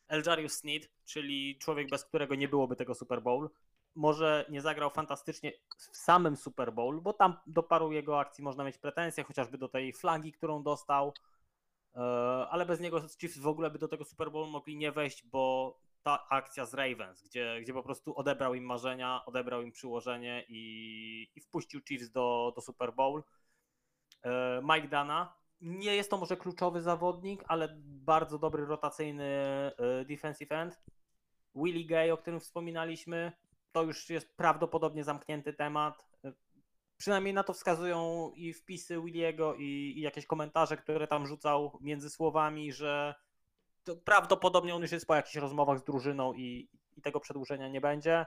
Eljarius 0.07 0.53
Sneed, 0.53 0.89
czyli 1.05 1.57
człowiek, 1.57 1.89
bez 1.89 2.05
którego 2.05 2.35
nie 2.35 2.47
byłoby 2.47 2.75
tego 2.75 2.95
Super 2.95 3.21
Bowl, 3.21 3.49
może 3.95 4.45
nie 4.49 4.61
zagrał 4.61 4.89
fantastycznie 4.89 5.53
w 5.77 5.97
samym 5.97 6.35
Super 6.35 6.73
Bowl, 6.73 7.01
bo 7.01 7.13
tam 7.13 7.37
do 7.47 7.63
paru 7.63 7.91
jego 7.91 8.19
akcji 8.19 8.43
można 8.43 8.63
mieć 8.63 8.77
pretensje, 8.77 9.23
chociażby 9.23 9.57
do 9.57 9.69
tej 9.69 9.93
flagi, 9.93 10.31
którą 10.31 10.63
dostał, 10.63 11.13
e, 11.95 11.99
ale 12.49 12.65
bez 12.65 12.79
niego 12.79 13.01
Chiefs 13.19 13.37
w 13.37 13.47
ogóle 13.47 13.69
by 13.71 13.79
do 13.79 13.87
tego 13.87 14.05
Super 14.05 14.31
Bowl 14.31 14.49
mogli 14.49 14.77
nie 14.77 14.91
wejść, 14.91 15.23
bo 15.23 15.75
ta 16.03 16.29
akcja 16.29 16.65
z 16.65 16.73
Ravens, 16.73 17.23
gdzie, 17.23 17.61
gdzie 17.61 17.73
po 17.73 17.83
prostu 17.83 18.15
odebrał 18.15 18.53
im 18.53 18.63
marzenia, 18.63 19.25
odebrał 19.25 19.61
im 19.61 19.71
przyłożenie 19.71 20.45
i, 20.47 21.31
i 21.35 21.41
wpuścił 21.41 21.81
Chiefs 21.81 22.11
do, 22.11 22.53
do 22.55 22.61
Super 22.61 22.93
Bowl. 22.93 23.23
E, 24.23 24.61
Mike 24.63 24.87
Dana, 24.87 25.38
nie 25.61 25.95
jest 25.95 26.09
to 26.09 26.17
może 26.17 26.37
kluczowy 26.37 26.81
zawodnik, 26.81 27.43
ale 27.47 27.75
bardzo 27.85 28.39
dobry 28.39 28.65
rotacyjny 28.65 29.25
e, 29.25 30.05
defensive 30.05 30.51
end. 30.51 30.81
Willie 31.55 31.85
Gay, 31.87 32.13
o 32.13 32.17
którym 32.17 32.39
wspominaliśmy, 32.39 33.31
to 33.71 33.83
już 33.83 34.09
jest 34.09 34.37
prawdopodobnie 34.37 35.03
zamknięty 35.03 35.53
temat. 35.53 36.05
E, 36.25 36.33
Przynajmniej 36.97 37.33
na 37.33 37.43
to 37.43 37.53
wskazują 37.53 38.31
i 38.35 38.53
wpisy 38.53 39.01
Williego, 39.01 39.55
i, 39.55 39.93
i 39.97 40.01
jakieś 40.01 40.25
komentarze, 40.25 40.77
które 40.77 41.07
tam 41.07 41.27
rzucał 41.27 41.77
między 41.81 42.09
słowami, 42.09 42.71
że 42.71 43.15
prawdopodobnie 44.05 44.75
on 44.75 44.81
już 44.81 44.91
jest 44.91 45.07
po 45.07 45.15
jakichś 45.15 45.35
rozmowach 45.35 45.79
z 45.79 45.83
drużyną 45.83 46.33
i, 46.33 46.69
i 46.97 47.01
tego 47.01 47.19
przedłużenia 47.19 47.69
nie 47.69 47.81
będzie. 47.81 48.25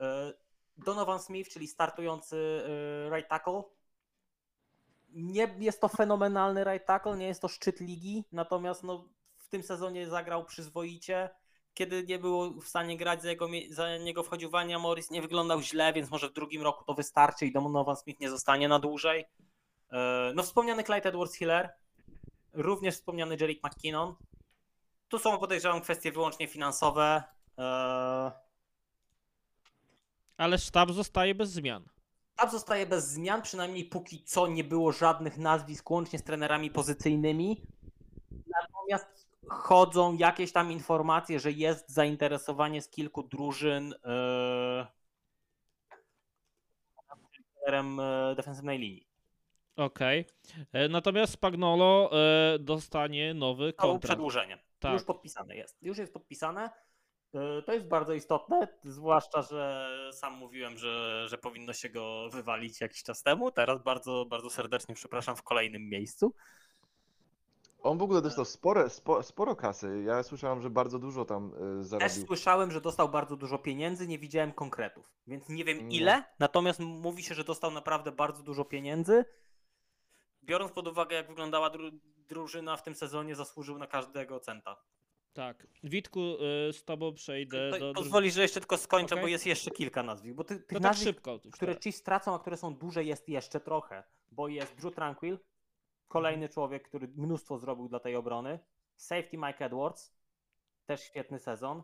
E, 0.00 0.32
Donovan 0.76 1.18
Smith, 1.18 1.50
czyli 1.50 1.68
startujący 1.68 2.62
right 3.12 3.28
tackle, 3.28 3.62
nie 5.14 5.56
jest 5.58 5.80
to 5.80 5.88
fenomenalny 5.88 6.64
right 6.64 6.86
tackle, 6.86 7.16
nie 7.16 7.26
jest 7.26 7.42
to 7.42 7.48
szczyt 7.48 7.80
ligi, 7.80 8.24
natomiast 8.32 8.82
no, 8.82 9.08
w 9.38 9.48
tym 9.48 9.62
sezonie 9.62 10.08
zagrał 10.08 10.44
przyzwoicie. 10.44 11.30
Kiedy 11.74 12.04
nie 12.04 12.18
było 12.18 12.50
w 12.50 12.68
stanie 12.68 12.96
grać, 12.96 13.22
za, 13.22 13.30
jego, 13.30 13.48
za 13.70 13.96
niego 13.98 14.22
wchodził 14.22 14.50
Vania 14.50 14.78
Morris, 14.78 15.10
nie 15.10 15.22
wyglądał 15.22 15.62
źle, 15.62 15.92
więc 15.92 16.10
może 16.10 16.28
w 16.28 16.32
drugim 16.32 16.62
roku 16.62 16.84
to 16.84 16.94
wystarczy 16.94 17.46
i 17.46 17.52
Donovan 17.52 17.96
Smith 17.96 18.20
nie 18.20 18.30
zostanie 18.30 18.68
na 18.68 18.78
dłużej. 18.78 19.24
E, 19.92 20.32
No 20.34 20.42
wspomniany 20.42 20.84
Clyde 20.84 21.12
Edwards-Hiller, 21.12 21.68
również 22.52 22.94
wspomniany 22.94 23.36
Jerick 23.40 23.64
McKinnon. 23.64 24.14
Tu 25.08 25.18
są 25.18 25.38
podejrzewam 25.38 25.80
kwestie 25.80 26.12
wyłącznie 26.12 26.48
finansowe. 26.48 27.22
E, 27.58 28.32
Ale 30.36 30.58
sztab 30.58 30.90
zostaje 30.90 31.34
bez 31.34 31.50
zmian. 31.50 31.93
Sztab 32.34 32.50
zostaje 32.50 32.86
bez 32.86 33.08
zmian, 33.08 33.42
przynajmniej 33.42 33.84
póki 33.84 34.22
co 34.24 34.46
nie 34.46 34.64
było 34.64 34.92
żadnych 34.92 35.38
nazwisk, 35.38 35.90
łącznie 35.90 36.18
z 36.18 36.22
trenerami 36.24 36.70
pozycyjnymi. 36.70 37.62
Natomiast 38.46 39.28
chodzą 39.48 40.16
jakieś 40.16 40.52
tam 40.52 40.72
informacje, 40.72 41.40
że 41.40 41.52
jest 41.52 41.90
zainteresowanie 41.90 42.82
z 42.82 42.88
kilku 42.88 43.22
drużyn 43.22 43.94
e, 44.04 44.86
trenerem 47.64 48.00
e, 48.00 48.34
defensywnej 48.36 48.78
linii. 48.78 49.08
Okej. 49.76 50.24
E, 50.72 50.88
Natomiast 50.88 51.32
Spagnolo 51.32 52.10
dostanie 52.60 53.34
nowy 53.34 53.72
To 53.72 53.82
kontrakt. 53.82 54.04
przedłużenie. 54.04 54.58
Tak. 54.78 54.92
Już 54.92 55.04
podpisane 55.04 55.56
jest. 55.56 55.82
Już 55.82 55.98
jest 55.98 56.12
podpisane. 56.12 56.70
E, 57.34 57.62
To 57.62 57.72
jest 57.72 57.86
bardzo 57.86 58.12
istotne, 58.12 58.68
zwłaszcza, 58.84 59.42
że 59.42 59.88
sam 60.12 60.34
mówiłem, 60.34 60.78
że, 60.78 61.24
że 61.28 61.38
powinno 61.38 61.72
się 61.72 61.88
go 61.88 62.28
wywalić 62.32 62.80
jakiś 62.80 63.02
czas 63.02 63.22
temu. 63.22 63.50
Teraz 63.50 63.82
bardzo, 63.82 64.24
bardzo 64.28 64.50
serdecznie 64.50 64.94
przepraszam 64.94 65.36
w 65.36 65.42
kolejnym 65.42 65.88
miejscu. 65.88 66.34
On 67.82 67.98
w 67.98 68.02
ogóle 68.02 68.22
dostał 68.22 68.44
spore, 68.44 68.90
spo, 68.90 69.22
sporo 69.22 69.56
kasy. 69.56 70.02
Ja 70.06 70.22
słyszałem, 70.22 70.62
że 70.62 70.70
bardzo 70.70 70.98
dużo 70.98 71.24
tam 71.24 71.50
Też 71.50 71.86
zarobił. 71.86 72.26
słyszałem, 72.26 72.70
że 72.72 72.80
dostał 72.80 73.08
bardzo 73.08 73.36
dużo 73.36 73.58
pieniędzy, 73.58 74.08
nie 74.08 74.18
widziałem 74.18 74.52
konkretów, 74.52 75.04
więc 75.26 75.48
nie 75.48 75.64
wiem 75.64 75.78
No. 75.82 75.88
ile, 75.94 76.24
natomiast 76.38 76.80
mówi 76.80 77.22
się, 77.22 77.34
że 77.34 77.44
dostał 77.44 77.70
naprawdę 77.70 78.12
bardzo 78.12 78.42
dużo 78.42 78.64
pieniędzy. 78.64 79.24
Biorąc 80.44 80.72
pod 80.72 80.88
uwagę, 80.88 81.16
jak 81.16 81.28
wyglądała 81.28 81.70
dru 81.70 81.90
drużyna 82.28 82.76
w 82.76 82.82
tym 82.82 82.94
sezonie, 82.94 83.34
zasłużył 83.34 83.78
na 83.78 83.86
każdego 83.86 84.40
centa. 84.40 84.76
Tak. 85.34 85.66
Witku, 85.82 86.20
e, 86.68 86.72
z 86.72 86.84
tobą 86.84 87.14
przejdę 87.14 87.70
To, 87.70 87.78
do... 87.78 87.92
pozwolisz, 87.94 88.34
że 88.34 88.42
jeszcze 88.42 88.60
tylko 88.60 88.76
skończę, 88.76 89.14
Okej. 89.14 89.24
bo 89.24 89.28
jest 89.28 89.46
jeszcze 89.46 89.70
kilka 89.70 90.02
nazwisk. 90.02 90.36
Bo 90.36 90.44
ty, 90.44 90.56
tych 90.56 90.72
No 90.72 90.80
tak 90.80 90.82
nazwisk, 90.82 91.08
szybko. 91.08 91.40
które 91.52 91.76
Chiefs 91.80 92.02
tracą, 92.02 92.34
a 92.34 92.38
które 92.38 92.56
są 92.56 92.74
duże, 92.74 93.04
jest 93.04 93.28
jeszcze 93.28 93.60
trochę. 93.60 94.04
Bo 94.30 94.48
jest 94.48 94.74
Drew 94.74 94.94
Tranquil, 94.94 95.38
kolejny 96.08 96.48
człowiek, 96.48 96.88
który 96.88 97.08
mnóstwo 97.08 97.58
zrobił 97.58 97.88
dla 97.88 98.00
tej 98.00 98.16
obrony. 98.16 98.58
Safety 98.96 99.36
Mike 99.38 99.64
Edwards, 99.64 100.14
też 100.86 101.00
świetny 101.02 101.38
sezon. 101.38 101.82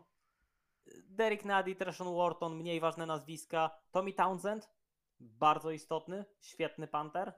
Derek 1.05 1.45
Nady, 1.45 1.75
Treshon 1.75 2.15
Wharton, 2.15 2.55
mniej 2.55 2.79
ważne 2.79 3.05
nazwiska. 3.05 3.79
Tommy 3.91 4.13
Townsend, 4.13 4.69
bardzo 5.19 5.71
istotny, 5.71 6.25
świetny 6.39 6.87
panter. 6.87 7.33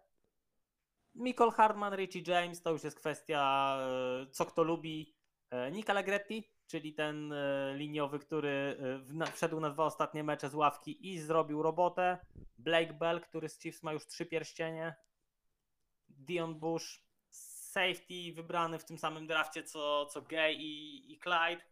Michael 1.16 1.52
Hardman, 1.52 1.96
Richie 1.96 2.22
James, 2.28 2.62
to 2.62 2.72
już 2.72 2.84
jest 2.84 2.98
kwestia 2.98 3.78
e, 3.82 4.28
co 4.32 4.46
kto 4.46 4.64
lubi. 4.64 5.16
E, 5.54 5.72
Nick 5.72 5.90
Allegretti, 5.90 6.52
czyli 6.68 6.94
ten 6.94 7.34
e, 7.34 7.74
liniowy, 7.76 8.20
który 8.20 8.78
e, 9.22 9.32
wszedł 9.32 9.60
na 9.60 9.70
dwa 9.70 9.86
ostatnie 9.86 10.24
mecze 10.24 10.50
z 10.50 10.56
ławki 10.56 11.12
i 11.12 11.20
zrobił 11.20 11.64
robotę. 11.64 12.18
Blake 12.58 12.94
Bell, 12.94 13.22
który 13.22 13.50
z 13.50 13.60
Chiefs 13.60 13.84
ma 13.84 13.94
już 13.94 14.08
trzy 14.08 14.26
pierścienie. 14.26 14.96
Dion 16.10 16.56
Bush, 16.56 17.04
safety 17.30 18.34
wybrany 18.36 18.80
w 18.80 18.86
tym 18.86 18.98
samym 18.98 19.28
drafcie 19.28 19.64
co, 19.64 20.06
co 20.06 20.22
Gay 20.22 20.54
i, 20.54 21.12
i 21.14 21.20
Clyde. 21.20 21.64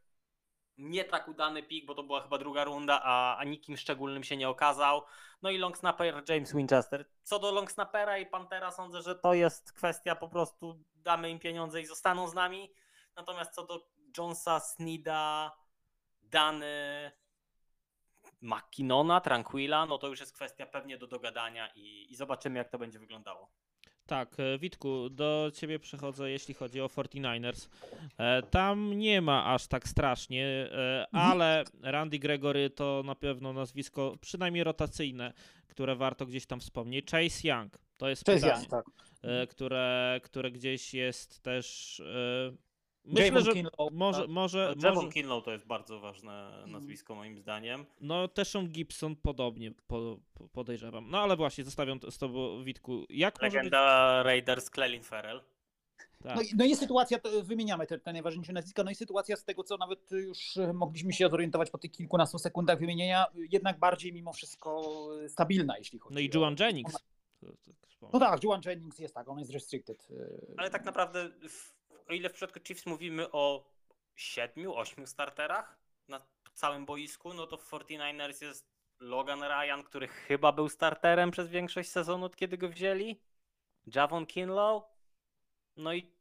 Nie 0.77 1.05
tak 1.05 1.27
udany 1.27 1.63
pik, 1.63 1.85
bo 1.85 1.95
to 1.95 2.03
była 2.03 2.21
chyba 2.21 2.37
druga 2.37 2.63
runda, 2.63 3.01
a, 3.03 3.37
a 3.37 3.43
nikim 3.43 3.77
szczególnym 3.77 4.23
się 4.23 4.37
nie 4.37 4.49
okazał. 4.49 5.01
No 5.41 5.49
i 5.49 5.57
long 5.57 5.77
snapper 5.77 6.23
James 6.29 6.55
Winchester. 6.55 7.05
Co 7.23 7.39
do 7.39 7.51
long 7.51 7.71
snappera 7.71 8.17
i 8.17 8.25
Pantera 8.25 8.71
sądzę, 8.71 9.01
że 9.01 9.15
to 9.15 9.33
jest 9.33 9.73
kwestia 9.73 10.15
po 10.15 10.29
prostu 10.29 10.83
damy 10.95 11.29
im 11.29 11.39
pieniądze 11.39 11.81
i 11.81 11.85
zostaną 11.85 12.27
z 12.27 12.33
nami. 12.33 12.73
Natomiast 13.15 13.53
co 13.55 13.65
do 13.65 13.87
Jonesa, 14.17 14.59
Snida, 14.59 15.51
Dany, 16.21 17.11
McKinnona, 18.41 19.21
Tranquilla, 19.21 19.85
no 19.85 19.97
to 19.97 20.07
już 20.07 20.19
jest 20.19 20.33
kwestia 20.33 20.65
pewnie 20.65 20.97
do 20.97 21.07
dogadania 21.07 21.67
i, 21.75 22.07
i 22.11 22.15
zobaczymy 22.15 22.57
jak 22.57 22.69
to 22.69 22.79
będzie 22.79 22.99
wyglądało. 22.99 23.51
Tak, 24.07 24.39
e, 24.39 24.57
Witku, 24.59 25.09
do 25.09 25.51
ciebie 25.55 25.79
przechodzę, 25.79 26.29
jeśli 26.29 26.53
chodzi 26.53 26.81
o 26.81 26.87
49ers. 26.87 27.69
E, 28.17 28.41
Tam 28.43 28.93
nie 28.97 29.21
ma 29.21 29.53
aż 29.53 29.67
tak 29.67 29.87
strasznie, 29.87 30.45
e, 30.47 31.05
Mhm. 31.11 31.31
ale 31.31 31.63
Randy 31.81 32.19
Gregory 32.19 32.69
to 32.69 33.01
na 33.05 33.15
pewno 33.15 33.53
nazwisko, 33.53 34.17
przynajmniej 34.21 34.63
rotacyjne, 34.63 35.33
które 35.67 35.95
warto 35.95 36.25
gdzieś 36.25 36.45
tam 36.45 36.59
wspomnieć. 36.59 37.11
Chase 37.11 37.47
Young, 37.47 37.77
to 37.97 38.09
jest 38.09 38.27
jest 38.27 38.41
pytanie, 38.41 38.61
Jan, 38.61 38.69
tak. 38.69 38.85
które, 39.49 40.19
które 40.23 40.51
gdzieś 40.51 40.93
jest 40.93 41.41
też... 41.43 42.01
Myślę, 43.05 43.25
Javon 43.25 43.43
że 43.43 43.51
może, 43.91 44.21
tak. 44.21 44.29
może, 44.29 44.73
Javon 44.83 44.95
może, 44.95 45.09
Kinlow 45.09 45.43
to 45.43 45.51
jest 45.51 45.65
bardzo 45.67 45.99
ważne 45.99 46.63
nazwisko 46.67 47.15
moim 47.15 47.39
zdaniem. 47.39 47.85
no 48.01 48.27
Teshon 48.27 48.67
Gibson 48.69 49.15
podobnie 49.15 49.71
po, 49.87 50.17
po- 50.33 50.47
podejrzewam. 50.47 51.09
No 51.09 51.19
ale 51.19 51.35
właśnie, 51.37 51.63
zostawiam 51.63 51.99
to 51.99 52.11
z 52.11 52.17
tobą, 52.17 52.63
Witku. 52.63 53.05
Jak 53.09 53.35
może 53.41 53.45
być... 53.47 53.53
Legenda 53.55 54.23
Raiders 54.23 54.69
Clelin 54.69 55.03
Ferrell. 55.03 55.41
Tak. 56.23 56.35
No, 56.35 56.41
i- 56.41 56.55
no 56.57 56.65
i 56.65 56.75
sytuacja, 56.75 57.19
to 57.19 57.43
wymieniamy 57.43 57.87
te, 57.87 57.99
te 57.99 58.13
najważniejsze 58.13 58.53
nazwiska, 58.53 58.83
no 58.83 58.91
i 58.91 58.95
sytuacja 58.95 59.35
z 59.35 59.43
tego, 59.43 59.63
co 59.63 59.77
nawet 59.77 60.11
już 60.11 60.57
e, 60.57 60.73
mogliśmy 60.73 61.13
się 61.13 61.29
zorientować 61.29 61.69
po 61.69 61.77
tych 61.77 61.91
kilkunastu 61.91 62.39
sekundach 62.39 62.79
wymienienia, 62.79 63.25
jednak 63.35 63.79
bardziej 63.79 64.13
mimo 64.13 64.33
wszystko 64.33 64.81
e, 65.25 65.29
stabilna, 65.29 65.77
jeśli 65.77 65.99
chodzi 65.99 66.13
No 66.15 66.19
i. 66.21 66.29
Juan 66.35 66.55
Jennings. 66.59 66.95
No 68.13 68.19
tak, 68.19 68.43
Juan 68.43 68.61
Jennings 68.65 68.99
jest 68.99 69.15
tak, 69.15 69.29
on 69.29 69.39
jest 69.39 69.51
restricted. 69.51 70.07
e, 70.11 70.53
Ale 70.57 70.69
tak 70.69 70.85
naprawdę, 70.85 71.29
w, 71.49 71.80
o 72.11 72.13
ile 72.13 72.29
w 72.29 72.33
przypadku 72.33 72.59
Chiefs 72.67 72.85
mówimy 72.85 73.31
o 73.31 73.71
siedmiu, 74.15 74.75
ośmiu 74.75 75.07
starterach 75.07 75.77
na 76.07 76.21
całym 76.53 76.85
boisku, 76.85 77.33
no 77.33 77.47
to 77.47 77.57
w 77.57 77.71
49ers 77.71 78.43
jest 78.43 78.71
Logan 78.99 79.43
Ryan, 79.43 79.83
który 79.83 80.07
chyba 80.07 80.51
był 80.51 80.69
starterem 80.69 81.31
przez 81.31 81.49
większość 81.49 81.89
sezonu, 81.89 82.25
od 82.25 82.35
kiedy 82.35 82.57
go 82.57 82.69
wzięli. 82.69 83.21
Javon 83.95 84.25
Kinlow. 84.25 84.83
No 85.77 85.93
i 85.93 86.11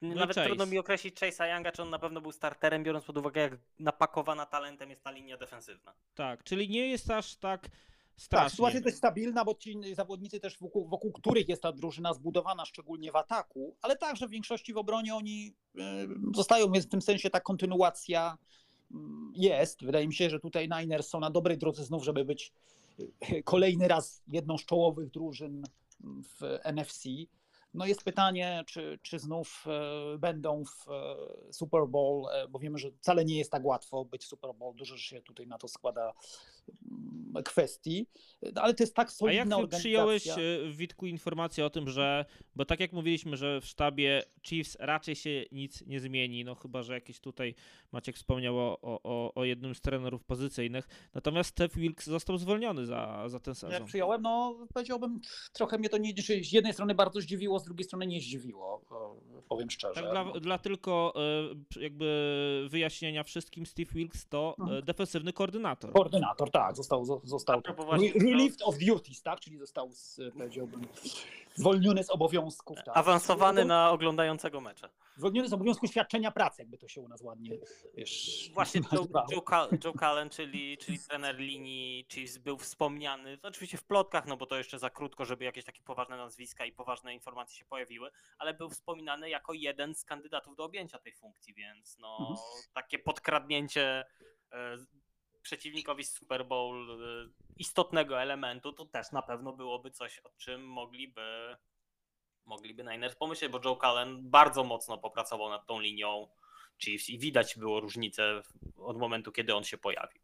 i 0.00 0.06
nawet 0.06 0.36
Chase. 0.36 0.46
trudno 0.46 0.66
mi 0.66 0.78
określić 0.78 1.16
Chase'a 1.16 1.54
Younga, 1.54 1.72
czy 1.72 1.82
on 1.82 1.90
na 1.90 1.98
pewno 1.98 2.20
był 2.20 2.32
starterem, 2.32 2.84
biorąc 2.84 3.04
pod 3.04 3.18
uwagę, 3.18 3.40
jak 3.40 3.52
napakowana 3.78 4.46
talentem 4.46 4.90
jest 4.90 5.04
ta 5.04 5.10
linia 5.10 5.36
defensywna. 5.36 5.94
Tak, 6.14 6.44
czyli 6.44 6.68
nie 6.68 6.88
jest 6.88 7.10
aż 7.10 7.36
tak 7.36 7.68
Tak, 8.14 8.22
strasznie. 8.24 8.50
sytuacja 8.50 8.80
jest 8.84 8.98
stabilna, 8.98 9.44
bo 9.44 9.54
ci 9.54 9.94
zawodnicy 9.94 10.40
też 10.40 10.58
wokół, 10.58 10.88
wokół 10.88 11.12
których 11.12 11.48
jest 11.48 11.62
ta 11.62 11.72
drużyna 11.72 12.14
zbudowana, 12.14 12.64
szczególnie 12.64 13.12
w 13.12 13.16
ataku, 13.16 13.76
ale 13.82 13.96
także 13.96 14.28
w 14.28 14.30
większości 14.30 14.72
w 14.72 14.76
obronie 14.76 15.14
oni 15.14 15.54
e, 15.78 15.80
zostają, 16.34 16.72
więc 16.72 16.86
w 16.86 16.88
tym 16.88 17.02
sensie 17.02 17.30
ta 17.30 17.40
kontynuacja 17.40 18.38
mm, 18.90 19.32
jest. 19.36 19.84
Wydaje 19.84 20.08
mi 20.08 20.14
się, 20.14 20.30
że 20.30 20.40
tutaj 20.40 20.68
Niners 20.68 21.08
są 21.08 21.20
na 21.20 21.30
dobrej 21.30 21.58
drodze 21.58 21.84
znów, 21.84 22.04
żeby 22.04 22.24
być 22.24 22.52
e, 23.20 23.42
kolejny 23.42 23.88
raz 23.88 24.22
jedną 24.28 24.58
z 24.58 24.64
czołowych 24.64 25.10
drużyn 25.10 25.64
w 26.00 26.58
NFC. 26.64 27.08
No 27.74 27.86
jest 27.86 28.04
pytanie, 28.04 28.64
czy, 28.66 28.98
czy 29.02 29.18
znów 29.18 29.64
e, 29.66 30.18
będą 30.18 30.64
w 30.64 30.86
Super 31.50 31.88
Bowl, 31.88 32.26
bo 32.50 32.58
wiemy, 32.58 32.78
że 32.78 32.90
wcale 32.90 33.24
nie 33.24 33.38
jest 33.38 33.50
tak 33.50 33.64
łatwo 33.64 34.04
być 34.04 34.24
w 34.24 34.28
Super 34.28 34.54
Bowl, 34.54 34.76
dużo 34.76 34.98
się 34.98 35.22
tutaj 35.22 35.46
na 35.46 35.58
to 35.58 35.68
składa 35.68 36.02
mm, 36.02 36.14
kwestii, 37.44 38.06
ale 38.54 38.74
to 38.74 38.82
jest 38.82 38.94
tak 38.94 39.08
A 39.08 39.10
solidna 39.10 39.38
jak 39.40 39.46
organizacja. 39.52 39.78
przyjąłeś 39.78 40.24
Witku 40.76 41.06
informację 41.06 41.66
o 41.66 41.70
tym, 41.70 41.90
że, 41.90 42.24
bo 42.56 42.64
tak 42.64 42.80
jak 42.80 42.92
mówiliśmy, 42.92 43.36
że 43.36 43.60
w 43.60 43.66
sztabie 43.66 44.22
Chiefs 44.42 44.76
raczej 44.80 45.14
się 45.16 45.44
nic 45.52 45.86
nie 45.86 46.00
zmieni, 46.00 46.44
no 46.44 46.54
chyba, 46.54 46.82
że 46.82 46.94
jakieś 46.94 47.20
tutaj 47.20 47.54
Maciek 47.92 48.16
wspomniał 48.16 48.58
o, 48.58 48.78
o, 48.82 49.34
o- 49.34 49.44
jednym 49.44 49.74
z 49.74 49.80
trenerów 49.80 50.24
pozycyjnych, 50.24 50.88
natomiast 51.14 51.50
Steph 51.50 51.74
Wilkes 51.76 52.06
został 52.06 52.38
zwolniony 52.38 52.86
za, 52.86 53.28
za 53.28 53.40
ten 53.40 53.52
Jak 53.52 53.58
sezon. 53.58 53.86
przyjąłem, 53.86 54.22
no 54.22 54.56
powiedziałbym, 54.74 55.20
trochę 55.52 55.78
mnie 55.78 55.88
to 55.88 55.98
nie, 55.98 56.12
z 56.42 56.52
jednej 56.52 56.72
strony 56.72 56.94
bardzo 56.94 57.20
zdziwiło, 57.20 57.58
z 57.58 57.64
drugiej 57.64 57.84
strony 57.84 58.06
nie 58.06 58.20
zdziwiło, 58.20 58.84
powiem 59.48 59.70
szczerze. 59.70 59.94
Tak 60.02 60.10
dla, 60.10 60.40
dla 60.40 60.58
tylko 60.58 61.14
e, 61.76 61.80
jakby 61.80 62.66
wyjaśnienia 62.70 63.24
wszystkim, 63.24 63.66
Steve 63.66 63.92
Wilkes 63.94 64.26
to 64.28 64.56
e, 64.58 64.62
Mhm. 64.62 64.84
defensywny 64.84 65.32
koordynator. 65.32 65.92
Koordynator, 65.92 66.50
tak, 66.54 66.76
został, 66.76 67.04
zo- 67.04 67.20
został 67.24 67.62
re- 67.66 68.12
relieved 68.14 68.62
of 68.62 68.78
duties, 68.78 69.22
tak, 69.22 69.40
czyli 69.40 69.58
został, 69.58 69.92
z, 69.92 70.20
powiedziałbym, 70.38 70.86
zwolniony 71.54 72.04
z 72.04 72.10
obowiązków. 72.10 72.76
Tak. 72.84 72.96
Awansowany 72.96 73.64
na 73.64 73.90
oglądającego 73.90 74.60
mecze. 74.60 74.88
Zwolniony 75.16 75.48
z 75.48 75.52
obowiązku 75.52 75.86
świadczenia 75.86 76.30
pracy, 76.30 76.62
jakby 76.62 76.78
to 76.78 76.88
się 76.88 77.00
u 77.00 77.08
nas 77.08 77.22
ładnie, 77.22 77.50
wiesz, 77.94 78.50
Właśnie 78.54 78.80
Joe. 78.92 79.06
Joe, 79.32 79.42
Cal- 79.42 79.68
Joe 79.84 79.92
Cullen, 79.92 80.30
czyli, 80.30 80.78
czyli 80.78 80.98
trener 80.98 81.36
linii 81.36 82.06
Chiefs 82.12 82.38
był 82.38 82.58
wspomniany, 82.58 83.38
to 83.38 83.48
oczywiście 83.48 83.76
w 83.78 83.84
plotkach, 83.84 84.26
no 84.26 84.36
bo 84.36 84.46
to 84.46 84.56
jeszcze 84.56 84.78
za 84.78 84.90
krótko, 84.90 85.24
żeby 85.24 85.44
jakieś 85.44 85.64
takie 85.64 85.82
poważne 85.82 86.16
nazwiska 86.16 86.64
i 86.66 86.72
poważne 86.72 87.14
informacje 87.14 87.56
się 87.56 87.64
pojawiły, 87.64 88.10
ale 88.38 88.54
był 88.54 88.70
wspominany 88.70 89.30
jako 89.30 89.52
jeden 89.52 89.94
z 89.94 90.04
kandydatów 90.04 90.56
do 90.56 90.64
objęcia 90.64 90.98
tej 90.98 91.12
funkcji, 91.12 91.54
więc 91.54 91.98
no 91.98 92.16
Mhm. 92.20 92.38
takie 92.72 92.98
podkradnięcie 92.98 94.04
e, 94.52 94.76
przeciwnikowi 95.44 96.04
z 96.04 96.12
Super 96.12 96.46
Bowl 96.46 96.90
e, 96.90 97.28
istotnego 97.56 98.22
elementu, 98.22 98.72
to 98.72 98.84
też 98.84 99.12
na 99.12 99.22
pewno 99.22 99.52
byłoby 99.52 99.90
coś, 99.90 100.18
o 100.18 100.30
czym 100.38 100.66
mogliby 100.66 101.56
mogliby 102.46 102.84
Niners 102.84 103.16
pomyśleć, 103.16 103.52
bo 103.52 103.60
Joe 103.64 103.76
Cullen 103.76 104.30
bardzo 104.30 104.64
mocno 104.64 104.98
popracował 104.98 105.50
nad 105.50 105.66
tą 105.66 105.80
linią 105.80 106.28
Chiefs 106.78 107.08
i 107.08 107.18
widać 107.18 107.58
było 107.58 107.80
różnicę 107.80 108.42
od 108.76 108.98
momentu, 108.98 109.32
kiedy 109.32 109.54
on 109.54 109.64
się 109.64 109.78
pojawił. 109.78 110.22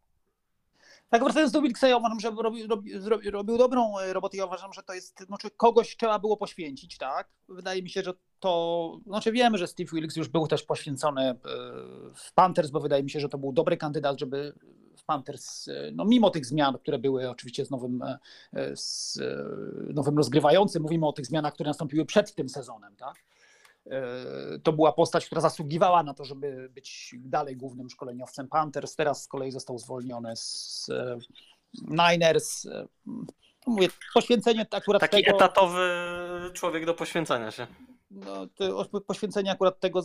Tak, 1.11 1.25
wracając 1.25 1.53
do 1.53 1.63
Wilksa, 1.63 1.89
ja 1.89 1.97
uważam, 1.97 2.21
że 2.21 2.31
robił, 2.31 2.69
robił, 2.69 3.01
robił 3.31 3.59
dobrą 3.59 3.99
e, 3.99 4.13
robotę. 4.13 4.37
Ja 4.37 4.47
uważam, 4.47 4.73
że 4.73 4.83
to 4.83 4.95
jest, 4.95 5.21
znaczy 5.21 5.51
kogoś 5.51 5.97
trzeba 5.97 6.19
było 6.19 6.37
poświęcić, 6.37 6.99
tak? 6.99 7.29
Wydaje 7.49 7.83
mi 7.83 7.91
się, 7.91 8.03
że 8.03 8.13
to, 8.41 8.99
znaczy 9.07 9.33
wiemy, 9.33 9.59
że 9.59 9.67
Steve 9.67 9.91
Wilkes 9.93 10.17
już 10.17 10.29
był 10.29 10.47
też 10.47 10.63
poświęcony 10.63 11.23
e, 11.23 11.37
w 12.15 12.33
Panthers, 12.35 12.71
bo 12.71 12.81
wydaje 12.81 13.03
mi 13.03 13.11
się, 13.11 13.21
że 13.21 13.29
to 13.29 13.39
był 13.39 13.53
dobry 13.53 13.77
kandydat, 13.77 14.19
żeby 14.19 14.55
Panthers, 15.11 15.69
e, 15.69 15.91
no 15.93 16.05
mimo 16.05 16.31
tych 16.31 16.47
zmian, 16.47 16.79
które 16.79 16.99
były 16.99 17.31
oczywiście 17.31 17.65
z 17.67 17.71
nowym, 17.71 18.03
e, 18.03 18.19
e, 18.53 18.77
z 18.77 19.19
nowym 19.95 20.17
rozgrywającym, 20.17 20.83
mówimy 20.83 21.07
o 21.07 21.13
tych 21.13 21.27
zmianach, 21.27 21.55
które 21.55 21.71
nastąpiły 21.71 22.05
przed 22.05 22.35
tym 22.35 22.49
sezonem, 22.49 22.97
tak? 22.97 23.15
To 24.63 24.73
była 24.73 24.93
postać, 24.93 25.27
która 25.27 25.41
zasługiwała 25.41 26.03
na 26.03 26.15
to, 26.15 26.25
żeby 26.25 26.71
być 26.75 27.15
dalej 27.19 27.57
głównym 27.57 27.91
szkoleniowcem 27.91 28.49
Panthers. 28.49 28.97
Teraz 28.97 29.23
z 29.23 29.29
kolei 29.29 29.51
został 29.51 29.79
zwolniony 29.79 30.37
z 30.37 30.87
Niners. 31.89 32.67
Mówię, 33.67 33.89
poświęcenie 34.15 34.67
akurat 34.71 35.01
Taki 35.01 35.25
tego, 35.25 35.37
etatowy 35.37 35.81
człowiek 36.55 36.87
do 36.87 36.95
poświęcenia 36.95 37.51
się. 37.51 37.67
no, 38.11 39.01
poświęcenie 39.07 39.51
akurat 39.51 39.81
tego 39.81 40.03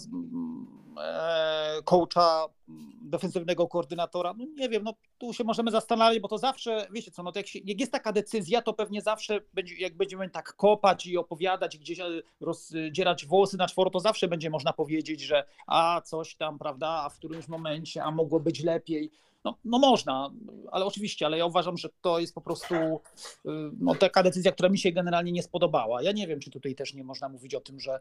coacha, 1.83 2.47
mm, 2.69 2.91
defensywnego 3.01 3.67
koordynatora, 3.67 4.33
no 4.33 4.45
nie 4.57 4.69
wiem, 4.69 4.83
no 4.83 4.93
tu 5.17 5.33
się 5.33 5.43
możemy 5.43 5.71
zastanawiać, 5.71 6.19
bo 6.19 6.27
to 6.27 6.37
zawsze, 6.37 6.87
wiecie 6.91 7.11
co, 7.11 7.23
no 7.23 7.31
to 7.31 7.39
jak, 7.39 7.47
się, 7.47 7.59
jak 7.65 7.79
jest 7.79 7.91
taka 7.91 8.11
decyzja, 8.11 8.61
to 8.61 8.73
pewnie 8.73 9.01
zawsze 9.01 9.41
będzie, 9.53 9.75
jak 9.75 9.97
będziemy 9.97 10.29
tak 10.29 10.53
kopać 10.53 11.05
i 11.05 11.17
opowiadać 11.17 11.77
gdzieś 11.77 11.99
e, 11.99 12.05
rozdzierać 12.41 13.25
włosy 13.25 13.57
na 13.57 13.67
czworo, 13.67 13.89
to 13.89 13.99
zawsze 13.99 14.27
będzie 14.27 14.49
można 14.49 14.73
powiedzieć, 14.73 15.21
że 15.21 15.45
a 15.67 16.01
coś 16.01 16.35
tam, 16.35 16.59
prawda, 16.59 16.89
a 16.89 17.09
w 17.09 17.17
którymś 17.17 17.47
momencie, 17.47 18.03
a 18.03 18.11
mogło 18.11 18.39
być 18.39 18.63
lepiej. 18.63 19.11
No, 19.43 19.57
no 19.65 19.79
można, 19.79 20.31
ale 20.71 20.85
oczywiście, 20.85 21.25
ale 21.25 21.37
ja 21.37 21.45
uważam, 21.45 21.77
że 21.77 21.89
to 22.01 22.19
jest 22.19 22.35
po 22.35 22.41
prostu 22.41 22.75
y, 22.75 23.49
no, 23.79 23.95
taka 23.95 24.23
decyzja, 24.23 24.51
która 24.51 24.69
mi 24.69 24.77
się 24.77 24.91
generalnie 24.91 25.31
nie 25.31 25.43
spodobała. 25.43 26.01
Ja 26.01 26.11
nie 26.11 26.27
wiem, 26.27 26.39
czy 26.39 26.51
tutaj 26.51 26.75
też 26.75 26.93
nie 26.93 27.03
można 27.03 27.29
mówić 27.29 27.55
o 27.55 27.61
tym, 27.61 27.79
że 27.79 27.99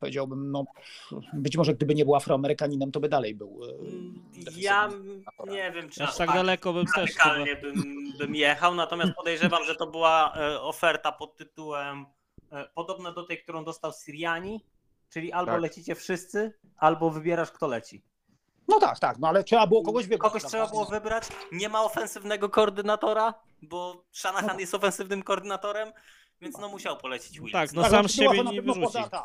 powiedziałbym, 0.00 0.50
no 0.50 0.64
być 1.32 1.56
może 1.56 1.74
gdyby 1.74 1.94
nie 1.94 2.04
był 2.04 2.14
Afroamerykaninem, 2.24 2.92
to 2.92 3.00
by 3.00 3.08
dalej 3.08 3.34
był. 3.34 3.64
y, 3.64 3.74
Ja 4.56 4.88
defensywnym 4.88 5.22
nie 5.46 5.72
wiem, 5.72 5.90
czy 5.90 6.02
Aż 6.04 6.10
aż 6.10 6.16
tak 6.16 6.32
daleko 6.32 6.72
bym 6.72 6.86
też 6.86 7.14
bym, 7.56 7.74
bym 8.18 8.34
jechał, 8.34 8.74
natomiast 8.74 9.12
podejrzewam, 9.14 9.64
że 9.64 9.74
to 9.74 9.86
była 9.86 10.34
e, 10.36 10.60
oferta 10.60 11.12
pod 11.12 11.36
tytułem 11.36 12.06
e, 12.52 12.64
podobna 12.74 13.12
do 13.12 13.22
tej, 13.22 13.42
którą 13.42 13.64
dostał 13.64 13.92
Siriani, 14.04 14.64
czyli 15.10 15.32
albo 15.32 15.52
Tak. 15.52 15.60
lecicie 15.62 15.94
wszyscy, 15.94 16.52
albo 16.76 17.10
wybierasz 17.10 17.50
kto 17.50 17.66
leci. 17.66 18.02
No 18.68 18.80
tak, 18.80 18.98
tak, 18.98 19.18
no 19.18 19.28
ale 19.28 19.44
trzeba 19.44 19.66
było 19.66 19.82
kogoś 19.82 20.06
wybrać. 20.06 20.32
Kogoś 20.32 20.44
trzeba 20.50 20.66
było 20.66 20.84
wybrać, 20.84 21.24
nie 21.52 21.68
ma 21.68 21.82
ofensywnego 21.84 22.48
koordynatora, 22.48 23.34
bo 23.62 24.04
Shanahan 24.12 24.60
jest 24.60 24.74
ofensywnym 24.74 25.22
koordynatorem, 25.22 25.92
więc 26.40 26.58
no 26.58 26.68
musiał 26.68 26.96
polecić 26.96 27.40
Williams. 27.40 27.52
Tak, 27.52 27.72
no 27.72 27.82
Tak, 27.82 27.90
sam 27.90 28.08
siebie 28.08 28.44
nie 28.44 28.62
wyrzuci. 28.62 28.80
Poza, 28.86 29.08
tak. 29.08 29.24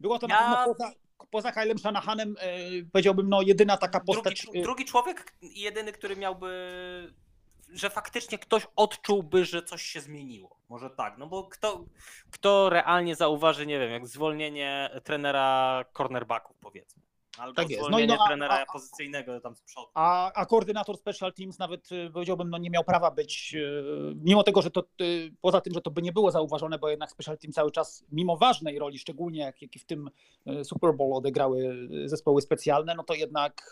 Było 0.00 0.18
to 0.18 0.26
Ja- 0.30 0.50
na 0.50 0.56
pewno 0.56 0.74
poza, 0.74 0.90
poza 1.30 1.52
Kylem 1.52 1.78
Shanahanem, 1.78 2.36
e, 2.40 2.58
powiedziałbym, 2.92 3.28
no 3.28 3.42
jedyna 3.42 3.76
taka 3.76 4.00
drugi, 4.00 4.16
postać. 4.16 4.46
e, 4.54 4.62
drugi 4.62 4.84
człowiek, 4.84 5.34
jedyny, 5.42 5.92
który 5.92 6.16
miałby, 6.16 6.48
że 7.72 7.90
faktycznie 7.90 8.38
ktoś 8.38 8.66
odczułby, 8.76 9.44
że 9.44 9.62
coś 9.62 9.82
się 9.82 10.00
zmieniło. 10.00 10.56
Może 10.68 10.90
tak, 10.90 11.18
no 11.18 11.26
bo 11.26 11.44
kto, 11.48 11.84
kto 12.30 12.70
realnie 12.70 13.16
zauważy, 13.16 13.66
nie 13.66 13.78
wiem, 13.78 13.90
jak 13.90 14.06
zwolnienie 14.06 14.90
trenera 15.04 15.84
cornerbacków 15.96 16.56
powiedzmy. 16.60 17.02
Albo 17.38 17.54
Tak 17.54 17.70
jest. 17.70 17.80
No 17.82 17.86
i 17.88 17.90
zwolnienie 17.90 18.14
no, 18.16 18.24
a- 18.24 18.28
trenera 18.28 18.60
a- 18.68 18.72
pozycyjnego 18.72 19.40
tam 19.40 19.54
z 19.56 19.62
przodu. 19.62 19.86
A, 19.94 20.32
a 20.32 20.46
koordynator 20.46 20.96
Special 20.96 21.32
Teams 21.32 21.58
nawet 21.58 21.88
e, 21.92 22.10
powiedziałbym, 22.10 22.50
no 22.50 22.58
nie 22.58 22.70
miał 22.70 22.84
prawa 22.84 23.10
być, 23.10 23.54
e, 23.54 23.58
mimo 24.14 24.42
tego, 24.42 24.62
że 24.62 24.70
to 24.70 24.80
e, 24.80 24.84
poza 25.40 25.60
tym, 25.60 25.74
że 25.74 25.80
to 25.80 25.90
by 25.90 26.02
nie 26.02 26.12
było 26.12 26.30
zauważone, 26.30 26.78
bo 26.78 26.88
jednak 26.88 27.10
Special 27.10 27.38
Team 27.38 27.52
cały 27.52 27.70
czas, 27.70 28.04
mimo 28.12 28.36
ważnej 28.36 28.78
roli, 28.78 28.98
szczególnie 28.98 29.40
jak, 29.40 29.62
jak 29.62 29.76
i 29.76 29.78
w 29.78 29.84
tym 29.84 30.10
Super 30.64 30.94
Bowl 30.94 31.14
odegrały 31.16 31.88
zespoły 32.06 32.42
specjalne, 32.42 32.94
no 32.94 33.02
to 33.04 33.14
jednak 33.14 33.70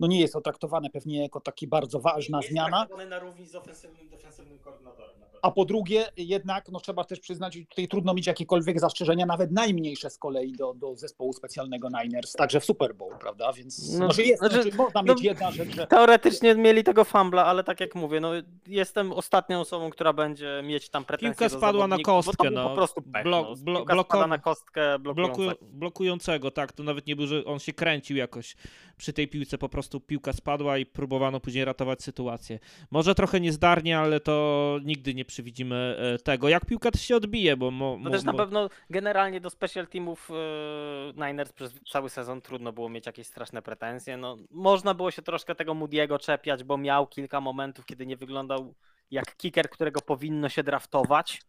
no 0.00 0.06
nie 0.06 0.20
jest 0.20 0.32
to 0.32 0.40
traktowane 0.40 0.90
pewnie 0.90 1.22
jako 1.22 1.40
taki 1.40 1.66
bardzo 1.66 2.00
ważna 2.00 2.38
Jest 2.38 2.48
zmiana. 2.50 2.76
traktowany 2.76 3.08
na 3.10 3.18
równi 3.18 3.46
z 3.46 3.54
ofensywnym, 3.54 4.08
defensywnym 4.08 4.58
koordynatorem. 4.58 5.14
A 5.44 5.50
po 5.50 5.64
drugie, 5.64 6.06
jednak 6.16 6.68
no, 6.68 6.80
trzeba 6.80 7.04
też 7.04 7.20
przyznać, 7.20 7.54
że 7.54 7.64
tutaj 7.64 7.88
trudno 7.88 8.14
mieć 8.14 8.26
jakiekolwiek 8.26 8.80
zastrzeżenia, 8.80 9.26
nawet 9.26 9.52
najmniejsze 9.52 10.10
z 10.10 10.18
kolei 10.18 10.52
do, 10.52 10.74
do 10.74 10.96
zespołu 10.96 11.32
specjalnego 11.32 11.88
Niners, 11.88 12.32
także 12.32 12.60
w 12.60 12.64
Super 12.64 12.94
Bowl, 12.94 13.18
prawda? 13.20 13.52
Więc 13.52 13.90
No, 13.90 13.96
znaczy 13.96 14.22
jest, 14.22 14.38
znaczy, 14.38 14.62
znaczy, 14.62 14.76
można 14.76 15.02
no, 15.02 15.14
mieć 15.14 15.24
jedna 15.24 15.50
rzecz, 15.50 15.68
że 15.76 15.86
Teoretycznie 15.86 16.54
mieli 16.54 16.84
tego 16.84 17.04
fambla, 17.04 17.44
ale 17.44 17.64
tak 17.64 17.80
jak 17.80 17.94
mówię, 17.94 18.20
no 18.20 18.30
jestem 18.66 19.12
ostatnią 19.12 19.60
osobą, 19.60 19.90
która 19.90 20.12
będzie 20.12 20.62
mieć 20.64 20.88
tam 20.88 21.04
pretensje 21.04 21.48
Piłka 21.48 21.58
spadła 21.58 21.86
na 21.86 21.98
kostkę, 21.98 22.50
no. 22.50 22.68
po 22.68 22.74
prostu 22.74 23.02
pech, 23.02 23.26
Blo- 23.26 24.06
no. 24.12 24.26
na 24.26 24.38
kostkę 24.38 24.98
Bloku, 24.98 25.14
blokującego. 25.14 25.66
blokującego, 25.72 26.50
tak. 26.50 26.72
To 26.72 26.82
nawet 26.82 27.06
nie 27.06 27.16
był, 27.16 27.26
że 27.26 27.44
on 27.44 27.58
się 27.58 27.72
kręcił 27.72 28.16
jakoś 28.16 28.56
przy 28.96 29.12
tej 29.12 29.28
piłce, 29.28 29.58
po 29.58 29.68
prostu 29.68 30.00
piłka 30.00 30.32
spadła 30.32 30.78
i 30.78 30.86
próbowano 30.86 31.40
później 31.40 31.64
ratować 31.64 32.02
sytuację. 32.02 32.58
Może 32.90 33.14
trochę 33.14 33.40
niezdarnie, 33.40 33.98
ale 33.98 34.20
to 34.20 34.78
nigdy 34.84 35.14
nie 35.14 35.24
przewidzimy 35.34 35.96
e, 36.14 36.18
tego. 36.18 36.48
Jak 36.48 36.66
piłka 36.66 36.90
też 36.90 37.00
się 37.00 37.16
odbije, 37.16 37.56
bo... 37.56 37.70
Mo, 37.70 37.96
No 38.00 38.04
mo, 38.04 38.10
też 38.10 38.24
na 38.24 38.32
pewno 38.32 38.70
generalnie 38.90 39.40
do 39.40 39.50
special 39.50 39.86
teamów 39.86 40.30
e, 40.30 41.26
Niners 41.26 41.52
przez 41.52 41.74
cały 41.92 42.10
sezon 42.10 42.40
trudno 42.40 42.72
było 42.72 42.88
mieć 42.88 43.06
jakieś 43.06 43.26
straszne 43.26 43.62
pretensje. 43.62 44.16
No, 44.16 44.36
można 44.50 44.94
było 44.94 45.10
się 45.10 45.22
troszkę 45.22 45.54
tego 45.54 45.74
Moody'ego 45.74 46.18
czepiać, 46.18 46.64
bo 46.64 46.78
miał 46.78 47.06
kilka 47.06 47.40
momentów, 47.40 47.86
kiedy 47.86 48.06
nie 48.06 48.16
wyglądał 48.16 48.74
jak 49.10 49.36
kicker, 49.36 49.70
którego 49.70 50.00
powinno 50.00 50.48
się 50.48 50.62
draftować. 50.62 51.42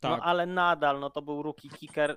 tak. 0.00 0.10
No 0.10 0.24
ale 0.24 0.46
nadal, 0.46 1.00
no 1.00 1.10
to 1.10 1.22
był 1.22 1.42
rookie 1.42 1.68
kicker. 1.68 2.16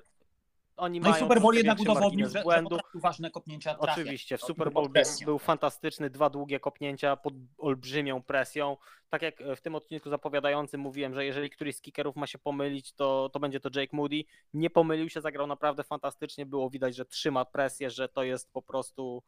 Oni 0.77 0.99
no 0.99 1.07
i 1.07 1.11
mają 1.11 1.23
Super 1.23 1.41
Bowl 1.41 1.55
jednak 1.55 1.79
udowodnił, 1.79 2.25
że, 2.25 2.31
że 2.31 2.43
błędu. 2.43 2.69
potrafił 2.69 2.99
ważne 2.99 3.31
kopnięcia 3.31 3.75
trafiać. 3.75 3.99
Oczywiście, 3.99 4.37
w 4.37 4.41
Super 4.41 4.71
Bowl 4.71 4.89
był, 5.25 5.39
fantastyczny, 5.39 6.09
dwa 6.09 6.29
długie 6.29 6.59
kopnięcia 6.59 7.15
pod 7.15 7.33
olbrzymią 7.57 8.23
presją. 8.23 8.77
Tak 9.09 9.21
jak 9.21 9.43
w 9.55 9.61
tym 9.61 9.75
odcinku 9.75 10.09
zapowiadającym 10.09 10.81
mówiłem, 10.81 11.13
że 11.13 11.25
jeżeli 11.25 11.49
któryś 11.49 11.75
z 11.75 11.81
kickerów 11.81 12.15
ma 12.15 12.27
się 12.27 12.37
pomylić, 12.37 12.93
to, 12.93 13.29
to 13.33 13.39
będzie 13.39 13.59
to 13.59 13.69
Jake 13.75 13.97
Moody. 13.97 14.23
Nie 14.53 14.69
pomylił 14.69 15.09
się, 15.09 15.21
zagrał 15.21 15.47
naprawdę 15.47 15.83
fantastycznie. 15.83 16.45
Było 16.45 16.69
widać, 16.69 16.95
że 16.95 17.05
trzyma 17.05 17.45
presję, 17.45 17.89
że 17.89 18.09
to 18.09 18.23
jest 18.23 18.53
po 18.53 18.61
prostu 18.61 19.23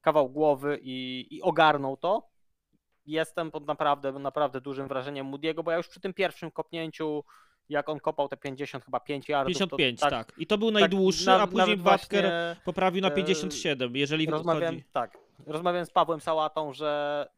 kawał 0.00 0.30
głowy 0.30 0.78
i, 0.82 1.26
i 1.30 1.42
ogarnął 1.42 1.96
to. 1.96 2.28
Jestem 3.06 3.50
pod 3.50 3.66
naprawdę, 3.66 4.12
naprawdę 4.12 4.60
dużym 4.60 4.88
wrażeniem 4.88 5.32
Moody'ego, 5.32 5.62
bo 5.62 5.70
ja 5.70 5.76
już 5.76 5.88
przy 5.88 6.00
tym 6.00 6.14
pierwszym 6.14 6.50
kopnięciu, 6.50 7.24
jak 7.68 7.88
on 7.88 8.00
kopał 8.00 8.28
te 8.28 8.36
50 8.36 8.84
chyba 8.84 9.00
5 9.00 9.28
yardów, 9.28 9.54
55, 9.54 10.00
to 10.00 10.10
tak. 10.10 10.32
I 10.38 10.46
to 10.46 10.58
był 10.58 10.68
tak 10.72 10.80
najdłuższy, 10.80 11.26
na- 11.26 11.42
a 11.42 11.46
później 11.46 11.76
właśnie- 11.76 12.56
poprawił 12.64 13.02
na 13.02 13.08
e, 13.08 13.10
57, 13.10 13.96
jeżeli 13.96 14.26
Rozmawiałem, 14.26 14.74
chodzi... 14.74 14.84
tak. 14.92 15.18
Rozmawiałem 15.46 15.86
z 15.86 15.90
Pawłem 15.90 16.20
Sałatą, 16.20 16.72
że 16.72 17.28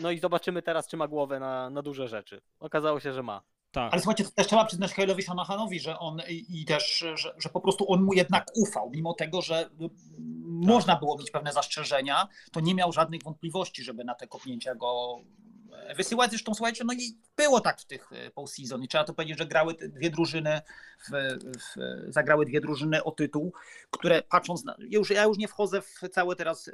no 0.00 0.10
i 0.10 0.18
zobaczymy 0.18 0.62
teraz, 0.62 0.88
czy 0.88 0.96
ma 0.96 1.08
głowę 1.08 1.40
na, 1.40 1.70
na 1.70 1.82
duże 1.82 2.08
rzeczy. 2.08 2.40
Okazało 2.60 3.00
się, 3.00 3.12
że 3.12 3.22
ma. 3.22 3.42
Tak. 3.72 3.92
Ale 3.92 4.02
słuchajcie, 4.02 4.24
to 4.24 4.30
też 4.30 4.46
trzeba 4.46 4.64
przyznać 4.64 4.92
Kyle'owi 4.92 5.22
Shanahanowi, 5.22 5.80
że 5.80 5.98
on 5.98 6.22
i, 6.28 6.60
i 6.60 6.64
też, 6.64 6.98
że, 6.98 7.14
że 7.38 7.48
po 7.48 7.60
prostu 7.60 7.92
on 7.92 8.02
mu 8.02 8.12
jednak 8.12 8.46
ufał, 8.54 8.90
mimo 8.90 9.14
tego, 9.14 9.42
że 9.42 9.70
no, 9.78 9.88
można 10.48 10.96
było 10.96 11.18
mieć 11.18 11.30
pewne 11.30 11.52
zastrzeżenia, 11.52 12.28
to 12.52 12.60
nie 12.60 12.74
miał 12.74 12.92
żadnych 12.92 13.22
wątpliwości, 13.22 13.82
żeby 13.84 14.04
na 14.04 14.14
te 14.14 14.26
kopnięcia 14.26 14.74
go 14.74 15.18
e, 15.20 15.45
wysyłać. 15.96 16.30
Zresztą 16.30 16.54
słuchajcie, 16.54 16.84
no 16.84 16.92
i 16.94 17.18
było 17.36 17.60
tak 17.60 17.80
w 17.80 17.84
tych 17.84 18.12
e, 18.12 18.30
postseason 18.30 18.82
i 18.82 18.88
trzeba 18.88 19.04
to 19.04 19.14
powiedzieć, 19.14 19.38
że 19.38 19.46
grały 19.46 19.74
dwie 19.74 20.10
drużyny, 20.10 20.60
w, 20.98 21.10
w, 21.44 22.12
zagrały 22.12 22.46
dwie 22.46 22.60
drużyny 22.60 23.04
o 23.04 23.10
tytuł, 23.10 23.52
które 23.90 24.22
patrząc 24.22 24.64
na, 24.64 24.76
ja 24.78 24.98
już, 24.98 25.10
ja 25.10 25.24
już 25.24 25.38
nie 25.38 25.48
wchodzę 25.48 25.82
w 25.82 26.00
cały 26.12 26.36
teraz 26.36 26.68
e, 26.68 26.72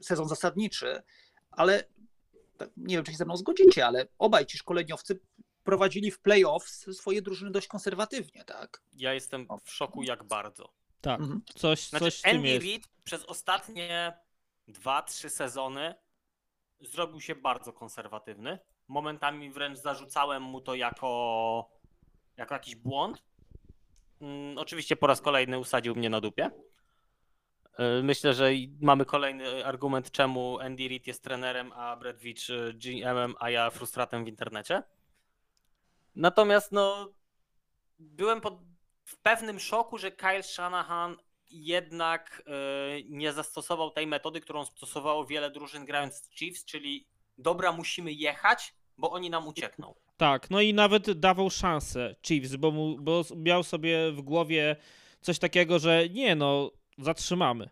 sezon 0.00 0.28
zasadniczy, 0.28 1.02
ale 1.50 1.84
tak, 2.56 2.70
nie 2.76 2.96
wiem, 2.96 3.04
czy 3.04 3.12
się 3.12 3.18
ze 3.18 3.24
mną 3.24 3.36
zgodzicie, 3.36 3.86
ale 3.86 4.06
obaj 4.18 4.46
ci 4.46 4.58
szkoleniowcy 4.58 5.20
prowadzili 5.64 6.10
w 6.10 6.20
playoffs 6.20 6.96
swoje 6.96 7.22
drużyny 7.22 7.50
dość 7.50 7.66
konserwatywnie, 7.66 8.44
tak? 8.44 8.82
Ja 8.92 9.14
jestem 9.14 9.46
w 9.64 9.70
szoku, 9.70 10.02
jak 10.02 10.24
bardzo. 10.24 10.72
Tak, 11.00 11.20
Mhm. 11.20 11.42
coś, 11.54 11.88
Znaczy, 11.88 12.04
coś 12.04 12.24
Andy. 12.24 12.58
Reid 12.58 12.88
przez 13.04 13.24
ostatnie 13.24 14.12
2-3 14.68 15.28
sezony 15.28 15.94
zrobił 16.80 17.20
się 17.20 17.34
bardzo 17.34 17.72
konserwatywny. 17.72 18.58
Momentami 18.88 19.50
wręcz 19.50 19.78
zarzucałem 19.78 20.42
mu 20.42 20.60
to 20.60 20.74
jako, 20.74 21.70
jako 22.36 22.54
jakiś 22.54 22.76
błąd. 22.76 23.22
Mm, 24.20 24.58
oczywiście 24.58 24.96
po 24.96 25.06
raz 25.06 25.20
kolejny 25.20 25.58
usadził 25.58 25.94
mnie 25.94 26.10
na 26.10 26.20
dupie. 26.20 26.50
Yy, 27.78 28.02
Myślę, 28.02 28.34
że 28.34 28.50
mamy 28.80 29.04
kolejny 29.04 29.66
argument, 29.66 30.10
czemu 30.10 30.58
Andy 30.58 30.88
Reid 30.88 31.06
jest 31.06 31.24
trenerem, 31.24 31.72
a 31.72 31.96
Brad 31.96 32.16
Veach 32.16 32.48
yy, 32.48 32.74
GM-em, 32.74 33.34
a 33.38 33.50
ja 33.50 33.70
frustratem 33.70 34.24
w 34.24 34.28
internecie. 34.28 34.82
Natomiast 36.14 36.72
no, 36.72 37.12
byłem 37.98 38.40
pod 38.40 38.58
w 39.04 39.16
pewnym 39.16 39.60
szoku, 39.60 39.98
że 39.98 40.10
Kyle 40.10 40.42
Shanahan 40.42 41.16
jednak 41.50 42.42
e, 42.46 42.50
nie 43.04 43.32
zastosował 43.32 43.90
tej 43.90 44.06
metody, 44.06 44.40
którą 44.40 44.64
stosowało 44.64 45.26
wiele 45.26 45.50
drużyn 45.50 45.84
grając 45.84 46.14
z 46.14 46.30
Chiefs, 46.30 46.64
czyli 46.64 47.06
dobra, 47.38 47.72
musimy 47.72 48.12
jechać, 48.12 48.74
bo 48.98 49.10
oni 49.10 49.30
nam 49.30 49.48
uciekną. 49.48 49.94
Tak, 50.16 50.50
no 50.50 50.60
i 50.60 50.74
nawet 50.74 51.10
dawał 51.10 51.50
szansę 51.50 52.16
Chiefs, 52.26 52.56
bo, 52.56 52.70
mu, 52.70 52.96
bo 53.00 53.24
miał 53.36 53.62
sobie 53.62 54.12
w 54.12 54.20
głowie 54.20 54.76
coś 55.20 55.38
takiego, 55.38 55.78
że 55.78 56.08
nie 56.08 56.34
no, 56.36 56.70
zatrzymamy. 56.98 57.70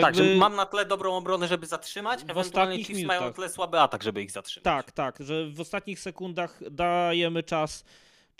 Tak, 0.00 0.14
że 0.14 0.24
Jakby- 0.24 0.36
mam 0.36 0.56
na 0.56 0.66
tle 0.66 0.84
dobrą 0.86 1.16
obronę, 1.16 1.48
żeby 1.48 1.66
zatrzymać, 1.66 2.24
W 2.24 2.30
ewentualnie 2.30 2.84
Chiefs 2.84 3.02
mają 3.02 3.20
na 3.20 3.26
minutach. 3.26 3.36
tle 3.36 3.48
słaby 3.48 3.80
atak, 3.80 4.02
żeby 4.02 4.22
ich 4.22 4.30
zatrzymać. 4.30 4.64
Tak, 4.64 4.92
tak, 4.92 5.18
że 5.20 5.50
w 5.50 5.60
ostatnich 5.60 6.00
sekundach 6.00 6.60
dajemy 6.70 7.42
czas 7.42 7.84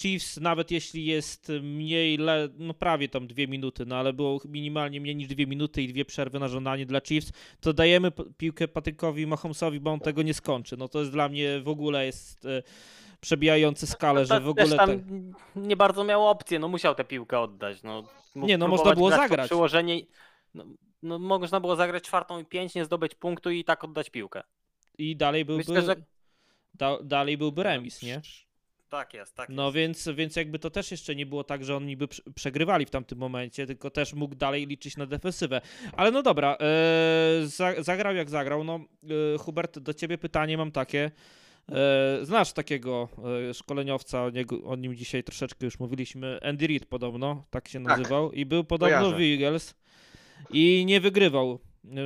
Chiefs, 0.00 0.36
nawet 0.40 0.70
jeśli 0.70 1.06
jest 1.06 1.52
mniej, 1.62 2.18
le, 2.18 2.48
no 2.58 2.74
prawie 2.74 3.08
tam 3.08 3.26
dwie 3.26 3.48
minuty, 3.48 3.86
no 3.86 3.96
ale 3.96 4.12
było 4.12 4.40
minimalnie 4.48 5.00
mniej 5.00 5.16
niż 5.16 5.28
dwie 5.28 5.46
minuty 5.46 5.82
i 5.82 5.88
dwie 5.88 6.04
przerwy 6.04 6.38
na 6.40 6.48
żądanie 6.48 6.86
dla 6.86 7.00
Chiefs, 7.00 7.32
to 7.60 7.72
dajemy 7.72 8.12
piłkę 8.36 8.68
Patykowi 8.68 9.26
Mahomesowi, 9.26 9.80
bo 9.80 9.90
on 9.92 10.00
tego 10.00 10.22
nie 10.22 10.34
skończy. 10.34 10.76
No 10.76 10.88
to 10.88 10.98
jest 10.98 11.12
dla 11.12 11.28
mnie 11.28 11.60
w 11.60 11.68
ogóle 11.68 12.06
jest 12.06 12.46
e, 12.46 12.62
przebijający 13.20 13.86
skalę, 13.86 14.26
że 14.26 14.40
w 14.40 14.44
No 14.44 14.50
ogóle... 14.50 14.76
tam 14.76 14.88
te- 14.88 15.60
nie 15.60 15.76
bardzo 15.76 16.04
miał 16.04 16.26
opcję, 16.28 16.58
no 16.58 16.68
musiał 16.68 16.94
tę 16.94 17.04
piłkę 17.04 17.40
oddać. 17.40 17.82
No, 17.82 18.02
Mógł 18.34 18.48
Nie, 18.48 18.58
no 18.58 18.68
można 18.68 18.94
było 18.94 19.10
zagrać. 19.10 19.46
Przyłożenie, 19.46 20.00
no, 20.54 20.64
no 21.02 21.18
można 21.18 21.60
było 21.60 21.76
zagrać 21.76 22.04
czwartą 22.04 22.40
i 22.40 22.44
pięć, 22.44 22.74
nie 22.74 22.84
zdobyć 22.84 23.14
punktu 23.14 23.50
i 23.50 23.64
tak 23.64 23.84
oddać 23.84 24.10
piłkę. 24.10 24.42
I 24.98 25.16
dalej 25.16 25.44
byłby, 25.44 25.58
Myślę, 25.58 25.82
że- 25.82 25.96
da, 26.74 26.98
dalej 27.02 27.38
byłby 27.38 27.62
remis, 27.62 28.02
nie? 28.02 28.20
Tak 28.88 29.14
jest, 29.14 29.34
tak 29.34 29.48
No 29.48 29.64
jest. 29.64 29.74
więc, 29.76 30.08
więc 30.14 30.36
jakby 30.36 30.58
to 30.58 30.70
też 30.70 30.90
jeszcze 30.90 31.14
nie 31.14 31.26
było 31.26 31.44
tak, 31.44 31.64
że 31.64 31.76
oni 31.76 31.96
by 31.96 32.08
prze- 32.08 32.22
przegrywali 32.34 32.86
w 32.86 32.90
tamtym 32.90 33.18
momencie, 33.18 33.66
tylko 33.66 33.90
też 33.90 34.14
mógł 34.14 34.34
dalej 34.34 34.66
liczyć 34.66 34.96
na 34.96 35.06
defensywę. 35.06 35.60
Ale 35.92 36.10
no 36.10 36.22
dobra, 36.22 36.56
e, 36.60 37.46
za, 37.46 37.82
zagrał 37.82 38.14
jak 38.14 38.30
zagrał. 38.30 38.64
No 38.64 38.80
e, 39.34 39.38
Hubert, 39.38 39.78
do 39.78 39.94
ciebie 39.94 40.18
pytanie 40.18 40.56
mam 40.56 40.72
takie. 40.72 41.10
E, 41.72 42.18
znasz 42.22 42.52
takiego 42.52 43.08
e, 43.50 43.54
szkoleniowca, 43.54 44.24
o, 44.24 44.30
niego, 44.30 44.62
o 44.64 44.76
nim 44.76 44.94
dzisiaj 44.96 45.24
troszeczkę 45.24 45.64
już 45.66 45.78
mówiliśmy, 45.80 46.38
Andy 46.42 46.66
Reid 46.66 46.86
podobno, 46.86 47.44
tak 47.50 47.68
się 47.68 47.84
Tak. 47.84 47.98
nazywał 47.98 48.32
i 48.32 48.46
był 48.46 48.64
podobno 48.64 48.96
Kojarzę. 48.96 49.16
w 49.16 49.20
Eagles 49.20 49.74
i 50.50 50.84
nie 50.86 51.00
wygrywał 51.00 51.58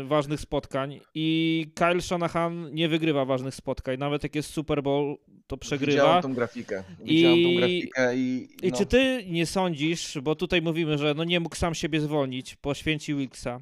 ważnych 0.04 0.40
spotkań 0.40 1.00
i 1.14 1.66
Kyle 1.74 2.00
Shanahan 2.00 2.74
nie 2.74 2.88
wygrywa 2.88 3.24
ważnych 3.24 3.54
spotkań, 3.54 3.98
nawet 3.98 4.22
jak 4.22 4.34
jest 4.34 4.50
Super 4.52 4.82
Bowl, 4.82 5.16
to 5.46 5.56
przegrywa. 5.56 5.92
Widziałem 5.92 6.22
tą 6.22 6.34
grafikę. 6.34 6.84
Widziałem 7.04 7.38
I- 7.38 7.44
tą 7.44 7.54
grafikę 7.56 8.16
i. 8.16 8.48
I 8.62 8.70
no, 8.70 8.78
czy 8.78 8.86
ty 8.86 9.24
nie 9.28 9.46
sądzisz, 9.46 10.18
bo 10.22 10.34
tutaj 10.34 10.62
mówimy, 10.62 10.98
że 10.98 11.14
no 11.14 11.24
nie 11.24 11.40
mógł 11.40 11.56
sam 11.56 11.74
siebie 11.74 12.00
zwolnić, 12.00 12.56
poświęcił 12.56 13.18
Wilksa. 13.18 13.60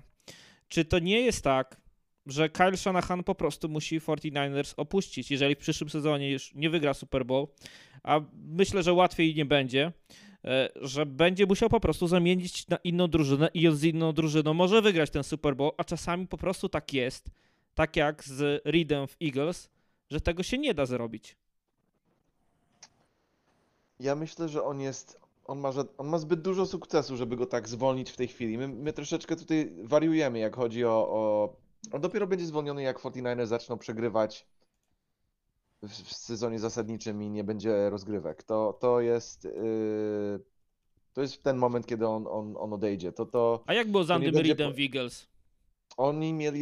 Czy 0.68 0.84
to 0.84 0.98
nie 0.98 1.20
jest 1.20 1.44
tak, 1.44 1.80
że 2.26 2.48
Kyle 2.48 2.76
Shanahan 2.76 3.24
po 3.24 3.34
prostu 3.34 3.68
musi 3.68 4.00
49ers 4.00 4.74
opuścić, 4.76 5.30
jeżeli 5.30 5.54
w 5.54 5.58
przyszłym 5.58 5.90
sezonie 5.90 6.30
już 6.30 6.54
nie 6.54 6.70
wygra 6.70 6.94
Super 6.94 7.26
Bowl, 7.26 7.46
a 8.02 8.20
myślę, 8.34 8.82
że 8.82 8.92
łatwiej 8.92 9.34
nie 9.34 9.44
będzie, 9.44 9.92
że 10.77 11.06
będzie 11.06 11.47
musiał 11.47 11.69
po 11.69 11.81
prostu 11.81 12.06
zamienić 12.06 12.69
na 12.69 12.77
inną 12.77 13.09
drużynę 13.09 13.48
i 13.55 13.69
z 13.73 13.85
inną 13.85 14.12
drużyną 14.12 14.55
może 14.55 14.82
wygrać 14.82 15.10
ten 15.10 15.24
Super 15.24 15.56
Bowl, 15.56 15.73
a 15.77 15.85
czasami 15.85 16.27
po 16.27 16.39
prostu 16.39 16.69
tak 16.69 16.93
jest, 16.93 17.31
tak 17.74 17.97
jak 17.97 18.24
z 18.24 18.62
Reedem 18.65 19.06
w 19.06 19.16
Eagles, 19.23 19.69
że 20.10 20.20
tego 20.20 20.43
się 20.43 20.59
nie 20.59 20.74
da 20.74 20.86
zrobić. 20.86 21.36
Ja 24.01 24.15
myślę, 24.15 24.48
że 24.48 24.62
on 24.62 24.81
jest. 24.81 25.20
On 25.44 25.59
ma, 25.59 25.70
on 25.98 26.06
ma 26.06 26.19
zbyt 26.19 26.40
dużo 26.43 26.66
sukcesu, 26.66 27.16
żeby 27.16 27.36
go 27.36 27.47
tak 27.47 27.69
zwolnić 27.69 28.10
w 28.10 28.16
tej 28.16 28.28
chwili. 28.28 28.59
My, 28.59 28.69
my 28.69 28.93
troszeczkę 28.93 29.36
tutaj 29.36 29.73
wariujemy, 29.82 30.39
jak 30.39 30.56
chodzi 30.56 30.85
o, 30.85 31.09
o. 31.10 31.56
On 31.93 32.01
dopiero 32.01 32.27
będzie 32.27 32.47
zwolniony, 32.47 32.82
jak 32.82 32.98
49ers 32.98 33.47
zaczną 33.47 33.78
przegrywać 33.78 34.47
w, 35.82 35.88
w 35.88 36.12
sezonie 36.12 36.59
zasadniczym 36.59 37.22
i 37.22 37.30
nie 37.30 37.44
będzie 37.44 37.90
rozgrywek. 37.90 38.42
To, 38.42 38.78
to 38.80 39.00
jest. 39.00 39.44
Yy, 39.44 40.40
to 41.12 41.22
jest 41.22 41.42
ten 41.42 41.56
moment, 41.56 41.86
kiedy 41.86 42.06
on, 42.06 42.26
on, 42.26 42.55
on 42.59 42.72
odejdzie. 42.72 43.12
To, 43.12 43.26
to 43.26 43.62
A 43.66 43.74
jak 43.74 43.90
było 43.90 44.05
z 44.05 44.10
Andym 44.10 44.36
Reedem 44.36 44.74
w 44.74 44.78
Eagles? 44.78 45.28
oni 45.96 46.32
mieli 46.32 46.60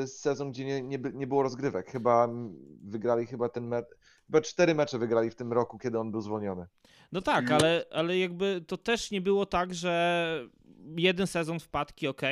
yy, 0.00 0.06
sezon, 0.06 0.50
gdzie 0.52 0.64
nie, 0.64 0.82
nie, 0.82 0.98
nie 1.14 1.26
było 1.26 1.42
rozgrywek. 1.42 1.90
Chyba 1.90 2.24
mm, 2.24 2.54
wygrali 2.82 3.26
chyba 3.26 3.48
ten 3.48 3.66
mecz. 3.66 3.86
Chyba 4.26 4.40
cztery 4.40 4.74
mecze 4.74 4.98
wygrali 4.98 5.30
w 5.30 5.34
tym 5.34 5.52
roku, 5.52 5.78
kiedy 5.78 5.98
on 5.98 6.10
był 6.10 6.20
zwolniony. 6.20 6.66
No 7.12 7.22
tak, 7.22 7.50
I- 7.50 7.52
ale, 7.52 7.84
ale 7.90 8.18
jakby 8.18 8.64
to 8.66 8.76
też 8.76 9.10
nie 9.10 9.20
było 9.20 9.46
tak, 9.46 9.74
że 9.74 10.48
jeden 10.96 11.26
sezon 11.26 11.60
wpadki, 11.60 12.08
ok, 12.08 12.22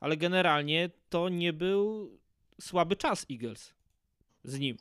ale 0.00 0.16
generalnie 0.16 0.90
to 1.08 1.28
nie 1.28 1.52
był 1.52 2.10
słaby 2.60 2.96
czas 2.96 3.26
Eagles 3.30 3.74
z 4.44 4.58
nim. 4.58 4.76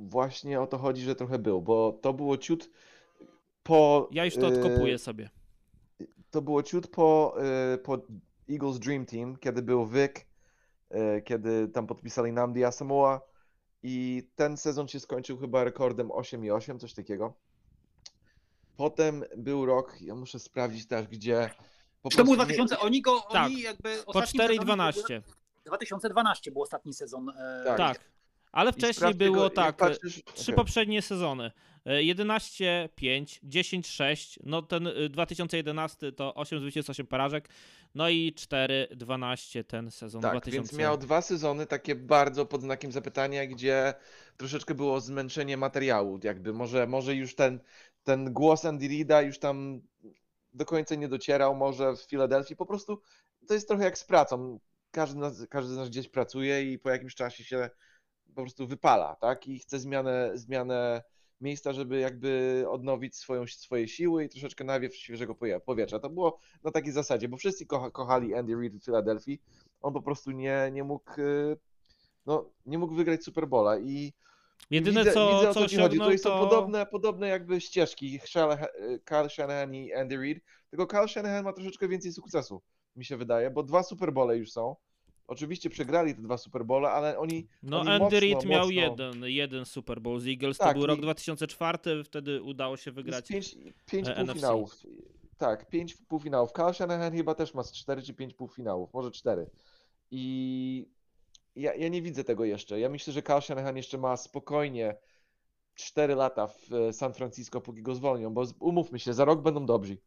Właśnie 0.00 0.60
o 0.60 0.66
to 0.66 0.78
chodzi, 0.78 1.02
że 1.02 1.14
trochę 1.14 1.38
był, 1.38 1.62
bo 1.62 1.92
to 2.02 2.12
było 2.12 2.36
ciut 2.38 2.70
po. 3.62 4.08
Ja 4.12 4.24
już 4.24 4.34
to 4.34 4.50
yy, 4.52 4.58
odkopuję 4.64 4.98
sobie. 4.98 5.30
To 6.30 6.42
było 6.42 6.62
ciut 6.62 6.86
po, 6.86 7.36
yy, 7.72 7.78
po 7.78 7.98
Eagles 8.50 8.78
Dream 8.78 9.06
Team, 9.06 9.36
kiedy 9.36 9.62
był 9.62 9.86
Vic, 9.86 10.12
yy, 10.90 11.22
kiedy 11.22 11.68
tam 11.68 11.86
podpisali 11.86 12.32
Namdi 12.32 12.64
Asamoah 12.64 13.20
i 13.82 14.28
ten 14.36 14.56
sezon 14.56 14.88
się 14.88 15.00
skończył 15.00 15.38
chyba 15.38 15.64
rekordem 15.64 16.10
8 16.10 16.44
i 16.44 16.50
8, 16.50 16.78
coś 16.78 16.94
takiego. 16.94 17.34
Potem 18.76 19.24
był 19.36 19.66
rok, 19.66 19.96
ja 20.00 20.14
muszę 20.14 20.38
sprawdzić 20.38 20.86
też, 20.86 21.06
gdzie. 21.08 21.50
Po 22.02 22.10
Czy 22.10 22.16
to 22.16 22.24
był 22.24 22.34
prostu 22.34 22.50
nie- 22.52 22.56
2000, 22.56 22.78
oni 22.86 23.02
go, 23.02 23.20
Tak, 23.32 23.46
oni 23.46 23.60
jakby 23.60 23.96
Po 23.96 24.06
ostatnim 24.06 24.28
4 24.40 24.54
i 24.54 24.56
sezonie- 24.56 24.64
12. 24.66 25.22
2012 25.64 26.50
był 26.50 26.62
ostatni 26.62 26.94
sezon. 26.94 27.28
e, 27.28 27.62
Tak. 27.66 27.76
Tak. 27.76 28.00
Ale 28.52 28.72
wcześniej 28.72 29.14
było 29.14 29.36
go, 29.36 29.50
tak. 29.50 29.76
patrzysz- 29.76 30.22
Trzy 30.34 30.42
okej. 30.42 30.54
poprzednie 30.54 31.02
sezony. 31.02 31.50
E, 31.86 31.90
11-5, 32.02 32.88
10-6, 33.48 34.38
no 34.44 34.62
ten 34.62 34.86
y, 34.86 35.08
2011 35.08 36.12
to 36.12 36.34
8 36.34 36.60
zwycięstw, 36.60 36.90
8 36.90 37.06
porażek, 37.06 37.48
no 37.94 38.08
i 38.08 38.32
4-12 38.36 39.64
ten 39.64 39.90
sezon 39.90 40.22
Tak, 40.22 40.32
2000. 40.32 40.56
więc 40.56 40.72
miał 40.72 40.98
dwa 40.98 41.20
sezony 41.22 41.66
takie 41.66 41.94
bardzo 41.94 42.46
pod 42.46 42.60
znakiem 42.62 42.92
zapytania, 42.92 43.46
gdzie 43.46 43.94
troszeczkę 44.36 44.74
było 44.74 45.00
zmęczenie 45.00 45.56
materiału, 45.56 46.20
jakby 46.24 46.52
może, 46.52 46.86
może 46.86 47.14
już 47.14 47.34
ten, 47.34 47.60
ten 48.04 48.32
głos 48.32 48.64
Andy 48.64 48.88
Reida 48.88 49.22
już 49.22 49.38
tam 49.38 49.80
do 50.54 50.64
końca 50.64 50.94
nie 50.94 51.08
docierał, 51.08 51.56
może 51.56 51.96
w 51.96 52.00
Filadelfii, 52.00 52.56
po 52.56 52.66
prostu 52.66 53.00
to 53.48 53.54
jest 53.54 53.68
trochę 53.68 53.84
jak 53.84 53.98
z 53.98 54.04
pracą, 54.04 54.60
każdy, 54.90 55.20
nas, 55.20 55.46
każdy 55.50 55.74
z 55.74 55.76
nas 55.76 55.88
gdzieś 55.88 56.08
pracuje 56.08 56.72
i 56.72 56.78
po 56.78 56.90
jakimś 56.90 57.14
czasie 57.14 57.44
się 57.44 57.70
po 58.38 58.42
prostu 58.42 58.66
wypala, 58.66 59.16
tak, 59.16 59.48
i 59.48 59.58
chce 59.58 59.78
zmianę, 59.78 60.30
zmianę 60.34 61.02
miejsca, 61.40 61.72
żeby 61.72 61.98
jakby 61.98 62.64
odnowić 62.68 63.16
swoją, 63.16 63.46
swoje 63.46 63.88
siły 63.88 64.24
i 64.24 64.28
troszeczkę 64.28 64.64
nawiew 64.64 64.96
świeżego 64.96 65.34
powietrza. 65.66 65.98
To 65.98 66.10
było 66.10 66.38
na 66.64 66.70
takiej 66.70 66.92
zasadzie, 66.92 67.28
bo 67.28 67.36
wszyscy 67.36 67.66
kocha, 67.66 67.90
kochali 67.90 68.34
Andy 68.34 68.56
Reid 68.56 68.76
w 68.76 68.84
Filadelfii, 68.84 69.42
on 69.80 69.92
po 69.92 70.02
prostu 70.02 70.30
nie, 70.30 70.70
nie 70.72 70.84
mógł 70.84 71.20
y, 71.20 71.56
no, 72.26 72.50
nie 72.66 72.78
mógł 72.78 72.94
wygrać 72.94 73.24
Super 73.24 73.48
Bowla 73.48 73.78
i 73.78 74.12
Jedyne 74.70 75.00
widzę, 75.00 75.12
co, 75.12 75.38
widzę 75.38 75.54
co 75.54 75.60
co 75.60 75.68
ci 75.68 75.76
chodzi. 75.76 75.98
Tutaj 75.98 76.18
są 76.18 76.30
to... 76.30 76.48
podobne, 76.48 76.86
podobne 76.86 77.28
jakby 77.28 77.60
ścieżki 77.60 78.20
Kyle 79.04 79.30
Shanahan 79.30 79.74
i 79.74 79.92
Andy 79.92 80.16
Reid, 80.16 80.44
tylko 80.70 80.86
Kyle 80.86 81.08
Shanahan 81.08 81.44
ma 81.44 81.52
troszeczkę 81.52 81.88
więcej 81.88 82.12
sukcesu, 82.12 82.62
mi 82.96 83.04
się 83.04 83.16
wydaje, 83.16 83.50
bo 83.50 83.62
dwa 83.62 83.82
Super 83.82 84.12
Bowle 84.12 84.36
już 84.36 84.52
są. 84.52 84.76
Oczywiście 85.32 85.70
przegrali 85.70 86.14
te 86.14 86.22
dwa 86.22 86.38
Super 86.38 86.64
Bowle, 86.64 86.90
ale 86.90 87.18
oni 87.18 87.46
No 87.62 87.80
Oni 87.80 87.88
Andy 87.90 88.04
mocno, 88.04 88.20
Reid 88.20 88.44
miał 88.44 88.66
mocno- 88.66 88.80
jeden, 88.82 89.24
jeden 89.24 89.64
Super 89.64 90.00
Bowl 90.00 90.20
z 90.20 90.26
Eagles, 90.26 90.58
to 90.58 90.64
Tak, 90.64 90.76
był 90.76 90.86
rok 90.86 90.98
i- 90.98 91.02
2004, 91.02 92.04
wtedy 92.04 92.42
udało 92.42 92.76
się 92.76 92.92
wygrać. 92.92 93.28
pięć, 93.28 93.56
pięć 93.86 94.08
e, 94.08 94.14
półfinałów. 94.24 94.76
Tak, 95.38 95.68
pięć 95.70 95.94
półfinałów. 95.94 96.52
Kyle 96.52 96.74
Shanahan 96.74 97.12
chyba 97.12 97.34
też 97.34 97.54
ma 97.54 97.62
z 97.62 97.72
cztery 97.72 98.02
czy 98.02 98.14
pięć 98.14 98.34
półfinałów, 98.34 98.94
może 98.94 99.10
cztery. 99.10 99.50
I 100.10 100.86
ja, 101.56 101.74
ja 101.74 101.88
nie 101.88 102.02
widzę 102.02 102.24
tego 102.24 102.44
jeszcze. 102.44 102.80
Ja 102.80 102.88
myślę, 102.88 103.12
że 103.12 103.22
Kyle 103.22 103.40
Shanahan 103.42 103.76
jeszcze 103.76 103.98
ma 103.98 104.16
spokojnie 104.16 104.96
4 105.74 106.14
lata 106.14 106.46
w 106.46 106.72
e, 106.72 106.92
San 106.92 107.14
Francisco, 107.14 107.60
póki 107.60 107.82
go 107.82 107.94
zwolnią, 107.94 108.34
bo 108.34 108.44
umówmy 108.60 108.98
się, 108.98 109.12
za 109.14 109.24
rok 109.24 109.42
będą 109.42 109.66
dobrzy. 109.66 109.98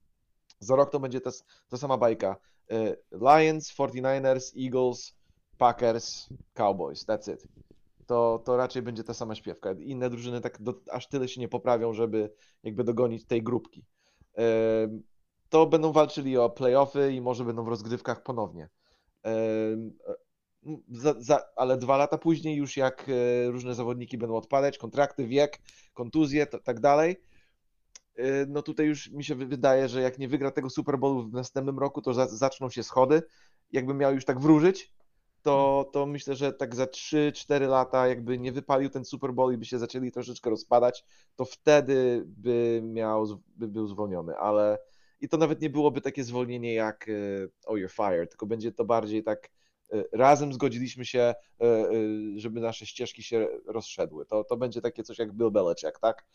Za 0.59 0.75
rok 0.75 0.91
to 0.91 0.99
będzie 0.99 1.21
ta, 1.21 1.31
ta 1.69 1.77
sama 1.77 1.97
bajka. 1.97 2.35
E, 2.71 2.95
Lions, 3.11 3.71
49ers, 3.71 4.53
Eagles, 4.65 5.13
Packers, 5.57 6.29
Cowboys. 6.53 7.05
That's 7.05 7.33
it. 7.33 7.43
To, 8.07 8.41
to 8.45 8.57
raczej 8.57 8.81
będzie 8.81 9.03
ta 9.03 9.13
sama 9.13 9.35
śpiewka. 9.35 9.71
Inne 9.71 10.09
drużyny 10.09 10.41
tak 10.41 10.61
do, 10.61 10.73
aż 10.91 11.07
tyle 11.07 11.27
się 11.27 11.41
nie 11.41 11.47
poprawią, 11.47 11.93
żeby 11.93 12.33
jakby 12.63 12.83
dogonić 12.83 13.25
tej 13.25 13.43
grupki. 13.43 13.85
Em, 14.35 15.03
To 15.49 15.67
będą 15.67 15.91
walczyli 15.91 16.37
o 16.37 16.49
playoffy 16.49 17.13
i 17.13 17.21
może 17.21 17.45
będą 17.45 17.63
w 17.63 17.67
rozgrywkach 17.67 18.23
ponownie. 18.23 18.69
M, 19.23 19.91
Za, 20.91 21.15
za, 21.19 21.41
ale 21.55 21.77
dwa 21.77 21.97
lata 21.97 22.17
później, 22.17 22.55
już 22.55 22.77
jak 22.77 23.05
e, 23.09 23.51
różne 23.51 23.75
zawodniki 23.75 24.17
będą 24.17 24.35
odpadać, 24.35 24.77
kontrakty, 24.77 25.27
wiek, 25.27 25.59
kontuzje, 25.93 26.45
to, 26.47 26.59
tak 26.59 26.79
dalej, 26.79 27.15
no 28.47 28.61
tutaj 28.61 28.85
już 28.85 29.11
mi 29.11 29.23
się 29.23 29.35
wy- 29.35 29.45
wydaje, 29.45 29.89
że 29.89 30.01
jak 30.01 30.19
nie 30.19 30.27
wygra 30.27 30.51
tego 30.51 30.69
Super 30.69 30.99
Bowlu 30.99 31.29
w 31.29 31.33
następnym 31.33 31.79
roku, 31.79 32.01
to 32.01 32.13
za, 32.13 32.27
zaczną 32.27 32.69
się 32.69 32.83
schody. 32.83 33.23
Jakby 33.71 33.93
miał 33.93 34.13
już 34.13 34.25
tak 34.25 34.39
wróżyć, 34.39 34.93
to, 35.41 35.89
to 35.93 36.05
myślę, 36.05 36.35
że 36.35 36.53
tak 36.53 36.75
za 36.75 36.85
3-4 36.85 37.67
lata, 37.67 38.07
jakby 38.07 38.39
nie 38.39 38.51
wypalił 38.51 38.89
ten 38.89 39.05
Super 39.05 39.33
Bowl 39.33 39.53
i 39.53 39.57
by 39.57 39.65
się 39.65 39.79
zaczęli 39.79 40.11
troszeczkę 40.11 40.49
rozpadać, 40.49 41.05
to 41.35 41.45
wtedy 41.45 42.23
by 42.25 42.81
miał, 42.83 43.41
by 43.47 43.67
był 43.67 43.87
zwolniony, 43.87 44.37
ale 44.37 44.77
i 45.21 45.29
to 45.29 45.37
nawet 45.37 45.61
nie 45.61 45.69
byłoby 45.69 46.01
takie 46.01 46.23
zwolnienie 46.23 46.73
jak 46.73 47.07
y, 47.07 47.51
oh 47.65 47.79
you're 47.79 47.91
fired, 47.91 48.29
tylko 48.29 48.45
będzie 48.45 48.71
to 48.71 48.85
bardziej 48.85 49.23
tak 49.23 49.49
y, 49.93 50.03
razem 50.11 50.53
zgodziliśmy 50.53 51.05
się, 51.05 51.33
y, 51.63 51.65
y, 51.65 52.39
żeby 52.39 52.59
nasze 52.61 52.85
ścieżki 52.85 53.23
się 53.23 53.47
rozszedły. 53.65 54.25
To, 54.25 54.43
to 54.43 54.57
będzie 54.57 54.81
takie 54.81 55.03
coś 55.03 55.19
jak 55.19 55.33
Bill 55.33 55.51
Belichick, 55.51 55.99
tak? 55.99 56.25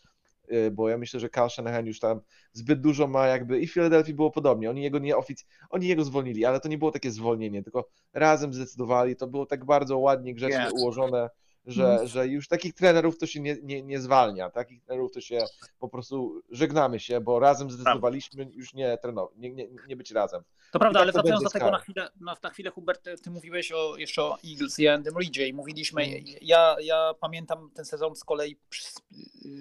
Y, 0.51 0.71
Bo 0.71 0.89
ja 0.89 0.97
myślę, 0.97 1.19
że 1.19 1.29
Kyle 1.29 1.49
Shanahan 1.49 1.85
już 1.85 1.99
tam 1.99 2.21
zbyt 2.53 2.81
dużo 2.81 3.07
ma 3.07 3.27
jakby 3.27 3.59
i 3.59 3.67
w 3.67 3.73
Philadelphia 3.73 4.13
było 4.15 4.31
podobnie. 4.31 4.69
Oni 4.69 4.81
jego 4.83 4.99
nie 4.99 5.15
ofic- 5.15 5.45
oni 5.69 5.87
jego 5.87 6.03
zwolnili, 6.03 6.45
ale 6.45 6.59
to 6.59 6.67
nie 6.69 6.77
było 6.77 6.91
takie 6.91 7.11
zwolnienie, 7.11 7.63
tylko 7.63 7.89
razem 8.13 8.53
zdecydowali. 8.53 9.15
To 9.15 9.27
było 9.27 9.45
tak 9.45 9.65
bardzo 9.65 9.97
ładnie, 9.97 10.33
grzecznie 10.33 10.65
Yes. 10.67 10.73
ułożone, 10.81 11.29
że, 11.67 12.07
że 12.07 12.27
już 12.27 12.47
takich 12.47 12.73
trenerów 12.73 13.17
to 13.17 13.25
się 13.25 13.39
nie, 13.39 13.57
nie, 13.63 13.81
nie 13.83 13.99
zwalnia. 14.01 14.49
Takich 14.49 14.83
trenerów 14.83 15.11
to 15.11 15.21
się 15.21 15.39
po 15.79 15.89
prostu 15.89 16.41
żegnamy 16.49 16.99
się, 16.99 17.21
bo 17.21 17.39
razem 17.39 17.71
zdecydowaliśmy 17.71 18.49
już 18.53 18.73
nie 18.73 18.97
trenować, 18.97 19.35
nie, 19.37 19.51
nie, 19.53 19.67
nie 19.87 19.95
być 19.95 20.11
razem. 20.11 20.43
To 20.71 20.79
prawda, 20.79 20.99
tak 20.99 21.03
ale 21.03 21.13
to 21.13 21.19
wracając 21.19 21.43
do 21.43 21.49
tego 21.49 21.71
na 21.71 21.79
chwilę, 21.79 22.09
na, 22.19 22.35
na 22.43 22.49
chwilę 22.49 22.71
Hubert, 22.71 23.03
ty- 23.23 23.29
mówiłeś 23.31 23.71
o, 23.71 23.97
jeszcze 23.97 24.23
o 24.23 24.37
Eagles 24.51 24.79
i 24.79 24.87
Andym 24.87 25.17
Reedzie 25.17 25.47
i 25.47 25.53
mówiliśmy, 25.53 26.03
Mm. 26.03 26.23
ja, 26.41 26.75
ja 26.81 27.13
pamiętam 27.21 27.71
ten 27.73 27.85
sezon 27.85 28.15
z 28.15 28.23
kolei 28.23 28.57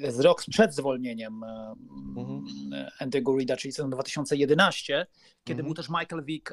z 0.08 0.20
rok 0.20 0.42
przed 0.50 0.74
zwolnieniem 0.74 1.44
Mhm. 1.44 2.44
mm. 2.72 2.88
Andy'ego 3.00 3.36
Reeda, 3.36 3.56
czyli 3.56 3.72
sezon 3.72 3.90
2011, 3.90 5.06
kiedy 5.44 5.60
Mhm. 5.60 5.66
był 5.66 5.74
też 5.74 5.88
Michael 5.88 6.24
Vick 6.24 6.52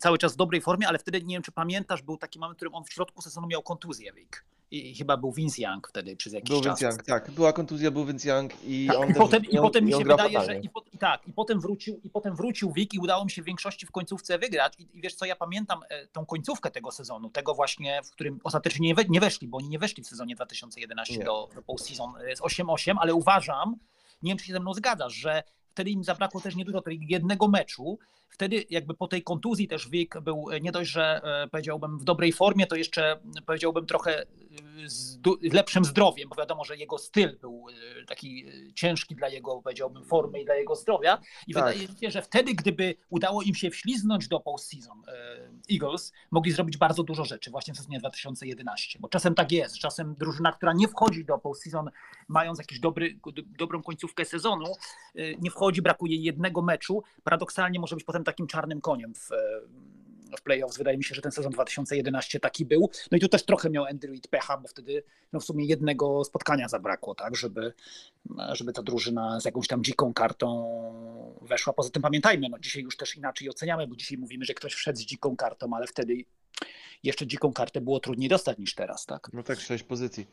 cały 0.00 0.18
czas 0.18 0.32
w 0.32 0.36
dobrej 0.36 0.60
formie, 0.60 0.88
ale 0.88 0.98
wtedy 0.98 1.22
nie 1.22 1.34
wiem, 1.34 1.42
czy 1.42 1.52
pamiętasz, 1.52 2.02
był 2.02 2.16
taki 2.16 2.38
moment, 2.38 2.56
w 2.56 2.58
którym 2.58 2.74
on 2.74 2.84
w 2.84 2.92
środku 2.92 3.22
sezonu 3.22 3.46
miał 3.46 3.62
kontuzję 3.62 4.12
Vick. 4.12 4.44
I 4.72 4.94
chyba 4.94 5.16
był 5.16 5.32
Vince 5.32 5.62
Young 5.62 5.88
wtedy 5.88 6.16
przez 6.16 6.32
jakiś 6.32 6.50
Był 6.50 6.60
czas. 6.60 6.80
Vince 6.80 6.86
Young, 6.94 7.02
tak. 7.06 7.30
Była 7.30 7.52
kontuzja, 7.52 7.90
był 7.90 8.04
Vince 8.06 8.28
Young 8.28 8.52
i 8.64 8.86
Tak, 8.86 8.96
on 8.96 9.10
i 9.10 9.14
potem, 9.14 9.44
I 9.44 9.58
on- 9.58 9.62
potem 9.64 9.84
mi 9.84 9.92
się 9.92 9.98
wydaje, 10.04 10.44
że 10.44 10.58
i, 10.58 10.68
po, 10.68 10.84
i 10.92 10.98
tak, 10.98 11.28
i 11.28 11.32
potem 11.32 11.60
wrócił, 11.60 12.00
i 12.04 12.10
potem 12.10 12.36
wrócił 12.36 12.72
Wik 12.72 12.94
i 12.94 12.98
udało 12.98 13.24
mi 13.24 13.30
się 13.30 13.42
w 13.42 13.44
większości 13.44 13.86
w 13.86 13.90
końcówce 13.90 14.38
wygrać. 14.38 14.72
I, 14.78 14.88
I 14.98 15.00
wiesz 15.00 15.14
co, 15.14 15.24
ja 15.24 15.36
pamiętam 15.36 15.80
e, 15.88 16.06
tą 16.06 16.26
końcówkę 16.26 16.70
tego 16.70 16.90
sezonu, 16.90 17.30
tego 17.30 17.54
właśnie, 17.54 18.00
w 18.04 18.10
którym 18.10 18.40
ostatecznie 18.44 18.88
nie, 18.88 18.94
we, 18.94 19.04
nie 19.04 19.20
weszli, 19.20 19.48
bo 19.48 19.58
oni 19.58 19.68
nie 19.68 19.78
weszli 19.78 20.02
w 20.02 20.06
sezonie 20.06 20.34
2011 20.34 21.16
Nie. 21.18 21.24
do, 21.24 21.48
do 21.54 21.62
postseason 21.62 22.12
e, 22.30 22.36
z 22.36 22.40
8-8, 22.40 22.94
ale 23.00 23.14
uważam, 23.14 23.76
nie 24.22 24.30
wiem 24.30 24.38
czy 24.38 24.44
się 24.46 24.52
ze 24.52 24.60
mną 24.60 24.74
zgadzasz, 24.74 25.14
że 25.14 25.42
wtedy 25.70 25.90
im 25.90 26.04
zabrakło 26.04 26.40
też 26.40 26.56
niedużo 26.56 26.80
tego 26.80 26.96
jednego 27.08 27.48
meczu. 27.48 27.98
Wtedy 28.28 28.64
jakby 28.70 28.94
po 28.94 29.08
tej 29.08 29.22
kontuzji 29.22 29.68
też 29.68 29.88
Wik 29.88 30.20
był 30.20 30.50
e, 30.50 30.60
nie 30.60 30.72
dość, 30.72 30.90
że 30.90 31.20
powiedziałbym 31.52 31.98
w 31.98 32.04
dobrej 32.04 32.32
formie, 32.32 32.66
to 32.66 32.76
jeszcze 32.76 33.20
powiedziałbym 33.46 33.86
trochę 33.86 34.26
z 34.86 35.52
lepszym 35.52 35.84
zdrowiem, 35.84 36.28
bo 36.28 36.34
wiadomo, 36.34 36.64
że 36.64 36.76
jego 36.76 36.98
styl 36.98 37.38
był 37.40 37.66
e, 38.00 38.04
taki 38.04 38.46
e, 38.48 38.72
ciężki 38.74 39.14
dla 39.14 39.28
jego, 39.28 39.62
powiedziałbym, 39.62 40.04
formy 40.04 40.40
i 40.40 40.44
dla 40.44 40.54
jego 40.54 40.76
zdrowia. 40.76 41.18
I 41.46 41.54
Tak. 41.54 41.64
wydaje 41.64 41.88
mi 41.88 41.98
się, 41.98 42.10
że 42.10 42.22
wtedy, 42.22 42.54
gdyby 42.54 42.94
udało 43.10 43.42
im 43.42 43.54
się 43.54 43.70
wśliznąć 43.70 44.28
do 44.28 44.40
postseason 44.40 45.02
e, 45.08 45.72
Eagles, 45.72 46.12
mogli 46.30 46.52
zrobić 46.52 46.76
bardzo 46.76 47.02
dużo 47.02 47.24
rzeczy 47.24 47.50
właśnie 47.50 47.74
w 47.74 47.76
sezonie 47.76 47.98
2011, 47.98 48.98
bo 48.98 49.08
czasem 49.08 49.34
tak 49.34 49.52
jest, 49.52 49.78
czasem 49.78 50.14
drużyna, 50.14 50.52
która 50.52 50.72
nie 50.72 50.88
wchodzi 50.88 51.24
do 51.24 51.38
postseason, 51.38 51.90
mając 52.28 52.58
jakiś 52.58 52.80
dobry, 52.80 53.18
dobrą 53.58 53.82
końcówkę 53.82 54.24
sezonu, 54.24 54.66
nie 55.14 55.50
wchodzi, 55.50 55.82
brakuje 55.82 56.16
jednego 56.16 56.62
meczu, 56.62 57.02
paradoksalnie 57.24 57.80
może 57.80 57.96
być 57.96 58.04
potem 58.04 58.24
takim 58.24 58.46
czarnym 58.46 58.80
koniem 58.80 59.14
w, 59.14 59.28
w 60.38 60.42
playoffs. 60.42 60.78
Wydaje 60.78 60.96
mi 60.98 61.04
się, 61.04 61.14
że 61.14 61.22
ten 61.22 61.32
sezon 61.32 61.52
2011 61.52 62.40
taki 62.40 62.64
był. 62.64 62.90
No 63.10 63.16
i 63.18 63.20
tu 63.20 63.28
też 63.28 63.42
trochę 63.44 63.70
miał 63.70 63.84
Andy 63.84 64.06
Reid 64.06 64.28
pecha, 64.28 64.56
bo 64.58 64.68
wtedy 64.68 65.02
no 65.32 65.40
w 65.40 65.44
sumie 65.44 65.64
jednego 65.64 66.24
spotkania 66.24 66.68
zabrakło, 66.68 67.14
tak, 67.14 67.36
żeby, 67.36 67.72
żeby 68.52 68.72
ta 68.72 68.82
drużyna 68.82 69.40
z 69.40 69.44
jakąś 69.44 69.66
tam 69.68 69.84
dziką 69.84 70.14
kartą 70.14 71.38
weszła. 71.42 71.72
Poza 71.72 71.90
tym 71.90 72.02
pamiętajmy, 72.02 72.48
no 72.48 72.58
dzisiaj 72.58 72.82
już 72.82 72.96
też 72.96 73.16
inaczej 73.16 73.48
oceniamy, 73.48 73.86
bo 73.86 73.96
dzisiaj 73.96 74.18
mówimy, 74.18 74.44
że 74.44 74.54
ktoś 74.54 74.72
wszedł 74.74 74.98
z 74.98 75.02
dziką 75.02 75.36
kartą, 75.36 75.70
ale 75.76 75.86
wtedy 75.86 76.24
jeszcze 77.02 77.26
dziką 77.26 77.52
kartę 77.52 77.80
było 77.80 78.00
trudniej 78.00 78.28
dostać 78.28 78.58
niż 78.58 78.74
teraz, 78.74 79.06
tak? 79.06 79.28
No 79.32 79.42
tak, 79.42 79.60
sześć 79.60 79.84
pozycji. 79.84 80.26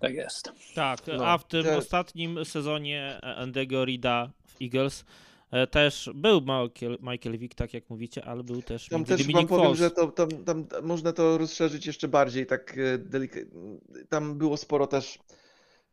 Tak 0.00 0.14
jest. 0.14 0.52
Tak, 0.74 1.00
No, 1.06 1.26
a 1.26 1.38
w 1.38 1.46
tym 1.48 1.64
te- 1.64 1.76
ostatnim 1.76 2.44
sezonie 2.44 3.20
Andy'ego 3.22 3.84
Reida 3.84 4.30
w 4.46 4.62
Eagles 4.62 5.04
też 5.70 6.10
był 6.14 6.40
Michael, 6.40 6.98
Michael 7.00 7.38
Vick, 7.38 7.54
tak 7.54 7.74
jak 7.74 7.90
mówicie, 7.90 8.24
ale 8.24 8.44
był 8.44 8.62
też 8.62 8.88
Tam 8.88 9.04
też 9.04 9.26
Nick 9.26 9.48
powiem, 9.48 9.64
Foles. 9.64 9.78
że 9.78 9.90
to, 9.90 10.06
tam, 10.06 10.28
tam 10.44 10.66
można 10.82 11.12
to 11.12 11.38
rozszerzyć 11.38 11.86
jeszcze 11.86 12.08
bardziej, 12.08 12.46
tak 12.46 12.78
e, 12.78 12.98
delikatnie. 12.98 13.50
Tam 14.08 14.38
było 14.38 14.56
sporo 14.56 14.86
też 14.86 15.18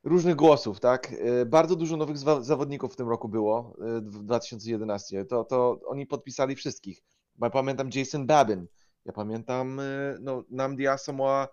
różnych 0.03 0.35
głosów, 0.35 0.79
tak? 0.79 1.13
E, 1.19 1.45
Bardzo 1.45 1.75
dużo 1.75 1.97
nowych 1.97 2.17
zawodników 2.41 2.93
w 2.93 2.95
tym 2.95 3.09
roku 3.09 3.29
było, 3.29 3.75
e, 3.81 4.01
w 4.01 4.23
2011. 4.23 5.25
To, 5.25 5.43
to 5.43 5.79
oni 5.85 6.05
podpisali 6.05 6.55
wszystkich. 6.55 7.03
Ja 7.41 7.49
pamiętam 7.49 7.89
Jason 7.95 8.27
Babin, 8.27 8.67
ja 9.05 9.13
pamiętam 9.13 9.79
e, 9.79 9.83
no, 10.19 10.43
Namdi 10.49 10.87
Asamoah, 10.87 11.47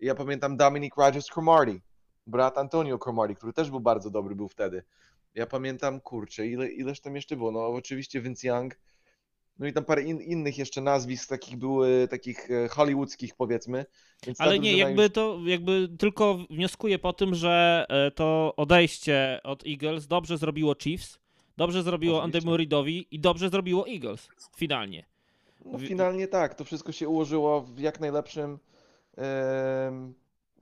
ja 0.00 0.14
pamiętam 0.14 0.56
Dominic 0.56 0.92
Rogers 0.96 1.30
Cromartie, 1.30 1.80
brat 2.26 2.58
Antonio 2.58 2.98
Cromartie, 2.98 3.34
który 3.34 3.52
też 3.52 3.70
był 3.70 3.80
bardzo 3.80 4.10
dobry 4.10 4.34
był 4.34 4.48
wtedy. 4.48 4.82
Ja 5.36 5.46
pamiętam, 5.46 6.00
kurczę, 6.00 6.46
ile, 6.46 6.68
ileż 6.68 7.00
tam 7.00 7.16
jeszcze 7.16 7.36
było? 7.36 7.52
No 7.52 7.66
oczywiście 7.66 8.20
Vince 8.20 8.48
Young, 8.48 8.78
no 9.58 9.66
i 9.66 9.72
tam 9.72 9.84
parę 9.84 10.02
in, 10.02 10.20
innych 10.20 10.58
jeszcze 10.58 10.80
nazwisk 10.80 11.28
takich 11.28 11.56
były, 11.56 12.08
takich 12.10 12.50
e, 12.50 12.68
hollywoodzkich 12.68 13.34
powiedzmy. 13.34 13.86
Więc 14.26 14.40
Ale 14.40 14.58
nie, 14.58 14.76
jakby 14.76 15.02
już- 15.02 15.12
to, 15.12 15.38
jakby 15.46 15.88
tylko 15.98 16.38
wnioskuję 16.50 16.98
po 16.98 17.12
tym, 17.12 17.34
że 17.34 17.86
e, 17.88 18.10
to 18.10 18.54
odejście 18.56 19.40
od 19.44 19.66
Eagles 19.66 20.06
dobrze 20.06 20.38
zrobiło 20.38 20.74
Chiefs, 20.74 21.18
dobrze 21.56 21.82
zrobiło 21.82 22.22
Oczywiście. 22.22 22.48
Andy'emu 22.48 22.56
Reidowi 22.56 23.06
i 23.10 23.20
dobrze 23.20 23.48
zrobiło 23.50 23.88
Eagles 23.88 24.28
finalnie. 24.56 25.06
No, 25.64 25.78
finalnie 25.78 26.28
tak, 26.28 26.54
to 26.54 26.64
wszystko 26.64 26.92
się 26.92 27.08
ułożyło 27.08 27.60
w 27.62 27.78
jak 27.78 28.00
najlepszym 28.00 28.58
em, 29.16 30.14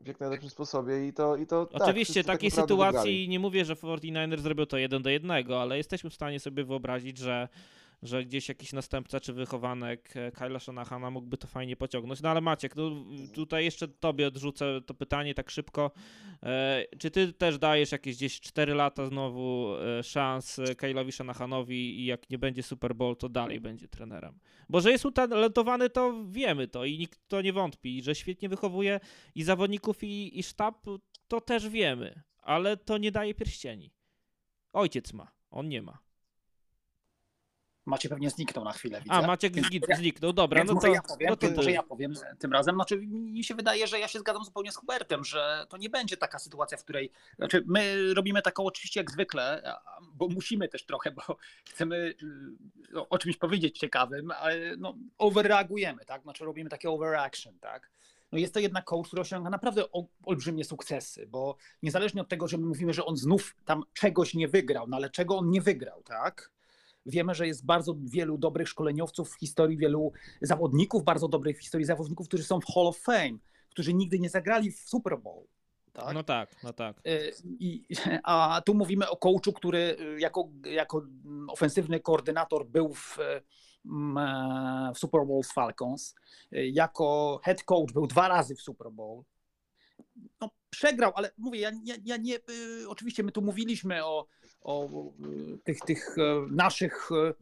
w 0.02 0.06
jak 0.06 0.20
najlepszym 0.20 0.50
sposobie 0.50 1.08
i 1.08 1.12
to, 1.12 1.36
i 1.36 1.46
to 1.46 1.66
tak, 1.66 1.82
Oczywiście 1.82 2.24
tak 2.24 2.36
takiej 2.36 2.50
sytuacji 2.50 2.98
wygrali. 2.98 3.28
nie 3.28 3.40
mówię, 3.40 3.64
że 3.64 3.74
49ers 3.74 4.40
zrobił 4.40 4.66
to 4.66 4.78
jeden 4.78 5.02
do 5.02 5.10
jednego, 5.10 5.62
ale 5.62 5.76
jesteśmy 5.76 6.10
w 6.10 6.14
stanie 6.14 6.40
sobie 6.40 6.64
wyobrazić, 6.64 7.18
że, 7.18 7.48
że 8.04 8.24
gdzieś 8.24 8.48
jakiś 8.48 8.72
następca 8.72 9.20
czy 9.20 9.32
wychowanek 9.32 10.16
e, 10.16 10.32
Kyla 10.32 10.58
Shanahana 10.58 11.10
mógłby 11.10 11.36
to 11.36 11.46
fajnie 11.46 11.76
pociągnąć. 11.76 12.22
No 12.22 12.28
ale 12.28 12.40
Maciek, 12.40 12.76
no, 12.76 12.90
tutaj 13.34 13.64
jeszcze 13.64 13.88
tobie 13.88 14.26
odrzucę 14.26 14.80
to 14.86 14.94
pytanie 14.94 15.34
tak 15.34 15.50
szybko. 15.50 15.90
E, 16.42 16.84
czy 16.98 17.10
ty 17.10 17.32
też 17.32 17.58
dajesz 17.58 17.92
jakieś 17.92 18.16
gdzieś 18.16 18.40
4 18.40 18.74
lata 18.74 19.06
znowu 19.06 19.76
e, 19.76 20.02
szans 20.02 20.60
Kylowi 20.76 21.12
Shanahanowi 21.12 22.00
i 22.00 22.04
jak 22.04 22.30
nie 22.30 22.38
będzie 22.38 22.62
Super 22.62 22.94
Bowl, 22.94 23.16
to 23.16 23.28
dalej 23.28 23.60
będzie 23.60 23.88
trenerem? 23.88 24.38
Bo 24.68 24.80
że 24.80 24.90
jest 24.90 25.04
utalentowany, 25.04 25.90
to 25.90 26.24
wiemy 26.28 26.68
to 26.68 26.84
i 26.84 26.98
nikt 26.98 27.28
to 27.28 27.42
nie 27.42 27.52
wątpi. 27.52 28.02
Że 28.02 28.14
świetnie 28.14 28.48
wychowuje 28.48 29.00
i 29.34 29.42
zawodników, 29.42 30.02
i, 30.02 30.38
i 30.38 30.42
sztab, 30.42 30.86
to 31.28 31.40
też 31.40 31.68
wiemy. 31.68 32.22
Ale 32.42 32.76
to 32.76 32.98
nie 32.98 33.12
daje 33.12 33.34
pierścieni. 33.34 33.90
Ojciec 34.72 35.12
ma, 35.12 35.32
on 35.50 35.68
nie 35.68 35.82
ma. 35.82 36.03
Macie 37.86 38.08
pewnie 38.08 38.30
zniknął 38.30 38.64
na 38.64 38.72
chwilę, 38.72 39.00
widzę. 39.00 39.14
A, 39.14 39.26
Maciek 39.26 39.52
zgi- 39.54 39.96
zniknął, 39.96 40.32
dobra, 40.32 40.58
Więc 40.58 40.68
no 40.68 40.74
może 40.74 40.86
to, 40.88 40.94
ja 40.94 41.02
powiem, 41.02 41.28
no 41.30 41.36
to 41.36 41.50
może 41.50 41.70
ja 41.72 41.82
powiem 41.82 42.14
tym 42.38 42.52
razem. 42.52 42.74
Znaczy, 42.74 42.96
mi 43.06 43.44
się 43.44 43.54
wydaje, 43.54 43.86
że 43.86 43.98
ja 43.98 44.08
się 44.08 44.18
zgadzam 44.18 44.44
zupełnie 44.44 44.72
z 44.72 44.76
Hubertem, 44.76 45.24
że 45.24 45.66
to 45.68 45.76
nie 45.76 45.90
będzie 45.90 46.16
taka 46.16 46.38
sytuacja, 46.38 46.78
w 46.78 46.84
której. 46.84 47.10
Znaczy, 47.36 47.64
my 47.66 48.14
robimy 48.14 48.42
taką 48.42 48.64
oczywiście 48.64 49.00
jak 49.00 49.10
zwykle, 49.10 49.62
bo 50.14 50.28
musimy 50.28 50.68
też 50.68 50.84
trochę, 50.86 51.10
bo 51.10 51.22
chcemy 51.70 52.14
y, 52.94 53.08
o- 53.08 53.18
czymś 53.18 53.36
powiedzieć 53.36 53.78
ciekawym, 53.78 54.30
ale 54.30 54.76
no, 54.76 54.94
overreagujemy, 55.18 56.04
tak? 56.04 56.22
Znaczy 56.22 56.44
robimy 56.44 56.70
takie 56.70 56.90
overaction, 56.90 57.58
tak? 57.58 57.90
No 58.32 58.38
jest 58.38 58.54
to 58.54 58.60
jednak 58.60 58.84
coach, 58.84 59.06
który 59.06 59.22
osiąga 59.22 59.50
naprawdę 59.50 59.84
olbrzymie 60.24 60.64
sukcesy, 60.64 61.26
bo 61.26 61.56
niezależnie 61.82 62.20
od 62.22 62.28
tego, 62.28 62.48
że 62.48 62.58
my 62.58 62.66
mówimy, 62.66 62.92
że 62.92 63.04
on 63.04 63.16
znów 63.16 63.56
tam 63.64 63.82
czegoś 63.92 64.34
nie 64.34 64.48
wygrał, 64.48 64.86
no 64.88 64.96
ale 64.96 65.10
czego 65.10 65.36
on 65.38 65.50
nie 65.50 65.60
wygrał, 65.60 66.02
tak? 66.02 66.50
Wiemy, 67.06 67.34
że 67.34 67.46
jest 67.46 67.66
bardzo 67.66 67.96
wielu 68.02 68.38
dobrych 68.38 68.68
szkoleniowców 68.68 69.30
w 69.30 69.38
historii, 69.38 69.76
wielu 69.76 70.12
zawodników 70.42 71.04
bardzo 71.04 71.28
dobrych 71.28 71.58
w 71.58 71.60
historii, 71.60 71.86
zawodników, 71.86 72.28
którzy 72.28 72.44
są 72.44 72.60
w 72.60 72.64
Hall 72.74 72.86
of 72.86 72.98
Fame, 72.98 73.38
którzy 73.70 73.94
nigdy 73.94 74.18
nie 74.18 74.30
zagrali 74.30 74.72
w 74.72 74.78
Super 74.78 75.18
Bowl. 75.18 75.46
Tak? 75.92 76.14
No 76.14 76.22
tak, 76.22 76.62
no 76.62 76.72
tak. 76.72 76.96
Y, 77.06 77.32
I, 77.44 77.86
a 78.24 78.62
tu 78.66 78.74
mówimy 78.74 79.10
o 79.10 79.16
coachu, 79.16 79.52
który 79.52 79.96
y, 80.00 80.20
jako, 80.20 80.48
jako 80.64 80.98
mm, 80.98 81.50
ofensywny 81.50 82.00
koordynator 82.00 82.66
był 82.66 82.94
w, 82.94 83.18
mm, 83.84 84.18
e, 84.18 84.92
w 84.94 84.98
Super 84.98 85.26
Bowl 85.26 85.42
z 85.42 85.52
Falcons. 85.52 86.14
Jako 86.50 87.40
head 87.44 87.64
coach 87.64 87.92
był 87.92 88.06
dwa 88.06 88.28
razy 88.28 88.54
w 88.54 88.60
Super 88.60 88.92
Bowl. 88.92 89.22
no, 90.40 90.50
przegrał, 90.70 91.12
ale 91.14 91.30
mówię, 91.38 91.60
ja, 91.60 91.70
ja, 91.84 91.94
ja 92.04 92.16
nie, 92.16 92.38
oczywiście 92.88 93.22
my 93.22 93.32
tu 93.32 93.42
mówiliśmy 93.42 94.04
o, 94.04 94.26
o 94.64 94.88
tych, 95.64 95.80
tych 95.80 96.16
e, 96.18 96.46
naszych 96.50 97.08
e, 97.12 97.34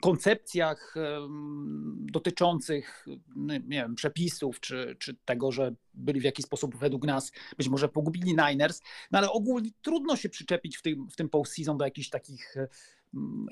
koncepcjach 0.00 0.94
em, 0.96 2.06
dotyczących 2.12 3.06
nie 3.36 3.60
wiem, 3.68 3.94
przepisów, 3.94 4.60
czy, 4.60 4.96
czy 4.98 5.14
tego, 5.24 5.52
że 5.52 5.74
byli 5.94 6.20
w 6.20 6.24
jakiś 6.24 6.44
sposób 6.44 6.76
według 6.76 7.04
nas 7.06 7.32
być 7.58 7.68
może 7.68 7.88
pogubili 7.88 8.36
Niners, 8.36 8.82
no 9.10 9.18
ale 9.18 9.30
ogólnie 9.32 9.70
trudno 9.82 10.16
się 10.16 10.28
przyczepić 10.28 10.76
w 10.76 10.82
tym, 10.82 11.08
w 11.10 11.16
tym 11.16 11.28
postseason 11.28 11.78
do 11.78 11.84
jakichś 11.84 12.08
takich 12.08 12.56
e, 12.56 12.68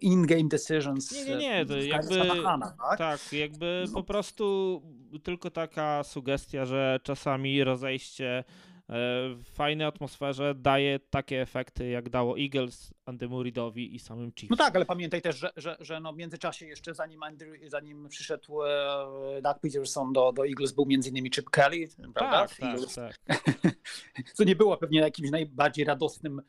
in-game 0.03 0.49
decisions. 0.49 1.13
Nie, 1.13 1.25
nie, 1.25 1.37
nie, 1.37 1.67
to 1.67 1.79
e, 1.79 1.87
jakby- 1.87 2.15
Shanahana, 2.15 2.77
tak? 2.91 2.99
Tak, 2.99 3.33
jakby 3.33 3.85
No. 3.87 3.93
po 3.95 4.03
prostu 4.03 4.83
tylko 5.23 5.51
taka 5.51 6.05
sugestia, 6.05 6.65
że 6.65 7.01
czasami 7.03 7.65
rozejście 7.65 8.27
e, 8.39 8.76
w 8.89 9.45
fajnej 9.55 9.87
atmosferze 9.87 10.55
daje 10.55 11.01
takie 11.11 11.43
efekty, 11.43 11.89
jak 11.89 12.09
dało 12.09 12.39
Eagles, 12.39 12.95
Andemuridowi 13.05 13.95
i 13.95 13.99
samym 13.99 14.33
Chiefs. 14.33 14.51
No 14.51 14.57
tak, 14.57 14.77
ale 14.77 14.85
pamiętaj 14.85 15.23
też, 15.23 15.37
że, 15.37 15.51
że, 15.57 15.77
że 15.81 16.01
no 16.01 16.13
w 16.13 16.17
międzyczasie 16.17 16.67
jeszcze 16.67 16.95
zanim, 16.95 17.23
Andrew, 17.23 17.53
zanim 17.67 18.09
przyszedł 18.09 18.63
e, 18.63 19.43
Doug 19.43 19.59
Peterson 19.59 20.13
do, 20.13 20.33
do 20.33 20.47
Eagles 20.47 20.73
był 20.73 20.87
między 20.87 21.11
innymi 21.11 21.31
Chip 21.31 21.51
Kelly, 21.51 21.89
prawda? 22.15 22.47
tak, 22.47 22.57
tak, 22.57 22.79
tak. 22.95 23.75
Co 24.37 24.45
nie 24.45 24.57
było 24.57 24.77
pewnie 24.77 25.01
jakimś 25.01 25.31
najbardziej 25.31 25.85
radosnym 25.85 26.39
e, 26.39 26.43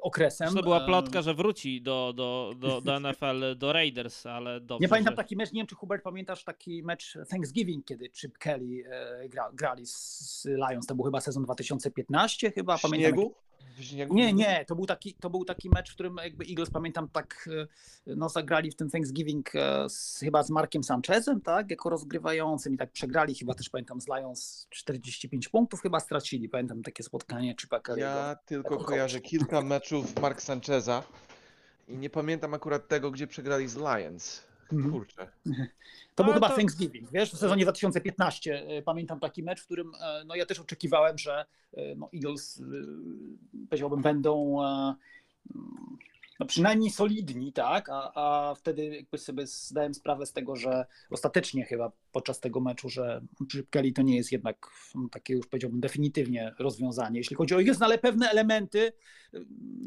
okresem. 0.00 0.54
To 0.54 0.62
była 0.62 0.80
plotka, 0.80 1.22
że 1.22 1.34
wróci 1.34 1.82
do, 1.82 2.12
do, 2.16 2.54
do, 2.58 2.80
do 2.80 3.00
NFL, 3.00 3.56
do 3.56 3.72
Raiders, 3.72 4.26
ale 4.26 4.60
dobrze, 4.60 4.82
Nie 4.82 4.88
pamiętam 4.88 5.12
że... 5.12 5.16
taki 5.16 5.36
mecz, 5.36 5.52
nie 5.52 5.60
wiem 5.60 5.66
czy 5.66 5.74
Hubert 5.74 6.02
pamiętasz 6.02 6.44
taki 6.44 6.82
mecz 6.82 7.18
Thanksgiving, 7.30 7.84
kiedy 7.84 8.10
Chip 8.10 8.38
Kelly 8.38 8.84
e, 8.90 9.28
gra, 9.28 9.50
grali 9.54 9.86
z, 9.86 10.44
Lions, 10.44 10.86
to 10.86 10.94
był 10.94 11.04
chyba 11.04 11.20
sezon 11.20 11.44
2015 11.44 12.50
chyba, 12.50 12.76
W 12.76 12.82
pamiętam. 12.82 13.12
Nie, 14.10 14.32
nie, 14.32 14.64
to 14.64 14.74
był 14.74 14.86
taki, 14.86 15.14
to 15.14 15.30
był 15.30 15.44
taki 15.44 15.70
mecz, 15.70 15.90
w 15.90 15.94
którym 15.94 16.16
jakby 16.24 16.44
Eagles, 16.44 16.70
pamiętam, 16.70 17.08
tak 17.08 17.48
e, 18.06 18.16
no, 18.16 18.28
zagrali 18.28 18.70
w 18.70 18.76
tym 18.76 18.90
Thanksgiving 18.90 19.54
e, 19.54 19.88
z, 19.88 20.18
chyba 20.18 20.42
z 20.42 20.50
Markiem 20.50 20.84
Sanchezem, 20.84 21.40
tak, 21.40 21.70
jako 21.70 21.90
rozgrywającym 21.90 22.74
i 22.74 22.76
tak 22.76 22.92
przegrali 22.92 23.34
chyba 23.34 23.54
też, 23.54 23.70
pamiętam, 23.70 24.00
z 24.00 24.06
Lions 24.08 24.66
45 24.70 25.48
punktów 25.48 25.80
chyba 25.80 26.00
stracili, 26.00 26.48
pamiętam 26.48 26.82
takie 26.82 27.02
spotkanie 27.02 27.54
Chipa 27.60 27.78
Kelly'ego. 27.78 27.98
Ja 27.98 28.36
tylko 28.46 28.76
kojarzę 28.76 29.20
kilka 29.20 29.62
meczów 29.62 30.20
Mark 30.20 30.42
Sancheza 30.42 31.02
i 31.88 31.96
nie 31.96 32.10
pamiętam 32.10 32.54
akurat 32.54 32.88
tego, 32.88 33.10
gdzie 33.10 33.26
przegrali 33.26 33.68
z 33.68 33.76
Lions. 33.76 34.53
Mhm. 34.72 34.92
Kurczę. 34.92 35.28
To 36.14 36.24
był 36.24 36.32
chyba 36.32 36.48
to- 36.48 36.56
Thanksgiving, 36.56 37.10
wiesz, 37.12 37.32
w 37.32 37.38
sezonie 37.38 37.64
2015 37.64 38.66
e, 38.66 38.82
pamiętam 38.82 39.20
taki 39.20 39.42
mecz, 39.42 39.60
w 39.60 39.64
którym 39.64 39.92
e, 40.00 40.24
no, 40.26 40.34
ja 40.34 40.46
też 40.46 40.60
oczekiwałem, 40.60 41.18
że 41.18 41.44
e, 41.76 41.94
no, 41.94 42.08
Eagles, 42.14 42.62
powiedziałbym, 43.68 44.02
będą 44.02 44.62
mm, 44.64 44.94
no, 46.40 46.46
przynajmniej 46.46 46.90
solidni, 46.90 47.52
tak, 47.52 47.88
a, 47.88 48.12
a 48.14 48.54
wtedy 48.54 48.86
jakby 48.86 49.18
sobie 49.18 49.46
zdałem 49.46 49.94
sprawę 49.94 50.26
z 50.26 50.32
tego, 50.32 50.56
że 50.56 50.86
ostatecznie 51.10 51.64
chyba 51.64 51.92
podczas 52.12 52.40
tego 52.40 52.60
meczu, 52.60 52.88
że 52.88 53.20
Kelly 53.70 53.92
to 53.92 54.02
nie 54.02 54.16
jest 54.16 54.32
jednak 54.32 54.66
no, 54.94 55.08
takie 55.08 55.34
już 55.34 55.46
powiedziałbym 55.46 55.80
definitywnie 55.80 56.54
rozwiązanie, 56.58 57.18
jeśli 57.18 57.36
chodzi 57.36 57.54
o 57.54 57.58
Eagles, 57.58 57.78
no, 57.78 57.86
ale 57.86 57.98
pewne 57.98 58.30
elementy 58.30 58.92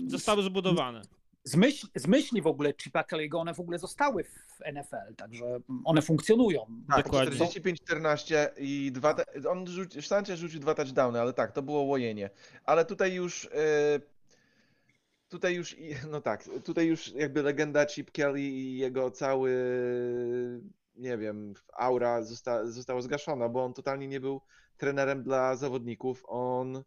Zostały 0.07 0.43
zbudowane. 0.43 1.01
Z, 1.47 1.55
myśl, 1.55 1.87
z 1.95 2.07
myśli 2.07 2.41
w 2.41 2.47
ogóle 2.47 2.73
Chipa 2.73 3.01
Kelly'ego 3.01 3.37
one 3.37 3.53
w 3.53 3.59
ogóle 3.59 3.79
zostały 3.79 4.23
w 4.23 4.59
NFL, 4.73 5.15
także 5.17 5.59
one 5.85 6.01
funkcjonują. 6.01 6.65
Tak, 6.89 7.05
Dokładnie. 7.05 7.39
45-14 7.39 8.35
i 8.57 8.91
dwa. 8.91 9.15
On 9.49 9.67
rzucił, 9.67 10.01
Sanchez 10.01 10.39
rzucił 10.39 10.59
dwa 10.59 10.75
touchdowny, 10.75 11.21
ale 11.21 11.33
tak, 11.33 11.51
to 11.51 11.61
było 11.61 11.81
łojenie. 11.81 12.29
Ale 12.63 12.85
tutaj 12.85 13.13
już. 13.13 13.45
e, 13.45 13.99
Tutaj 15.29 15.55
już, 15.55 15.75
no 16.11 16.21
tak, 16.21 16.43
tutaj 16.63 16.87
już 16.87 17.07
jakby 17.07 17.41
legenda 17.41 17.85
Chip 17.85 18.11
Kelly 18.11 18.41
i 18.41 18.77
jego 18.77 19.11
cały, 19.11 19.51
nie 20.95 21.17
wiem, 21.17 21.53
aura 21.73 22.23
zosta, 22.23 22.65
została 22.67 23.01
zgaszona, 23.01 23.49
bo 23.49 23.63
on 23.65 23.73
totalnie 23.73 24.07
nie 24.07 24.19
był 24.19 24.41
trenerem 24.77 25.23
dla 25.23 25.55
zawodników. 25.55 26.23
On 26.27 26.83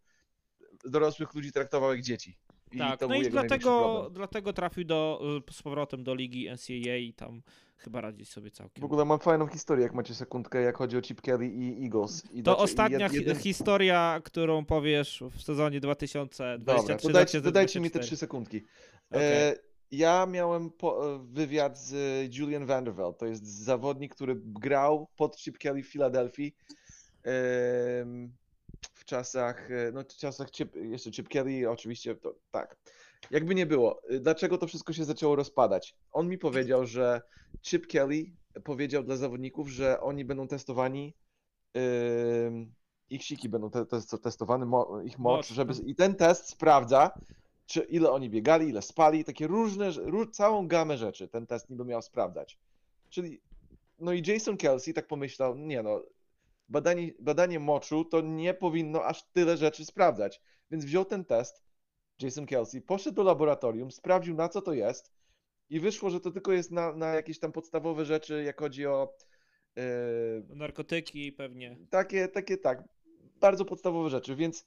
dorosłych 0.85 1.35
ludzi 1.35 1.53
traktował 1.53 1.93
jak 1.93 2.03
dzieci. 2.03 2.39
I 2.73 2.79
tak, 2.79 3.01
no 3.09 3.15
i 3.15 3.31
dlatego, 3.31 4.11
dlatego 4.13 4.53
trafił 4.53 4.85
do, 4.85 5.23
z 5.51 5.63
powrotem 5.63 6.05
do 6.05 6.15
ligi 6.15 6.49
NCAA 6.51 6.97
i 6.97 7.13
tam 7.13 7.43
chyba 7.77 8.01
radzi 8.01 8.25
sobie 8.25 8.51
W 8.51 8.53
całkiem. 8.53 8.85
ogóle 8.85 9.05
mam 9.05 9.19
fajną 9.19 9.47
historię, 9.47 9.83
jak 9.83 9.95
macie 9.95 10.15
sekundkę, 10.15 10.63
jak 10.63 10.77
chodzi 10.77 10.97
o 10.97 11.03
Chip 11.03 11.21
Kelly 11.21 11.47
i 11.49 11.85
Eagles. 11.85 12.23
I 12.33 12.43
To 12.43 12.53
i 12.55 12.57
ostatnia 12.57 13.09
jed- 13.09 13.15
jeden- 13.15 13.37
hi- 13.37 13.43
historia, 13.43 14.21
którą 14.25 14.65
powiesz 14.65 15.23
w 15.31 15.43
sezonie 15.43 15.81
2023 15.81 16.59
Dobra, 16.65 16.97
to 16.99 17.09
dajcie, 17.13 17.41
to 17.43 17.51
dajcie 17.53 17.81
mi 17.81 17.91
te 17.91 17.99
2024. 17.99 18.05
trzy 18.07 18.17
sekundki. 18.17 18.57
Okej. 19.11 19.23
E, 19.51 19.55
ja 19.91 20.27
miałem 20.27 20.71
po, 20.71 21.15
e, 21.15 21.19
wywiad 21.33 21.79
z 21.79 21.93
e, 21.95 22.39
Julian 22.39 22.67
Vanderveld. 22.67 23.19
To 23.19 23.27
jest 23.27 23.47
zawodnik, 23.47 24.15
który 24.15 24.41
grał 24.45 25.07
pod 25.17 25.37
Chip 25.37 25.59
Kelly 25.59 25.83
w 25.83 25.89
Filadelfii 25.89 26.55
w 27.25 28.50
czasach, 29.11 29.71
e, 29.71 29.93
no 29.93 30.05
czasach 30.05 30.51
Chip, 30.51 30.77
jeszcze 30.77 31.11
Chip 31.11 31.29
Kelly, 31.29 31.71
oczywiście, 31.71 32.15
to 32.15 32.35
tak. 32.51 32.77
Jakby 33.31 33.55
nie 33.55 33.67
było, 33.67 34.03
e, 34.09 34.21
dlaczego 34.21 34.59
to 34.59 34.67
wszystko 34.67 34.93
się 34.93 35.05
zaczęło 35.05 35.37
rozpadać? 35.37 35.97
On 36.13 36.29
mi 36.29 36.39
powiedział, 36.39 36.87
że 36.87 37.23
Chip 37.63 37.87
Kelly 37.87 38.25
powiedział 38.65 39.03
dla 39.03 39.17
zawodników, 39.17 39.69
że 39.69 40.01
oni 40.01 40.25
będą 40.25 40.49
testowani, 40.49 41.15
em, 41.75 42.75
ich 43.11 43.25
siki 43.25 43.49
będą 43.49 43.71
te, 43.71 43.87
te, 43.87 44.19
testowane, 44.19 44.67
mo, 44.67 45.03
ich 45.03 45.19
mocz, 45.19 45.37
Mocz, 45.37 45.53
żeby, 45.53 45.73
no. 45.75 45.81
i 45.87 45.95
ten 45.95 46.15
test 46.15 46.49
sprawdza, 46.49 47.11
czy 47.67 47.81
ile 47.81 48.11
oni 48.11 48.31
biegali, 48.31 48.69
ile 48.69 48.83
spali, 48.83 49.25
takie 49.25 49.47
różne, 49.47 49.91
ró, 49.91 50.27
całą 50.27 50.69
gamę 50.69 50.99
rzeczy 50.99 51.29
ten 51.29 51.47
test 51.47 51.71
niby 51.71 51.85
miał 51.85 52.03
sprawdzać. 52.03 52.59
Czyli, 53.09 53.41
no 53.99 54.13
i 54.13 54.23
Jason 54.27 54.57
Kelsey 54.57 54.95
tak 54.95 55.07
pomyślał, 55.07 55.57
nie 55.57 55.83
no, 55.83 56.03
badanie, 56.71 57.13
badanie 57.19 57.61
moczu 57.61 58.05
to 58.05 58.21
nie 58.21 58.55
powinno 58.55 59.05
aż 59.05 59.25
tyle 59.33 59.57
rzeczy 59.57 59.85
sprawdzać, 59.85 60.41
więc 60.71 60.85
wziął 60.85 61.05
ten 61.05 61.25
test, 61.25 61.63
Jason 62.23 62.47
Kelsey, 62.47 62.83
poszedł 62.83 63.17
do 63.17 63.23
laboratorium, 63.23 63.91
sprawdził 63.91 64.35
na 64.35 64.49
co 64.49 64.63
to 64.63 64.73
jest 64.73 65.13
i 65.71 65.81
wyszło, 65.81 66.11
że 66.11 66.21
to 66.21 66.31
tylko 66.31 66.53
jest 66.53 66.71
na, 66.71 66.93
na 66.93 67.07
jakieś 67.07 67.39
tam 67.39 67.53
podstawowe 67.53 68.05
rzeczy, 68.05 68.43
jak 68.43 68.61
chodzi 68.61 68.87
o 68.87 69.17
yy, 69.77 69.83
Narkotyki 70.49 71.33
pewnie. 71.33 71.77
takie, 71.91 72.29
takie 72.29 72.57
tak, 72.59 72.85
bardzo 73.41 73.65
podstawowe 73.65 74.11
rzeczy, 74.11 74.37
więc 74.37 74.67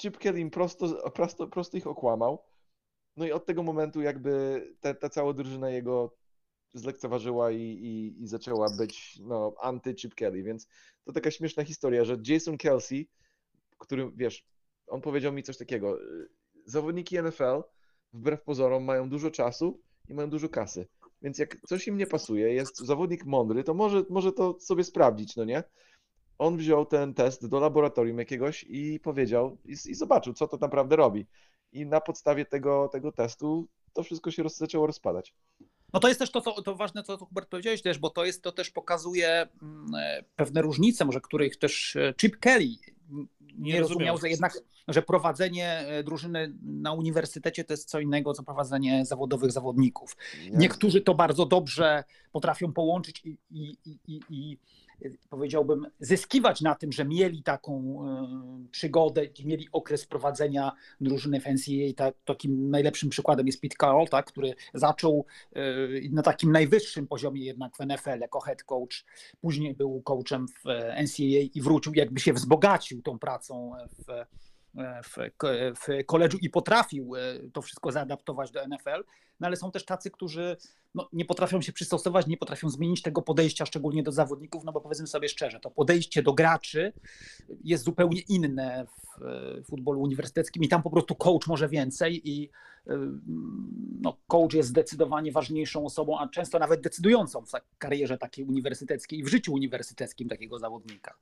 Chip 0.00 0.18
Kelly 0.18 0.40
im 0.40 0.50
prosto, 0.50 1.10
prosto, 1.10 1.46
prosto 1.46 1.76
ich 1.76 1.86
okłamał. 1.86 2.44
No 3.16 3.26
i 3.26 3.32
od 3.32 3.46
tego 3.46 3.62
momentu 3.62 4.02
jakby 4.02 4.62
ta, 4.80 4.94
ta 4.94 5.08
cała 5.08 5.32
drużyna 5.32 5.70
jego 5.70 6.16
zlekceważyła 6.74 7.50
i, 7.50 7.60
i, 7.60 8.22
i 8.22 8.26
zaczęła 8.26 8.70
być 8.78 9.18
no, 9.22 9.54
anty-Chip 9.62 10.14
Kelly, 10.14 10.42
więc 10.42 10.68
to 11.04 11.12
taka 11.12 11.30
śmieszna 11.30 11.64
historia, 11.64 12.04
że 12.04 12.16
Jason 12.26 12.58
Kelsey, 12.58 13.08
który, 13.78 14.10
wiesz, 14.16 14.46
on 14.86 15.00
powiedział 15.00 15.32
mi 15.32 15.42
coś 15.42 15.58
takiego, 15.58 16.02
y, 16.02 16.28
zawodniki 16.66 17.22
NFL 17.22 17.62
wbrew 18.12 18.42
pozorom 18.42 18.84
mają 18.84 19.08
dużo 19.08 19.30
czasu 19.30 19.80
i 20.08 20.14
mają 20.14 20.30
dużo 20.30 20.48
kasy, 20.48 20.86
więc 21.22 21.38
jak 21.38 21.56
coś 21.66 21.88
im 21.88 21.96
nie 21.96 22.06
pasuje, 22.06 22.54
jest 22.54 22.78
zawodnik 22.78 23.24
mądry, 23.24 23.64
to 23.64 23.74
może, 23.74 24.04
może 24.10 24.32
to 24.32 24.60
sobie 24.60 24.84
sprawdzić, 24.84 25.36
no 25.36 25.44
nie? 25.44 25.62
On 26.38 26.56
wziął 26.56 26.86
ten 26.86 27.14
test 27.14 27.46
do 27.46 27.60
laboratorium 27.60 28.18
jakiegoś 28.18 28.64
i 28.68 29.00
powiedział 29.00 29.58
i, 29.64 29.72
i 29.72 29.94
zobaczył, 29.94 30.34
co 30.34 30.48
to 30.48 30.56
naprawdę 30.56 30.96
robi. 30.96 31.26
I 31.72 31.86
na 31.86 32.00
podstawie 32.00 32.44
tego, 32.44 32.88
tego 32.88 33.12
testu 33.12 33.68
to 33.92 34.02
wszystko 34.02 34.30
się 34.30 34.42
roz, 34.42 34.56
zaczęło 34.56 34.86
rozpadać. 34.86 35.34
No 35.94 36.00
to 36.00 36.08
jest 36.08 36.20
też 36.20 36.30
to, 36.30 36.40
co, 36.40 36.62
to 36.62 36.74
ważne, 36.74 37.02
co 37.02 37.16
Hubert 37.18 37.48
powiedziałeś 37.48 37.82
też, 37.82 37.98
bo 37.98 38.10
to 38.10 38.24
jest, 38.24 38.42
to 38.42 38.52
też 38.52 38.70
pokazuje 38.70 39.48
mm, 39.62 39.94
e, 39.94 40.24
pewne 40.36 40.62
różnice, 40.62 41.04
może 41.04 41.20
których 41.20 41.56
też 41.56 41.96
e, 41.96 42.14
Chip 42.14 42.36
Kelly 42.36 42.76
nie, 43.58 43.72
Nie 43.72 43.80
rozumiał, 43.80 44.18
że 44.18 44.28
jednak, 44.28 44.58
że 44.88 45.02
prowadzenie 45.02 45.68
e, 45.68 46.02
drużyny 46.02 46.54
na 46.62 46.92
uniwersytecie 46.92 47.64
to 47.64 47.72
jest 47.72 47.90
co 47.90 48.00
innego, 48.00 48.32
co 48.32 48.42
prowadzenie 48.42 49.06
zawodowych 49.06 49.52
zawodników. 49.52 50.16
Niektórzy 50.52 51.00
to 51.00 51.14
bardzo 51.14 51.46
dobrze 51.46 52.04
potrafią 52.32 52.72
połączyć 52.72 53.22
i, 53.24 53.38
i, 53.50 53.76
i, 53.84 53.98
i, 54.06 54.20
i 54.28 54.58
powiedziałbym, 55.30 55.86
zyskiwać 56.00 56.60
na 56.60 56.74
tym, 56.74 56.92
że 56.92 57.04
mieli 57.04 57.42
taką 57.42 57.98
e, 58.04 58.68
przygodę, 58.70 59.22
mieli 59.44 59.68
okres 59.72 60.06
prowadzenia 60.06 60.72
drużyny 61.00 61.38
NCAA. 61.38 61.94
Tak, 61.96 62.14
takim 62.24 62.70
najlepszym 62.70 63.08
przykładem 63.10 63.46
jest 63.46 63.60
Pete 63.60 63.76
Carroll, 63.80 64.08
tak, 64.08 64.26
który 64.26 64.54
zaczął 64.74 65.26
e, 65.52 65.60
na 66.10 66.22
takim 66.22 66.52
najwyższym 66.52 67.06
poziomie 67.06 67.44
jednak 67.44 67.76
w 67.76 67.80
NFL 67.86 68.20
jako 68.20 68.40
head 68.40 68.62
coach. 68.62 69.04
Później 69.40 69.74
był 69.74 70.02
coachem 70.02 70.46
w 70.48 70.64
NCAA 71.02 71.42
i 71.54 71.60
wrócił, 71.60 71.94
jakby 71.94 72.20
się 72.20 72.32
wzbogacił 72.32 73.02
tą 73.02 73.18
pracą 73.18 73.72
w 74.06 74.10
e, 74.10 74.26
w, 75.04 75.16
w 75.80 76.06
koledżu 76.06 76.38
i 76.38 76.50
potrafił 76.50 77.16
e, 77.16 77.20
to 77.52 77.62
wszystko 77.62 77.92
zaadaptować 77.92 78.50
do 78.50 78.66
NFL, 78.66 79.04
no 79.40 79.46
ale 79.46 79.56
są 79.56 79.70
też 79.70 79.84
tacy, 79.84 80.10
którzy 80.10 80.56
no, 80.94 81.08
nie 81.12 81.24
potrafią 81.24 81.62
się 81.62 81.72
przystosować, 81.72 82.26
nie 82.26 82.36
potrafią 82.36 82.70
zmienić 82.70 83.02
tego 83.02 83.22
podejścia, 83.22 83.66
szczególnie 83.66 84.02
do 84.02 84.12
zawodników, 84.12 84.64
no 84.64 84.72
bo 84.72 84.80
powiedzmy 84.80 85.06
sobie 85.06 85.28
szczerze, 85.28 85.60
to 85.60 85.70
podejście 85.70 86.22
do 86.22 86.32
graczy 86.32 86.92
jest 87.64 87.84
zupełnie 87.84 88.20
inne 88.20 88.86
w 88.86 89.64
futbolu 89.66 90.00
uniwersyteckim 90.00 90.62
i 90.62 90.68
tam 90.68 90.82
po 90.82 90.90
prostu 90.90 91.14
coach 91.14 91.46
może 91.46 91.68
więcej 91.68 92.30
i 92.30 92.50
no, 94.00 94.16
coach 94.26 94.54
jest 94.54 94.68
zdecydowanie 94.68 95.32
ważniejszą 95.32 95.86
osobą, 95.86 96.18
a 96.18 96.28
często 96.28 96.58
nawet 96.58 96.80
decydującą 96.80 97.44
w 97.46 97.78
karierze 97.78 98.18
takiej 98.18 98.44
uniwersyteckiej 98.44 99.18
i 99.18 99.24
w 99.24 99.28
życiu 99.28 99.52
uniwersyteckim 99.52 100.28
takiego 100.28 100.58
zawodnika. 100.58 101.14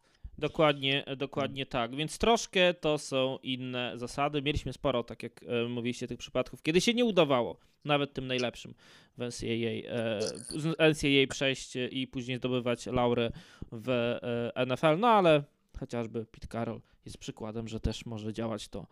Dokładnie, 0.43 1.05
dokładnie 1.17 1.67
tak. 1.67 1.97
Więc 1.97 2.19
troszkę 2.19 2.75
to 2.75 2.99
są 2.99 3.39
inne 3.43 3.93
zasady. 3.97 4.43
Mieliśmy 4.43 4.73
sporo, 4.73 5.05
tak 5.05 5.23
jak 5.23 5.43
e, 5.43 5.69
mówiliście, 5.69 6.07
tych 6.07 6.19
przypadków, 6.19 6.63
kiedy 6.63 6.81
się 6.81 6.95
nie 6.95 7.05
udawało, 7.05 7.57
nawet 7.85 8.13
tym 8.13 8.27
najlepszym 8.27 8.75
w 9.19 9.21
NCAA, 9.21 9.95
e, 10.79 10.91
NCAA 10.91 11.27
przejść 11.29 11.77
i 11.91 12.07
później 12.07 12.37
zdobywać 12.37 12.87
laury 12.87 13.33
w 13.73 13.89
e, 14.57 14.67
NFL. 14.67 14.99
No 14.99 15.09
ale 15.09 15.43
chociażby 15.81 16.27
Pete 16.27 16.47
Carroll 16.47 16.81
jest 17.05 17.19
przykładem, 17.19 17.69
że 17.69 17.81
też 17.81 18.07
może 18.07 18.33
działać 18.33 18.69
to 18.69 18.87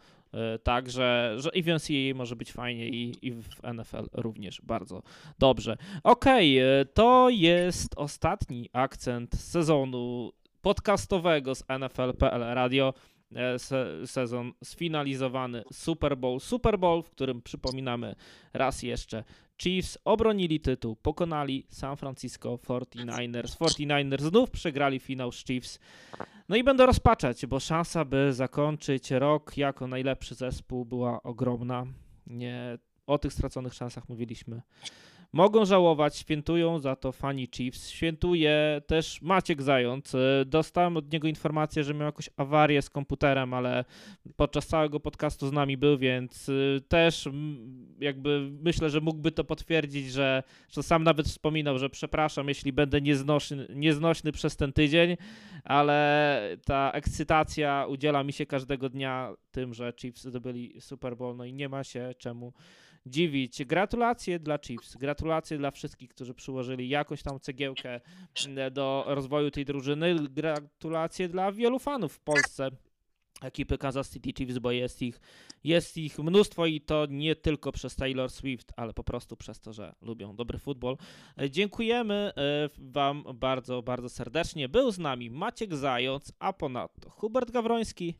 tak, 0.62 0.90
że, 0.90 1.34
że 1.38 1.50
i 1.54 1.62
w 1.62 1.66
NCAA 1.66 2.14
może 2.14 2.36
być 2.36 2.52
fajnie 2.52 2.88
i, 2.88 3.26
i 3.26 3.32
w 3.32 3.62
NFL 3.74 4.08
również 4.12 4.60
bardzo 4.62 5.02
dobrze. 5.38 5.76
Okej, 6.04 6.58
okay, 6.58 6.86
to 6.94 7.28
jest 7.30 7.94
ostatni 7.96 8.68
akcent 8.72 9.34
sezonu 9.34 10.32
podcastowego 10.62 11.54
z 11.54 11.64
NFL.pl 11.78 12.40
Radio. 12.54 12.94
E, 13.34 13.58
se 13.58 14.06
sezon 14.06 14.52
sfinalizowany 14.64 15.64
Super 15.72 16.18
Bowl. 16.18 16.40
Super 16.40 16.78
Bowl, 16.78 17.02
w 17.02 17.10
którym 17.10 17.42
przypominamy 17.42 18.14
raz 18.52 18.82
jeszcze 18.82 19.24
Chiefs 19.62 19.98
obronili 20.04 20.60
tytuł, 20.60 20.96
pokonali 20.96 21.66
San 21.68 21.96
Francisco 21.96 22.56
49ers. 22.56 23.56
49ers 23.56 24.20
znów 24.20 24.50
przegrali 24.50 24.98
finał 24.98 25.32
z 25.32 25.44
Chiefs. 25.44 25.78
No 26.48 26.56
i 26.56 26.64
będę 26.64 26.86
rozpaczać, 26.86 27.46
bo 27.46 27.60
szansa, 27.60 28.04
by 28.04 28.32
zakończyć 28.32 29.10
rok 29.10 29.56
jako 29.56 29.86
najlepszy 29.86 30.34
zespół 30.34 30.84
była 30.84 31.22
ogromna. 31.22 31.86
Nie, 32.26 32.78
o 33.06 33.18
tych 33.18 33.32
straconych 33.32 33.74
szansach 33.74 34.08
mówiliśmy 34.08 34.62
mogą 35.32 35.64
żałować, 35.64 36.16
świętują 36.16 36.78
za 36.78 36.96
to 36.96 37.12
fani 37.12 37.48
Chiefs, 37.54 37.88
świętuje 37.88 38.82
też 38.86 39.22
Maciek 39.22 39.62
Zając. 39.62 40.14
E, 40.14 40.44
dostałem 40.46 40.96
od 40.96 41.12
niego 41.12 41.28
informację, 41.28 41.84
że 41.84 41.94
miał 41.94 42.06
jakąś 42.06 42.30
awarię 42.36 42.82
z 42.82 42.90
komputerem, 42.90 43.54
ale 43.54 43.84
podczas 44.36 44.66
całego 44.66 45.00
podcastu 45.00 45.48
z 45.48 45.52
nami 45.52 45.76
był, 45.76 45.98
więc 45.98 46.48
e, 46.48 46.80
też 46.80 47.28
jakby 48.00 48.50
myślę, 48.62 48.90
że 48.90 49.00
mógłby 49.00 49.32
to 49.32 49.44
potwierdzić, 49.44 50.12
że, 50.12 50.42
że 50.68 50.82
sam 50.82 51.04
nawet 51.04 51.26
wspominał, 51.26 51.78
że 51.78 51.90
przepraszam, 51.90 52.48
jeśli 52.48 52.72
będę 52.72 53.00
nieznośny, 53.00 53.66
nieznośny 53.74 54.32
przez 54.32 54.56
ten 54.56 54.72
tydzień, 54.72 55.16
ale 55.64 56.40
ta 56.64 56.90
ekscytacja 56.94 57.86
udziela 57.88 58.24
mi 58.24 58.32
się 58.32 58.46
każdego 58.46 58.88
dnia 58.88 59.34
tym, 59.50 59.74
że 59.74 59.92
Chiefs 60.00 60.24
zdobyli 60.24 60.80
Super 60.80 61.16
Bowl, 61.16 61.36
no 61.36 61.44
i 61.44 61.52
nie 61.52 61.68
ma 61.68 61.84
się 61.84 62.14
czemu 62.18 62.52
dziwić. 63.06 63.64
Gratulacje 63.64 64.38
dla 64.38 64.58
Chiefs, 64.58 64.96
gratulacje 64.96 65.58
dla 65.58 65.70
wszystkich, 65.70 66.10
którzy 66.10 66.34
przyłożyli 66.34 66.88
jakąś 66.88 67.22
tam 67.22 67.40
cegiełkę 67.40 68.00
mm, 68.46 68.72
do 68.72 69.04
rozwoju 69.06 69.50
tej 69.50 69.64
drużyny. 69.64 70.14
Gratulacje 70.28 71.28
dla 71.28 71.52
wielu 71.52 71.78
fanów 71.78 72.12
w 72.12 72.20
Polsce 72.20 72.70
ekipy 73.40 73.78
Kansas 73.78 74.10
City 74.10 74.32
Chiefs, 74.32 74.58
bo 74.58 74.70
jest 74.70 75.02
ich, 75.02 75.20
jest 75.64 75.96
ich 75.96 76.18
mnóstwo 76.18 76.66
i 76.66 76.80
to 76.80 77.06
nie 77.10 77.36
tylko 77.36 77.72
przez 77.72 77.96
Taylor 77.96 78.30
Swift, 78.30 78.72
ale 78.76 78.92
po 78.92 79.04
prostu 79.04 79.36
przez 79.36 79.60
to, 79.60 79.72
że 79.72 79.94
lubią 80.02 80.36
dobry 80.36 80.58
futbol. 80.58 80.96
Dziękujemy 81.50 82.32
e, 82.36 82.68
Wam 82.78 83.24
bardzo, 83.34 83.82
bardzo 83.82 84.08
serdecznie. 84.08 84.68
Był 84.68 84.90
z 84.90 84.98
nami 84.98 85.30
Maciek 85.30 85.76
Zając, 85.76 86.32
a 86.38 86.52
ponadto 86.52 87.10
Hubert 87.10 87.50
Gawroński. 87.50 88.14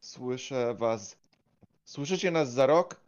Słyszę 0.00 0.74
Was. 0.74 1.18
Słyszycie 1.84 2.30
nas 2.30 2.52
za 2.52 2.66
rok? 2.66 3.07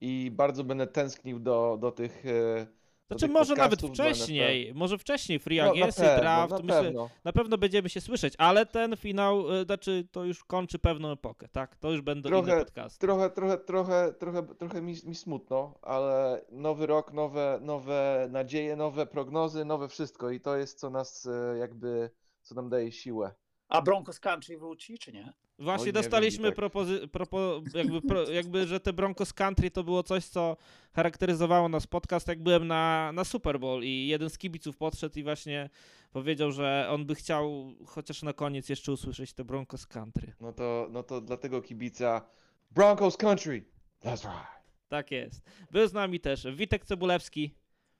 I 0.00 0.30
bardzo 0.30 0.64
będę 0.64 0.86
tęsknił 0.86 1.38
do, 1.38 1.78
do 1.80 1.92
tych. 1.92 2.26
E, 2.26 2.66
do 3.08 3.18
znaczy, 3.18 3.32
może 3.32 3.54
nawet 3.54 3.82
wcześniej, 3.82 4.74
może 4.74 4.98
wcześniej 4.98 5.38
Free 5.38 5.56
no, 5.58 5.70
Agency, 5.70 6.02
no, 6.02 6.16
Draft, 6.16 6.50
na 6.50 6.58
myślę, 6.58 6.82
pewno. 6.82 7.10
na 7.24 7.32
pewno 7.32 7.58
będziemy 7.58 7.88
się 7.88 8.00
słyszeć, 8.00 8.34
ale 8.38 8.66
ten 8.66 8.96
finał, 8.96 9.54
e, 9.54 9.64
znaczy 9.64 10.08
to 10.12 10.24
już 10.24 10.44
kończy 10.44 10.78
pewną 10.78 11.12
epokę, 11.12 11.48
tak? 11.48 11.76
To 11.76 11.90
już 11.90 12.00
będą 12.00 12.28
trochę, 12.28 12.52
inne 12.52 12.64
podcasty. 12.64 12.98
Trochę, 12.98 13.30
trochę, 13.30 13.58
trochę, 13.58 14.12
trochę, 14.12 14.42
trochę 14.42 14.82
mi, 14.82 14.94
mi 15.04 15.14
smutno, 15.14 15.78
ale 15.82 16.44
nowy 16.50 16.86
rok, 16.86 17.12
nowe, 17.12 17.58
nowe 17.62 18.28
nadzieje, 18.30 18.76
nowe 18.76 19.06
prognozy, 19.06 19.64
nowe 19.64 19.88
wszystko 19.88 20.30
i 20.30 20.40
to 20.40 20.56
jest 20.56 20.80
co 20.80 20.90
nas 20.90 21.26
e, 21.26 21.58
jakby, 21.58 22.10
co 22.42 22.54
nam 22.54 22.68
daje 22.68 22.92
siłę. 22.92 23.34
A 23.68 23.82
Broncos 23.82 24.20
Country 24.20 24.58
wróci, 24.58 24.98
czy 24.98 25.12
nie? 25.12 25.32
Właśnie 25.58 25.86
Oj, 25.86 25.92
dostaliśmy 25.92 26.48
tak. 26.48 26.56
propozy- 26.56 27.06
propo- 27.06 27.76
jakby, 27.76 28.02
pro, 28.02 28.30
jakby, 28.30 28.66
że 28.66 28.80
te 28.80 28.92
Broncos 28.92 29.32
Country 29.32 29.70
to 29.70 29.84
było 29.84 30.02
coś, 30.02 30.24
co 30.24 30.56
charakteryzowało 30.92 31.68
nas 31.68 31.86
podcast, 31.86 32.28
jak 32.28 32.42
byłem 32.42 32.66
na, 32.66 33.12
na 33.12 33.24
Super 33.24 33.60
Bowl 33.60 33.82
i 33.84 34.06
jeden 34.06 34.30
z 34.30 34.38
kibiców 34.38 34.76
podszedł 34.76 35.18
i 35.18 35.22
właśnie 35.22 35.70
powiedział, 36.12 36.52
że 36.52 36.86
on 36.90 37.06
by 37.06 37.14
chciał 37.14 37.74
chociaż 37.86 38.22
na 38.22 38.32
koniec 38.32 38.68
jeszcze 38.68 38.92
usłyszeć 38.92 39.32
te 39.32 39.44
Broncos 39.44 39.86
Country. 39.86 40.32
No 40.40 40.52
to, 40.52 40.88
no 40.90 41.02
to 41.02 41.20
dla 41.20 41.36
tego 41.36 41.62
kibica 41.62 42.26
Broncos 42.70 43.16
Country, 43.16 43.64
that's 44.02 44.22
right. 44.22 44.56
Tak 44.88 45.10
jest. 45.10 45.42
Był 45.70 45.88
z 45.88 45.92
nami 45.92 46.20
też 46.20 46.46
Witek 46.54 46.86
Cebulewski. 46.86 47.54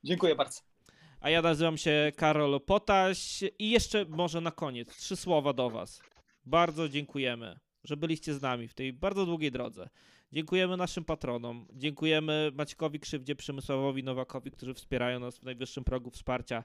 Dziękuję 0.05 0.35
bardzo 0.35 0.61
a 1.21 1.31
ja 1.31 1.43
nazywam 1.43 1.79
się 1.79 2.13
Karol 2.17 2.61
Potaś 2.61 3.45
i 3.59 3.71
jeszcze 3.71 4.05
może 4.05 4.41
na 4.41 4.51
koniec 4.51 4.97
trzy 4.97 5.17
słowa 5.17 5.53
do 5.53 5.71
Was. 5.71 6.03
Bardzo 6.47 6.89
dziękujemy, 6.89 7.59
że 7.85 7.97
byliście 7.97 8.35
z 8.35 8.43
nami 8.43 8.69
w 8.69 8.75
tej 8.75 8.93
bardzo 8.93 9.27
długiej 9.27 9.51
drodze. 9.51 9.89
Dziękujemy 10.33 10.77
naszym 10.77 11.05
patronom, 11.05 11.67
dziękujemy 11.73 12.51
Maćkowi 12.55 13.01
Krzywdzie, 13.01 13.37
Przemysławowi 13.37 14.05
Nowakowi, 14.05 14.51
którzy 14.51 14.75
wspierają 14.75 15.21
nas 15.21 15.39
w 15.39 15.43
najwyższym 15.43 15.85
progu 15.85 16.11
wsparcia 16.11 16.65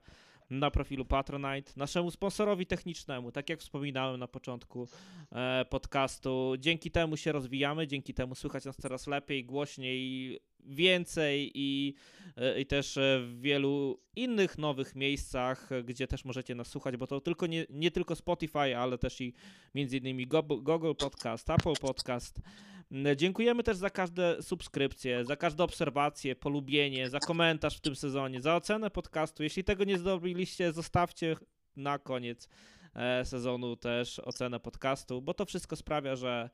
na 0.50 0.72
profilu 0.72 1.06
Patronite, 1.06 1.72
naszemu 1.76 2.12
sponsorowi 2.12 2.66
technicznemu, 2.66 3.32
tak 3.32 3.50
jak 3.50 3.60
wspominałem 3.60 4.20
na 4.20 4.28
początku 4.28 4.88
e, 5.32 5.66
podcastu. 5.70 6.54
Dzięki 6.60 6.92
temu 6.92 7.18
się 7.18 7.32
rozwijamy, 7.32 7.88
dzięki 7.88 8.14
temu 8.14 8.36
słychać 8.36 8.66
nas 8.66 8.78
coraz 8.78 9.08
lepiej, 9.08 9.46
głośniej, 9.46 10.40
więcej 10.66 11.52
i, 11.56 11.96
e, 12.38 12.62
i 12.62 12.66
też 12.66 13.00
w 13.00 13.38
wielu 13.42 14.00
innych 14.16 14.58
nowych 14.58 14.96
miejscach, 14.96 15.70
gdzie 15.84 16.08
też 16.08 16.26
możecie 16.26 16.56
nas 16.56 16.68
słuchać, 16.68 16.98
bo 16.98 17.08
to 17.08 17.22
tylko 17.22 17.48
nie, 17.48 17.66
nie 17.70 17.92
tylko 17.92 18.16
Spotify, 18.16 18.78
ale 18.78 18.98
też 18.98 19.22
i 19.22 19.34
między 19.76 19.98
innymi 19.98 20.28
Google 20.28 20.94
Podcast, 20.98 21.50
Apple 21.50 21.74
Podcast. 21.82 22.42
Dziękujemy 23.16 23.64
też 23.64 23.78
za 23.78 23.90
każde 23.90 24.42
subskrypcje, 24.42 25.26
za 25.26 25.36
każde 25.36 25.64
obserwacje, 25.64 26.36
polubienie, 26.36 27.10
za 27.10 27.20
komentarz 27.20 27.78
w 27.78 27.82
tym 27.82 27.96
sezonie, 27.96 28.42
za 28.42 28.56
ocenę 28.56 28.90
podcastu. 28.90 29.44
Jeśli 29.44 29.64
tego 29.64 29.84
nie 29.84 29.98
zrobiliście, 29.98 30.74
zostawcie 30.74 31.36
na 31.76 32.00
koniec 32.00 32.50
e, 32.96 33.26
sezonu 33.26 33.76
też 33.76 34.20
ocenę 34.20 34.60
podcastu, 34.60 35.22
bo 35.22 35.34
to 35.34 35.46
wszystko 35.46 35.76
sprawia, 35.76 36.16
że 36.16 36.50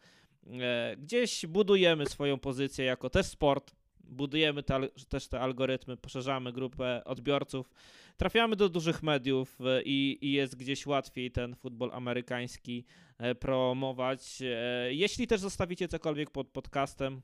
e, 0.46 0.96
gdzieś 0.98 1.46
budujemy 1.46 2.06
swoją 2.06 2.40
pozycję 2.40 2.86
jako 2.86 3.10
też 3.10 3.26
sport, 3.26 3.76
budujemy 4.10 4.64
te, 4.64 4.88
też 5.10 5.28
te 5.28 5.40
algorytmy, 5.40 5.98
poszerzamy 5.98 6.54
grupę 6.54 7.02
odbiorców, 7.06 7.72
trafiamy 8.18 8.56
do 8.56 8.70
dużych 8.70 9.04
mediów 9.04 9.62
e, 9.62 9.82
i, 9.84 10.18
i 10.22 10.32
jest 10.32 10.56
gdzieś 10.56 10.86
łatwiej 10.86 11.32
ten 11.32 11.56
futbol 11.56 11.90
amerykański 11.94 12.86
e, 13.18 13.36
promować. 13.36 14.42
E, 14.42 14.94
jeśli 14.94 15.28
też 15.28 15.42
zostawicie 15.42 15.88
cokolwiek 15.88 16.32
pod 16.32 16.48
podcastem, 16.48 17.22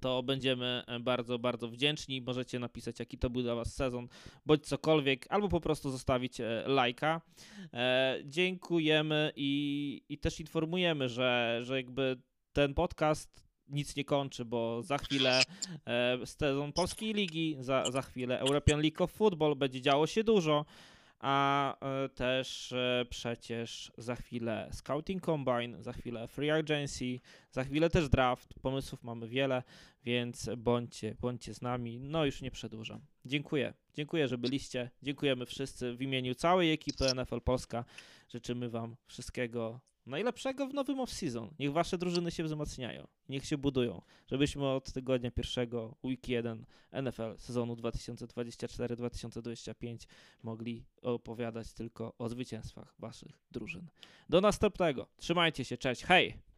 to 0.00 0.22
będziemy 0.22 0.82
bardzo, 1.00 1.38
bardzo 1.38 1.68
wdzięczni. 1.68 2.20
Możecie 2.20 2.58
napisać, 2.58 2.98
jaki 2.98 3.18
to 3.18 3.30
był 3.30 3.42
dla 3.42 3.54
Was 3.54 3.74
sezon, 3.74 4.08
bądź 4.46 4.66
cokolwiek, 4.66 5.26
albo 5.28 5.48
po 5.48 5.60
prostu 5.60 5.90
zostawić 5.90 6.38
lajka. 6.66 7.20
Dziękujemy 8.24 9.32
i, 9.36 10.02
i 10.08 10.18
też 10.18 10.40
informujemy, 10.40 11.08
że, 11.08 11.60
że 11.62 11.76
jakby 11.76 12.16
ten 12.52 12.74
podcast 12.74 13.45
nic 13.68 13.96
nie 13.96 14.04
kończy, 14.04 14.44
bo 14.44 14.82
za 14.82 14.98
chwilę 14.98 15.42
e, 15.86 16.26
sezon 16.26 16.72
Polskiej 16.72 17.14
Ligi, 17.14 17.56
za, 17.60 17.90
za 17.90 18.02
chwilę 18.02 18.40
European 18.40 18.80
League 18.80 19.04
of 19.04 19.12
Football, 19.12 19.56
będzie 19.56 19.80
działo 19.80 20.06
się 20.06 20.24
dużo, 20.24 20.64
a 21.20 21.76
e, 21.80 22.08
też 22.08 22.72
e, 22.72 23.06
przecież 23.10 23.92
za 23.98 24.16
chwilę 24.16 24.68
Scouting 24.72 25.26
Combine, 25.26 25.82
za 25.82 25.92
chwilę 25.92 26.28
Free 26.28 26.50
Agency, 26.50 27.20
za 27.50 27.64
chwilę 27.64 27.90
też 27.90 28.08
draft, 28.08 28.54
pomysłów 28.54 29.02
mamy 29.02 29.28
wiele, 29.28 29.62
więc 30.04 30.50
bądźcie, 30.56 31.16
bądźcie 31.20 31.54
z 31.54 31.62
nami, 31.62 32.00
no 32.00 32.24
już 32.24 32.42
nie 32.42 32.50
przedłużam. 32.50 33.00
Dziękuję, 33.24 33.74
dziękuję, 33.94 34.28
że 34.28 34.38
byliście, 34.38 34.90
dziękujemy 35.02 35.46
wszyscy 35.46 35.96
w 35.96 36.02
imieniu 36.02 36.34
całej 36.34 36.72
ekipy 36.72 37.04
NFL 37.14 37.40
Polska, 37.40 37.84
życzymy 38.28 38.70
Wam 38.70 38.96
wszystkiego 39.06 39.80
najlepszego 40.06 40.66
w 40.66 40.74
nowym 40.74 40.98
off-season. 40.98 41.48
Niech 41.58 41.72
Wasze 41.72 41.98
drużyny 41.98 42.30
się 42.30 42.44
wzmacniają, 42.44 43.06
niech 43.28 43.44
się 43.44 43.58
budują, 43.58 44.02
żebyśmy 44.26 44.68
od 44.68 44.92
tygodnia 44.92 45.30
pierwszego, 45.30 45.96
week 46.04 46.28
1 46.28 46.66
NFL 46.92 47.38
sezonu 47.38 47.74
2024-2025 47.74 50.06
mogli 50.42 50.84
opowiadać 51.02 51.72
tylko 51.72 52.14
o 52.18 52.28
zwycięstwach 52.28 52.94
Waszych 52.98 53.38
drużyn. 53.50 53.88
Do 54.28 54.40
następnego. 54.40 55.06
Trzymajcie 55.16 55.64
się, 55.64 55.78
cześć, 55.78 56.04
hej! 56.04 56.55